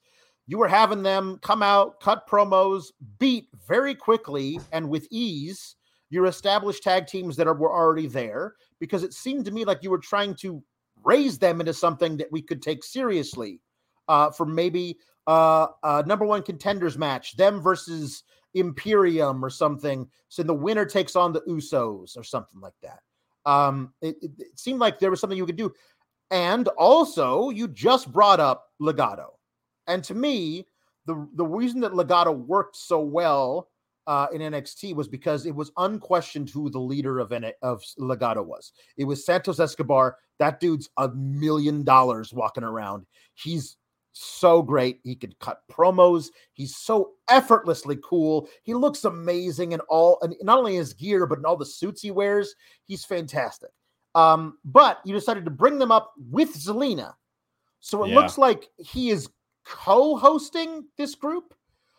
You 0.48 0.60
were 0.60 0.68
having 0.68 1.02
them 1.02 1.40
come 1.42 1.64
out, 1.64 2.00
cut 2.00 2.28
promos, 2.28 2.92
beat 3.18 3.48
very 3.68 3.96
quickly 3.96 4.60
and 4.72 4.90
with 4.90 5.08
ease 5.10 5.76
your 6.10 6.26
established 6.26 6.84
tag 6.84 7.08
teams 7.08 7.36
that 7.36 7.48
are, 7.48 7.54
were 7.54 7.74
already 7.74 8.08
there 8.08 8.56
because 8.80 9.04
it 9.04 9.14
seemed 9.14 9.46
to 9.46 9.52
me 9.52 9.66
like 9.66 9.84
you 9.84 9.90
were 9.90 9.98
trying 9.98 10.36
to 10.36 10.64
raise 11.04 11.38
them 11.38 11.60
into 11.60 11.74
something 11.74 12.18
that 12.18 12.32
we 12.32 12.42
could 12.42 12.62
take 12.62 12.84
seriously 12.84 13.62
uh, 14.08 14.32
for 14.32 14.46
maybe 14.46 14.98
uh, 15.28 15.68
a 15.84 16.04
number 16.06 16.26
one 16.26 16.44
contenders 16.44 16.98
match, 16.98 17.36
them 17.38 17.62
versus 17.62 18.24
Imperium 18.54 19.44
or 19.44 19.50
something. 19.50 20.08
So 20.30 20.44
the 20.44 20.54
winner 20.54 20.86
takes 20.86 21.16
on 21.16 21.34
the 21.34 21.42
Usos 21.42 22.18
or 22.18 22.24
something 22.24 22.62
like 22.62 22.74
that. 22.82 23.00
Um, 23.46 23.94
it, 24.02 24.16
it, 24.22 24.32
it 24.40 24.60
seemed 24.60 24.80
like 24.80 25.00
there 25.00 25.12
was 25.12 25.20
something 25.20 25.38
you 25.38 25.46
could 25.46 25.56
do. 25.56 25.74
And 26.32 26.68
also, 26.70 27.50
you 27.50 27.68
just 27.68 28.12
brought 28.12 28.40
up 28.40 28.70
Legado. 28.82 29.28
And 29.88 30.04
to 30.06 30.16
me, 30.16 30.66
the, 31.06 31.28
the 31.36 31.46
reason 31.46 31.80
that 31.82 31.92
Legado 31.92 32.36
worked 32.36 32.76
so 32.76 33.00
well 33.00 33.70
uh, 34.08 34.28
in 34.34 34.42
NXT 34.42 34.96
was 34.96 35.08
because 35.08 35.46
it 35.46 35.56
was 35.56 35.72
unquestioned 35.78 36.50
who 36.50 36.70
the 36.70 36.80
leader 36.80 37.20
of, 37.20 37.32
N- 37.32 37.52
of 37.62 37.82
Legado 38.00 38.46
was. 38.46 38.72
It 38.98 39.06
was 39.06 39.26
Santos 39.26 39.60
Escobar. 39.60 40.18
That 40.40 40.60
dude's 40.60 40.90
a 40.98 41.10
million 41.10 41.84
dollars 41.84 42.34
walking 42.34 42.64
around. 42.64 43.06
He's 43.34 43.78
so 44.14 44.62
great. 44.62 45.00
He 45.04 45.16
could 45.16 45.38
cut 45.40 45.60
promos. 45.72 46.28
He's 46.54 46.76
so 46.78 47.12
effortlessly 47.30 47.98
cool. 48.04 48.48
He 48.64 48.74
looks 48.74 49.04
amazing 49.06 49.74
in 49.74 49.80
all, 49.82 50.20
and 50.22 50.36
not 50.42 50.58
only 50.60 50.76
his 50.76 50.94
gear, 50.94 51.26
but 51.26 51.40
in 51.40 51.46
all 51.46 51.58
the 51.58 51.66
suits 51.66 52.02
he 52.02 52.12
wears. 52.12 52.56
He's 52.86 53.04
fantastic. 53.04 53.72
Um, 54.14 54.58
but 54.64 55.00
you 55.04 55.14
decided 55.14 55.44
to 55.46 55.52
bring 55.52 55.78
them 55.80 55.92
up 55.92 56.14
with 56.32 56.54
Zelina. 56.56 57.14
So 57.82 58.04
it 58.06 58.10
Yeah. 58.10 58.16
looks 58.16 58.38
like 58.38 58.70
he 58.78 59.10
is 59.10 59.28
co-hosting 59.66 60.86
this 60.98 61.16
group. 61.16 61.54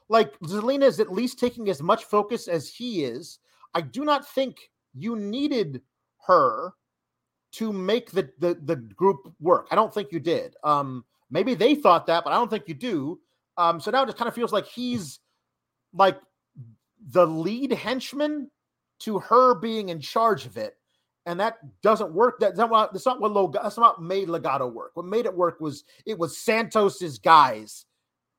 Like 0.09 0.39
Zelina 0.41 0.85
is 0.85 1.01
at 1.01 1.13
least 1.13 1.39
taking 1.39 1.69
as 1.69 1.83
much 1.83 2.05
focus 2.05 2.49
as 2.49 2.69
he 2.69 3.05
is. 3.05 3.39
I 3.75 3.81
do 3.81 4.05
not 4.05 4.29
think 4.29 4.71
you 4.95 5.17
needed 5.17 5.83
her 6.27 6.73
to 7.53 7.73
make 7.73 8.11
the 8.11 8.31
the, 8.39 8.55
the 8.65 8.77
group 8.77 9.33
work. 9.41 9.69
I 9.71 9.75
don't 9.75 9.93
think 9.93 10.13
you 10.13 10.21
did. 10.21 10.55
Um, 10.63 11.05
maybe 11.31 11.55
they 11.55 11.75
thought 11.75 12.07
that, 12.07 12.25
but 12.25 12.33
I 12.33 12.37
don't 12.37 12.51
think 12.51 12.69
you 12.69 12.75
do. 12.75 13.19
Um, 13.57 13.81
so 13.81 13.91
now 13.91 14.03
it 14.03 14.07
just 14.07 14.19
kind 14.19 14.29
of 14.29 14.35
feels 14.35 14.53
like 14.53 14.67
he's 14.67 15.19
like 15.93 16.21
the 17.11 17.27
lead 17.27 17.73
henchman 17.73 18.51
to 19.01 19.19
her 19.19 19.55
being 19.55 19.89
in 19.89 20.01
charge 20.01 20.47
of 20.47 20.57
it. 20.57 20.77
and 21.27 21.41
that 21.41 21.59
doesn't 21.83 22.13
work. 22.13 22.39
That's 22.39 22.57
not 22.57 22.71
what 22.71 22.93
that's 22.93 23.05
not 23.05 23.21
what 23.21 23.33
Log- 23.33 23.55
that's 23.61 23.77
not 23.77 23.99
what 23.99 24.07
made 24.07 24.29
Legado 24.29 24.73
work. 24.73 24.93
What 24.95 25.07
made 25.07 25.27
it 25.27 25.35
work 25.35 25.61
was 25.61 25.85
it 26.07 26.19
was 26.19 26.39
Santos's 26.39 27.19
guys 27.19 27.85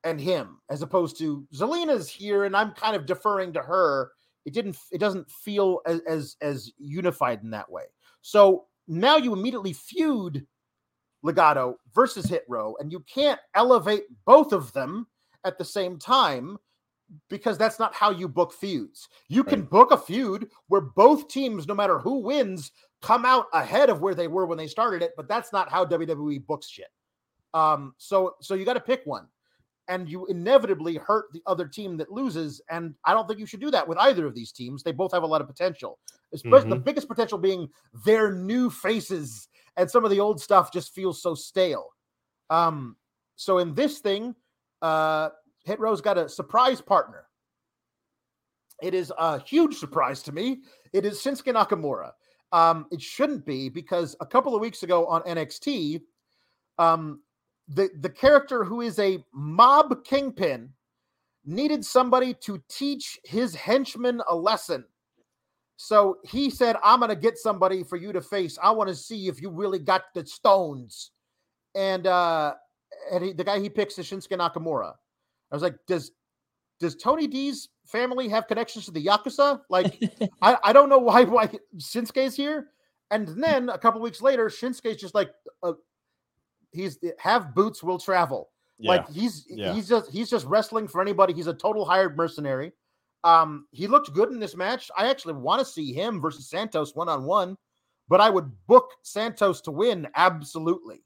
and 0.04 0.20
him, 0.20 0.58
as 0.70 0.82
opposed 0.82 1.18
to 1.18 1.46
Zelina's 1.54 2.08
here, 2.08 2.44
and 2.44 2.56
I'm 2.56 2.72
kind 2.72 2.94
of 2.96 3.06
deferring 3.06 3.52
to 3.54 3.60
her. 3.62 4.12
It 4.44 4.54
didn't. 4.54 4.76
It 4.92 4.98
doesn't 4.98 5.30
feel 5.30 5.80
as 5.86 6.00
as, 6.08 6.36
as 6.40 6.72
unified 6.78 7.42
in 7.42 7.50
that 7.50 7.70
way. 7.70 7.84
So 8.22 8.66
now 8.86 9.16
you 9.16 9.32
immediately 9.32 9.72
feud 9.72 10.46
Legado 11.24 11.74
versus 11.94 12.26
Hit 12.26 12.44
Row, 12.48 12.76
and 12.80 12.92
you 12.92 13.00
can't 13.00 13.40
elevate 13.54 14.04
both 14.24 14.52
of 14.52 14.72
them 14.72 15.06
at 15.44 15.58
the 15.58 15.64
same 15.64 15.98
time 15.98 16.58
because 17.30 17.56
that's 17.56 17.78
not 17.78 17.94
how 17.94 18.10
you 18.10 18.28
book 18.28 18.52
feuds. 18.52 19.08
You 19.28 19.42
can 19.42 19.60
Right. 19.60 19.70
book 19.70 19.90
a 19.92 19.96
feud 19.98 20.50
where 20.68 20.82
both 20.82 21.28
teams, 21.28 21.66
no 21.66 21.74
matter 21.74 21.98
who 21.98 22.18
wins, 22.18 22.70
come 23.00 23.24
out 23.24 23.46
ahead 23.54 23.88
of 23.88 24.00
where 24.02 24.14
they 24.14 24.28
were 24.28 24.46
when 24.46 24.58
they 24.58 24.66
started 24.66 25.02
it, 25.02 25.12
but 25.16 25.26
that's 25.28 25.52
not 25.52 25.70
how 25.70 25.84
WWE 25.84 26.38
books 26.46 26.68
shit. 26.68 26.88
Um, 27.54 27.94
so 27.96 28.34
so 28.40 28.54
you 28.54 28.64
got 28.64 28.74
to 28.74 28.80
pick 28.80 29.02
one, 29.04 29.26
and 29.88 30.08
you 30.08 30.26
inevitably 30.26 30.96
hurt 30.96 31.26
the 31.32 31.42
other 31.46 31.66
team 31.66 31.96
that 31.96 32.12
loses. 32.12 32.60
And 32.70 32.94
I 33.04 33.14
don't 33.14 33.26
think 33.26 33.40
you 33.40 33.46
should 33.46 33.60
do 33.60 33.70
that 33.70 33.88
with 33.88 33.98
either 33.98 34.26
of 34.26 34.34
these 34.34 34.52
teams. 34.52 34.82
They 34.82 34.92
both 34.92 35.12
have 35.12 35.22
a 35.22 35.26
lot 35.26 35.40
of 35.40 35.46
potential, 35.46 35.98
especially 36.32 36.70
the 36.70 36.76
biggest 36.76 37.08
potential 37.08 37.38
being 37.38 37.68
their 38.04 38.32
new 38.32 38.70
faces, 38.70 39.48
and 39.76 39.90
some 39.90 40.04
of 40.04 40.10
the 40.10 40.20
old 40.20 40.40
stuff 40.40 40.72
just 40.72 40.94
feels 40.94 41.22
so 41.22 41.34
stale. 41.34 41.88
Um, 42.50 42.96
so 43.36 43.58
in 43.58 43.74
this 43.74 43.98
thing, 43.98 44.34
uh, 44.82 45.30
Hit 45.64 45.80
Row's 45.80 46.00
got 46.00 46.18
a 46.18 46.28
surprise 46.28 46.80
partner. 46.80 47.24
It 48.82 48.94
is 48.94 49.12
a 49.18 49.40
huge 49.40 49.76
surprise 49.76 50.22
to 50.24 50.32
me. 50.32 50.58
It 50.92 51.04
is 51.04 51.18
Shinsuke 51.18 51.52
Nakamura. 51.52 52.12
Um, 52.52 52.86
it 52.90 53.02
shouldn't 53.02 53.44
be 53.44 53.68
because 53.68 54.16
a 54.20 54.26
couple 54.26 54.54
of 54.54 54.60
weeks 54.60 54.82
ago 54.82 55.06
on 55.06 55.22
NXT, 55.22 56.00
um, 56.78 57.20
the 57.68 57.90
the 58.00 58.08
character 58.08 58.64
who 58.64 58.80
is 58.80 58.98
a 58.98 59.22
mob 59.32 60.04
kingpin 60.04 60.70
needed 61.44 61.84
somebody 61.84 62.34
to 62.34 62.62
teach 62.68 63.18
his 63.24 63.54
henchmen 63.54 64.22
a 64.28 64.34
lesson. 64.34 64.84
So 65.76 66.16
he 66.24 66.50
said, 66.50 66.76
"I'm 66.82 67.00
going 67.00 67.10
to 67.10 67.16
get 67.16 67.38
somebody 67.38 67.84
for 67.84 67.96
you 67.96 68.12
to 68.12 68.20
face. 68.20 68.58
I 68.62 68.70
want 68.70 68.88
to 68.88 68.94
see 68.94 69.28
if 69.28 69.40
you 69.40 69.50
really 69.50 69.78
got 69.78 70.02
the 70.14 70.26
stones." 70.26 71.12
And 71.74 72.06
uh, 72.06 72.54
and 73.12 73.24
he, 73.24 73.32
the 73.32 73.44
guy 73.44 73.60
he 73.60 73.68
picks 73.68 73.98
is 73.98 74.06
Shinsuke 74.06 74.36
Nakamura. 74.38 74.92
I 75.52 75.54
was 75.54 75.62
like, 75.62 75.76
"Does 75.86 76.12
does 76.80 76.96
Tony 76.96 77.26
D's 77.26 77.68
family 77.86 78.28
have 78.28 78.48
connections 78.48 78.86
to 78.86 78.90
the 78.90 79.04
Yakuza? 79.04 79.60
Like, 79.68 80.02
I, 80.42 80.56
I 80.64 80.72
don't 80.72 80.88
know 80.88 80.98
why 80.98 81.24
why 81.24 81.50
Shinsuke's 81.76 82.34
here." 82.34 82.68
And 83.10 83.28
then 83.42 83.68
a 83.68 83.78
couple 83.78 84.00
weeks 84.00 84.20
later, 84.20 84.46
Shinsuke's 84.46 85.00
just 85.00 85.14
like, 85.14 85.30
uh, 85.62 85.72
he's 86.72 86.98
have 87.18 87.54
boots 87.54 87.82
will 87.82 87.98
travel. 87.98 88.50
Yeah. 88.78 88.90
Like 88.92 89.08
he's 89.08 89.46
Yeah. 89.48 89.72
he's 89.72 89.88
just 89.88 90.10
he's 90.10 90.30
just 90.30 90.46
wrestling 90.46 90.88
for 90.88 91.00
anybody. 91.00 91.32
He's 91.32 91.46
a 91.46 91.54
total 91.54 91.84
hired 91.84 92.16
mercenary. 92.16 92.72
Um, 93.24 93.66
he 93.72 93.86
looked 93.86 94.12
good 94.12 94.30
in 94.30 94.38
this 94.38 94.56
match. 94.56 94.90
I 94.96 95.08
actually 95.08 95.34
want 95.34 95.58
to 95.58 95.64
see 95.64 95.92
him 95.92 96.20
versus 96.20 96.48
Santos 96.48 96.94
one 96.94 97.08
on 97.08 97.24
one, 97.24 97.56
but 98.08 98.20
I 98.20 98.30
would 98.30 98.50
book 98.66 98.90
Santos 99.02 99.60
to 99.62 99.72
win 99.72 100.06
absolutely. 100.14 101.02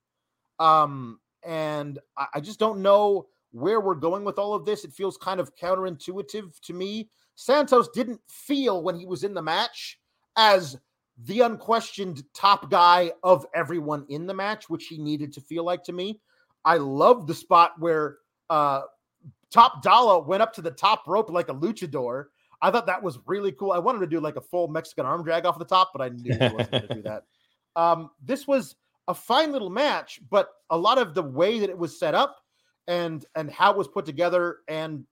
Um, 0.59 1.19
and 1.45 1.99
I, 2.17 2.27
I 2.35 2.41
just 2.41 2.59
don't 2.59 2.83
know 2.83 3.27
where 3.53 3.81
we're 3.81 3.95
going 3.95 4.25
with 4.25 4.39
all 4.39 4.55
of 4.55 4.65
this. 4.65 4.85
It 4.85 4.93
feels 4.93 5.17
kind 5.17 5.41
of 5.41 5.55
counterintuitive 5.57 6.61
to 6.61 6.73
me. 6.75 7.09
Santos 7.35 7.89
didn't 7.89 8.21
feel 8.29 8.83
when 8.83 8.95
he 8.95 9.07
was 9.07 9.25
in 9.25 9.35
the 9.35 9.43
match 9.43 9.99
as 10.37 10.79
the 11.25 11.41
unquestioned 11.41 12.23
top 12.35 12.71
guy 12.71 13.13
of 13.23 13.47
everyone 13.55 14.05
in 14.09 14.27
the 14.27 14.35
match, 14.35 14.69
which 14.69 14.87
he 14.87 14.99
needed 14.99 15.33
to 15.35 15.41
feel 15.41 15.65
like 15.65 15.85
to 15.85 15.93
me. 15.93 16.21
I 16.65 16.77
love 16.77 17.27
the 17.27 17.35
spot 17.35 17.73
where 17.79 18.19
uh 18.51 18.83
Top 19.53 19.83
Dolla 19.83 20.19
went 20.19 20.43
up 20.43 20.55
to 20.55 20.63
the 20.63 20.71
top 20.71 21.07
rope 21.07 21.29
like 21.31 21.51
a 21.51 21.55
luchador. 21.55 22.27
I 22.63 22.71
thought 22.71 22.87
that 22.87 23.03
was 23.03 23.19
really 23.27 23.53
cool. 23.53 23.73
I 23.73 23.79
wanted 23.79 23.99
to 24.01 24.07
do 24.07 24.19
like 24.19 24.37
a 24.37 24.41
full 24.41 24.67
Mexican 24.67 25.05
arm 25.05 25.23
drag 25.23 25.45
off 25.45 25.59
the 25.59 25.65
top, 25.65 25.91
but 25.93 26.01
I 26.01 26.09
knew 26.09 26.33
he 26.33 26.55
wasn't 26.55 26.71
going 26.71 26.89
to 26.89 26.95
do 26.95 27.03
that. 27.03 27.25
Um, 27.75 28.11
this 28.23 28.47
was 28.47 28.77
a 29.09 29.15
fine 29.15 29.51
little 29.51 29.71
match, 29.71 30.21
but 30.29 30.51
a 30.69 30.77
lot 30.77 30.99
of 30.99 31.15
the 31.15 31.23
way 31.23 31.59
that 31.59 31.71
it 31.71 31.79
was 31.79 31.99
set 31.99 32.15
up 32.15 32.37
and 32.87 33.25
and 33.35 33.51
how 33.51 33.71
it 33.71 33.79
was 33.79 33.89
put 33.89 34.05
together 34.05 34.59
and 34.69 35.07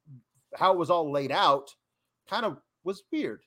how 0.55 0.70
it 0.70 0.78
was 0.78 0.91
all 0.91 1.11
laid 1.11 1.32
out 1.32 1.74
kind 2.28 2.45
of 2.45 2.61
was 2.85 3.03
weird. 3.11 3.41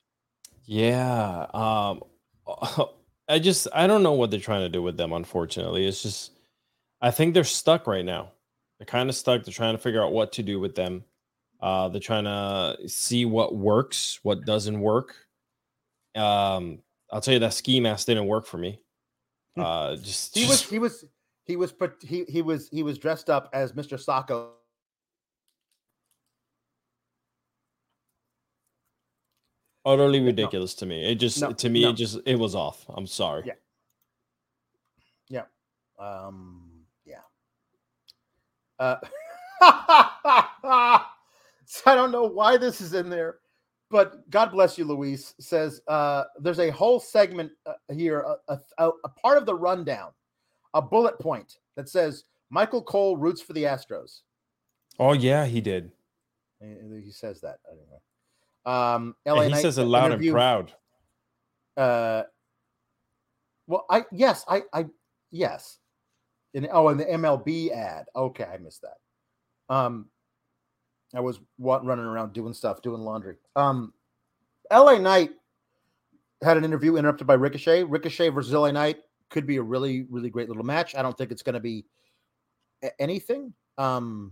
Yeah. 0.65 1.45
Um 1.53 2.02
I 3.30 3.40
just 3.40 3.68
I 3.74 3.88
don't 3.88 4.03
know 4.03 4.14
what 4.14 4.32
they're 4.32 4.40
trying 4.40 4.61
to 4.61 4.70
do 4.70 4.82
with 4.82 4.98
them, 4.98 5.14
unfortunately. 5.14 5.88
It's 5.88 6.03
just 6.03 6.32
I 7.02 7.11
think 7.11 7.34
they're 7.34 7.44
stuck 7.44 7.88
right 7.88 8.06
now. 8.06 8.32
They're 8.78 8.86
kind 8.86 9.10
of 9.10 9.15
stuck. 9.15 9.44
They're 9.44 9.53
trying 9.53 9.76
to 9.76 9.82
figure 9.82 10.03
out 10.03 10.11
what 10.11 10.34
to 10.34 10.44
do 10.44 10.60
with 10.60 10.76
them. 10.76 11.03
Uh 11.61 11.88
they're 11.90 12.02
trying 12.02 12.26
to 12.26 12.88
see 12.90 13.26
what 13.26 13.56
works, 13.56 14.20
what 14.24 14.45
doesn't 14.45 14.80
work. 14.80 15.15
Um 16.15 16.80
I'll 17.11 17.22
tell 17.22 17.34
you 17.34 17.40
that 17.41 17.53
ski 17.53 17.80
mask 17.80 18.07
didn't 18.07 18.28
work 18.28 18.45
for 18.45 18.57
me. 18.57 18.80
Uh 19.57 19.95
just, 19.95 20.36
He 20.36 20.48
was 20.48 20.61
he 20.64 20.80
was 20.80 21.06
he 21.45 21.56
was 21.56 21.74
he 22.02 22.26
he 22.26 22.41
was 22.41 22.70
he 22.70 22.84
was 22.84 22.98
dressed 22.98 23.30
up 23.30 23.49
as 23.53 23.74
Mr. 23.74 23.99
Sacco. 23.99 24.52
Utterly 29.85 30.19
ridiculous 30.19 30.73
to 30.76 30.85
me. 30.85 31.05
It 31.11 31.15
just 31.15 31.39
No, 31.41 31.51
to 31.51 31.69
me 31.69 31.81
no. 31.81 31.89
it 31.89 31.93
just 31.93 32.19
it 32.26 32.35
was 32.38 32.55
off. 32.55 32.85
I'm 32.89 33.07
sorry. 33.07 33.43
Yeah. 33.45 33.53
Yeah. 35.30 35.45
Um 35.99 36.85
yeah. 37.05 37.22
Uh 38.80 38.97
so 41.65 41.81
I 41.91 41.95
don't 41.95 42.11
know 42.11 42.26
why 42.26 42.57
this 42.57 42.81
is 42.81 42.93
in 42.93 43.10
there, 43.10 43.39
but 43.89 44.30
God 44.30 44.51
bless 44.51 44.77
you, 44.77 44.85
Luis 44.85 45.34
says 45.39 45.81
uh 45.88 46.23
there's 46.39 46.60
a 46.60 46.69
whole 46.69 46.99
segment 46.99 47.51
uh, 47.65 47.73
here, 47.93 48.26
a, 48.47 48.60
a, 48.77 48.89
a 49.03 49.10
part 49.22 49.38
of 49.38 49.45
the 49.45 49.55
rundown, 49.55 50.11
a 50.73 50.81
bullet 50.81 51.19
point 51.19 51.57
that 51.76 51.89
says 51.89 52.23
Michael 52.49 52.81
Cole 52.84 53.18
roots 53.18 53.41
for 53.41 53.53
the 53.53 53.64
Astros. 53.64 54.22
Oh 54.99 55.14
yeah, 55.14 55.45
he 55.45 55.60
did. 55.61 55.91
He 56.61 57.01
he 57.05 57.11
says 57.11 57.41
that. 57.41 57.60
I 57.65 57.76
don't 57.76 57.89
know. 57.89 58.01
Um, 58.65 59.15
LA 59.26 59.35
And 59.35 59.44
he 59.45 59.52
Knight 59.52 59.61
says 59.61 59.77
it 59.77 59.84
loud 59.84 60.11
and 60.11 60.31
proud. 60.31 60.73
Uh, 61.76 62.23
well, 63.68 63.85
I 63.90 64.03
yes, 64.11 64.45
I 64.48 64.64
I 64.73 64.85
yes. 65.31 65.80
In 66.53 66.68
oh, 66.72 66.90
in 66.90 66.98
the 66.98 67.06
MLB 67.06 67.72
ad. 67.72 68.06
Okay, 68.15 68.45
I 68.45 68.57
missed 68.57 68.84
that. 68.84 69.76
Um, 69.76 70.07
I 71.15 71.19
was 71.19 71.40
wa- 71.57 71.81
running 71.84 72.06
around 72.06 72.34
doing 72.34 72.53
stuff, 72.53 72.81
doing 72.81 73.02
laundry. 73.02 73.38
Um, 73.56 73.94
LA 74.72 74.98
Knight 74.98 75.31
had 76.44 76.57
an 76.57 76.64
interview 76.64 76.95
interrupted 76.95 77.27
by 77.27 77.34
Ricochet. 77.35 77.84
Ricochet 77.84 78.30
versus 78.30 78.53
LA 78.53 78.72
Knight 78.72 78.98
could 79.30 79.48
be 79.48 79.57
a 79.57 79.64
really, 79.64 80.06
really 80.10 80.30
great 80.30 80.48
little 80.48 80.64
match. 80.64 80.95
I 80.95 81.02
don't 81.02 81.18
think 81.18 81.31
it's 81.31 81.41
going 81.41 81.53
to 81.53 81.60
be 81.60 81.85
anything 82.99 83.53
um, 83.77 84.31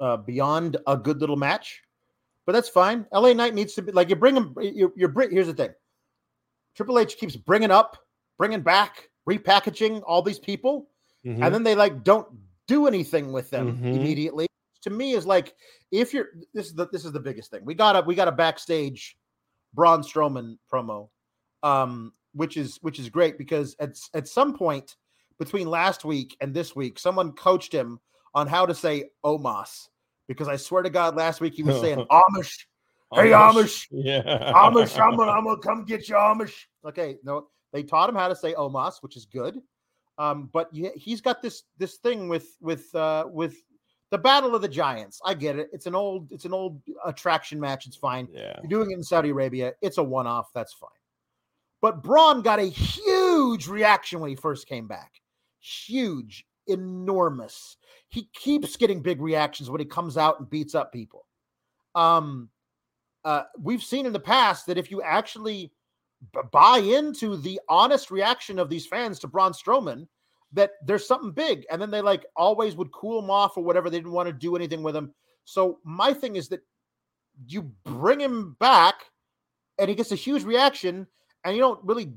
uh, 0.00 0.16
beyond 0.16 0.76
a 0.86 0.96
good 0.96 1.20
little 1.20 1.36
match, 1.36 1.82
but 2.46 2.52
that's 2.52 2.68
fine. 2.68 3.06
LA 3.12 3.32
Knight 3.32 3.54
needs 3.54 3.74
to 3.74 3.82
be 3.82 3.92
like 3.92 4.08
you 4.08 4.16
bring 4.16 4.36
him. 4.36 4.54
You're, 4.60 4.92
you're 4.96 5.28
here's 5.30 5.48
the 5.48 5.54
thing. 5.54 5.70
Triple 6.76 6.98
H 6.98 7.16
keeps 7.16 7.36
bringing 7.36 7.70
up, 7.70 7.96
bringing 8.38 8.60
back, 8.62 9.10
repackaging 9.28 10.02
all 10.06 10.22
these 10.22 10.38
people, 10.38 10.88
Mhm. 11.24 11.44
and 11.44 11.54
then 11.54 11.64
they 11.64 11.74
like 11.74 12.04
don't 12.04 12.28
do 12.68 12.86
anything 12.86 13.32
with 13.32 13.50
them 13.50 13.78
Mhm. 13.78 13.96
immediately. 13.96 14.46
To 14.82 14.90
me, 14.90 15.12
is 15.12 15.26
like 15.26 15.54
if 15.90 16.14
you're 16.14 16.28
this 16.54 16.66
is 16.66 16.74
the 16.74 16.86
this 16.88 17.04
is 17.04 17.12
the 17.12 17.20
biggest 17.20 17.50
thing. 17.50 17.64
We 17.64 17.74
got 17.74 17.96
a 17.96 18.02
we 18.02 18.14
got 18.14 18.28
a 18.28 18.32
backstage 18.32 19.18
Braun 19.74 20.02
Strowman 20.02 20.58
promo, 20.72 21.10
um, 21.64 22.12
which 22.32 22.56
is 22.56 22.78
which 22.82 22.98
is 23.00 23.08
great 23.08 23.36
because 23.38 23.74
at 23.80 23.98
at 24.14 24.28
some 24.28 24.56
point 24.56 24.96
between 25.38 25.68
last 25.68 26.04
week 26.04 26.36
and 26.40 26.54
this 26.54 26.76
week, 26.76 26.98
someone 26.98 27.32
coached 27.32 27.72
him 27.72 28.00
on 28.34 28.46
how 28.46 28.64
to 28.64 28.74
say 28.74 29.10
Omos 29.24 29.88
because 30.28 30.48
I 30.48 30.56
swear 30.56 30.82
to 30.82 30.90
God, 30.90 31.16
last 31.16 31.40
week 31.40 31.54
he 31.54 31.62
was 31.62 31.80
saying 31.80 31.98
Amish. 32.10 32.66
Hey 33.14 33.30
Amish, 33.30 33.86
Yeah. 33.90 34.52
Amish, 34.52 34.98
I'm 35.00 35.16
gonna, 35.16 35.30
I'm 35.30 35.44
gonna 35.44 35.60
come 35.60 35.84
get 35.84 36.08
you, 36.08 36.16
Amish. 36.16 36.54
Okay, 36.84 37.16
no, 37.22 37.48
they 37.72 37.82
taught 37.82 38.08
him 38.08 38.16
how 38.16 38.28
to 38.28 38.36
say 38.36 38.54
Omos, 38.54 38.94
which 39.00 39.16
is 39.16 39.26
good. 39.26 39.60
Um, 40.18 40.48
but 40.52 40.70
he's 40.72 41.20
got 41.20 41.42
this 41.42 41.64
this 41.78 41.96
thing 41.96 42.28
with 42.28 42.56
with 42.60 42.94
uh 42.94 43.26
with 43.30 43.56
the 44.10 44.18
Battle 44.18 44.54
of 44.54 44.62
the 44.62 44.68
Giants. 44.68 45.20
I 45.24 45.34
get 45.34 45.58
it. 45.58 45.68
It's 45.72 45.86
an 45.86 45.94
old 45.94 46.32
it's 46.32 46.44
an 46.44 46.52
old 46.52 46.80
attraction 47.04 47.60
match. 47.60 47.86
It's 47.86 47.96
fine. 47.96 48.28
Yeah. 48.32 48.58
You're 48.62 48.70
doing 48.70 48.90
it 48.90 48.94
in 48.94 49.02
Saudi 49.02 49.30
Arabia. 49.30 49.74
It's 49.82 49.98
a 49.98 50.02
one 50.02 50.26
off. 50.26 50.48
That's 50.54 50.72
fine. 50.72 50.88
But 51.82 52.02
Braun 52.02 52.42
got 52.42 52.58
a 52.58 52.64
huge 52.64 53.68
reaction 53.68 54.20
when 54.20 54.30
he 54.30 54.36
first 54.36 54.66
came 54.66 54.86
back. 54.86 55.12
Huge, 55.60 56.45
enormous. 56.66 57.76
He 58.08 58.28
keeps 58.34 58.76
getting 58.76 59.02
big 59.02 59.20
reactions 59.20 59.70
when 59.70 59.80
he 59.80 59.86
comes 59.86 60.16
out 60.16 60.40
and 60.40 60.50
beats 60.50 60.74
up 60.74 60.92
people. 60.92 61.26
Um, 61.94 62.50
uh, 63.24 63.44
we've 63.60 63.82
seen 63.82 64.06
in 64.06 64.12
the 64.12 64.20
past 64.20 64.66
that 64.66 64.78
if 64.78 64.90
you 64.90 65.02
actually 65.02 65.72
b- 66.32 66.40
buy 66.52 66.78
into 66.78 67.36
the 67.36 67.60
honest 67.68 68.10
reaction 68.10 68.58
of 68.58 68.68
these 68.68 68.86
fans 68.86 69.18
to 69.18 69.28
Braun 69.28 69.52
Strowman 69.52 70.06
that 70.52 70.72
there's 70.84 71.06
something 71.06 71.32
big, 71.32 71.66
and 71.70 71.82
then 71.82 71.90
they 71.90 72.00
like 72.00 72.24
always 72.36 72.76
would 72.76 72.92
cool 72.92 73.22
him 73.22 73.30
off 73.30 73.56
or 73.56 73.64
whatever. 73.64 73.90
They 73.90 73.98
didn't 73.98 74.12
want 74.12 74.28
to 74.28 74.32
do 74.32 74.56
anything 74.56 74.82
with 74.82 74.94
him. 74.94 75.12
So 75.44 75.78
my 75.84 76.12
thing 76.12 76.36
is 76.36 76.48
that 76.48 76.60
you 77.46 77.70
bring 77.84 78.20
him 78.20 78.56
back, 78.60 79.06
and 79.78 79.88
he 79.88 79.94
gets 79.94 80.12
a 80.12 80.16
huge 80.16 80.44
reaction, 80.44 81.06
and 81.44 81.54
you 81.54 81.60
don't 81.60 81.84
really 81.84 82.12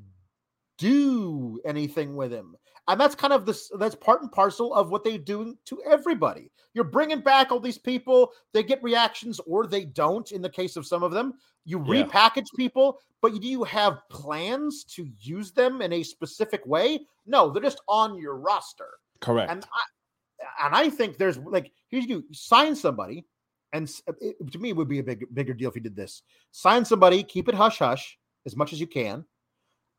do 0.78 1.60
anything 1.66 2.16
with 2.16 2.32
him. 2.32 2.56
And 2.90 3.00
that's 3.00 3.14
kind 3.14 3.32
of 3.32 3.46
this 3.46 3.72
that's 3.78 3.94
part 3.96 4.24
and 4.24 4.32
parcel 4.32 4.74
of 4.74 4.90
what 4.90 5.04
they 5.04 5.18
do 5.18 5.56
to 5.66 5.82
everybody. 5.90 6.52
You're 6.74 6.84
bringing 6.84 7.22
back 7.22 7.52
all 7.52 7.60
these 7.60 7.78
people, 7.78 8.32
they 8.52 8.64
get 8.64 8.82
reactions 8.84 9.40
or 9.46 9.68
they 9.68 9.86
don't 9.86 10.32
in 10.32 10.42
the 10.42 10.50
case 10.50 10.76
of 10.76 10.88
some 10.88 11.04
of 11.04 11.12
them. 11.12 11.36
You 11.66 11.78
Yeah. 11.86 12.04
repackage 12.04 12.48
people, 12.58 13.00
but 13.22 13.40
do 13.40 13.48
you 13.48 13.64
have 13.64 14.02
plans 14.10 14.84
to 14.96 15.08
use 15.20 15.52
them 15.52 15.84
in 15.84 15.94
a 15.94 16.02
specific 16.04 16.66
way? 16.66 17.06
No, 17.28 17.52
they're 17.52 17.62
just 17.62 17.82
on 17.88 18.18
your 18.18 18.38
roster. 18.38 18.90
Correct. 19.22 19.52
And 19.52 19.64
I 19.64 20.66
and 20.66 20.76
I 20.76 20.90
think 20.90 21.18
there's 21.18 21.38
like 21.38 21.72
here's 21.90 22.06
you 22.08 22.24
sign 22.32 22.76
somebody, 22.76 23.26
and 23.72 23.92
it, 24.20 24.52
to 24.52 24.58
me 24.58 24.70
it 24.70 24.76
would 24.76 24.88
be 24.88 25.00
a 25.00 25.04
big 25.04 25.26
bigger 25.34 25.54
deal 25.54 25.70
if 25.70 25.76
you 25.76 25.82
did 25.82 25.96
this. 25.96 26.24
Sign 26.52 26.84
somebody, 26.86 27.22
keep 27.22 27.50
it 27.50 27.56
hush 27.56 27.78
hush 27.78 28.18
as 28.48 28.56
much 28.56 28.74
as 28.74 28.80
you 28.80 28.88
can, 28.88 29.26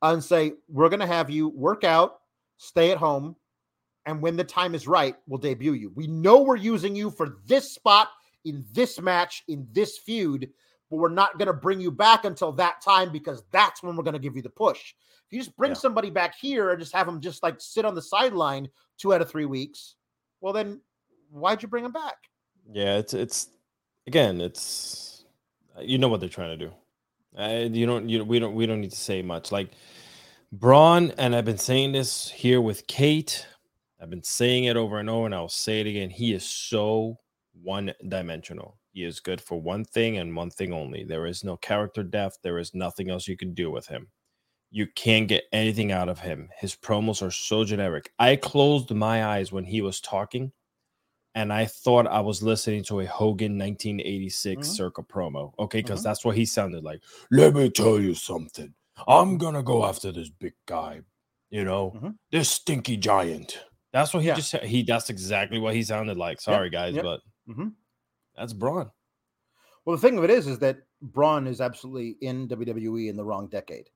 and 0.02 0.24
say 0.24 0.54
we're 0.68 0.88
going 0.88 1.00
to 1.00 1.06
have 1.06 1.30
you 1.30 1.50
work 1.50 1.84
out, 1.84 2.19
stay 2.60 2.92
at 2.92 2.98
home, 2.98 3.34
and 4.04 4.20
when 4.20 4.36
the 4.36 4.44
time 4.44 4.74
is 4.74 4.86
right, 4.86 5.16
we'll 5.26 5.38
debut 5.38 5.72
you. 5.72 5.90
We 5.94 6.06
know 6.06 6.42
we're 6.42 6.56
using 6.56 6.94
you 6.94 7.10
for 7.10 7.38
this 7.46 7.72
spot 7.72 8.08
in 8.44 8.64
this 8.72 9.00
match 9.00 9.42
in 9.48 9.66
this 9.72 9.96
feud, 9.96 10.50
but 10.90 10.96
we're 10.98 11.08
not 11.08 11.38
going 11.38 11.46
to 11.46 11.54
bring 11.54 11.80
you 11.80 11.90
back 11.90 12.26
until 12.26 12.52
that 12.52 12.82
time 12.82 13.10
because 13.10 13.44
that's 13.50 13.82
when 13.82 13.96
we're 13.96 14.04
going 14.04 14.12
to 14.14 14.20
give 14.20 14.36
you 14.36 14.42
the 14.42 14.50
push. 14.50 14.94
If 15.26 15.32
you 15.32 15.38
just 15.38 15.56
bring 15.56 15.70
Yeah. 15.70 15.76
somebody 15.78 16.10
back 16.10 16.34
here 16.34 16.70
and 16.70 16.78
just 16.80 16.92
have 16.92 17.06
them 17.06 17.20
just 17.20 17.42
like 17.42 17.60
sit 17.60 17.84
on 17.86 17.94
the 17.94 18.02
sideline 18.02 18.68
two 18.98 19.14
out 19.14 19.22
of 19.22 19.30
three 19.30 19.46
weeks, 19.46 19.94
well 20.42 20.52
then 20.52 20.80
why'd 21.30 21.62
you 21.62 21.68
bring 21.68 21.82
them 21.82 21.92
back? 21.92 22.16
Yeah, 22.70 22.98
it's 22.98 23.14
it's 23.14 23.48
again, 24.06 24.40
it's 24.40 25.24
you 25.80 25.96
know 25.96 26.08
what 26.08 26.20
they're 26.20 26.28
trying 26.28 26.58
to 26.58 26.66
do. 26.66 26.72
Uh, 27.38 27.68
you 27.70 27.86
don't 27.86 28.08
you 28.08 28.22
we 28.24 28.38
don't 28.38 28.54
we 28.54 28.66
don't 28.66 28.80
need 28.80 28.90
to 28.90 28.96
say 28.96 29.22
much. 29.22 29.50
Like 29.52 29.70
Braun, 30.52 31.12
and 31.12 31.34
I've 31.34 31.44
been 31.44 31.58
saying 31.58 31.92
this 31.92 32.28
here 32.30 32.60
with 32.60 32.86
Kate. 32.88 33.46
I've 34.00 34.10
been 34.10 34.22
saying 34.22 34.64
it 34.64 34.76
over 34.76 34.98
and 34.98 35.08
over, 35.08 35.26
and 35.26 35.34
I'll 35.34 35.48
say 35.48 35.80
it 35.80 35.86
again. 35.86 36.10
He 36.10 36.32
is 36.32 36.44
so 36.44 37.18
one 37.52 37.92
dimensional. 38.08 38.78
He 38.92 39.04
is 39.04 39.20
good 39.20 39.40
for 39.40 39.60
one 39.60 39.84
thing 39.84 40.18
and 40.18 40.34
one 40.34 40.50
thing 40.50 40.72
only. 40.72 41.04
There 41.04 41.26
is 41.26 41.44
no 41.44 41.56
character 41.56 42.02
depth. 42.02 42.38
There 42.42 42.58
is 42.58 42.74
nothing 42.74 43.10
else 43.10 43.28
you 43.28 43.36
can 43.36 43.54
do 43.54 43.70
with 43.70 43.86
him. 43.86 44.08
You 44.70 44.88
can't 44.96 45.28
get 45.28 45.44
anything 45.52 45.92
out 45.92 46.08
of 46.08 46.20
him. 46.20 46.50
His 46.58 46.76
promos 46.76 47.22
are 47.26 47.30
so 47.30 47.64
generic. 47.64 48.12
I 48.18 48.36
closed 48.36 48.90
my 48.92 49.24
eyes 49.26 49.52
when 49.52 49.64
he 49.64 49.82
was 49.82 50.00
talking 50.00 50.52
and 51.34 51.52
I 51.52 51.66
thought 51.66 52.06
I 52.08 52.20
was 52.20 52.42
listening 52.42 52.84
to 52.84 53.00
a 53.00 53.06
Hogan 53.06 53.56
1986 53.58 54.68
Mhm. 54.68 54.76
circa 54.76 55.02
promo. 55.02 55.52
Okay, 55.58 55.80
because 55.80 56.00
Mhm. 56.00 56.04
that's 56.04 56.24
what 56.24 56.36
he 56.36 56.46
sounded 56.46 56.84
like. 56.84 57.02
Let 57.30 57.54
me 57.54 57.70
tell 57.70 58.00
you 58.00 58.14
something. 58.14 58.74
I'm 59.08 59.38
gonna 59.38 59.62
go 59.62 59.84
after 59.84 60.12
this 60.12 60.28
big 60.28 60.54
guy, 60.66 61.00
you 61.50 61.64
know, 61.64 61.92
Mhm. 61.96 62.14
this 62.30 62.48
stinky 62.50 62.96
giant. 62.96 63.58
That's 63.92 64.14
what 64.14 64.20
he 64.22 64.28
Yeah. 64.28 64.34
just. 64.36 64.54
He 64.56 64.82
that's 64.82 65.10
exactly 65.10 65.58
what 65.58 65.74
he 65.74 65.82
sounded 65.82 66.16
like. 66.16 66.40
Sorry, 66.40 66.70
guys, 66.70 66.94
yep. 66.94 67.04
but 67.04 67.20
Mhm. 67.48 67.72
that's 68.36 68.52
Braun. 68.52 68.90
Well, 69.84 69.96
the 69.96 70.02
thing 70.02 70.18
of 70.18 70.24
it 70.24 70.30
is, 70.30 70.46
is 70.46 70.58
that 70.60 70.78
Braun 71.00 71.46
is 71.46 71.60
absolutely 71.60 72.16
in 72.20 72.46
WWE 72.46 73.08
in 73.08 73.16
the 73.16 73.24
wrong 73.24 73.48
decade. 73.48 73.88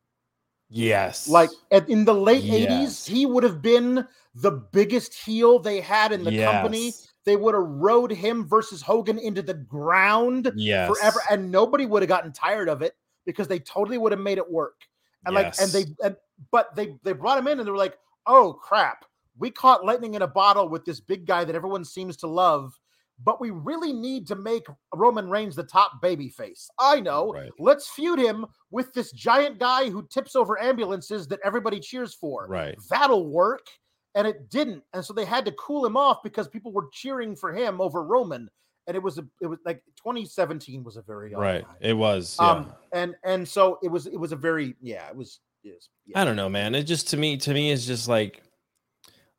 Yes. 0.70 1.28
Like 1.28 1.50
at, 1.70 1.88
in 1.88 2.04
the 2.04 2.14
late 2.14 2.42
Yes. 2.42 2.66
80s, 2.66 3.06
he 3.06 3.26
would 3.26 3.44
have 3.44 3.60
been 3.62 4.06
the 4.34 4.50
biggest 4.50 5.14
heel 5.14 5.58
they 5.58 5.80
had 5.80 6.10
in 6.10 6.24
the 6.24 6.36
company. 6.42 6.92
They 7.24 7.36
would 7.36 7.54
have 7.54 7.62
rode 7.64 8.10
him 8.10 8.48
versus 8.48 8.82
Hogan 8.82 9.18
into 9.18 9.42
the 9.42 9.54
ground 9.54 10.50
yes. 10.56 10.88
forever, 10.88 11.20
and 11.30 11.50
nobody 11.50 11.86
would 11.86 12.02
have 12.02 12.08
gotten 12.08 12.32
tired 12.32 12.68
of 12.68 12.82
it 12.82 12.94
because 13.26 13.46
they 13.46 13.58
totally 13.60 13.98
would 13.98 14.12
have 14.12 14.20
made 14.20 14.38
it 14.38 14.50
work. 14.50 14.80
And 15.26 15.34
like, 15.34 15.54
and 15.60 15.70
they, 15.70 15.84
and 16.02 16.16
but 16.50 16.74
they 16.76 16.96
they 17.02 17.12
brought 17.12 17.38
him 17.38 17.46
in, 17.48 17.58
and 17.58 17.66
they 17.66 17.70
were 17.70 17.76
like, 17.76 17.98
"Oh 18.26 18.52
crap, 18.54 19.04
we 19.38 19.50
caught 19.50 19.84
lightning 19.84 20.14
in 20.14 20.22
a 20.22 20.26
bottle 20.26 20.68
with 20.68 20.84
this 20.84 21.00
big 21.00 21.26
guy 21.26 21.44
that 21.44 21.54
everyone 21.54 21.84
seems 21.84 22.16
to 22.18 22.26
love." 22.26 22.78
But 23.22 23.40
we 23.40 23.50
really 23.50 23.92
need 23.92 24.26
to 24.26 24.34
make 24.34 24.66
Roman 24.92 25.30
Reigns 25.30 25.54
the 25.54 25.62
top 25.62 26.02
baby 26.02 26.28
face. 26.28 26.68
I 26.80 26.98
know. 26.98 27.32
Right. 27.32 27.52
Let's 27.60 27.88
feud 27.88 28.18
him 28.18 28.44
with 28.72 28.92
this 28.92 29.12
giant 29.12 29.60
guy 29.60 29.88
who 29.88 30.06
tips 30.08 30.34
over 30.34 30.60
ambulances 30.60 31.28
that 31.28 31.38
everybody 31.44 31.78
cheers 31.78 32.12
for 32.12 32.48
Right. 32.48 32.76
that'll 32.90 33.28
work. 33.28 33.68
And 34.16 34.26
it 34.26 34.50
didn't. 34.50 34.82
And 34.94 35.04
so 35.04 35.12
they 35.12 35.24
had 35.24 35.44
to 35.44 35.52
cool 35.52 35.86
him 35.86 35.96
off 35.96 36.24
because 36.24 36.48
people 36.48 36.72
were 36.72 36.88
cheering 36.92 37.36
for 37.36 37.52
him 37.52 37.80
over 37.80 38.02
Roman. 38.02 38.50
And 38.86 38.96
it 38.96 39.02
was 39.02 39.18
a 39.18 39.26
it 39.40 39.46
was 39.46 39.58
like 39.64 39.82
2017 39.96 40.84
was 40.84 40.96
a 40.96 41.02
very 41.02 41.34
Right. 41.34 41.64
time. 41.64 41.76
It 41.80 41.94
was. 41.94 42.36
Yeah. 42.40 42.50
Um 42.50 42.72
and 42.92 43.14
and 43.24 43.48
so 43.48 43.78
it 43.82 43.88
was 43.88 44.06
it 44.06 44.16
was 44.18 44.32
a 44.32 44.36
very 44.36 44.76
yeah, 44.80 45.08
it 45.08 45.16
was 45.16 45.40
it 45.62 45.74
was, 45.74 45.88
yeah. 46.06 46.20
I 46.20 46.24
don't 46.24 46.36
know, 46.36 46.48
man. 46.50 46.74
It 46.74 46.82
just 46.84 47.08
to 47.08 47.16
me, 47.16 47.36
to 47.38 47.54
me, 47.54 47.70
is 47.70 47.86
just 47.86 48.08
like 48.08 48.42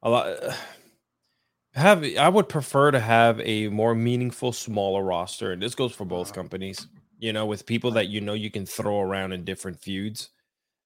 a 0.02 0.10
lot. 0.10 0.38
Have 1.74 2.06
I 2.18 2.30
would 2.30 2.48
prefer 2.48 2.90
to 2.92 3.00
have 3.02 3.42
a 3.42 3.68
more 3.68 3.94
meaningful, 3.94 4.54
smaller 4.54 5.04
roster, 5.04 5.52
and 5.52 5.62
this 5.62 5.76
goes 5.76 5.94
for 5.94 6.06
both 6.06 6.30
Uh-huh. 6.30 6.36
companies. 6.42 6.88
You 7.20 7.34
know, 7.34 7.46
with 7.46 7.66
people 7.66 7.92
that 7.92 8.08
you 8.08 8.22
know 8.22 8.34
you 8.34 8.50
can 8.50 8.66
throw 8.66 9.02
around 9.02 9.34
in 9.34 9.44
different 9.44 9.82
feuds, 9.82 10.30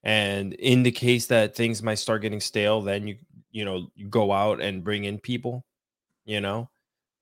and 0.03 0.53
in 0.53 0.81
the 0.83 0.91
case 0.91 1.27
that 1.27 1.55
things 1.55 1.83
might 1.83 1.99
start 1.99 2.23
getting 2.23 2.39
stale, 2.39 2.81
then 2.81 3.07
you 3.07 3.17
you 3.51 3.65
know 3.65 3.91
you 3.95 4.07
go 4.07 4.31
out 4.31 4.61
and 4.61 4.83
bring 4.83 5.03
in 5.05 5.19
people. 5.19 5.63
You 6.25 6.41
know, 6.41 6.69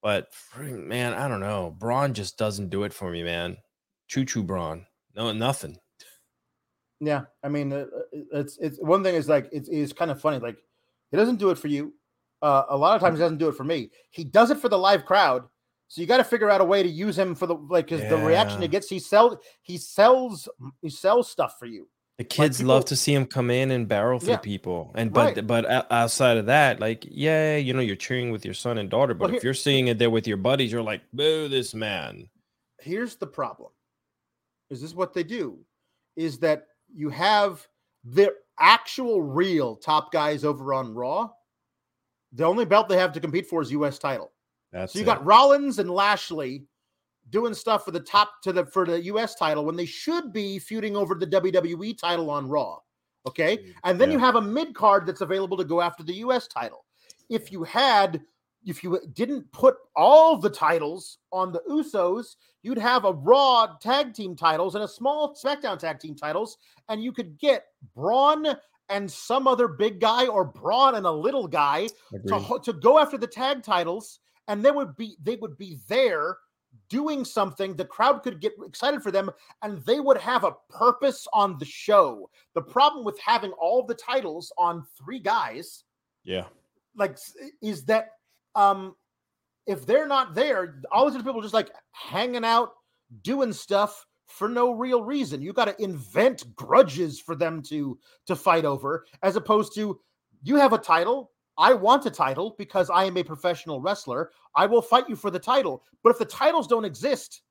but 0.01 0.27
man, 0.55 1.13
I 1.13 1.27
don't 1.27 1.39
know. 1.39 1.75
Braun 1.77 2.13
just 2.13 2.37
doesn't 2.37 2.69
do 2.69 2.83
it 2.83 2.93
for 2.93 3.11
me, 3.11 3.23
man. 3.23 3.57
Choo 4.07 4.25
choo 4.25 4.43
Braun, 4.43 4.85
no 5.15 5.31
nothing. 5.31 5.77
Yeah, 6.99 7.23
I 7.43 7.49
mean, 7.49 7.73
uh, 7.73 7.85
uh, 8.13 8.39
it's 8.39 8.57
it's 8.57 8.79
one 8.79 9.03
thing 9.03 9.15
is 9.15 9.29
like 9.29 9.49
it's, 9.51 9.69
it's 9.69 9.93
kind 9.93 10.09
of 10.11 10.19
funny. 10.19 10.39
Like 10.39 10.57
he 11.11 11.17
doesn't 11.17 11.37
do 11.37 11.49
it 11.49 11.57
for 11.57 11.67
you. 11.67 11.93
Uh, 12.41 12.63
a 12.69 12.77
lot 12.77 12.95
of 12.95 13.01
times 13.01 13.17
he 13.17 13.23
doesn't 13.23 13.37
do 13.37 13.49
it 13.49 13.55
for 13.55 13.63
me. 13.63 13.89
He 14.11 14.23
does 14.23 14.51
it 14.51 14.59
for 14.59 14.69
the 14.69 14.77
live 14.77 15.05
crowd. 15.05 15.43
So 15.89 16.01
you 16.01 16.07
got 16.07 16.17
to 16.17 16.23
figure 16.23 16.49
out 16.49 16.59
a 16.59 16.65
way 16.65 16.83
to 16.83 16.89
use 16.89 17.17
him 17.17 17.33
for 17.33 17.45
the 17.47 17.55
like 17.55 17.85
because 17.87 18.07
the 18.09 18.17
reaction 18.17 18.61
he 18.61 18.67
gets, 18.67 18.89
he 18.89 18.99
sells 18.99 19.37
he 19.61 19.77
sells 19.77 20.49
he 20.81 20.89
sells 20.89 21.29
stuff 21.29 21.55
for 21.59 21.65
you. 21.65 21.87
The 22.17 22.23
kids 22.23 22.57
people- 22.57 22.73
love 22.73 22.85
to 22.85 22.95
see 22.95 23.13
him 23.13 23.27
come 23.27 23.51
in 23.51 23.69
and 23.69 23.87
barrel 23.87 24.19
through 24.19 24.29
Yeah. 24.31 24.37
people, 24.37 24.91
and 24.95 25.13
but 25.13 25.35
Right. 25.35 25.45
but 25.47 25.91
outside 25.91 26.37
of 26.37 26.47
that, 26.47 26.79
like 26.79 27.05
yeah, 27.09 27.57
you 27.57 27.73
know, 27.73 27.79
you're 27.79 27.95
cheering 27.95 28.31
with 28.31 28.43
your 28.43 28.55
son 28.55 28.77
and 28.79 28.89
daughter, 28.89 29.13
but 29.13 29.27
Well, 29.29 29.37
if 29.37 29.43
you're 29.43 29.53
seeing 29.53 29.87
it 29.87 29.99
there 29.99 30.09
with 30.09 30.27
your 30.27 30.37
buddies, 30.37 30.71
you're 30.71 30.81
like, 30.81 31.01
boo, 31.13 31.47
this 31.47 31.73
man. 31.75 32.29
Here's 32.79 33.17
the 33.17 33.27
problem: 33.27 33.71
is 34.71 34.81
this 34.81 34.95
what 34.95 35.13
they 35.13 35.23
do? 35.23 35.59
Is 36.15 36.39
that 36.39 36.67
you 36.91 37.09
have 37.09 37.67
the 38.03 38.33
actual 38.59 39.21
real 39.21 39.75
top 39.75 40.11
guys 40.11 40.43
over 40.43 40.73
on 40.73 40.95
Raw? 40.95 41.29
The 42.31 42.45
only 42.45 42.65
belt 42.65 42.89
they 42.89 42.97
have 42.97 43.13
to 43.13 43.19
compete 43.19 43.45
for 43.47 43.61
is 43.61 43.71
U.S. 43.71 43.99
title. 43.99 44.33
That's 44.71 44.93
So 44.93 44.99
you 44.99 45.03
it. 45.03 45.05
got 45.05 45.23
Rollins 45.25 45.77
and 45.79 45.89
Lashley 45.89 46.65
doing 47.29 47.53
stuff 47.53 47.85
for 47.85 47.91
the 47.91 47.99
top 47.99 48.41
to 48.43 48.53
the 48.53 48.65
for 48.65 48.85
the 48.85 49.01
US 49.03 49.35
title 49.35 49.65
when 49.65 49.75
they 49.75 49.85
should 49.85 50.31
be 50.33 50.59
feuding 50.59 50.95
over 50.95 51.15
the 51.15 51.27
WWE 51.27 51.97
title 51.97 52.29
on 52.29 52.47
Raw. 52.47 52.79
Okay. 53.27 53.57
Mm, 53.57 53.73
and 53.83 54.01
then 54.01 54.11
you 54.11 54.19
have 54.19 54.35
a 54.35 54.41
mid 54.41 54.73
card 54.73 55.05
that's 55.05 55.21
available 55.21 55.57
to 55.57 55.65
go 55.65 55.81
after 55.81 56.03
the 56.03 56.15
US 56.15 56.47
title. 56.47 56.85
If 57.29 57.51
you 57.51 57.63
had 57.63 58.21
if 58.65 58.83
you 58.83 58.99
didn't 59.13 59.49
put 59.51 59.75
all 59.95 60.37
the 60.37 60.49
titles 60.49 61.19
on 61.31 61.51
the 61.51 61.61
Usos, 61.69 62.35
you'd 62.63 62.77
have 62.77 63.05
a 63.05 63.13
Raw 63.13 63.77
tag 63.81 64.13
team 64.13 64.35
titles 64.35 64.75
and 64.75 64.83
a 64.83 64.87
small 64.87 65.35
SmackDown 65.35 65.79
tag 65.79 65.99
team 65.99 66.15
titles, 66.15 66.57
and 66.89 67.01
you 67.01 67.13
could 67.13 67.37
get 67.39 67.65
Braun 67.95 68.47
and 68.89 69.09
some 69.09 69.47
other 69.47 69.67
big 69.67 69.99
guy 69.99 70.27
or 70.27 70.45
Braun 70.45 70.95
and 70.95 71.05
a 71.05 71.11
little 71.11 71.47
guy 71.47 71.87
to, 72.27 72.35
Agreed. 72.35 72.63
to 72.63 72.73
go 72.73 72.99
after 72.99 73.17
the 73.17 73.27
tag 73.27 73.63
titles 73.63 74.19
and 74.47 74.63
they 74.63 74.71
would 74.71 74.95
be 74.95 75.17
they 75.21 75.35
would 75.35 75.57
be 75.57 75.77
there 75.87 76.37
doing 76.89 77.25
something 77.25 77.75
the 77.75 77.85
crowd 77.85 78.23
could 78.23 78.39
get 78.39 78.53
excited 78.65 79.01
for 79.01 79.11
them 79.11 79.29
and 79.61 79.79
they 79.79 79.99
would 79.99 80.17
have 80.17 80.43
a 80.43 80.55
purpose 80.69 81.27
on 81.33 81.57
the 81.57 81.65
show. 81.65 82.29
The 82.53 82.61
problem 82.61 83.03
with 83.03 83.19
having 83.19 83.51
all 83.51 83.83
the 83.83 83.95
titles 83.95 84.51
on 84.57 84.85
three 84.97 85.19
guys 85.19 85.83
yeah, 86.23 86.45
like 86.95 87.17
is 87.61 87.85
that 87.85 88.09
um 88.55 88.95
if 89.65 89.85
they're 89.85 90.07
not 90.07 90.35
there 90.35 90.81
all 90.91 91.09
these 91.09 91.21
people 91.21 91.39
are 91.39 91.43
just 91.43 91.53
like 91.53 91.71
hanging 91.91 92.45
out 92.45 92.71
doing 93.21 93.53
stuff 93.53 94.05
for 94.27 94.49
no 94.49 94.71
real 94.71 95.03
reason. 95.03 95.41
You 95.41 95.53
got 95.53 95.65
to 95.65 95.81
invent 95.81 96.55
grudges 96.55 97.19
for 97.19 97.35
them 97.35 97.61
to 97.63 97.97
to 98.25 98.35
fight 98.35 98.65
over 98.65 99.05
as 99.23 99.35
opposed 99.35 99.73
to 99.75 99.99
you 100.43 100.55
have 100.55 100.73
a 100.73 100.77
title 100.77 101.31
i 101.57 101.73
want 101.73 102.05
a 102.05 102.11
title 102.11 102.55
because 102.57 102.89
i 102.89 103.03
am 103.03 103.17
a 103.17 103.23
professional 103.23 103.81
wrestler 103.81 104.31
i 104.55 104.65
will 104.65 104.81
fight 104.81 105.07
you 105.09 105.15
for 105.15 105.31
the 105.31 105.39
title 105.39 105.83
but 106.03 106.09
if 106.09 106.17
the 106.17 106.25
titles 106.25 106.67
don't 106.67 106.85
exist 106.85 107.41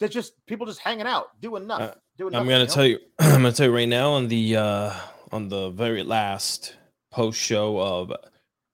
There's 0.00 0.12
just 0.12 0.44
people 0.46 0.66
just 0.66 0.80
hanging 0.80 1.06
out, 1.06 1.38
doing 1.40 1.66
nothing. 1.66 1.88
Uh, 1.88 1.94
doing 2.16 2.34
I'm 2.34 2.44
gonna 2.44 2.60
you 2.60 2.66
know? 2.66 2.74
tell 2.74 2.86
you. 2.86 2.98
I'm 3.18 3.42
gonna 3.42 3.52
tell 3.52 3.66
you 3.66 3.74
right 3.74 3.88
now 3.88 4.12
on 4.12 4.28
the 4.28 4.56
uh 4.56 4.94
on 5.30 5.48
the 5.48 5.70
very 5.70 6.02
last 6.02 6.76
post 7.10 7.38
show 7.38 7.78
of 7.78 8.12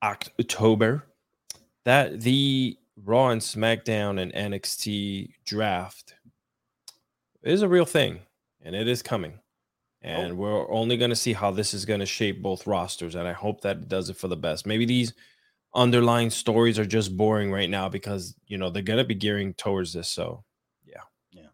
October 0.03 1.05
that 1.85 2.21
the 2.21 2.79
Raw 3.05 3.31
and 3.31 3.41
SmackDown 3.41 4.21
and 4.21 4.33
NXT 4.33 5.33
draft 5.45 6.15
is 7.43 7.63
a 7.63 7.69
real 7.69 7.85
thing, 7.85 8.21
and 8.63 8.75
it 8.75 8.89
is 8.89 9.03
coming. 9.03 9.41
And 10.09 10.39
we're 10.39 10.71
only 10.71 10.97
going 10.97 11.11
to 11.11 11.17
see 11.17 11.33
how 11.33 11.51
this 11.51 11.75
is 11.75 11.85
going 11.85 12.01
to 12.01 12.07
shape 12.07 12.41
both 12.43 12.67
rosters, 12.67 13.15
and 13.15 13.27
I 13.27 13.33
hope 13.33 13.63
that 13.63 13.79
it 13.79 13.89
does 13.89 14.09
it 14.11 14.17
for 14.17 14.29
the 14.29 14.37
best. 14.37 14.67
Maybe 14.67 14.85
these 14.85 15.13
underlying 15.75 16.31
stories 16.31 16.79
are 16.79 16.87
just 16.87 17.17
boring 17.17 17.53
right 17.53 17.69
now 17.69 17.89
because 17.89 18.35
you 18.47 18.57
know 18.57 18.71
they're 18.71 18.83
going 18.83 18.99
to 18.99 19.05
be 19.05 19.15
gearing 19.15 19.53
towards 19.55 19.93
this. 19.93 20.09
So 20.09 20.45
yeah, 20.85 21.03
yeah. 21.33 21.49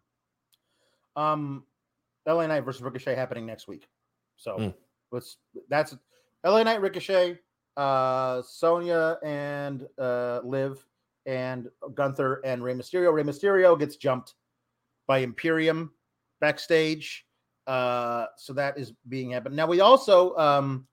Um, 1.15 1.63
LA 2.27 2.47
Knight 2.47 2.61
versus 2.61 2.81
Ricochet 2.81 3.15
happening 3.15 3.45
next 3.45 3.67
week. 3.67 3.87
So 4.37 4.57
Mm. 4.57 4.73
let's 5.11 5.37
that's 5.69 5.95
LA 6.43 6.63
Knight 6.63 6.81
Ricochet, 6.81 7.39
uh, 7.77 8.41
Sonya 8.41 9.17
and 9.23 9.87
uh, 9.97 10.41
Liv 10.43 10.85
and 11.25 11.69
Gunther 11.93 12.41
and 12.43 12.63
Rey 12.63 12.73
Mysterio. 12.73 13.13
Rey 13.13 13.23
Mysterio 13.23 13.77
gets 13.79 13.95
jumped 13.95 14.35
by 15.07 15.19
Imperium 15.19 15.91
backstage. 16.39 17.25
Uh, 17.67 18.25
so 18.37 18.53
that 18.53 18.77
is 18.77 18.93
being 19.07 19.31
happened. 19.31 19.55
Now 19.55 19.67
we 19.67 19.79
also 19.79 20.35
um, 20.37 20.87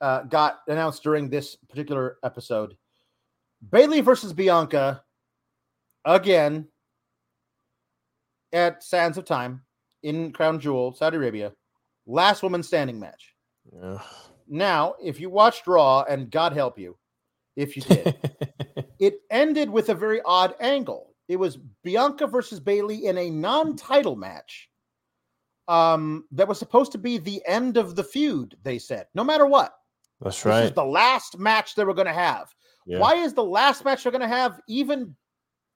uh, 0.00 0.22
got 0.22 0.60
announced 0.68 1.02
during 1.02 1.28
this 1.28 1.56
particular 1.56 2.16
episode 2.24 2.76
Bayley 3.70 4.00
versus 4.00 4.32
Bianca 4.32 5.02
again 6.04 6.68
at 8.52 8.82
Sands 8.82 9.18
of 9.18 9.24
Time 9.24 9.62
in 10.02 10.32
Crown 10.32 10.60
Jewel, 10.60 10.94
Saudi 10.94 11.16
Arabia. 11.16 11.52
Last 12.06 12.42
woman 12.42 12.62
standing 12.62 13.00
match. 13.00 13.34
Now, 14.48 14.94
if 15.02 15.18
you 15.18 15.28
watched 15.28 15.66
Raw, 15.66 16.04
and 16.08 16.30
God 16.30 16.52
help 16.52 16.78
you 16.78 16.96
if 17.56 17.76
you 17.76 17.82
did, 17.82 18.16
it 19.00 19.20
ended 19.30 19.68
with 19.68 19.88
a 19.88 19.94
very 19.94 20.20
odd 20.24 20.54
angle. 20.60 21.14
It 21.28 21.36
was 21.36 21.56
Bianca 21.82 22.28
versus 22.28 22.60
Bayley 22.60 23.06
in 23.06 23.18
a 23.18 23.30
non-title 23.30 24.14
match. 24.14 24.68
Um, 25.68 26.24
that 26.30 26.46
was 26.46 26.58
supposed 26.58 26.92
to 26.92 26.98
be 26.98 27.18
the 27.18 27.42
end 27.46 27.76
of 27.76 27.96
the 27.96 28.04
feud. 28.04 28.56
They 28.62 28.78
said, 28.78 29.06
no 29.14 29.24
matter 29.24 29.46
what, 29.46 29.74
That's 30.20 30.44
right. 30.44 30.60
this 30.60 30.70
is 30.70 30.74
the 30.74 30.84
last 30.84 31.38
match 31.38 31.74
they 31.74 31.84
were 31.84 31.94
going 31.94 32.06
to 32.06 32.12
have. 32.12 32.54
Yeah. 32.86 33.00
Why 33.00 33.14
is 33.16 33.34
the 33.34 33.44
last 33.44 33.84
match 33.84 34.02
they're 34.04 34.12
going 34.12 34.22
to 34.22 34.28
have 34.28 34.60
even 34.68 35.14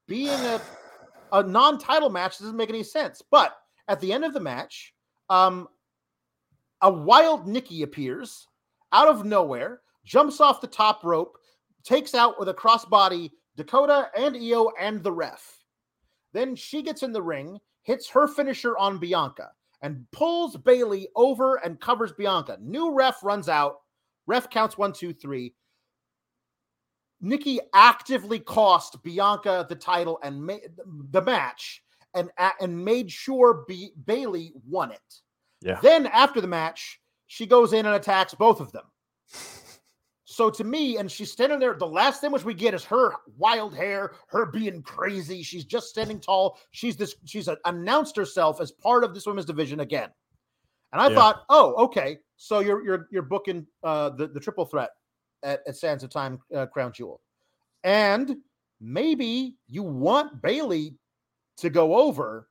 being 0.07 0.29
a 0.29 0.61
a 1.33 1.43
non-title 1.43 2.11
match? 2.11 2.39
Doesn't 2.39 2.57
make 2.57 2.69
any 2.71 2.83
sense. 2.85 3.23
But 3.31 3.57
at 3.89 4.01
the 4.01 4.13
end 4.13 4.25
of 4.25 4.33
the 4.33 4.41
match, 4.41 4.95
um, 5.29 5.69
a 6.83 6.93
wild 6.93 7.47
Nikki 7.47 7.83
appears 7.83 8.47
out 8.93 9.09
of 9.09 9.25
nowhere, 9.25 9.81
jumps 10.05 10.41
off 10.41 10.61
the 10.61 10.67
top 10.67 11.05
rope, 11.05 11.37
takes 11.85 12.15
out 12.15 12.39
with 12.39 12.49
a 12.49 12.55
crossbody 12.55 13.31
Dakota 13.57 14.09
and 14.17 14.37
Io 14.37 14.71
and 14.81 15.03
the 15.03 15.13
ref. 15.13 15.59
Then 16.33 16.55
she 16.55 16.83
gets 16.83 17.03
in 17.03 17.13
the 17.13 17.23
ring, 17.23 17.59
hits 17.83 18.09
her 18.11 18.29
finisher 18.29 18.77
on 18.79 18.99
Bianca, 18.99 19.51
and 19.83 20.05
pulls 20.13 20.57
Bayley 20.57 21.09
over 21.17 21.57
and 21.57 21.81
covers 21.81 22.13
Bianca. 22.13 22.59
New 22.61 22.93
ref 22.93 23.23
runs 23.23 23.49
out. 23.49 23.77
Ref 24.27 24.51
counts 24.51 24.77
one, 24.79 24.93
two, 24.93 25.13
three. 25.13 25.55
Nikki 27.21 27.61
actively 27.75 28.39
cost 28.39 29.03
Bianca 29.03 29.67
the 29.69 29.75
title 29.75 30.19
and 30.23 30.43
ma- 30.43 30.57
the 31.11 31.23
match, 31.23 31.83
and 32.15 32.31
and 32.61 32.85
made 32.85 33.11
sure 33.11 33.65
B- 33.69 33.93
Bayley 34.07 34.53
won 34.67 34.91
it. 34.91 35.21
Yeah. 35.61 35.79
Then 35.83 36.07
after 36.07 36.41
the 36.41 36.47
match, 36.47 37.01
she 37.27 37.47
goes 37.47 37.73
in 37.73 37.87
and 37.87 37.95
attacks 37.95 38.35
both 38.35 38.61
of 38.61 38.73
them. 38.73 38.85
So 40.31 40.49
to 40.49 40.63
me, 40.63 40.97
and 40.99 41.11
she's 41.11 41.33
standing 41.33 41.59
there. 41.59 41.75
The 41.75 41.85
last 41.85 42.23
image 42.23 42.45
we 42.45 42.55
get 42.55 42.73
is 42.73 42.85
her 42.85 43.15
wild 43.37 43.75
hair, 43.75 44.13
her 44.29 44.47
being 44.47 44.81
crazy. 44.81 45.43
She's 45.43 45.65
just 45.65 45.89
standing 45.89 46.21
tall. 46.21 46.57
She's 46.71 46.97
this. 46.97 47.17
She's 47.25 47.49
a, 47.49 47.59
announced 47.65 48.15
herself 48.15 48.61
as 48.61 48.71
part 48.71 49.03
of 49.03 49.13
this 49.13 49.27
women's 49.27 49.47
division 49.47 49.81
again. 49.81 50.09
And 50.93 51.03
I 51.03 51.09
Yeah. 51.09 51.17
thought, 51.17 51.43
oh, 51.49 51.75
okay. 51.87 52.19
So 52.37 52.61
you're 52.61 52.85
you're 52.85 53.09
you're 53.11 53.23
booking 53.25 53.67
uh, 53.83 54.11
the 54.11 54.29
the 54.29 54.39
triple 54.39 54.65
threat 54.65 54.91
at, 55.43 55.63
at 55.67 55.77
Sands 55.77 56.05
of 56.05 56.11
Time 56.11 56.39
uh, 56.55 56.67
Crown 56.67 56.93
Jewel, 56.93 57.21
and 57.83 58.37
maybe 58.81 59.57
you 59.67 59.83
want 59.83 60.41
Bayley 60.41 60.95
to 61.57 61.71
go 61.71 61.97
over 61.97 62.47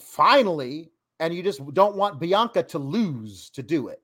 finally, 0.00 0.90
and 1.20 1.32
you 1.32 1.44
just 1.44 1.60
don't 1.74 1.94
want 1.94 2.18
Bianca 2.18 2.64
to 2.64 2.80
lose 2.80 3.50
to 3.50 3.62
do 3.62 3.86
it. 3.86 4.02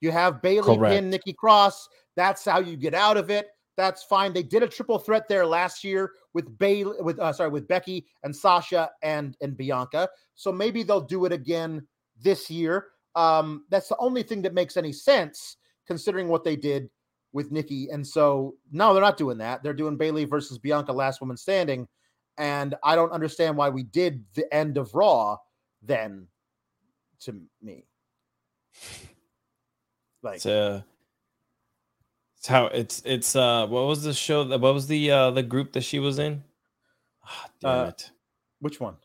You 0.00 0.10
have 0.10 0.42
Bayley 0.42 0.76
Correct. 0.76 0.92
pin 0.94 1.10
Nikki 1.10 1.32
Cross. 1.32 1.88
That's 2.16 2.44
how 2.44 2.60
you 2.60 2.76
get 2.76 2.94
out 2.94 3.16
of 3.16 3.30
it. 3.30 3.48
That's 3.76 4.04
fine. 4.04 4.32
They 4.32 4.42
did 4.42 4.62
a 4.62 4.68
triple 4.68 4.98
threat 4.98 5.28
there 5.28 5.44
last 5.44 5.82
year 5.82 6.12
with 6.32 6.58
Bayley, 6.58 6.96
with 7.00 7.18
uh, 7.18 7.32
sorry, 7.32 7.50
with 7.50 7.66
Becky 7.66 8.06
and 8.22 8.34
Sasha 8.34 8.90
and 9.02 9.36
and 9.40 9.56
Bianca. 9.56 10.08
So 10.34 10.52
maybe 10.52 10.82
they'll 10.82 11.00
do 11.00 11.24
it 11.24 11.32
again 11.32 11.86
this 12.20 12.50
year. 12.50 12.86
Um, 13.16 13.64
that's 13.70 13.88
the 13.88 13.96
only 13.98 14.22
thing 14.22 14.42
that 14.42 14.54
makes 14.54 14.76
any 14.76 14.92
sense 14.92 15.56
considering 15.86 16.28
what 16.28 16.44
they 16.44 16.56
did 16.56 16.88
with 17.32 17.50
Nikki. 17.50 17.88
And 17.90 18.06
so 18.06 18.54
no, 18.70 18.92
they're 18.92 19.02
not 19.02 19.16
doing 19.16 19.38
that. 19.38 19.62
They're 19.62 19.74
doing 19.74 19.96
Bayley 19.96 20.24
versus 20.24 20.58
Bianca, 20.58 20.92
last 20.92 21.20
woman 21.20 21.36
standing. 21.36 21.88
And 22.38 22.74
I 22.82 22.96
don't 22.96 23.12
understand 23.12 23.56
why 23.56 23.68
we 23.70 23.82
did 23.82 24.24
the 24.34 24.52
end 24.54 24.76
of 24.76 24.94
Raw 24.94 25.36
then 25.82 26.28
to 27.20 27.40
me. 27.62 27.86
Like 30.22 30.44
uh 30.46 30.80
it's 32.44 32.48
how 32.50 32.66
it's 32.66 33.00
it's 33.06 33.34
uh 33.36 33.66
what 33.68 33.86
was 33.86 34.02
the 34.02 34.12
show 34.12 34.44
that 34.44 34.60
what 34.60 34.74
was 34.74 34.86
the 34.86 35.10
uh 35.10 35.30
the 35.30 35.42
group 35.42 35.72
that 35.72 35.80
she 35.82 35.98
was 35.98 36.18
in? 36.18 36.42
Ah, 37.24 37.46
damn 37.60 37.70
Uh, 37.70 37.84
it. 37.88 38.10
which 38.60 38.80
one? 38.80 38.96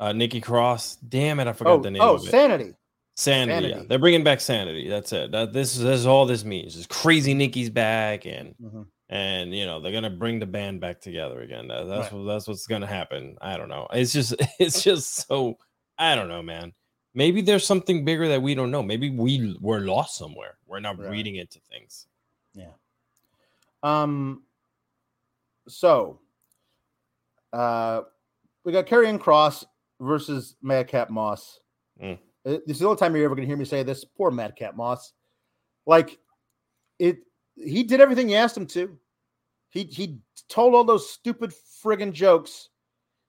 Uh 0.00 0.12
Nikki 0.12 0.40
Cross. 0.40 0.96
Damn 0.96 1.38
it, 1.40 1.46
I 1.48 1.52
forgot 1.52 1.72
Oh, 1.72 1.82
the 1.82 1.90
name 1.90 2.00
oh, 2.00 2.14
it. 2.14 2.22
Sanity. 2.22 2.72
Sanity, 3.14 3.68
yeah. 3.68 3.82
They're 3.86 3.98
bringing 3.98 4.24
back 4.24 4.40
Sanity. 4.40 4.88
That's 4.88 5.12
it. 5.12 5.32
That 5.32 5.52
this 5.52 5.76
is, 5.76 5.82
this 5.82 6.00
is 6.00 6.06
all 6.06 6.24
this 6.24 6.44
means. 6.44 6.76
Is 6.76 6.86
crazy 6.86 7.34
Nikki's 7.34 7.68
back 7.68 8.24
and 8.24 8.54
Mhm. 8.58 8.86
and 9.10 9.54
you 9.54 9.66
know 9.66 9.78
they're 9.80 9.92
gonna 9.92 10.08
bring 10.08 10.38
the 10.38 10.46
band 10.46 10.80
back 10.80 11.02
together 11.02 11.42
again. 11.42 11.68
That, 11.68 11.84
that's 11.88 12.10
Right. 12.10 12.20
what 12.22 12.32
that's 12.32 12.48
what's 12.48 12.66
gonna 12.66 12.86
happen. 12.86 13.36
I 13.42 13.58
don't 13.58 13.68
know. 13.68 13.86
It's 13.92 14.14
just 14.14 14.34
it's 14.58 14.82
just 14.82 15.26
so 15.28 15.58
I 15.98 16.14
don't 16.14 16.28
know, 16.28 16.42
man. 16.42 16.72
Maybe 17.14 17.42
there's 17.42 17.66
something 17.66 18.06
bigger 18.06 18.28
that 18.28 18.40
we 18.40 18.54
don't 18.54 18.70
know. 18.70 18.82
Maybe 18.82 19.10
we 19.10 19.58
we're 19.60 19.80
lost 19.80 20.16
somewhere. 20.16 20.56
We're 20.66 20.80
not 20.80 20.98
Right. 20.98 21.10
reading 21.10 21.36
into 21.36 21.60
things. 21.70 22.06
Yeah. 22.54 22.72
Um. 23.82 24.42
So, 25.68 26.20
uh, 27.52 28.02
we 28.64 28.72
got 28.72 28.86
Karrion 28.86 29.18
Kross 29.18 29.64
versus 30.00 30.56
Madcap 30.62 31.08
Moss. 31.10 31.60
Mm. 32.02 32.18
Uh, 32.44 32.58
This 32.66 32.76
is 32.76 32.78
the 32.80 32.86
only 32.86 32.98
time 32.98 33.14
you're 33.14 33.24
ever 33.24 33.34
going 33.34 33.46
to 33.46 33.50
hear 33.50 33.56
me 33.56 33.64
say 33.64 33.82
this. 33.82 34.04
Poor 34.04 34.30
Madcap 34.30 34.74
Moss. 34.76 35.12
Like 35.86 36.18
it, 36.98 37.18
he 37.56 37.82
did 37.82 38.00
everything 38.00 38.28
you 38.28 38.36
asked 38.36 38.56
him 38.56 38.66
to. 38.68 38.98
He 39.70 39.84
he 39.84 40.18
told 40.48 40.74
all 40.74 40.84
those 40.84 41.10
stupid 41.10 41.52
friggin' 41.82 42.12
jokes. 42.12 42.68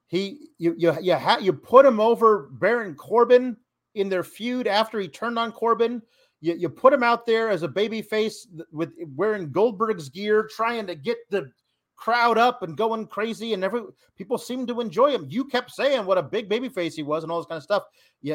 He 0.06 0.48
you 0.58 0.74
you 0.76 0.94
you 1.00 1.14
ha- 1.14 1.38
you 1.40 1.52
put 1.52 1.86
him 1.86 1.98
over 2.00 2.48
Baron 2.52 2.94
Corbin 2.94 3.56
in 3.94 4.08
their 4.08 4.22
feud 4.24 4.66
after 4.66 4.98
he 5.00 5.08
turned 5.08 5.38
on 5.38 5.52
Corbin. 5.52 6.02
You, 6.44 6.54
you 6.54 6.68
put 6.68 6.92
him 6.92 7.02
out 7.02 7.24
there 7.24 7.48
as 7.48 7.62
a 7.62 7.68
baby 7.68 8.02
face 8.02 8.46
with 8.70 8.92
wearing 9.16 9.50
Goldberg's 9.50 10.10
gear, 10.10 10.46
trying 10.54 10.86
to 10.88 10.94
get 10.94 11.16
the 11.30 11.50
crowd 11.96 12.36
up 12.36 12.62
and 12.62 12.76
going 12.76 13.06
crazy, 13.06 13.54
and 13.54 13.64
every 13.64 13.80
people 14.14 14.36
seemed 14.36 14.68
to 14.68 14.82
enjoy 14.82 15.10
him. 15.10 15.26
You 15.30 15.46
kept 15.46 15.70
saying 15.70 16.04
what 16.04 16.18
a 16.18 16.22
big 16.22 16.50
baby 16.50 16.68
face 16.68 16.94
he 16.94 17.02
was 17.02 17.22
and 17.22 17.32
all 17.32 17.38
this 17.38 17.46
kind 17.46 17.56
of 17.56 17.62
stuff. 17.62 17.84
Yeah, 18.20 18.34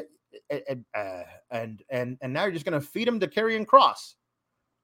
and 0.49 0.83
uh, 0.97 1.21
and 1.51 1.83
and 1.91 2.17
and 2.21 2.33
now 2.33 2.45
you're 2.45 2.51
just 2.51 2.65
going 2.65 2.81
to 2.81 2.85
feed 2.85 3.07
him 3.07 3.19
to 3.19 3.27
Karrion 3.27 3.67
Kross, 3.67 4.15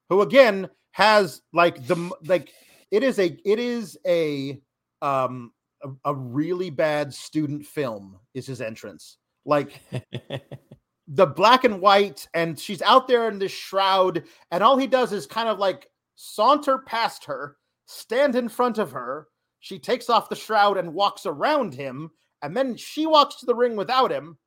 who 0.09 0.21
again 0.21 0.69
has 0.91 1.41
like 1.51 1.87
the 1.87 2.11
like 2.27 2.53
it 2.91 3.01
is 3.01 3.17
a 3.17 3.35
it 3.43 3.57
is 3.57 3.97
a 4.05 4.61
um 5.01 5.51
a, 5.83 5.89
a 6.05 6.13
really 6.13 6.69
bad 6.69 7.11
student 7.11 7.65
film 7.65 8.19
is 8.35 8.45
his 8.45 8.61
entrance 8.61 9.17
like 9.45 9.81
the 11.07 11.25
black 11.25 11.63
and 11.63 11.79
white 11.79 12.27
and 12.33 12.59
she's 12.59 12.81
out 12.81 13.07
there 13.07 13.27
in 13.29 13.37
this 13.37 13.51
shroud 13.51 14.23
and 14.51 14.63
all 14.63 14.77
he 14.77 14.87
does 14.87 15.13
is 15.13 15.27
kind 15.27 15.47
of 15.47 15.59
like 15.59 15.87
saunter 16.15 16.79
past 16.79 17.25
her 17.25 17.57
stand 17.85 18.35
in 18.35 18.49
front 18.49 18.77
of 18.77 18.91
her 18.91 19.27
she 19.59 19.77
takes 19.77 20.09
off 20.09 20.29
the 20.29 20.35
shroud 20.35 20.77
and 20.77 20.93
walks 20.93 21.25
around 21.25 21.73
him 21.73 22.09
and 22.41 22.57
then 22.57 22.75
she 22.75 23.05
walks 23.05 23.35
to 23.35 23.45
the 23.45 23.53
ring 23.53 23.75
without 23.75 24.11
him 24.11 24.37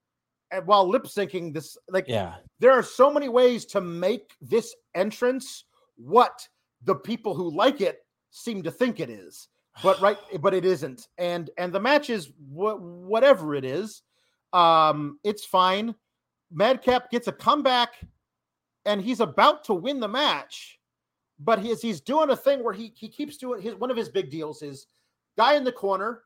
and 0.51 0.67
while 0.67 0.89
lip 0.89 1.05
syncing 1.05 1.55
this 1.55 1.77
like 1.89 2.07
yeah. 2.09 2.35
there 2.59 2.73
are 2.73 2.83
so 2.83 3.13
many 3.13 3.29
ways 3.29 3.65
to 3.65 3.81
make 3.81 4.35
this 4.41 4.75
entrance 4.97 5.65
what 5.97 6.49
the 6.83 6.95
people 6.95 7.35
who 7.35 7.55
like 7.55 7.81
it 7.81 8.01
seem 8.31 8.63
to 8.63 8.71
think 8.71 8.99
it 8.99 9.11
is 9.11 9.49
but 9.83 10.01
right, 10.03 10.19
but 10.41 10.55
it 10.55 10.65
isn't. 10.65 11.09
And 11.19 11.51
and 11.59 11.73
the 11.73 11.81
match 11.81 12.11
is 12.11 12.33
what 12.49 12.81
whatever 12.81 13.55
it 13.55 13.65
is, 13.65 14.03
um, 14.53 15.19
it's 15.25 15.45
fine. 15.45 15.95
Madcap 16.51 17.11
gets 17.11 17.29
a 17.29 17.33
comeback, 17.33 17.91
and 18.85 19.01
he's 19.01 19.21
about 19.21 19.65
to 19.65 19.75
win 19.75 20.01
the 20.01 20.09
match, 20.09 20.79
but 21.39 21.59
he's 21.59 21.83
he's 21.83 22.01
doing 22.01 22.31
a 22.31 22.37
thing 22.37 22.65
where 22.65 22.73
he 22.73 22.93
he 22.97 23.09
keeps 23.09 23.37
doing 23.37 23.61
his 23.61 23.75
one 23.75 23.91
of 23.91 23.97
his 23.97 24.09
big 24.09 24.31
deals 24.31 24.63
is 24.63 24.87
guy 25.37 25.55
in 25.55 25.65
the 25.65 25.73
corner, 25.73 26.23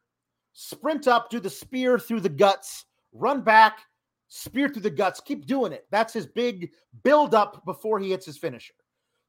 sprint 0.52 1.08
up, 1.08 1.30
do 1.30 1.40
the 1.40 1.50
spear 1.50 1.98
through 1.98 2.20
the 2.20 2.28
guts, 2.28 2.84
run 3.12 3.42
back, 3.42 3.80
spear 4.28 4.68
through 4.68 4.82
the 4.82 4.90
guts, 4.90 5.20
keep 5.20 5.46
doing 5.46 5.72
it. 5.72 5.86
That's 5.90 6.12
his 6.12 6.26
big 6.26 6.70
build 7.02 7.34
up 7.34 7.64
before 7.64 7.98
he 7.98 8.10
hits 8.10 8.26
his 8.26 8.38
finisher. 8.38 8.74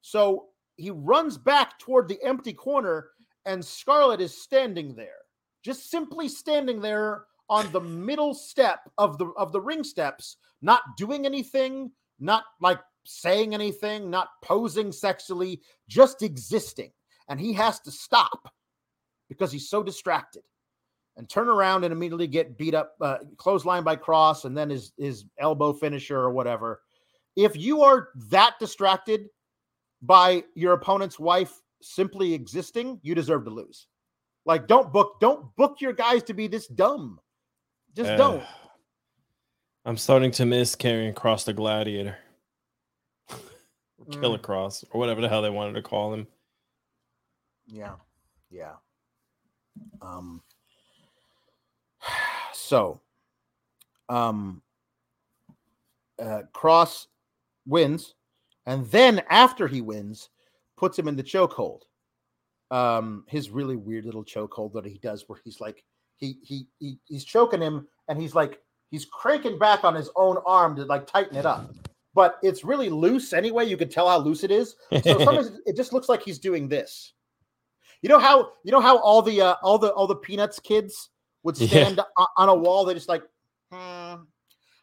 So 0.01 0.47
he 0.75 0.91
runs 0.91 1.37
back 1.37 1.79
toward 1.79 2.07
the 2.07 2.21
empty 2.23 2.53
corner, 2.53 3.09
and 3.45 3.63
Scarlett 3.63 4.21
is 4.21 4.41
standing 4.41 4.95
there, 4.95 5.19
just 5.63 5.89
simply 5.89 6.29
standing 6.29 6.81
there 6.81 7.25
on 7.53 7.71
the 7.71 7.81
middle 7.81 8.33
step 8.33 8.79
of 8.97 9.19
the 9.19 9.27
of 9.37 9.51
the 9.51 9.61
ring 9.61 9.83
steps, 9.83 10.37
not 10.63 10.81
doing 10.97 11.27
anything, 11.27 11.91
not 12.19 12.45
like 12.59 12.79
saying 13.05 13.53
anything, 13.53 14.09
not 14.09 14.29
posing 14.41 14.91
sexually, 14.91 15.61
just 15.87 16.23
existing. 16.23 16.91
And 17.29 17.39
he 17.39 17.53
has 17.53 17.79
to 17.81 17.91
stop 17.91 18.51
because 19.29 19.51
he's 19.51 19.69
so 19.69 19.83
distracted 19.83 20.41
and 21.15 21.29
turn 21.29 21.47
around 21.47 21.83
and 21.83 21.93
immediately 21.93 22.25
get 22.25 22.57
beat 22.57 22.73
up, 22.73 22.95
uh, 22.99 23.17
clothesline 23.37 23.83
by 23.83 23.97
Kross, 23.97 24.45
and 24.45 24.57
then 24.57 24.71
his 24.71 24.91
his 24.97 25.25
elbow 25.37 25.73
finisher 25.73 26.17
or 26.17 26.31
whatever. 26.31 26.81
If 27.35 27.55
you 27.55 27.83
are 27.83 28.09
that 28.31 28.55
distracted 28.59 29.27
by 30.01 30.43
your 30.55 30.73
opponent's 30.73 31.19
wife 31.19 31.61
simply 31.83 32.33
existing, 32.33 32.99
you 33.03 33.13
deserve 33.13 33.45
to 33.45 33.51
lose. 33.51 33.85
Like, 34.45 34.67
don't 34.67 34.91
book, 34.91 35.19
don't 35.21 35.55
book 35.55 35.81
your 35.81 35.93
guys 35.93 36.23
to 36.23 36.33
be 36.33 36.47
this 36.47 36.67
dumb. 36.67 37.19
Just 37.95 38.11
uh, 38.11 38.17
don't. 38.17 38.43
I'm 39.85 39.97
starting 39.97 40.31
to 40.31 40.45
miss 40.45 40.75
Karrion 40.75 41.13
Kross 41.13 41.45
the 41.45 41.53
Gladiator. 41.53 42.17
Killer 44.11 44.37
mm. 44.37 44.41
Kross, 44.41 44.83
or 44.91 44.99
whatever 44.99 45.21
the 45.21 45.29
hell 45.29 45.41
they 45.41 45.49
wanted 45.49 45.73
to 45.73 45.81
call 45.81 46.13
him. 46.13 46.27
Yeah. 47.67 47.95
Yeah. 48.49 48.73
Um 50.01 50.41
so 52.53 53.01
um 54.09 54.61
uh 56.21 56.41
Kross 56.53 57.07
wins 57.65 58.15
and 58.65 58.85
then 58.91 59.23
after 59.29 59.67
he 59.67 59.81
wins 59.81 60.29
puts 60.77 60.99
him 60.99 61.07
in 61.07 61.15
the 61.15 61.23
chokehold 61.23 61.83
um 62.71 63.23
his 63.27 63.49
really 63.49 63.77
weird 63.77 64.05
little 64.05 64.25
chokehold 64.25 64.73
that 64.73 64.85
he 64.85 64.97
does 64.97 65.23
where 65.27 65.39
he's 65.45 65.61
like 65.61 65.83
he, 66.17 66.37
he 66.41 66.67
he 66.79 66.97
he's 67.05 67.23
choking 67.23 67.61
him 67.61 67.87
and 68.07 68.21
he's 68.21 68.35
like 68.35 68.61
he's 68.91 69.05
cranking 69.05 69.57
back 69.57 69.83
on 69.83 69.95
his 69.95 70.09
own 70.15 70.37
arm 70.45 70.75
to 70.75 70.85
like 70.85 71.07
tighten 71.07 71.35
it 71.35 71.45
up 71.45 71.73
but 72.13 72.37
it's 72.43 72.63
really 72.63 72.89
loose 72.89 73.33
anyway 73.33 73.65
you 73.65 73.77
can 73.77 73.89
tell 73.89 74.07
how 74.07 74.17
loose 74.17 74.43
it 74.43 74.51
is 74.51 74.75
so 74.91 75.17
sometimes 75.17 75.59
it 75.65 75.75
just 75.75 75.93
looks 75.93 76.09
like 76.09 76.21
he's 76.21 76.39
doing 76.39 76.67
this 76.67 77.13
you 78.03 78.09
know 78.09 78.19
how 78.19 78.51
you 78.63 78.71
know 78.71 78.81
how 78.81 78.97
all 78.97 79.21
the 79.21 79.41
uh, 79.41 79.55
all 79.63 79.77
the 79.77 79.91
all 79.93 80.07
the 80.07 80.15
peanuts 80.15 80.59
kids 80.59 81.09
would 81.43 81.55
stand 81.55 81.97
yeah. 81.97 82.25
on 82.37 82.49
a 82.49 82.55
wall. 82.55 82.85
They 82.85 82.93
just 82.93 83.09
like, 83.09 83.23
hmm, 83.71 84.15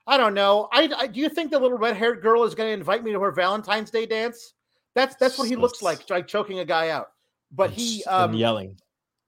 I 0.07 0.17
don't 0.17 0.35
know. 0.35 0.69
I, 0.73 0.91
I, 0.97 1.07
do 1.07 1.21
you 1.21 1.29
think 1.29 1.51
the 1.51 1.59
little 1.59 1.79
red 1.79 1.97
haired 1.97 2.23
girl 2.23 2.45
is 2.45 2.55
going 2.55 2.69
to 2.69 2.73
invite 2.73 3.05
me 3.05 3.13
to 3.13 3.21
her 3.21 3.31
Valentine's 3.31 3.91
Day 3.91 4.07
dance? 4.07 4.55
That's 4.95 5.17
that's 5.17 5.39
what 5.39 5.49
he 5.49 5.57
looks 5.57 5.83
like, 5.83 6.09
like 6.11 6.27
choking 6.27 6.61
a 6.61 6.65
guy 6.65 6.89
out. 6.89 7.09
But 7.53 7.71
he 7.71 8.03
um, 8.05 8.31
and 8.31 8.39
yelling. 8.39 8.77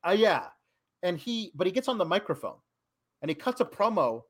Uh, 0.07 0.13
yeah, 0.13 0.47
and 1.03 1.19
he 1.19 1.53
but 1.55 1.67
he 1.67 1.73
gets 1.73 1.89
on 1.89 1.99
the 1.99 2.05
microphone 2.05 2.57
and 3.21 3.29
he 3.29 3.35
cuts 3.35 3.61
a 3.61 3.65
promo 3.65 4.23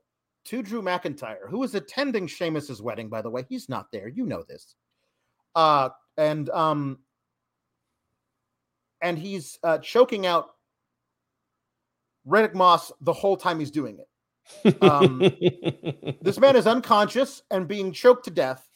to 0.45 0.63
Drew 0.63 0.83
McIntyre, 0.83 1.49
who 1.49 1.63
is 1.63 1.75
attending 1.75 2.27
Sheamus's 2.27 2.83
wedding. 2.83 3.09
By 3.09 3.23
the 3.23 3.31
way, 3.31 3.45
he's 3.49 3.69
not 3.69 3.93
there. 3.93 4.09
You 4.09 4.27
know 4.27 4.43
this. 4.49 4.75
Uh, 5.55 5.91
and 6.17 6.49
um, 6.51 6.99
and 9.01 9.19
he's 9.19 9.59
uh, 9.63 9.79
choking 9.79 10.27
out 10.27 10.51
Riddick 12.27 12.55
Moss 12.55 12.93
the 13.01 13.13
whole 13.13 13.37
time 13.37 13.59
he's 13.59 13.71
doing 13.71 13.99
it. 13.99 14.83
Um, 14.83 15.19
this 16.23 16.39
man 16.39 16.57
is 16.57 16.67
unconscious 16.67 17.43
and 17.51 17.69
being 17.69 17.93
choked 17.93 18.25
to 18.25 18.31
death 18.31 18.69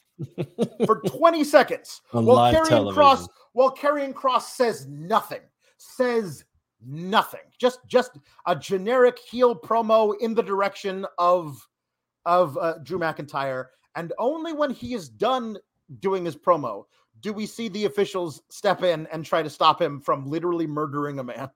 for 0.86 1.00
20 1.06 1.44
seconds 1.44 2.00
while 2.10 2.52
Karrion 2.52 2.94
Kross 2.94 3.28
while 3.52 3.74
Karrion 3.74 4.12
Kross 4.12 4.42
says 4.42 4.86
nothing, 4.86 5.40
says 5.78 6.44
nothing. 6.84 7.40
Just 7.58 7.80
just 7.86 8.12
a 8.46 8.56
generic 8.56 9.18
heel 9.18 9.54
promo 9.54 10.14
in 10.20 10.34
the 10.34 10.42
direction 10.42 11.06
of 11.18 11.66
of 12.24 12.58
uh, 12.58 12.74
Drew 12.82 12.98
McIntyre, 12.98 13.66
and 13.94 14.12
only 14.18 14.52
when 14.52 14.70
he 14.70 14.94
is 14.94 15.08
done 15.08 15.56
doing 16.00 16.24
his 16.24 16.36
promo 16.36 16.84
do 17.20 17.32
we 17.32 17.46
see 17.46 17.68
the 17.68 17.86
officials 17.86 18.42
step 18.50 18.82
in 18.82 19.06
and 19.12 19.24
try 19.24 19.42
to 19.42 19.50
stop 19.50 19.80
him 19.80 20.00
from 20.00 20.26
literally 20.26 20.66
murdering 20.66 21.18
a 21.18 21.24
man? 21.24 21.50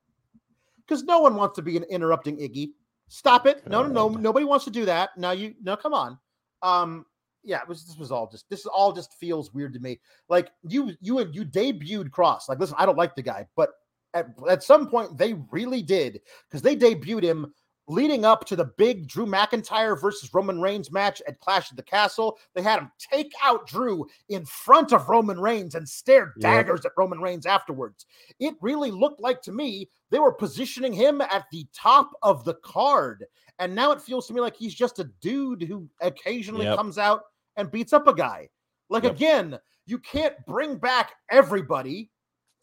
Because 0.78 1.05
no 1.05 1.20
one 1.20 1.36
wants 1.36 1.56
to 1.56 1.62
be 1.62 1.76
an 1.76 1.84
interrupting 1.84 2.38
Iggy. 2.38 2.70
Stop 3.09 3.47
it. 3.47 3.66
No, 3.66 3.82
no, 3.82 4.09
no. 4.09 4.09
Nobody 4.09 4.44
wants 4.44 4.64
to 4.64 4.70
do 4.70 4.84
that. 4.86 5.10
Now 5.16 5.32
you 5.32 5.55
no, 5.62 5.76
come 5.76 5.94
on. 5.94 6.18
Um, 6.62 7.06
yeah, 7.42 7.60
it 7.60 7.68
was 7.68 7.86
this 7.86 7.97
was 7.97 8.12
all 8.12 8.28
just 8.28 8.48
this 8.51 8.66
all 8.66 8.92
just 8.92 9.14
feels 9.18 9.52
weird 9.52 9.72
to 9.74 9.80
me. 9.80 10.01
Like 10.28 10.51
you 10.62 10.92
you 11.01 11.20
you 11.32 11.44
debuted 11.44 12.10
Kross. 12.10 12.48
Like, 12.48 12.59
listen, 12.59 12.76
I 12.78 12.86
don't 12.86 12.98
like 12.98 13.14
the 13.14 13.22
guy, 13.22 13.47
but 13.56 13.70
at, 14.14 14.26
at 14.48 14.62
some 14.62 14.88
point 14.88 15.16
they 15.16 15.34
really 15.50 15.82
did 15.82 16.20
because 16.48 16.62
they 16.62 16.76
debuted 16.76 17.22
him 17.22 17.52
leading 17.90 18.24
up 18.24 18.44
to 18.44 18.54
the 18.54 18.66
big 18.78 19.08
Drew 19.08 19.26
McIntyre 19.26 20.00
versus 20.00 20.32
Roman 20.32 20.60
Reigns 20.60 20.92
match 20.92 21.20
at 21.26 21.40
Clash 21.40 21.70
of 21.70 21.76
the 21.76 21.82
Castle. 21.82 22.38
They 22.54 22.62
had 22.62 22.78
him 22.78 22.90
take 22.98 23.32
out 23.42 23.66
Drew 23.66 24.06
in 24.28 24.44
front 24.44 24.92
of 24.92 25.08
Roman 25.08 25.40
Reigns 25.40 25.74
and 25.74 25.88
stare 25.88 26.32
daggers 26.38 26.82
yep. 26.84 26.92
at 26.92 26.92
Roman 26.96 27.20
Reigns 27.20 27.46
afterwards. 27.46 28.06
It 28.38 28.54
really 28.60 28.92
looked 28.92 29.20
like 29.20 29.42
to 29.42 29.52
me 29.52 29.90
they 30.10 30.20
were 30.20 30.32
positioning 30.32 30.92
him 30.92 31.20
at 31.20 31.46
the 31.50 31.66
top 31.74 32.12
of 32.22 32.44
the 32.44 32.54
card. 32.62 33.26
And 33.58 33.74
now 33.74 33.90
it 33.90 34.00
feels 34.00 34.28
to 34.28 34.34
me 34.34 34.40
like 34.40 34.56
he's 34.56 34.74
just 34.74 35.00
a 35.00 35.10
dude 35.20 35.62
who 35.62 35.88
occasionally 36.00 36.66
yep. 36.66 36.76
comes 36.76 36.96
out 36.96 37.22
and 37.56 37.72
beats 37.72 37.92
up 37.92 38.06
a 38.06 38.14
guy. 38.14 38.48
Like, 38.88 39.02
yep. 39.02 39.12
again, 39.12 39.58
you 39.86 39.98
can't 39.98 40.34
bring 40.46 40.76
back 40.76 41.12
everybody 41.28 42.10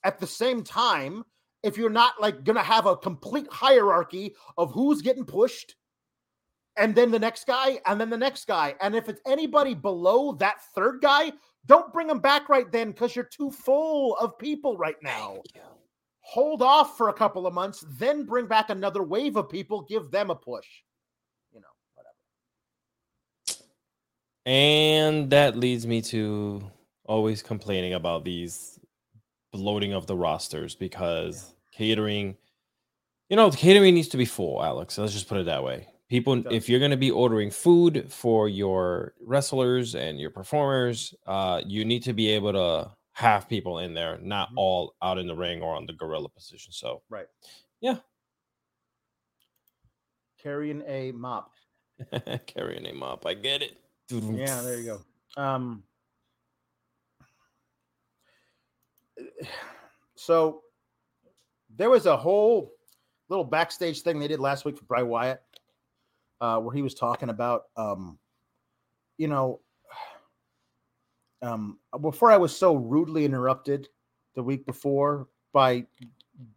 at 0.05 0.19
the 0.19 0.27
same 0.27 0.63
time 0.63 1.25
if 1.63 1.77
you're 1.77 1.89
not 1.89 2.19
like 2.21 2.43
going 2.43 2.55
to 2.55 2.63
have 2.63 2.85
a 2.85 2.95
complete 2.95 3.47
hierarchy 3.51 4.35
of 4.57 4.71
who's 4.71 5.01
getting 5.01 5.25
pushed 5.25 5.75
and 6.77 6.93
then 6.93 7.11
the 7.11 7.19
next 7.19 7.47
guy 7.47 7.79
and 7.85 7.99
then 7.99 8.09
the 8.09 8.17
next 8.17 8.45
guy. 8.47 8.75
And 8.81 8.95
if 8.95 9.09
it's 9.09 9.21
anybody 9.25 9.73
below 9.73 10.34
that 10.34 10.61
third 10.75 11.01
guy, 11.01 11.34
don't 11.65 11.91
bring 11.91 12.07
them 12.07 12.19
back 12.19 12.49
right 12.49 12.71
then 12.71 12.91
because 12.91 13.15
you're 13.15 13.25
too 13.25 13.51
full 13.51 14.15
of 14.17 14.38
people 14.38 14.77
right 14.77 14.95
now. 15.01 15.41
Hold 16.21 16.61
off 16.61 16.97
for 16.97 17.09
a 17.09 17.13
couple 17.13 17.47
of 17.47 17.53
months, 17.53 17.85
then 17.89 18.25
bring 18.25 18.47
back 18.47 18.69
another 18.69 19.01
wave 19.01 19.38
of 19.38 19.49
people, 19.49 19.81
give 19.81 20.11
them 20.11 20.29
a 20.29 20.35
push. 20.35 20.67
You 21.51 21.61
know, 21.61 21.67
whatever. 21.95 22.15
And 24.45 25.29
that 25.31 25.57
leads 25.57 25.88
me 25.88 26.01
to 26.03 26.61
always 27.05 27.41
complaining 27.41 27.93
about 27.93 28.25
these 28.25 28.79
bloating 29.51 29.93
of 29.93 30.07
the 30.07 30.15
rosters 30.15 30.75
because 30.75 31.53
yeah. 31.71 31.77
catering, 31.77 32.37
you 33.29 33.35
know, 33.35 33.51
catering 33.51 33.95
needs 33.95 34.07
to 34.09 34.17
be 34.17 34.25
full, 34.25 34.63
Alex. 34.63 34.97
Let's 34.97 35.13
just 35.13 35.27
put 35.27 35.37
it 35.37 35.45
that 35.45 35.63
way. 35.63 35.87
People, 36.09 36.41
if 36.51 36.69
you're 36.69 36.79
going 36.79 36.91
to 36.91 36.97
be 36.97 37.11
ordering 37.11 37.51
food 37.51 38.05
for 38.09 38.47
your 38.47 39.13
wrestlers 39.21 39.93
and 39.93 40.19
your 40.19 40.29
performers, 40.29 41.13
uh, 41.25 41.61
you 41.65 41.83
need 41.83 42.01
to 42.03 42.13
be 42.13 42.29
able 42.29 42.53
to 42.53 42.91
have 43.11 43.49
people 43.49 43.79
in 43.79 43.93
there, 43.93 44.17
not 44.21 44.49
mm-hmm. 44.49 44.59
all 44.59 44.95
out 45.01 45.17
in 45.17 45.27
the 45.27 45.35
ring 45.35 45.61
or 45.61 45.75
on 45.75 45.85
the 45.85 45.93
gorilla 45.93 46.29
position. 46.29 46.71
So, 46.71 47.01
right, 47.09 47.25
yeah, 47.81 47.97
carrying 50.41 50.81
a 50.87 51.11
mop, 51.11 51.51
carrying 52.45 52.85
a 52.85 52.93
mop. 52.93 53.25
I 53.25 53.33
get 53.33 53.61
it. 53.61 53.77
Yeah, 54.09 54.61
there 54.61 54.79
you 54.79 54.85
go. 55.35 55.41
Um, 55.41 55.83
so 60.15 60.61
there 61.76 61.89
was 61.89 62.05
a 62.05 62.18
whole 62.18 62.72
little 63.30 63.45
backstage 63.45 64.01
thing 64.01 64.19
they 64.19 64.27
did 64.27 64.39
last 64.39 64.65
week 64.65 64.77
for 64.77 64.85
Bray 64.85 65.03
Wyatt, 65.03 65.41
uh, 66.41 66.59
where 66.59 66.73
he 66.73 66.81
was 66.81 66.93
talking 66.93 67.30
about, 67.30 67.64
um, 67.76 68.18
you 69.18 69.27
know, 69.27 69.59
um, 71.41 71.77
before 72.01 72.31
I 72.31 72.38
was 72.38 72.55
so 72.55 72.76
rudely 72.76 73.26
interrupted 73.26 73.88
the 74.35 74.43
week 74.43 74.65
before 74.65 75.27
by 75.53 75.85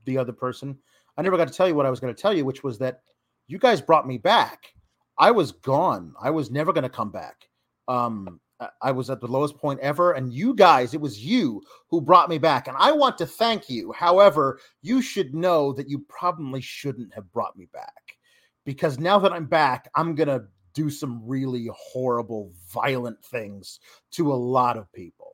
the 0.05 0.17
other 0.17 0.33
person, 0.33 0.79
I 1.17 1.23
never 1.23 1.37
got 1.37 1.49
to 1.49 1.55
tell 1.55 1.69
you 1.69 1.75
what 1.75 1.87
I 1.87 1.91
was 1.91 2.01
going 2.01 2.15
to 2.15 2.21
tell 2.21 2.33
you, 2.33 2.45
which 2.45 2.63
was 2.63 2.79
that 2.79 3.03
you 3.47 3.59
guys 3.59 3.81
brought 3.81 4.07
me 4.07 4.17
back. 4.17 4.73
I 5.19 5.31
was 5.31 5.53
gone. 5.53 6.15
I 6.21 6.31
was 6.31 6.51
never 6.51 6.73
going 6.73 6.85
to 6.85 6.89
come 6.89 7.11
back. 7.11 7.49
Um, 7.89 8.41
I 8.83 8.93
was 8.93 9.11
at 9.11 9.21
the 9.21 9.27
lowest 9.27 9.57
point 9.57 9.81
ever. 9.81 10.13
And 10.13 10.33
you 10.33 10.55
guys, 10.55 10.95
it 10.95 11.01
was 11.01 11.25
you 11.25 11.63
who 11.89 12.01
brought 12.01 12.29
me 12.29 12.39
back. 12.39 12.69
And 12.69 12.77
I 12.79 12.93
want 12.93 13.19
to 13.19 13.27
thank 13.27 13.69
you. 13.71 13.93
However, 13.93 14.61
you 14.83 15.03
should 15.03 15.35
know 15.35 15.73
that 15.73 15.89
you 15.89 16.01
probably 16.09 16.61
shouldn't 16.61 17.15
have 17.15 17.31
brought 17.33 17.57
me 17.57 17.67
back 17.73 18.17
because 18.65 18.99
now 18.99 19.19
that 19.19 19.33
I'm 19.33 19.47
back, 19.47 19.91
I'm 19.95 20.15
going 20.15 20.29
to 20.29 20.45
do 20.75 20.91
some 20.91 21.23
really 21.27 21.69
horrible, 21.75 22.53
violent 22.69 23.25
things 23.25 23.81
to 24.13 24.33
a 24.33 24.35
lot 24.35 24.77
of 24.77 24.93
people. 24.93 25.33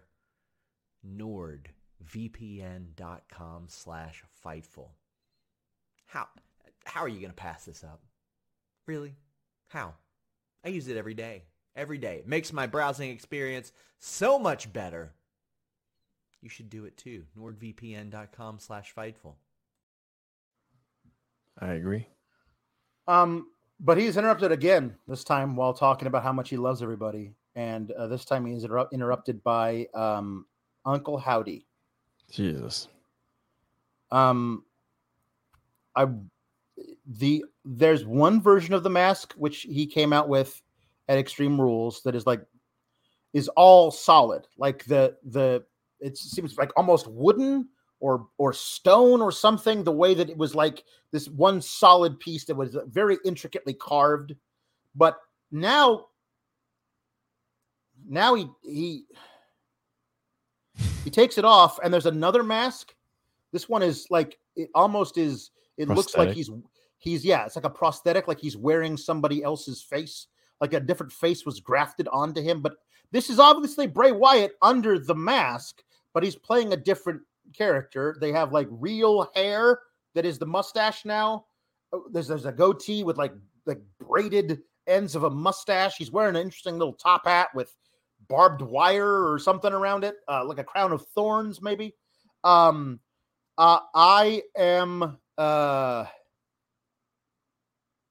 nordvpn.com 1.06 1.64
slash 3.68 4.24
fightful. 4.44 4.90
How 6.10 6.26
how 6.84 7.02
are 7.02 7.08
you 7.08 7.20
going 7.20 7.30
to 7.30 7.36
pass 7.36 7.64
this 7.64 7.84
up? 7.84 8.00
Really? 8.86 9.14
How? 9.68 9.94
I 10.64 10.68
use 10.68 10.88
it 10.88 10.96
every 10.96 11.14
day. 11.14 11.44
Every 11.76 11.98
day. 11.98 12.16
It 12.16 12.28
makes 12.28 12.52
my 12.52 12.66
browsing 12.66 13.10
experience 13.10 13.72
so 14.00 14.38
much 14.38 14.72
better. 14.72 15.12
You 16.42 16.48
should 16.48 16.68
do 16.68 16.84
it 16.84 16.96
too. 16.96 17.24
NordVPN.com 17.38 18.58
slash 18.58 18.92
Fightful. 18.94 19.34
I 21.60 21.74
agree. 21.74 22.08
Um, 23.06 23.48
but 23.78 23.96
he's 23.96 24.16
interrupted 24.16 24.50
again, 24.50 24.96
this 25.06 25.22
time 25.22 25.54
while 25.54 25.74
talking 25.74 26.08
about 26.08 26.22
how 26.22 26.32
much 26.32 26.50
he 26.50 26.56
loves 26.56 26.82
everybody. 26.82 27.34
And 27.54 27.92
uh, 27.92 28.08
this 28.08 28.24
time 28.24 28.46
he's 28.46 28.64
inter- 28.64 28.88
interrupted 28.92 29.44
by 29.44 29.86
um, 29.94 30.46
Uncle 30.84 31.18
Howdy. 31.18 31.66
Jesus. 32.30 32.88
Um, 34.10 34.64
I 35.96 36.08
the 37.06 37.44
there's 37.64 38.04
one 38.04 38.40
version 38.40 38.74
of 38.74 38.82
the 38.82 38.90
mask 38.90 39.34
which 39.34 39.62
he 39.62 39.86
came 39.86 40.12
out 40.12 40.28
with 40.28 40.60
at 41.08 41.18
Extreme 41.18 41.60
Rules 41.60 42.02
that 42.02 42.14
is 42.14 42.26
like 42.26 42.40
is 43.32 43.48
all 43.48 43.90
solid. 43.90 44.46
Like 44.56 44.84
the 44.84 45.16
the 45.24 45.64
it 46.00 46.16
seems 46.16 46.56
like 46.56 46.72
almost 46.76 47.06
wooden 47.08 47.68
or 48.00 48.28
or 48.38 48.52
stone 48.52 49.20
or 49.20 49.32
something. 49.32 49.84
The 49.84 49.92
way 49.92 50.14
that 50.14 50.30
it 50.30 50.36
was 50.36 50.54
like 50.54 50.84
this 51.12 51.28
one 51.28 51.60
solid 51.60 52.18
piece 52.20 52.44
that 52.46 52.54
was 52.54 52.76
very 52.88 53.18
intricately 53.24 53.74
carved. 53.74 54.34
But 54.94 55.18
now 55.50 56.06
now 58.08 58.34
he 58.34 58.48
he 58.62 59.04
he 61.04 61.10
takes 61.10 61.38
it 61.38 61.44
off 61.44 61.78
and 61.82 61.92
there's 61.92 62.06
another 62.06 62.42
mask. 62.42 62.94
This 63.52 63.68
one 63.68 63.82
is 63.82 64.06
like 64.10 64.38
it 64.56 64.70
almost 64.74 65.18
is 65.18 65.50
it 65.80 65.86
prosthetic. 65.86 65.96
looks 65.96 66.16
like 66.16 66.32
he's 66.34 66.50
he's 66.98 67.24
yeah, 67.24 67.46
it's 67.46 67.56
like 67.56 67.64
a 67.64 67.70
prosthetic, 67.70 68.28
like 68.28 68.38
he's 68.38 68.56
wearing 68.56 68.96
somebody 68.96 69.42
else's 69.42 69.82
face, 69.82 70.26
like 70.60 70.74
a 70.74 70.80
different 70.80 71.12
face 71.12 71.44
was 71.44 71.60
grafted 71.60 72.08
onto 72.08 72.42
him. 72.42 72.60
But 72.60 72.74
this 73.10 73.30
is 73.30 73.38
obviously 73.38 73.86
Bray 73.86 74.12
Wyatt 74.12 74.52
under 74.62 74.98
the 74.98 75.14
mask, 75.14 75.82
but 76.12 76.22
he's 76.22 76.36
playing 76.36 76.72
a 76.72 76.76
different 76.76 77.22
character. 77.56 78.16
They 78.20 78.32
have 78.32 78.52
like 78.52 78.68
real 78.70 79.30
hair 79.34 79.80
that 80.14 80.26
is 80.26 80.38
the 80.38 80.46
mustache 80.46 81.04
now. 81.04 81.46
Oh, 81.92 82.04
there's 82.12 82.28
there's 82.28 82.46
a 82.46 82.52
goatee 82.52 83.02
with 83.02 83.16
like 83.16 83.32
like 83.66 83.80
braided 83.98 84.60
ends 84.86 85.14
of 85.14 85.24
a 85.24 85.30
mustache. 85.30 85.96
He's 85.96 86.10
wearing 86.12 86.36
an 86.36 86.42
interesting 86.42 86.78
little 86.78 86.92
top 86.92 87.26
hat 87.26 87.48
with 87.54 87.74
barbed 88.28 88.62
wire 88.62 89.32
or 89.32 89.38
something 89.38 89.72
around 89.72 90.04
it, 90.04 90.16
uh, 90.28 90.44
like 90.44 90.58
a 90.58 90.64
crown 90.64 90.92
of 90.92 91.06
thorns, 91.08 91.62
maybe. 91.62 91.94
Um, 92.44 93.00
uh, 93.58 93.80
I 93.94 94.42
am 94.56 95.18
uh, 95.40 96.04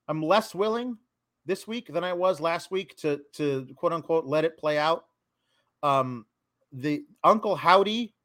I'm 0.07 0.23
less 0.23 0.56
willing 0.56 0.97
this 1.45 1.68
week 1.68 1.93
than 1.93 2.03
I 2.03 2.11
was 2.11 2.39
last 2.39 2.72
week 2.72 2.95
to 2.97 3.22
to 3.34 3.68
quote 3.76 3.93
unquote 3.93 4.26
let 4.26 4.45
it 4.45 4.57
play 4.57 4.80
out. 4.80 5.06
Um, 5.84 6.26
the 6.72 7.06
Uncle 7.23 7.56
Howdy, 7.56 8.15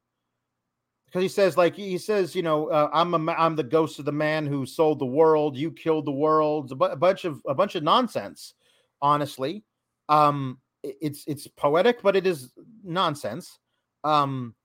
because 1.05 1.21
he 1.21 1.27
says 1.27 1.55
like 1.55 1.75
he 1.75 1.99
says, 1.99 2.35
you 2.35 2.41
know, 2.41 2.69
uh, 2.71 2.89
I'm 2.91 3.13
a 3.13 3.33
I'm 3.33 3.55
the 3.55 3.63
ghost 3.63 3.99
of 3.99 4.05
the 4.05 4.11
man 4.11 4.47
who 4.47 4.65
sold 4.65 4.97
the 4.97 5.05
world. 5.05 5.55
You 5.55 5.71
killed 5.71 6.05
the 6.05 6.11
world. 6.11 6.71
A, 6.71 6.75
bu- 6.75 6.85
a 6.85 6.95
bunch 6.95 7.25
of 7.25 7.41
a 7.47 7.53
bunch 7.53 7.75
of 7.75 7.83
nonsense. 7.83 8.55
Honestly, 9.03 9.63
um, 10.09 10.57
it's 10.81 11.23
it's 11.27 11.45
poetic, 11.45 12.01
but 12.01 12.15
it 12.15 12.25
is 12.25 12.53
nonsense. 12.83 13.59
Um, 14.03 14.55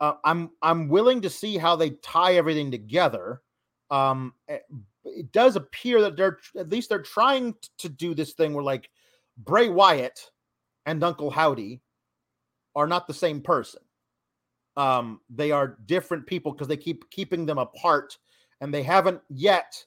uh, 0.00 0.14
I'm 0.24 0.52
I'm 0.62 0.88
willing 0.88 1.20
to 1.20 1.28
see 1.28 1.58
how 1.58 1.76
they 1.76 1.90
tie 1.90 2.36
everything 2.36 2.70
together 2.70 3.42
um 3.90 4.32
eh, 4.48 4.58
it 5.04 5.32
does 5.32 5.56
appear 5.56 6.00
that 6.00 6.16
they're 6.16 6.38
at 6.56 6.70
least 6.70 6.88
they're 6.88 7.02
trying 7.02 7.54
to 7.78 7.88
do 7.88 8.14
this 8.14 8.32
thing 8.32 8.54
where 8.54 8.64
like 8.64 8.90
Bray 9.38 9.68
Wyatt 9.68 10.30
and 10.86 11.02
Uncle 11.02 11.30
Howdy 11.30 11.80
are 12.76 12.86
not 12.86 13.06
the 13.06 13.14
same 13.14 13.40
person. 13.40 13.80
Um, 14.76 15.20
they 15.30 15.50
are 15.50 15.78
different 15.86 16.26
people 16.26 16.52
because 16.52 16.68
they 16.68 16.76
keep 16.76 17.08
keeping 17.10 17.46
them 17.46 17.58
apart, 17.58 18.18
and 18.60 18.74
they 18.74 18.82
haven't 18.82 19.20
yet 19.28 19.84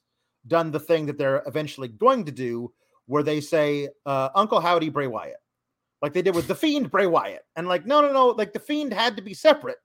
done 0.47 0.71
the 0.71 0.79
thing 0.79 1.05
that 1.07 1.17
they're 1.17 1.43
eventually 1.45 1.89
going 1.89 2.23
to 2.25 2.31
do, 2.31 2.71
where 3.05 3.23
they 3.23 3.41
say 3.41 3.89
uh, 4.05 4.29
Uncle 4.33 4.61
Howdy 4.61 4.89
Bray 4.89 5.07
Wyatt, 5.07 5.41
like 6.01 6.13
they 6.13 6.21
did 6.21 6.35
with 6.35 6.47
the 6.47 6.55
Fiend 6.55 6.89
Bray 6.89 7.05
Wyatt, 7.05 7.45
and 7.57 7.67
like 7.67 7.85
no, 7.85 8.01
no, 8.01 8.13
no, 8.13 8.27
like 8.27 8.53
the 8.53 8.59
Fiend 8.59 8.93
had 8.93 9.17
to 9.17 9.21
be 9.21 9.33
separate. 9.33 9.77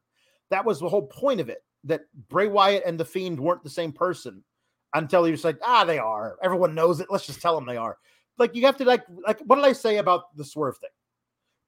That 0.52 0.66
was 0.66 0.80
the 0.80 0.88
whole 0.88 1.06
point 1.06 1.40
of 1.40 1.48
it 1.48 1.64
that 1.84 2.02
Bray 2.28 2.46
Wyatt 2.46 2.82
and 2.84 3.00
the 3.00 3.06
Fiend 3.06 3.40
weren't 3.40 3.64
the 3.64 3.70
same 3.70 3.90
person 3.90 4.44
until 4.94 5.24
he 5.24 5.30
was 5.30 5.44
like, 5.44 5.58
ah, 5.64 5.82
they 5.82 5.98
are. 5.98 6.36
Everyone 6.42 6.74
knows 6.74 7.00
it. 7.00 7.08
Let's 7.08 7.26
just 7.26 7.40
tell 7.40 7.54
them 7.54 7.64
they 7.64 7.78
are. 7.78 7.96
Like 8.36 8.54
you 8.54 8.66
have 8.66 8.76
to 8.76 8.84
like 8.84 9.02
like 9.26 9.40
what 9.46 9.56
did 9.56 9.64
I 9.64 9.72
say 9.72 9.96
about 9.96 10.36
the 10.36 10.44
swerve 10.44 10.76
thing? 10.76 10.90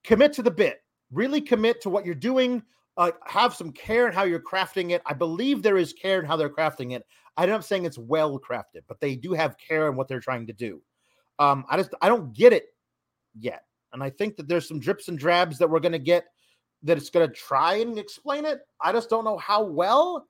Commit 0.04 0.34
to 0.34 0.42
the 0.42 0.50
bit. 0.50 0.82
Really 1.10 1.40
commit 1.40 1.80
to 1.80 1.88
what 1.88 2.04
you're 2.04 2.14
doing. 2.14 2.62
Uh, 2.98 3.12
have 3.24 3.54
some 3.54 3.72
care 3.72 4.06
in 4.06 4.12
how 4.12 4.24
you're 4.24 4.38
crafting 4.38 4.90
it. 4.90 5.00
I 5.06 5.14
believe 5.14 5.62
there 5.62 5.78
is 5.78 5.94
care 5.94 6.20
in 6.20 6.26
how 6.26 6.36
they're 6.36 6.50
crafting 6.50 6.92
it. 6.92 7.04
I'm 7.38 7.48
not 7.48 7.64
saying 7.64 7.86
it's 7.86 7.96
well 7.98 8.38
crafted, 8.38 8.82
but 8.86 9.00
they 9.00 9.16
do 9.16 9.32
have 9.32 9.56
care 9.56 9.88
in 9.88 9.96
what 9.96 10.08
they're 10.08 10.20
trying 10.20 10.46
to 10.46 10.52
do. 10.52 10.82
Um, 11.38 11.64
I 11.70 11.78
just 11.78 11.94
I 12.02 12.08
don't 12.08 12.34
get 12.34 12.52
it 12.52 12.66
yet, 13.38 13.64
and 13.94 14.02
I 14.02 14.10
think 14.10 14.36
that 14.36 14.46
there's 14.46 14.68
some 14.68 14.78
drips 14.78 15.08
and 15.08 15.18
drabs 15.18 15.56
that 15.58 15.70
we're 15.70 15.80
gonna 15.80 15.98
get 15.98 16.26
that 16.84 16.96
it's 16.96 17.10
gonna 17.10 17.28
try 17.28 17.76
and 17.76 17.98
explain 17.98 18.44
it. 18.44 18.60
I 18.80 18.92
just 18.92 19.10
don't 19.10 19.24
know 19.24 19.38
how 19.38 19.64
well. 19.64 20.26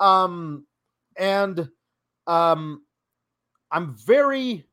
Um, 0.00 0.66
and 1.16 1.68
um, 2.26 2.82
I'm 3.70 3.96
very 3.96 4.64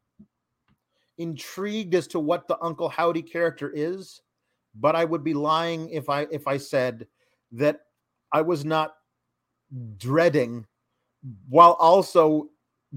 intrigued 1.18 1.96
as 1.96 2.08
to 2.08 2.20
what 2.20 2.48
the 2.48 2.58
Uncle 2.62 2.90
Howdy 2.90 3.22
character 3.22 3.72
is, 3.74 4.22
but 4.76 4.96
I 4.96 5.06
would 5.06 5.24
be 5.24 5.34
lying 5.34 5.90
if 5.90 6.10
I 6.10 6.28
if 6.32 6.48
I 6.48 6.58
said 6.58 7.08
that 7.54 7.82
I 8.32 8.42
was 8.42 8.66
not 8.66 8.96
dreading 9.98 10.66
while 11.50 11.74
also 11.74 12.50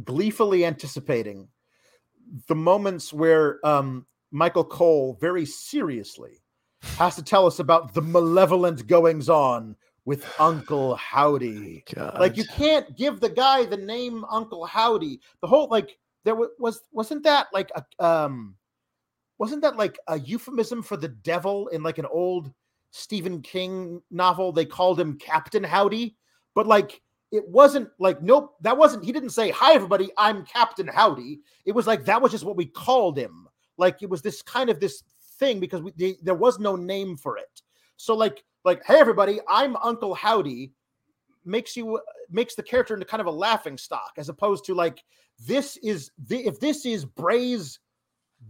gleefully 0.04 0.64
anticipating 0.64 1.48
the 2.46 2.54
moments 2.54 3.12
where 3.12 3.64
um, 3.66 4.06
Michael 4.30 4.64
Cole 4.64 5.16
very 5.20 5.46
seriously 5.46 6.42
has 6.96 7.16
to 7.16 7.22
tell 7.22 7.46
us 7.46 7.58
about 7.58 7.94
the 7.94 8.02
malevolent 8.02 8.86
goings 8.86 9.28
on 9.28 9.76
with 10.04 10.24
Uncle 10.40 10.96
Howdy. 10.96 11.84
God. 11.94 12.18
Like 12.18 12.36
you 12.36 12.44
can't 12.44 12.96
give 12.96 13.20
the 13.20 13.28
guy 13.28 13.66
the 13.66 13.76
name 13.76 14.24
Uncle 14.30 14.64
Howdy. 14.64 15.20
The 15.42 15.46
whole 15.46 15.68
like 15.68 15.98
there 16.24 16.34
was 16.34 16.80
wasn't 16.92 17.22
that 17.24 17.48
like 17.52 17.70
a 17.76 18.04
um 18.04 18.56
wasn't 19.38 19.62
that 19.62 19.76
like 19.76 19.98
a 20.08 20.18
euphemism 20.18 20.82
for 20.82 20.96
the 20.96 21.08
devil 21.08 21.68
in 21.68 21.82
like 21.82 21.98
an 21.98 22.06
old 22.06 22.52
Stephen 22.90 23.42
King 23.42 24.02
novel? 24.10 24.50
They 24.50 24.64
called 24.64 24.98
him 24.98 25.18
Captain 25.18 25.62
Howdy, 25.62 26.16
but 26.54 26.66
like 26.66 27.02
it 27.30 27.46
wasn't 27.46 27.90
like 27.98 28.22
nope, 28.22 28.56
that 28.62 28.78
wasn't 28.78 29.04
he 29.04 29.12
didn't 29.12 29.30
say, 29.30 29.50
Hi 29.50 29.74
everybody, 29.74 30.10
I'm 30.16 30.44
Captain 30.46 30.88
Howdy. 30.88 31.40
It 31.66 31.72
was 31.72 31.86
like 31.86 32.06
that 32.06 32.22
was 32.22 32.32
just 32.32 32.44
what 32.44 32.56
we 32.56 32.66
called 32.66 33.18
him. 33.18 33.46
Like 33.76 34.02
it 34.02 34.08
was 34.08 34.22
this 34.22 34.42
kind 34.42 34.70
of 34.70 34.80
this 34.80 35.02
thing 35.38 35.60
because 35.60 35.82
we, 35.82 35.92
they, 35.96 36.16
there 36.22 36.34
was 36.34 36.58
no 36.58 36.76
name 36.76 37.16
for 37.16 37.38
it. 37.38 37.62
So 37.96 38.14
like 38.14 38.44
like 38.64 38.84
hey 38.84 38.98
everybody, 38.98 39.40
I'm 39.48 39.76
Uncle 39.76 40.14
Howdy 40.14 40.72
makes 41.44 41.76
you 41.76 42.00
makes 42.30 42.54
the 42.54 42.62
character 42.62 42.94
into 42.94 43.06
kind 43.06 43.20
of 43.20 43.26
a 43.26 43.30
laughing 43.30 43.78
stock 43.78 44.12
as 44.18 44.28
opposed 44.28 44.64
to 44.66 44.74
like 44.74 45.02
this 45.46 45.76
is 45.78 46.10
the 46.26 46.46
if 46.46 46.60
this 46.60 46.84
is 46.84 47.04
Bray's 47.04 47.80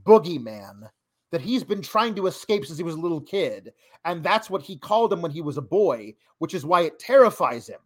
boogeyman 0.04 0.88
that 1.30 1.40
he's 1.40 1.62
been 1.64 1.82
trying 1.82 2.14
to 2.14 2.26
escape 2.26 2.64
since 2.64 2.78
he 2.78 2.84
was 2.84 2.94
a 2.94 3.00
little 3.00 3.20
kid 3.20 3.72
and 4.04 4.22
that's 4.22 4.50
what 4.50 4.62
he 4.62 4.76
called 4.76 5.12
him 5.12 5.22
when 5.22 5.30
he 5.30 5.40
was 5.40 5.56
a 5.56 5.62
boy 5.62 6.14
which 6.38 6.54
is 6.54 6.64
why 6.64 6.82
it 6.82 6.98
terrifies 6.98 7.66
him. 7.66 7.80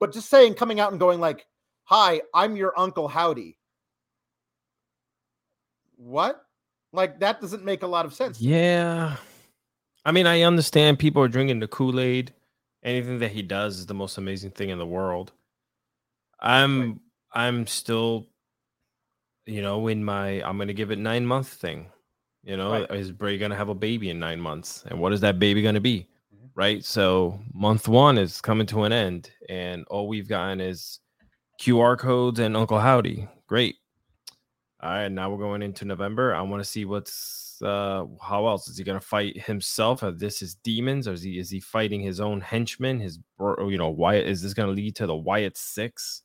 But 0.00 0.12
just 0.12 0.30
saying 0.30 0.54
coming 0.54 0.80
out 0.80 0.90
and 0.92 1.00
going 1.00 1.20
like 1.20 1.46
hi 1.84 2.22
i'm 2.34 2.56
your 2.56 2.78
uncle 2.78 3.08
howdy. 3.08 3.58
What 5.96 6.44
like 6.92 7.20
that 7.20 7.40
doesn't 7.40 7.64
make 7.64 7.82
a 7.82 7.86
lot 7.86 8.06
of 8.06 8.14
sense. 8.14 8.40
Yeah. 8.40 9.16
I 10.04 10.12
mean, 10.12 10.26
I 10.26 10.42
understand 10.42 10.98
people 10.98 11.22
are 11.22 11.28
drinking 11.28 11.60
the 11.60 11.68
Kool 11.68 12.00
Aid. 12.00 12.32
Anything 12.82 13.18
that 13.18 13.32
he 13.32 13.42
does 13.42 13.78
is 13.78 13.86
the 13.86 13.94
most 13.94 14.16
amazing 14.18 14.52
thing 14.52 14.70
in 14.70 14.78
the 14.78 14.86
world. 14.86 15.32
I'm 16.40 17.00
I'm 17.32 17.66
still, 17.66 18.28
you 19.46 19.62
know, 19.62 19.88
in 19.88 20.04
my 20.04 20.42
I'm 20.42 20.58
gonna 20.58 20.72
give 20.72 20.90
it 20.90 20.98
nine 20.98 21.26
month 21.26 21.48
thing. 21.48 21.86
You 22.44 22.56
know, 22.56 22.70
Right. 22.72 22.90
is 22.92 23.10
Bray 23.12 23.36
gonna 23.38 23.56
have 23.56 23.68
a 23.68 23.74
baby 23.74 24.10
in 24.10 24.18
nine 24.18 24.40
months? 24.40 24.84
And 24.86 25.00
what 25.00 25.12
is 25.12 25.20
that 25.20 25.38
baby 25.38 25.60
gonna 25.62 25.80
be? 25.80 26.06
Mhm. 26.32 26.50
Right. 26.54 26.84
So 26.84 27.40
month 27.52 27.88
one 27.88 28.16
is 28.16 28.40
coming 28.40 28.66
to 28.68 28.84
an 28.84 28.92
end, 28.92 29.30
and 29.48 29.84
all 29.88 30.06
we've 30.08 30.28
gotten 30.28 30.60
is 30.60 31.00
QR 31.60 31.96
codes 31.96 32.38
and 32.38 32.56
Uncle 32.56 32.78
Howdy. 32.78 33.26
Great. 33.48 33.76
All 34.80 34.90
right, 34.90 35.08
now 35.08 35.30
we're 35.30 35.38
going 35.38 35.62
into 35.62 35.84
November. 35.84 36.34
I 36.34 36.42
want 36.42 36.62
to 36.62 36.68
see 36.68 36.84
what's 36.84 37.60
uh 37.62 38.04
how 38.22 38.46
else 38.46 38.68
is 38.68 38.78
he 38.78 38.84
going 38.84 39.00
to 39.00 39.04
fight 39.04 39.40
himself? 39.40 40.04
Are 40.04 40.12
this 40.12 40.38
his 40.38 40.54
demons, 40.54 41.08
or 41.08 41.12
is 41.12 41.22
he 41.22 41.38
is 41.38 41.50
he 41.50 41.58
fighting 41.58 42.00
his 42.00 42.20
own 42.20 42.40
henchmen? 42.40 43.00
His 43.00 43.18
bro- 43.36 43.68
you 43.68 43.78
know 43.78 43.90
Wyatt 43.90 44.26
is 44.26 44.42
this 44.42 44.54
going 44.54 44.68
to 44.68 44.72
lead 44.74 44.94
to 44.96 45.06
the 45.06 45.16
Wyatt 45.16 45.56
Six? 45.56 46.22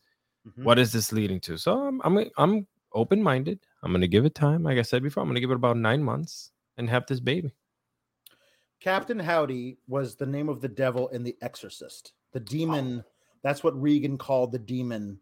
Mhm. 0.48 0.64
What 0.64 0.78
is 0.78 0.92
this 0.92 1.12
leading 1.12 1.40
to? 1.42 1.58
So 1.58 1.88
I'm 1.88 2.02
I'm 2.04 2.30
I'm 2.38 2.68
open 2.94 3.24
minded. 3.24 3.60
I'm 3.82 3.92
going 3.92 4.02
to 4.02 4.08
give 4.08 4.26
it 4.26 4.36
time. 4.36 4.62
Like 4.62 4.78
I 4.78 4.84
said 4.84 5.02
before, 5.02 5.24
I'm 5.24 5.28
going 5.28 5.36
to 5.36 5.42
give 5.42 5.52
it 5.52 5.56
about 5.56 5.78
nine 5.78 6.04
months 6.04 6.52
and 6.78 6.90
have 6.90 7.06
this 7.08 7.20
baby. 7.20 7.52
Captain 8.80 9.18
Howdy 9.18 9.78
was 9.88 10.16
the 10.16 10.26
name 10.26 10.50
of 10.50 10.62
the 10.62 10.68
devil 10.68 11.08
in 11.10 11.24
The 11.24 11.36
Exorcist. 11.42 12.14
The 12.34 12.40
demon, 12.40 13.04
that's 13.42 13.64
what 13.64 13.82
Regan 13.82 14.18
called 14.18 14.52
the 14.52 14.60
demon 14.60 15.20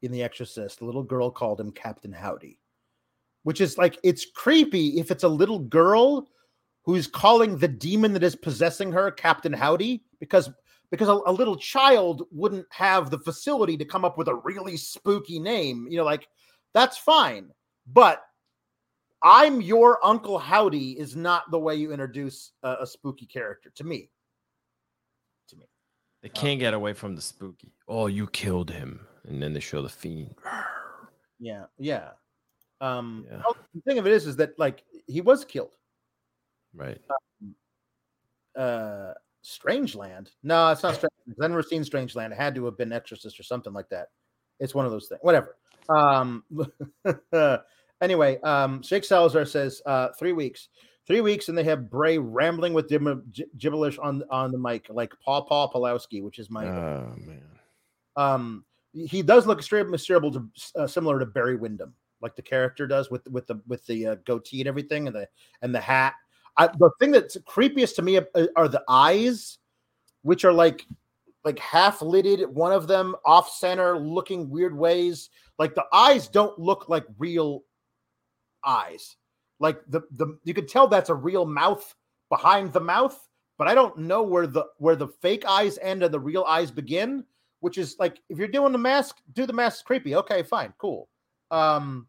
in 0.00 0.10
The 0.10 0.22
Exorcist. 0.22 0.78
The 0.78 0.84
little 0.86 1.02
girl 1.02 1.30
called 1.30 1.60
him 1.60 1.72
Captain 1.72 2.12
Howdy, 2.12 2.58
which 3.42 3.60
is 3.60 3.78
like, 3.78 3.98
it's 4.02 4.26
creepy 4.34 4.98
if 4.98 5.10
it's 5.10 5.24
a 5.24 5.28
little 5.28 5.58
girl 5.58 6.28
who's 6.84 7.06
calling 7.06 7.56
the 7.56 7.68
demon 7.68 8.12
that 8.12 8.22
is 8.22 8.36
possessing 8.36 8.92
her 8.92 9.10
Captain 9.10 9.52
Howdy 9.52 10.02
because 10.20 10.50
because 10.90 11.08
a, 11.08 11.18
a 11.26 11.32
little 11.32 11.56
child 11.56 12.26
wouldn't 12.30 12.66
have 12.70 13.10
the 13.10 13.18
facility 13.20 13.76
to 13.76 13.84
come 13.84 14.04
up 14.04 14.18
with 14.18 14.28
a 14.28 14.34
really 14.34 14.76
spooky 14.76 15.38
name 15.38 15.86
you 15.88 15.96
know 15.96 16.04
like 16.04 16.26
that's 16.74 16.98
fine 16.98 17.48
but 17.86 18.22
I'm 19.22 19.60
your 19.60 20.04
Uncle 20.04 20.38
Howdy 20.38 20.98
is 20.98 21.14
not 21.14 21.50
the 21.50 21.58
way 21.58 21.76
you 21.76 21.92
introduce 21.92 22.52
a, 22.62 22.78
a 22.80 22.86
spooky 22.86 23.26
character 23.26 23.70
to 23.76 23.84
me. 23.84 24.10
To 25.48 25.56
me. 25.56 25.66
They 26.22 26.28
can't 26.28 26.58
get 26.58 26.74
away 26.74 26.92
from 26.92 27.14
the 27.14 27.22
spooky. 27.22 27.72
Oh, 27.86 28.06
you 28.06 28.26
killed 28.26 28.70
him, 28.70 29.06
and 29.28 29.40
then 29.40 29.52
they 29.52 29.60
show 29.60 29.80
the 29.80 29.88
fiend. 29.88 30.34
Yeah. 31.38 31.66
Yeah. 31.78 32.10
Um 32.82 33.24
Yeah. 33.30 33.42
the 33.74 33.80
thing 33.82 33.98
of 33.98 34.06
it 34.06 34.12
is 34.12 34.26
is 34.26 34.36
that 34.36 34.58
like 34.58 34.84
he 35.06 35.20
was 35.22 35.44
killed. 35.44 35.74
Right. 36.74 37.00
Uh 38.56 39.12
Strangeland. 39.44 40.28
No, 40.42 40.68
it's 40.70 40.82
not 40.82 40.94
Strangeland. 40.94 41.08
I've 41.42 41.50
never 41.50 41.62
seen 41.62 41.82
Strangeland. 41.82 42.32
It 42.32 42.36
had 42.36 42.54
to 42.56 42.64
have 42.66 42.76
been 42.76 42.92
Exorcist 42.92 43.38
or 43.40 43.42
something 43.42 43.72
like 43.72 43.88
that. 43.88 44.08
It's 44.60 44.74
one 44.74 44.84
of 44.84 44.92
those 44.92 45.08
things. 45.08 45.20
Whatever. 45.22 45.56
Um 45.88 46.44
anyway, 48.00 48.38
um 48.42 48.82
Shake 48.82 49.04
Salazar 49.04 49.44
says 49.46 49.80
uh 49.86 50.08
three 50.18 50.32
weeks. 50.32 50.68
Three 51.04 51.20
weeks, 51.20 51.48
and 51.48 51.58
they 51.58 51.64
have 51.64 51.90
Bray 51.90 52.16
rambling 52.18 52.74
with 52.74 52.88
gib- 52.88 53.24
gibberish 53.58 53.98
on 53.98 54.22
on 54.30 54.52
the 54.52 54.58
mic, 54.58 54.86
like 54.88 55.12
Paw 55.24 55.40
Paw 55.40 55.68
Pulowski, 55.72 56.22
which 56.22 56.38
is 56.38 56.48
my 56.48 56.64
Oh 56.68 57.14
man. 57.18 57.42
um 58.16 58.64
he 58.92 59.22
does 59.22 59.46
look 59.46 59.60
miserable 59.88 60.30
to 60.30 60.48
uh, 60.76 60.86
similar 60.86 61.18
to 61.18 61.26
Barry 61.26 61.56
Windham, 61.56 61.94
like 62.22 62.36
the 62.36 62.42
character 62.42 62.86
does 62.86 63.10
with 63.10 63.26
with 63.28 63.46
the 63.46 63.60
with 63.66 63.84
the 63.86 64.06
uh, 64.06 64.14
goatee 64.24 64.60
and 64.60 64.68
everything 64.68 65.06
and 65.06 65.16
the 65.16 65.28
and 65.62 65.74
the 65.74 65.80
hat. 65.80 66.14
I, 66.56 66.66
the 66.66 66.90
thing 67.00 67.10
that's 67.10 67.36
creepiest 67.38 67.96
to 67.96 68.02
me 68.02 68.18
are, 68.18 68.26
are 68.56 68.68
the 68.68 68.82
eyes, 68.88 69.58
which 70.22 70.44
are 70.44 70.52
like 70.52 70.86
like 71.44 71.58
half 71.58 72.02
lidded. 72.02 72.48
One 72.48 72.72
of 72.72 72.86
them 72.86 73.16
off 73.24 73.50
center, 73.50 73.98
looking 73.98 74.48
weird 74.48 74.76
ways. 74.76 75.30
Like 75.58 75.74
the 75.74 75.86
eyes 75.92 76.28
don't 76.28 76.58
look 76.58 76.88
like 76.88 77.04
real 77.18 77.64
eyes. 78.64 79.16
Like 79.58 79.80
the 79.88 80.02
the 80.12 80.38
you 80.44 80.54
can 80.54 80.66
tell 80.66 80.86
that's 80.88 81.10
a 81.10 81.14
real 81.14 81.46
mouth 81.46 81.94
behind 82.28 82.72
the 82.72 82.80
mouth, 82.80 83.28
but 83.58 83.68
I 83.68 83.74
don't 83.74 83.98
know 83.98 84.22
where 84.22 84.46
the 84.46 84.66
where 84.78 84.96
the 84.96 85.08
fake 85.08 85.44
eyes 85.46 85.78
end 85.82 86.02
and 86.02 86.12
the 86.14 86.20
real 86.20 86.44
eyes 86.44 86.70
begin 86.70 87.24
which 87.62 87.78
is 87.78 87.96
like 88.00 88.20
if 88.28 88.38
you're 88.38 88.48
doing 88.48 88.72
the 88.72 88.78
mask, 88.78 89.18
do 89.34 89.46
the 89.46 89.52
mask 89.52 89.84
creepy. 89.84 90.16
Okay, 90.16 90.42
fine, 90.42 90.74
cool. 90.78 91.08
Um 91.50 92.08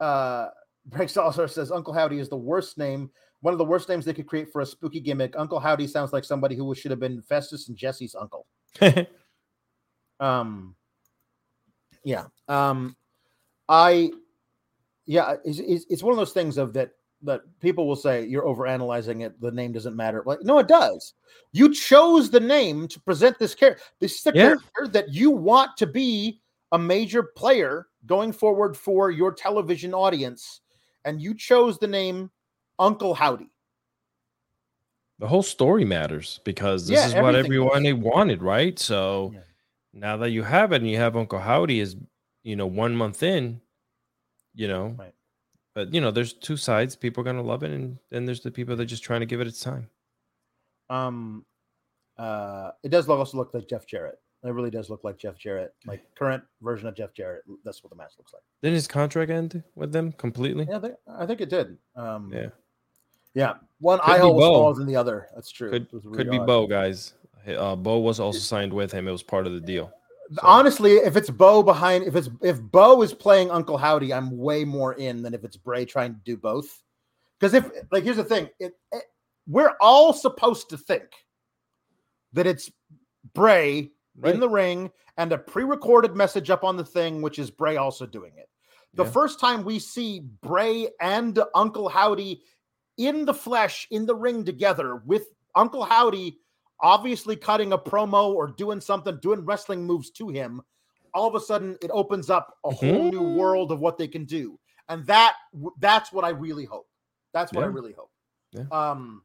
uh 0.00 0.48
Break 0.86 1.08
Salazar 1.08 1.48
says 1.48 1.72
Uncle 1.72 1.92
Howdy 1.92 2.18
is 2.18 2.28
the 2.28 2.36
worst 2.36 2.78
name, 2.78 3.10
one 3.40 3.52
of 3.52 3.58
the 3.58 3.64
worst 3.64 3.88
names 3.88 4.04
they 4.04 4.14
could 4.14 4.26
create 4.26 4.52
for 4.52 4.60
a 4.60 4.66
spooky 4.66 5.00
gimmick. 5.00 5.34
Uncle 5.36 5.58
Howdy 5.58 5.86
sounds 5.86 6.12
like 6.12 6.24
somebody 6.24 6.54
who 6.54 6.74
should 6.74 6.90
have 6.92 7.00
been 7.00 7.22
Festus 7.22 7.68
and 7.68 7.76
Jesse's 7.76 8.14
uncle. 8.14 8.46
Um 10.18 10.74
yeah. 12.04 12.24
Um 12.48 12.96
I 13.68 14.10
yeah, 15.06 15.36
it's, 15.44 15.58
it's, 15.58 15.84
it's 15.90 16.02
one 16.02 16.12
of 16.12 16.16
those 16.18 16.32
things 16.32 16.56
of 16.56 16.72
that 16.72 16.92
that 17.22 17.42
people 17.60 17.86
will 17.86 17.96
say 17.96 18.24
you're 18.24 18.44
overanalyzing 18.44 19.24
it. 19.24 19.40
The 19.40 19.50
name 19.50 19.72
doesn't 19.72 19.96
matter. 19.96 20.22
Like, 20.26 20.42
no, 20.42 20.58
it 20.58 20.68
does. 20.68 21.14
You 21.52 21.72
chose 21.72 22.30
the 22.30 22.40
name 22.40 22.88
to 22.88 23.00
present 23.00 23.38
this 23.38 23.54
character. 23.54 23.82
This 24.00 24.16
is 24.16 24.22
the 24.22 24.32
Yeah. 24.34 24.42
character 24.42 24.88
that 24.88 25.12
you 25.12 25.30
want 25.30 25.76
to 25.78 25.86
be 25.86 26.40
a 26.72 26.78
major 26.78 27.22
player 27.22 27.88
going 28.06 28.32
forward 28.32 28.76
for 28.76 29.10
your 29.10 29.32
television 29.32 29.92
audience, 29.94 30.60
and 31.04 31.20
you 31.20 31.34
chose 31.34 31.78
the 31.78 31.86
name 31.88 32.30
Uncle 32.78 33.14
Howdy. 33.14 33.50
the 35.18 35.26
whole 35.26 35.42
story 35.42 35.84
matters 35.84 36.40
because 36.44 36.86
this 36.86 37.00
Yeah, 37.00 37.08
is 37.08 37.14
what 37.14 37.34
everyone 37.34 37.82
they 37.82 37.94
wanted, 37.94 38.42
right? 38.42 38.78
So 38.78 39.32
Yeah. 39.34 39.40
now 39.94 40.16
that 40.18 40.30
you 40.30 40.42
have 40.42 40.72
it 40.72 40.82
and 40.82 40.90
you 40.90 40.98
have 40.98 41.16
Uncle 41.16 41.38
Howdy 41.38 41.80
is, 41.80 41.96
you 42.42 42.54
know, 42.54 42.66
one 42.66 42.94
month 42.94 43.22
in, 43.22 43.60
you 44.54 44.68
know, 44.68 44.88
Right. 44.88 45.14
but 45.74 45.92
you 45.94 46.00
know, 46.00 46.10
there's 46.10 46.34
two 46.34 46.56
sides. 46.56 46.96
People 46.96 47.22
are 47.22 47.24
gonna 47.24 47.42
love 47.42 47.62
it, 47.62 47.70
and 47.70 47.98
then 48.10 48.26
there's 48.26 48.40
the 48.40 48.50
people 48.50 48.76
that 48.76 48.82
are 48.82 48.86
just 48.86 49.04
trying 49.04 49.20
to 49.20 49.26
give 49.26 49.40
it 49.40 49.46
its 49.46 49.60
time. 49.60 49.88
Um, 50.90 51.46
uh, 52.18 52.72
it 52.82 52.90
does 52.90 53.08
also 53.08 53.38
look 53.38 53.54
like 53.54 53.68
Jeff 53.68 53.86
Jarrett. 53.86 54.20
It 54.46 54.52
really 54.52 54.70
does 54.70 54.88
look 54.90 55.04
like 55.04 55.18
Jeff 55.18 55.36
Jarrett, 55.38 55.74
like 55.86 56.02
current 56.18 56.42
version 56.62 56.86
of 56.88 56.94
Jeff 56.94 57.12
Jarrett. 57.14 57.42
That's 57.64 57.82
what 57.82 57.90
the 57.90 57.96
mask 57.96 58.18
looks 58.18 58.32
like. 58.32 58.42
Did 58.62 58.72
his 58.72 58.86
contract 58.86 59.30
end 59.30 59.62
with 59.74 59.92
them 59.92 60.12
completely? 60.12 60.66
Yeah, 60.68 60.76
I 60.76 60.80
think, 60.80 60.94
I 61.18 61.26
think 61.26 61.40
it 61.40 61.48
did. 61.50 61.76
Um, 61.96 62.32
Yeah. 62.32 62.48
yeah. 63.34 63.54
One 63.80 63.98
Could 64.00 64.10
eye 64.10 64.18
hole 64.18 64.34
was 64.34 64.44
smaller 64.44 64.74
than 64.74 64.86
the 64.86 64.96
other. 64.96 65.28
That's 65.34 65.50
true. 65.50 65.70
Could 65.70 65.88
really 65.92 66.16
could 66.16 66.30
be 66.30 66.38
odd. 66.38 66.46
Bo, 66.46 66.66
guys. 66.66 67.14
Uh, 67.46 67.76
Bo 67.76 67.98
was 68.00 68.18
also 68.20 68.38
signed 68.38 68.72
with 68.72 68.90
him. 68.90 69.06
It 69.06 69.12
was 69.12 69.22
part 69.22 69.46
of 69.46 69.52
the 69.52 69.60
deal. 69.60 69.92
So- 70.32 70.40
Honestly, 70.42 70.92
if 70.94 71.16
it's 71.16 71.30
Bo 71.30 71.62
behind, 71.62 72.04
if 72.04 72.16
it's 72.16 72.28
if 72.42 72.60
Bo 72.60 73.02
is 73.02 73.14
playing 73.14 73.50
Uncle 73.52 73.78
Howdy, 73.78 74.12
I'm 74.12 74.36
way 74.36 74.64
more 74.64 74.94
in 74.94 75.22
than 75.22 75.34
if 75.34 75.44
it's 75.44 75.56
Bray 75.56 75.84
trying 75.84 76.14
to 76.14 76.20
do 76.24 76.36
both. 76.36 76.82
Because 77.38 77.54
if 77.54 77.70
like 77.92 78.02
here's 78.02 78.16
the 78.16 78.24
thing, 78.24 78.48
it, 78.58 78.74
it- 78.92 79.04
we're 79.48 79.74
all 79.80 80.12
supposed 80.12 80.70
to 80.70 80.76
think 80.76 81.04
that 82.32 82.48
it's 82.48 82.68
Bray 83.34 83.92
Right. 84.18 84.34
in 84.34 84.40
the 84.40 84.48
ring 84.48 84.90
and 85.16 85.32
a 85.32 85.38
pre-recorded 85.38 86.16
message 86.16 86.50
up 86.50 86.64
on 86.64 86.76
the 86.76 86.84
thing, 86.84 87.20
which 87.22 87.38
is 87.38 87.50
Bray 87.50 87.76
also 87.76 88.06
doing 88.06 88.32
it. 88.36 88.48
The 88.94 89.04
Yeah. 89.04 89.10
first 89.10 89.38
time 89.40 89.62
we 89.64 89.78
see 89.78 90.20
Bray 90.20 90.88
and 91.00 91.38
Uncle 91.54 91.88
Howdy 91.88 92.42
in 92.96 93.26
the 93.26 93.34
flesh 93.34 93.86
in 93.90 94.06
the 94.06 94.14
ring 94.14 94.44
together 94.44 94.96
with 94.96 95.28
Uncle 95.54 95.84
Howdy 95.84 96.38
obviously 96.80 97.36
cutting 97.36 97.72
a 97.72 97.78
promo 97.78 98.28
or 98.34 98.48
doing 98.48 98.80
something, 98.80 99.18
doing 99.20 99.44
wrestling 99.44 99.84
moves 99.86 100.10
to 100.10 100.28
him, 100.28 100.62
all 101.14 101.26
of 101.28 101.34
a 101.34 101.40
sudden 101.40 101.76
it 101.82 101.90
opens 101.90 102.28
up 102.30 102.56
a 102.64 102.70
whole 102.70 103.10
new 103.10 103.20
Mhm. 103.20 103.36
world 103.36 103.72
of 103.72 103.80
what 103.80 103.96
they 103.98 104.08
can 104.08 104.24
do. 104.24 104.58
And 104.88 105.04
that 105.06 105.36
that's 105.78 106.12
what 106.12 106.24
I 106.24 106.30
really 106.30 106.64
hope. 106.64 106.88
That's 107.32 107.52
what 107.52 107.64
I 107.64 107.66
really 107.66 107.92
hope. 107.92 108.10
Yeah. 108.52 108.64
Um 108.70 109.24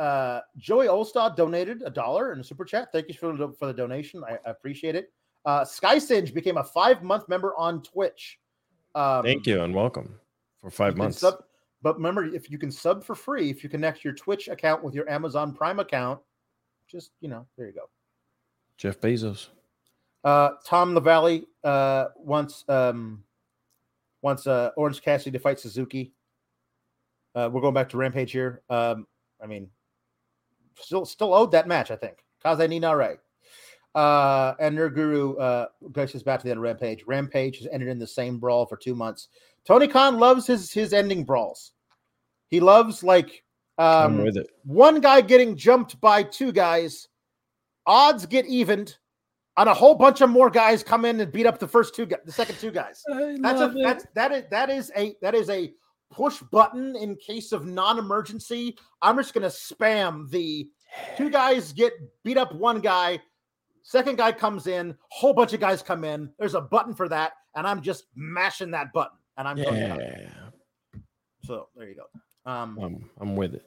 uh 0.00 0.40
Joey 0.56 0.86
Olstad 0.86 1.36
donated 1.36 1.82
a 1.84 1.90
dollar 1.90 2.32
in 2.32 2.40
a 2.40 2.44
super 2.44 2.64
chat. 2.64 2.90
Thank 2.90 3.08
you 3.08 3.14
for 3.14 3.36
the, 3.36 3.48
for 3.52 3.66
the 3.66 3.74
donation. 3.74 4.24
I, 4.24 4.38
I 4.46 4.50
appreciate 4.50 4.96
it. 4.96 5.12
Uh 5.44 5.64
Sky 5.64 5.98
Singe 5.98 6.34
became 6.34 6.56
a 6.56 6.64
five 6.64 7.02
month 7.02 7.28
member 7.28 7.54
on 7.56 7.82
Twitch. 7.82 8.40
Um, 8.94 9.22
Thank 9.22 9.46
you 9.46 9.62
and 9.62 9.74
welcome 9.74 10.18
for 10.60 10.70
five 10.70 10.96
months. 10.96 11.18
Sub, 11.18 11.44
but 11.82 11.96
remember, 11.96 12.24
if 12.24 12.50
you 12.50 12.58
can 12.58 12.70
sub 12.70 13.04
for 13.04 13.14
free, 13.14 13.50
if 13.50 13.62
you 13.62 13.70
connect 13.70 14.04
your 14.04 14.12
Twitch 14.12 14.48
account 14.48 14.82
with 14.82 14.94
your 14.94 15.08
Amazon 15.08 15.54
Prime 15.54 15.78
account, 15.78 16.20
just 16.88 17.12
you 17.20 17.28
know, 17.28 17.46
there 17.56 17.66
you 17.66 17.72
go. 17.72 17.88
Jeff 18.76 19.00
Bezos. 19.00 19.48
Uh, 20.24 20.50
Tom 20.66 20.94
LaValle 20.94 21.44
uh, 21.64 22.06
wants 22.16 22.64
um, 22.68 23.22
wants 24.22 24.46
uh, 24.46 24.70
Orange 24.76 25.00
Cassidy 25.00 25.30
to 25.30 25.38
fight 25.38 25.60
Suzuki. 25.60 26.12
Uh, 27.34 27.48
we're 27.52 27.60
going 27.60 27.74
back 27.74 27.88
to 27.90 27.96
Rampage 27.96 28.32
here. 28.32 28.62
Um, 28.68 29.06
I 29.42 29.46
mean, 29.46 29.68
still 30.78 31.04
still 31.04 31.34
owed 31.34 31.52
that 31.52 31.68
match, 31.68 31.90
I 31.90 31.96
think. 31.96 32.24
Kaze 32.42 32.68
ni 32.68 32.78
Nare. 32.78 33.18
Uh, 33.94 34.54
and 34.60 34.78
Nurguru 34.78 35.40
uh, 35.40 35.66
goes 35.90 36.14
us 36.14 36.22
back 36.22 36.38
to 36.40 36.44
the 36.44 36.50
end 36.50 36.58
of 36.58 36.62
Rampage. 36.62 37.04
Rampage 37.06 37.58
has 37.58 37.68
ended 37.72 37.88
in 37.88 37.98
the 37.98 38.06
same 38.06 38.38
brawl 38.38 38.64
for 38.66 38.76
two 38.76 38.94
months. 38.94 39.28
Tony 39.64 39.88
Khan 39.88 40.18
loves 40.18 40.46
his 40.46 40.72
his 40.72 40.92
ending 40.92 41.24
brawls. 41.24 41.72
He 42.48 42.60
loves 42.60 43.02
like 43.02 43.42
I'm 43.78 44.18
um, 44.18 44.24
with 44.24 44.36
it. 44.36 44.48
one 44.64 45.00
guy 45.00 45.20
getting 45.20 45.56
jumped 45.56 46.00
by 46.00 46.22
two 46.22 46.52
guys, 46.52 47.08
odds 47.86 48.26
get 48.26 48.46
evened, 48.46 48.96
and 49.56 49.68
a 49.68 49.74
whole 49.74 49.94
bunch 49.94 50.20
of 50.20 50.30
more 50.30 50.50
guys 50.50 50.82
come 50.82 51.04
in 51.04 51.20
and 51.20 51.32
beat 51.32 51.46
up 51.46 51.58
the 51.58 51.68
first 51.68 51.94
two, 51.94 52.06
gu- 52.06 52.16
the 52.24 52.32
second 52.32 52.58
two 52.58 52.70
guys. 52.70 53.02
That's 53.08 53.60
a 53.60 53.74
that's 53.82 54.06
that 54.14 54.32
is 54.32 54.44
that 54.50 54.70
is 54.70 54.92
a 54.96 55.16
that 55.22 55.34
is 55.34 55.50
a 55.50 55.72
push 56.10 56.40
button 56.50 56.96
in 56.96 57.16
case 57.16 57.52
of 57.52 57.66
non-emergency. 57.66 58.76
I'm 59.02 59.16
just 59.16 59.32
gonna 59.34 59.46
spam 59.46 60.28
the 60.30 60.68
two 61.16 61.30
guys 61.30 61.72
get 61.72 61.92
beat 62.24 62.36
up 62.36 62.54
one 62.54 62.80
guy, 62.80 63.20
second 63.82 64.16
guy 64.18 64.32
comes 64.32 64.66
in, 64.66 64.96
whole 65.08 65.32
bunch 65.32 65.52
of 65.52 65.60
guys 65.60 65.82
come 65.82 66.04
in. 66.04 66.30
There's 66.38 66.54
a 66.54 66.60
button 66.60 66.94
for 66.94 67.08
that, 67.08 67.32
and 67.54 67.66
I'm 67.66 67.80
just 67.80 68.04
mashing 68.16 68.70
that 68.72 68.92
button, 68.92 69.16
and 69.36 69.46
I'm 69.46 69.56
yeah. 69.58 69.96
So 71.44 71.68
there 71.76 71.88
you 71.88 71.94
go. 71.96 72.50
Um, 72.50 72.78
I'm, 72.80 73.10
I'm 73.20 73.36
with 73.36 73.54
it. 73.54 73.64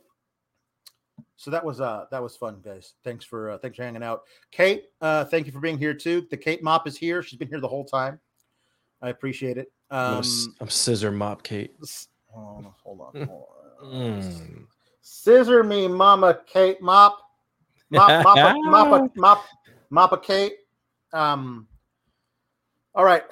so 1.35 1.51
that 1.51 1.63
was 1.63 1.79
uh 1.79 2.05
that 2.11 2.21
was 2.23 2.35
fun 2.35 2.59
guys 2.63 2.93
thanks 3.03 3.23
for 3.23 3.51
uh, 3.51 3.57
thanks 3.59 3.77
for 3.77 3.83
hanging 3.83 4.01
out 4.03 4.21
kate 4.51 4.85
uh 5.01 5.23
thank 5.25 5.45
you 5.45 5.51
for 5.51 5.59
being 5.59 5.77
here 5.77 5.93
too 5.93 6.25
the 6.31 6.37
kate 6.37 6.63
mop 6.63 6.87
is 6.87 6.97
here 6.97 7.21
she's 7.21 7.37
been 7.37 7.47
here 7.47 7.59
the 7.59 7.67
whole 7.67 7.85
time 7.85 8.19
i 9.01 9.09
appreciate 9.09 9.57
it 9.59 9.71
I'm, 9.91 10.13
um 10.13 10.19
s- 10.19 10.47
I'm 10.59 10.69
scissor 10.69 11.11
mop 11.11 11.43
Kate. 11.43 11.75
Hold 12.33 12.65
on 12.65 12.73
hold 12.83 13.01
on, 13.01 13.27
hold 13.27 13.45
on. 13.83 13.89
Mm. 13.93 14.65
scissor 15.01 15.63
me 15.63 15.87
mama 15.87 16.39
kate. 16.47 16.81
Mop. 16.81 17.17
Mop 17.89 18.23
mop 18.23 18.37
a, 18.37 18.59
mop 18.59 18.91
a, 19.15 19.19
mop 19.19 19.45
mop 19.89 20.11
a 20.13 20.17
kate. 20.17 20.53
Um 21.11 21.67
all 22.95 23.03
right. 23.05 23.23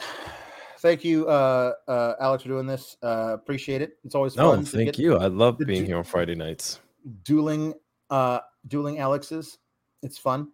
Thank 0.80 1.04
you 1.04 1.28
uh 1.28 1.74
uh 1.88 2.14
alex 2.20 2.44
for 2.44 2.50
doing 2.50 2.68
this. 2.68 2.98
Uh 3.04 3.32
appreciate 3.34 3.82
it. 3.82 3.98
It's 4.04 4.16
always 4.16 4.36
No, 4.36 4.52
fun 4.54 4.66
thank 4.66 4.98
you. 4.98 5.18
I 5.18 5.28
love 5.28 5.58
being 5.60 5.82
you- 5.82 5.86
here 5.88 5.98
on 5.98 6.04
Friday 6.04 6.36
nights. 6.36 6.80
dueling 7.24 7.74
uh 8.10 8.40
dueling 8.68 9.00
alex's 9.00 9.58
it's 10.04 10.18
fun. 10.18 10.50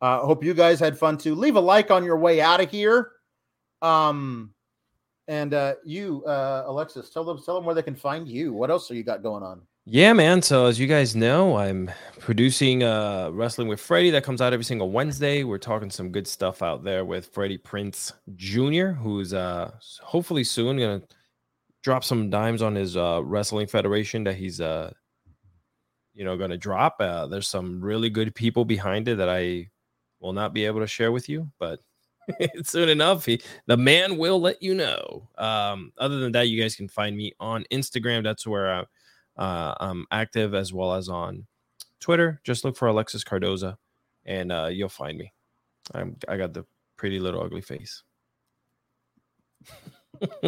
Uh 0.00 0.20
hope 0.20 0.42
you 0.44 0.54
guys 0.54 0.78
had 0.80 0.96
fun 0.98 1.18
too. 1.18 1.34
Leave 1.34 1.56
a 1.56 1.60
like 1.60 1.90
on 1.90 2.04
your 2.04 2.18
way 2.18 2.40
out 2.40 2.60
of 2.60 2.70
here. 2.70 3.12
Um 3.82 4.54
and 5.30 5.54
uh 5.54 5.74
you 5.84 6.22
uh 6.26 6.64
alexis 6.66 7.08
tell 7.08 7.24
them 7.24 7.40
tell 7.42 7.54
them 7.54 7.64
where 7.64 7.74
they 7.74 7.82
can 7.82 7.94
find 7.94 8.28
you 8.28 8.52
what 8.52 8.68
else 8.68 8.90
are 8.90 8.94
you 8.94 9.04
got 9.04 9.22
going 9.22 9.42
on 9.42 9.62
Yeah, 9.86 10.12
man. 10.12 10.42
So 10.42 10.66
as 10.66 10.78
you 10.78 10.86
guys 10.86 11.16
know, 11.16 11.56
I'm 11.56 11.90
producing 12.20 12.82
uh 12.82 13.30
Wrestling 13.32 13.66
with 13.66 13.80
Freddie 13.80 14.10
that 14.10 14.24
comes 14.24 14.40
out 14.40 14.52
every 14.52 14.64
single 14.64 14.90
Wednesday. 14.90 15.42
We're 15.42 15.58
talking 15.58 15.90
some 15.90 16.12
good 16.12 16.26
stuff 16.26 16.62
out 16.62 16.84
there 16.84 17.04
with 17.04 17.32
Freddie 17.32 17.58
Prinze 17.58 18.12
Jr., 18.36 18.92
who's 18.92 19.32
uh 19.32 19.70
hopefully 20.02 20.44
soon 20.44 20.78
gonna 20.78 21.02
drop 21.82 22.04
some 22.04 22.28
dimes 22.28 22.60
on 22.62 22.74
his 22.74 22.96
uh 22.96 23.22
wrestling 23.24 23.66
federation 23.66 24.24
that 24.24 24.36
he's 24.36 24.60
uh 24.60 24.92
you 26.12 26.24
know 26.24 26.36
gonna 26.36 26.58
drop. 26.58 26.96
Uh 27.00 27.26
there's 27.26 27.48
some 27.48 27.80
really 27.80 28.10
good 28.10 28.34
people 28.34 28.64
behind 28.64 29.08
it 29.08 29.16
that 29.16 29.30
I 29.30 29.70
will 30.20 30.34
not 30.34 30.52
be 30.52 30.66
able 30.66 30.80
to 30.80 30.86
share 30.86 31.10
with 31.10 31.28
you, 31.28 31.50
but 31.58 31.80
soon 32.62 32.88
enough 32.88 33.24
he 33.24 33.40
the 33.66 33.76
man 33.76 34.16
will 34.16 34.40
let 34.40 34.62
you 34.62 34.74
know 34.74 35.28
um 35.38 35.92
other 35.98 36.20
than 36.20 36.32
that 36.32 36.48
you 36.48 36.60
guys 36.60 36.76
can 36.76 36.86
find 36.86 37.16
me 37.16 37.32
on 37.40 37.64
instagram 37.72 38.22
that's 38.22 38.46
where 38.46 38.72
I, 38.72 38.84
uh, 39.36 39.74
I'm 39.80 40.06
active 40.10 40.54
as 40.54 40.72
well 40.72 40.92
as 40.94 41.08
on 41.08 41.46
Twitter. 42.00 42.40
Just 42.44 42.64
look 42.64 42.76
for 42.76 42.88
Alexis 42.88 43.24
Cardoza, 43.24 43.76
and 44.24 44.50
uh, 44.50 44.68
you'll 44.70 44.88
find 44.88 45.16
me. 45.18 45.32
I'm 45.94 46.16
I 46.28 46.36
got 46.36 46.52
the 46.52 46.64
pretty 46.96 47.18
little 47.18 47.42
ugly 47.42 47.62
face. 47.62 48.02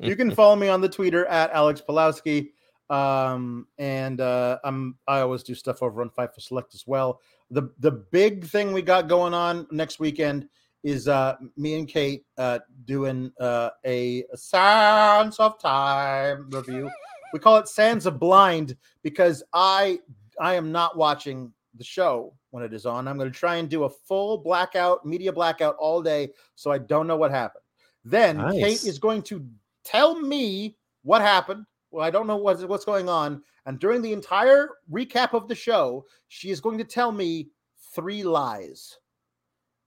you 0.00 0.16
can 0.16 0.34
follow 0.34 0.54
me 0.54 0.68
on 0.68 0.80
the 0.80 0.88
twitter 0.88 1.24
at 1.26 1.50
alex 1.52 1.80
Pulowski. 1.80 2.50
um 2.90 3.66
and 3.78 4.20
uh 4.20 4.58
i'm 4.64 4.96
i 5.06 5.20
always 5.20 5.42
do 5.44 5.54
stuff 5.54 5.82
over 5.82 6.02
on 6.02 6.10
Fightful 6.10 6.40
select 6.40 6.74
as 6.74 6.84
well 6.86 7.20
the 7.50 7.70
the 7.78 7.90
big 7.90 8.44
thing 8.44 8.72
we 8.72 8.82
got 8.82 9.08
going 9.08 9.34
on 9.34 9.66
next 9.70 10.00
weekend 10.00 10.48
is 10.86 11.08
uh 11.08 11.34
me 11.56 11.76
and 11.76 11.88
kate 11.88 12.24
uh 12.38 12.60
doing 12.84 13.32
uh 13.40 13.70
a 13.84 14.22
sands 14.36 15.40
of 15.40 15.58
time 15.58 16.48
review. 16.50 16.88
We 17.32 17.40
call 17.40 17.56
it 17.56 17.66
sands 17.66 18.06
of 18.06 18.20
blind 18.20 18.76
because 19.02 19.42
i 19.52 19.98
i 20.40 20.54
am 20.54 20.70
not 20.70 20.96
watching 20.96 21.52
the 21.74 21.82
show 21.82 22.32
when 22.50 22.62
it 22.62 22.72
is 22.72 22.86
on. 22.86 23.08
I'm 23.08 23.18
going 23.18 23.30
to 23.30 23.36
try 23.36 23.56
and 23.56 23.68
do 23.68 23.82
a 23.82 23.90
full 23.90 24.38
blackout 24.38 25.04
media 25.04 25.32
blackout 25.32 25.74
all 25.76 26.00
day 26.00 26.30
so 26.54 26.70
i 26.70 26.78
don't 26.78 27.08
know 27.08 27.16
what 27.16 27.32
happened. 27.32 27.64
Then 28.04 28.36
Nice. 28.36 28.62
kate 28.62 28.84
is 28.84 29.00
going 29.00 29.22
to 29.22 29.44
tell 29.82 30.20
me 30.20 30.76
what 31.02 31.20
happened. 31.20 31.66
Well 31.90 32.04
i 32.04 32.10
don't 32.10 32.28
know 32.28 32.36
what's, 32.36 32.62
what's 32.62 32.84
going 32.84 33.08
on. 33.08 33.42
And 33.66 33.80
during 33.80 34.02
the 34.02 34.12
entire 34.12 34.70
recap 34.88 35.34
of 35.34 35.48
the 35.48 35.54
show 35.56 36.06
she 36.28 36.50
is 36.50 36.60
going 36.60 36.78
to 36.78 36.84
tell 36.84 37.10
me 37.10 37.48
three 37.92 38.22
lies 38.22 38.98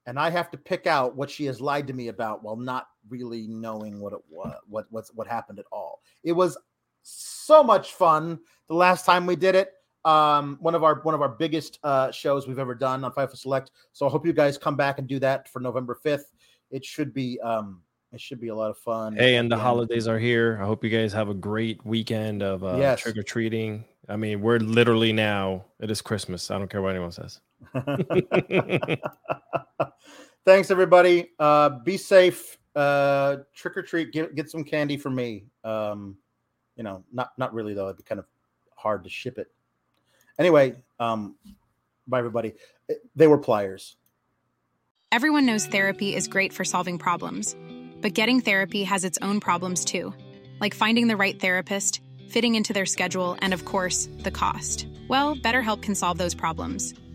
and 0.06 0.18
I 0.18 0.30
have 0.30 0.50
to 0.52 0.58
pick 0.58 0.86
out 0.86 1.16
what 1.16 1.30
she 1.30 1.44
has 1.46 1.60
lied 1.60 1.86
to 1.88 1.92
me 1.92 2.08
about 2.08 2.42
while 2.42 2.56
not 2.56 2.88
really 3.08 3.46
knowing 3.48 4.00
what 4.00 4.12
it 4.12 4.20
was, 4.28 4.54
what 4.68 4.86
what's 4.90 5.12
what 5.14 5.26
happened 5.26 5.58
at 5.58 5.66
all. 5.72 6.02
It 6.24 6.32
was 6.32 6.56
so 7.02 7.62
much 7.62 7.92
fun 7.94 8.38
the 8.68 8.74
last 8.74 9.04
time 9.06 9.26
we 9.26 9.36
did 9.36 9.54
it. 9.54 9.72
Um, 10.04 10.56
one 10.60 10.74
of 10.74 10.82
our 10.82 11.00
one 11.02 11.14
of 11.14 11.20
our 11.20 11.28
biggest 11.28 11.78
uh, 11.82 12.10
shows 12.10 12.48
we've 12.48 12.58
ever 12.58 12.74
done 12.74 13.04
on 13.04 13.12
Fightful 13.12 13.36
Select. 13.36 13.70
So 13.92 14.06
I 14.06 14.10
hope 14.10 14.26
you 14.26 14.32
guys 14.32 14.56
come 14.58 14.76
back 14.76 14.98
and 14.98 15.06
do 15.06 15.18
that 15.18 15.48
for 15.48 15.60
November 15.60 15.94
fifth. 15.94 16.32
It 16.70 16.84
should 16.84 17.12
be 17.12 17.38
um, 17.40 17.82
it 18.12 18.20
should 18.20 18.40
be 18.40 18.48
a 18.48 18.54
lot 18.54 18.70
of 18.70 18.78
fun. 18.78 19.14
hey, 19.14 19.36
and 19.36 19.50
the 19.50 19.56
Again, 19.56 19.64
holidays 19.66 20.08
are 20.08 20.18
here. 20.18 20.58
I 20.60 20.66
hope 20.66 20.82
you 20.82 20.90
guys 20.90 21.12
have 21.12 21.28
a 21.28 21.34
great 21.34 21.84
weekend 21.84 22.42
of 22.42 22.64
uh, 22.64 22.76
Yes. 22.78 23.00
trick 23.02 23.16
or 23.18 23.22
treating. 23.22 23.84
I 24.08 24.16
mean, 24.16 24.40
we're 24.40 24.58
literally 24.58 25.12
now. 25.12 25.66
It 25.78 25.90
is 25.90 26.00
Christmas. 26.02 26.50
I 26.50 26.58
don't 26.58 26.68
care 26.70 26.82
what 26.82 26.90
anyone 26.90 27.12
says. 27.12 27.40
Thanks 30.44 30.70
everybody. 30.70 31.30
Uh, 31.38 31.70
be 31.84 31.96
safe. 31.96 32.58
Uh, 32.74 33.38
trick 33.54 33.76
or 33.76 33.82
treat. 33.82 34.12
Get 34.12 34.34
get 34.34 34.50
some 34.50 34.64
candy 34.64 34.96
for 34.96 35.10
me. 35.10 35.44
Um, 35.64 36.16
you 36.76 36.84
know, 36.84 37.04
not 37.12 37.32
not 37.36 37.52
really 37.52 37.74
though. 37.74 37.86
It'd 37.86 37.96
be 37.98 38.02
kind 38.02 38.18
of 38.18 38.26
hard 38.74 39.04
to 39.04 39.10
ship 39.10 39.38
it. 39.38 39.48
Anyway, 40.38 40.74
um, 40.98 41.36
bye 42.06 42.18
everybody. 42.18 42.54
Eh, 42.88 42.94
They 43.16 43.26
were 43.26 43.38
pliers. 43.38 43.96
Everyone 45.12 45.44
knows 45.44 45.66
therapy 45.66 46.14
is 46.14 46.28
great 46.28 46.52
for 46.52 46.64
solving 46.64 46.96
problems, 46.96 47.56
but 48.00 48.14
getting 48.14 48.40
therapy 48.40 48.84
has 48.84 49.04
its 49.04 49.18
own 49.22 49.40
problems 49.40 49.84
too, 49.84 50.14
like 50.60 50.72
finding 50.72 51.08
the 51.08 51.16
right 51.16 51.38
therapist, 51.40 52.00
fitting 52.28 52.54
into 52.54 52.72
their 52.72 52.86
schedule, 52.86 53.36
and 53.42 53.52
of 53.52 53.64
course, 53.64 54.08
the 54.18 54.30
cost. 54.30 54.86
Well, 55.08 55.34
BetterHelp 55.34 55.82
can 55.82 55.96
solve 55.96 56.18
those 56.18 56.34
problems. 56.34 56.94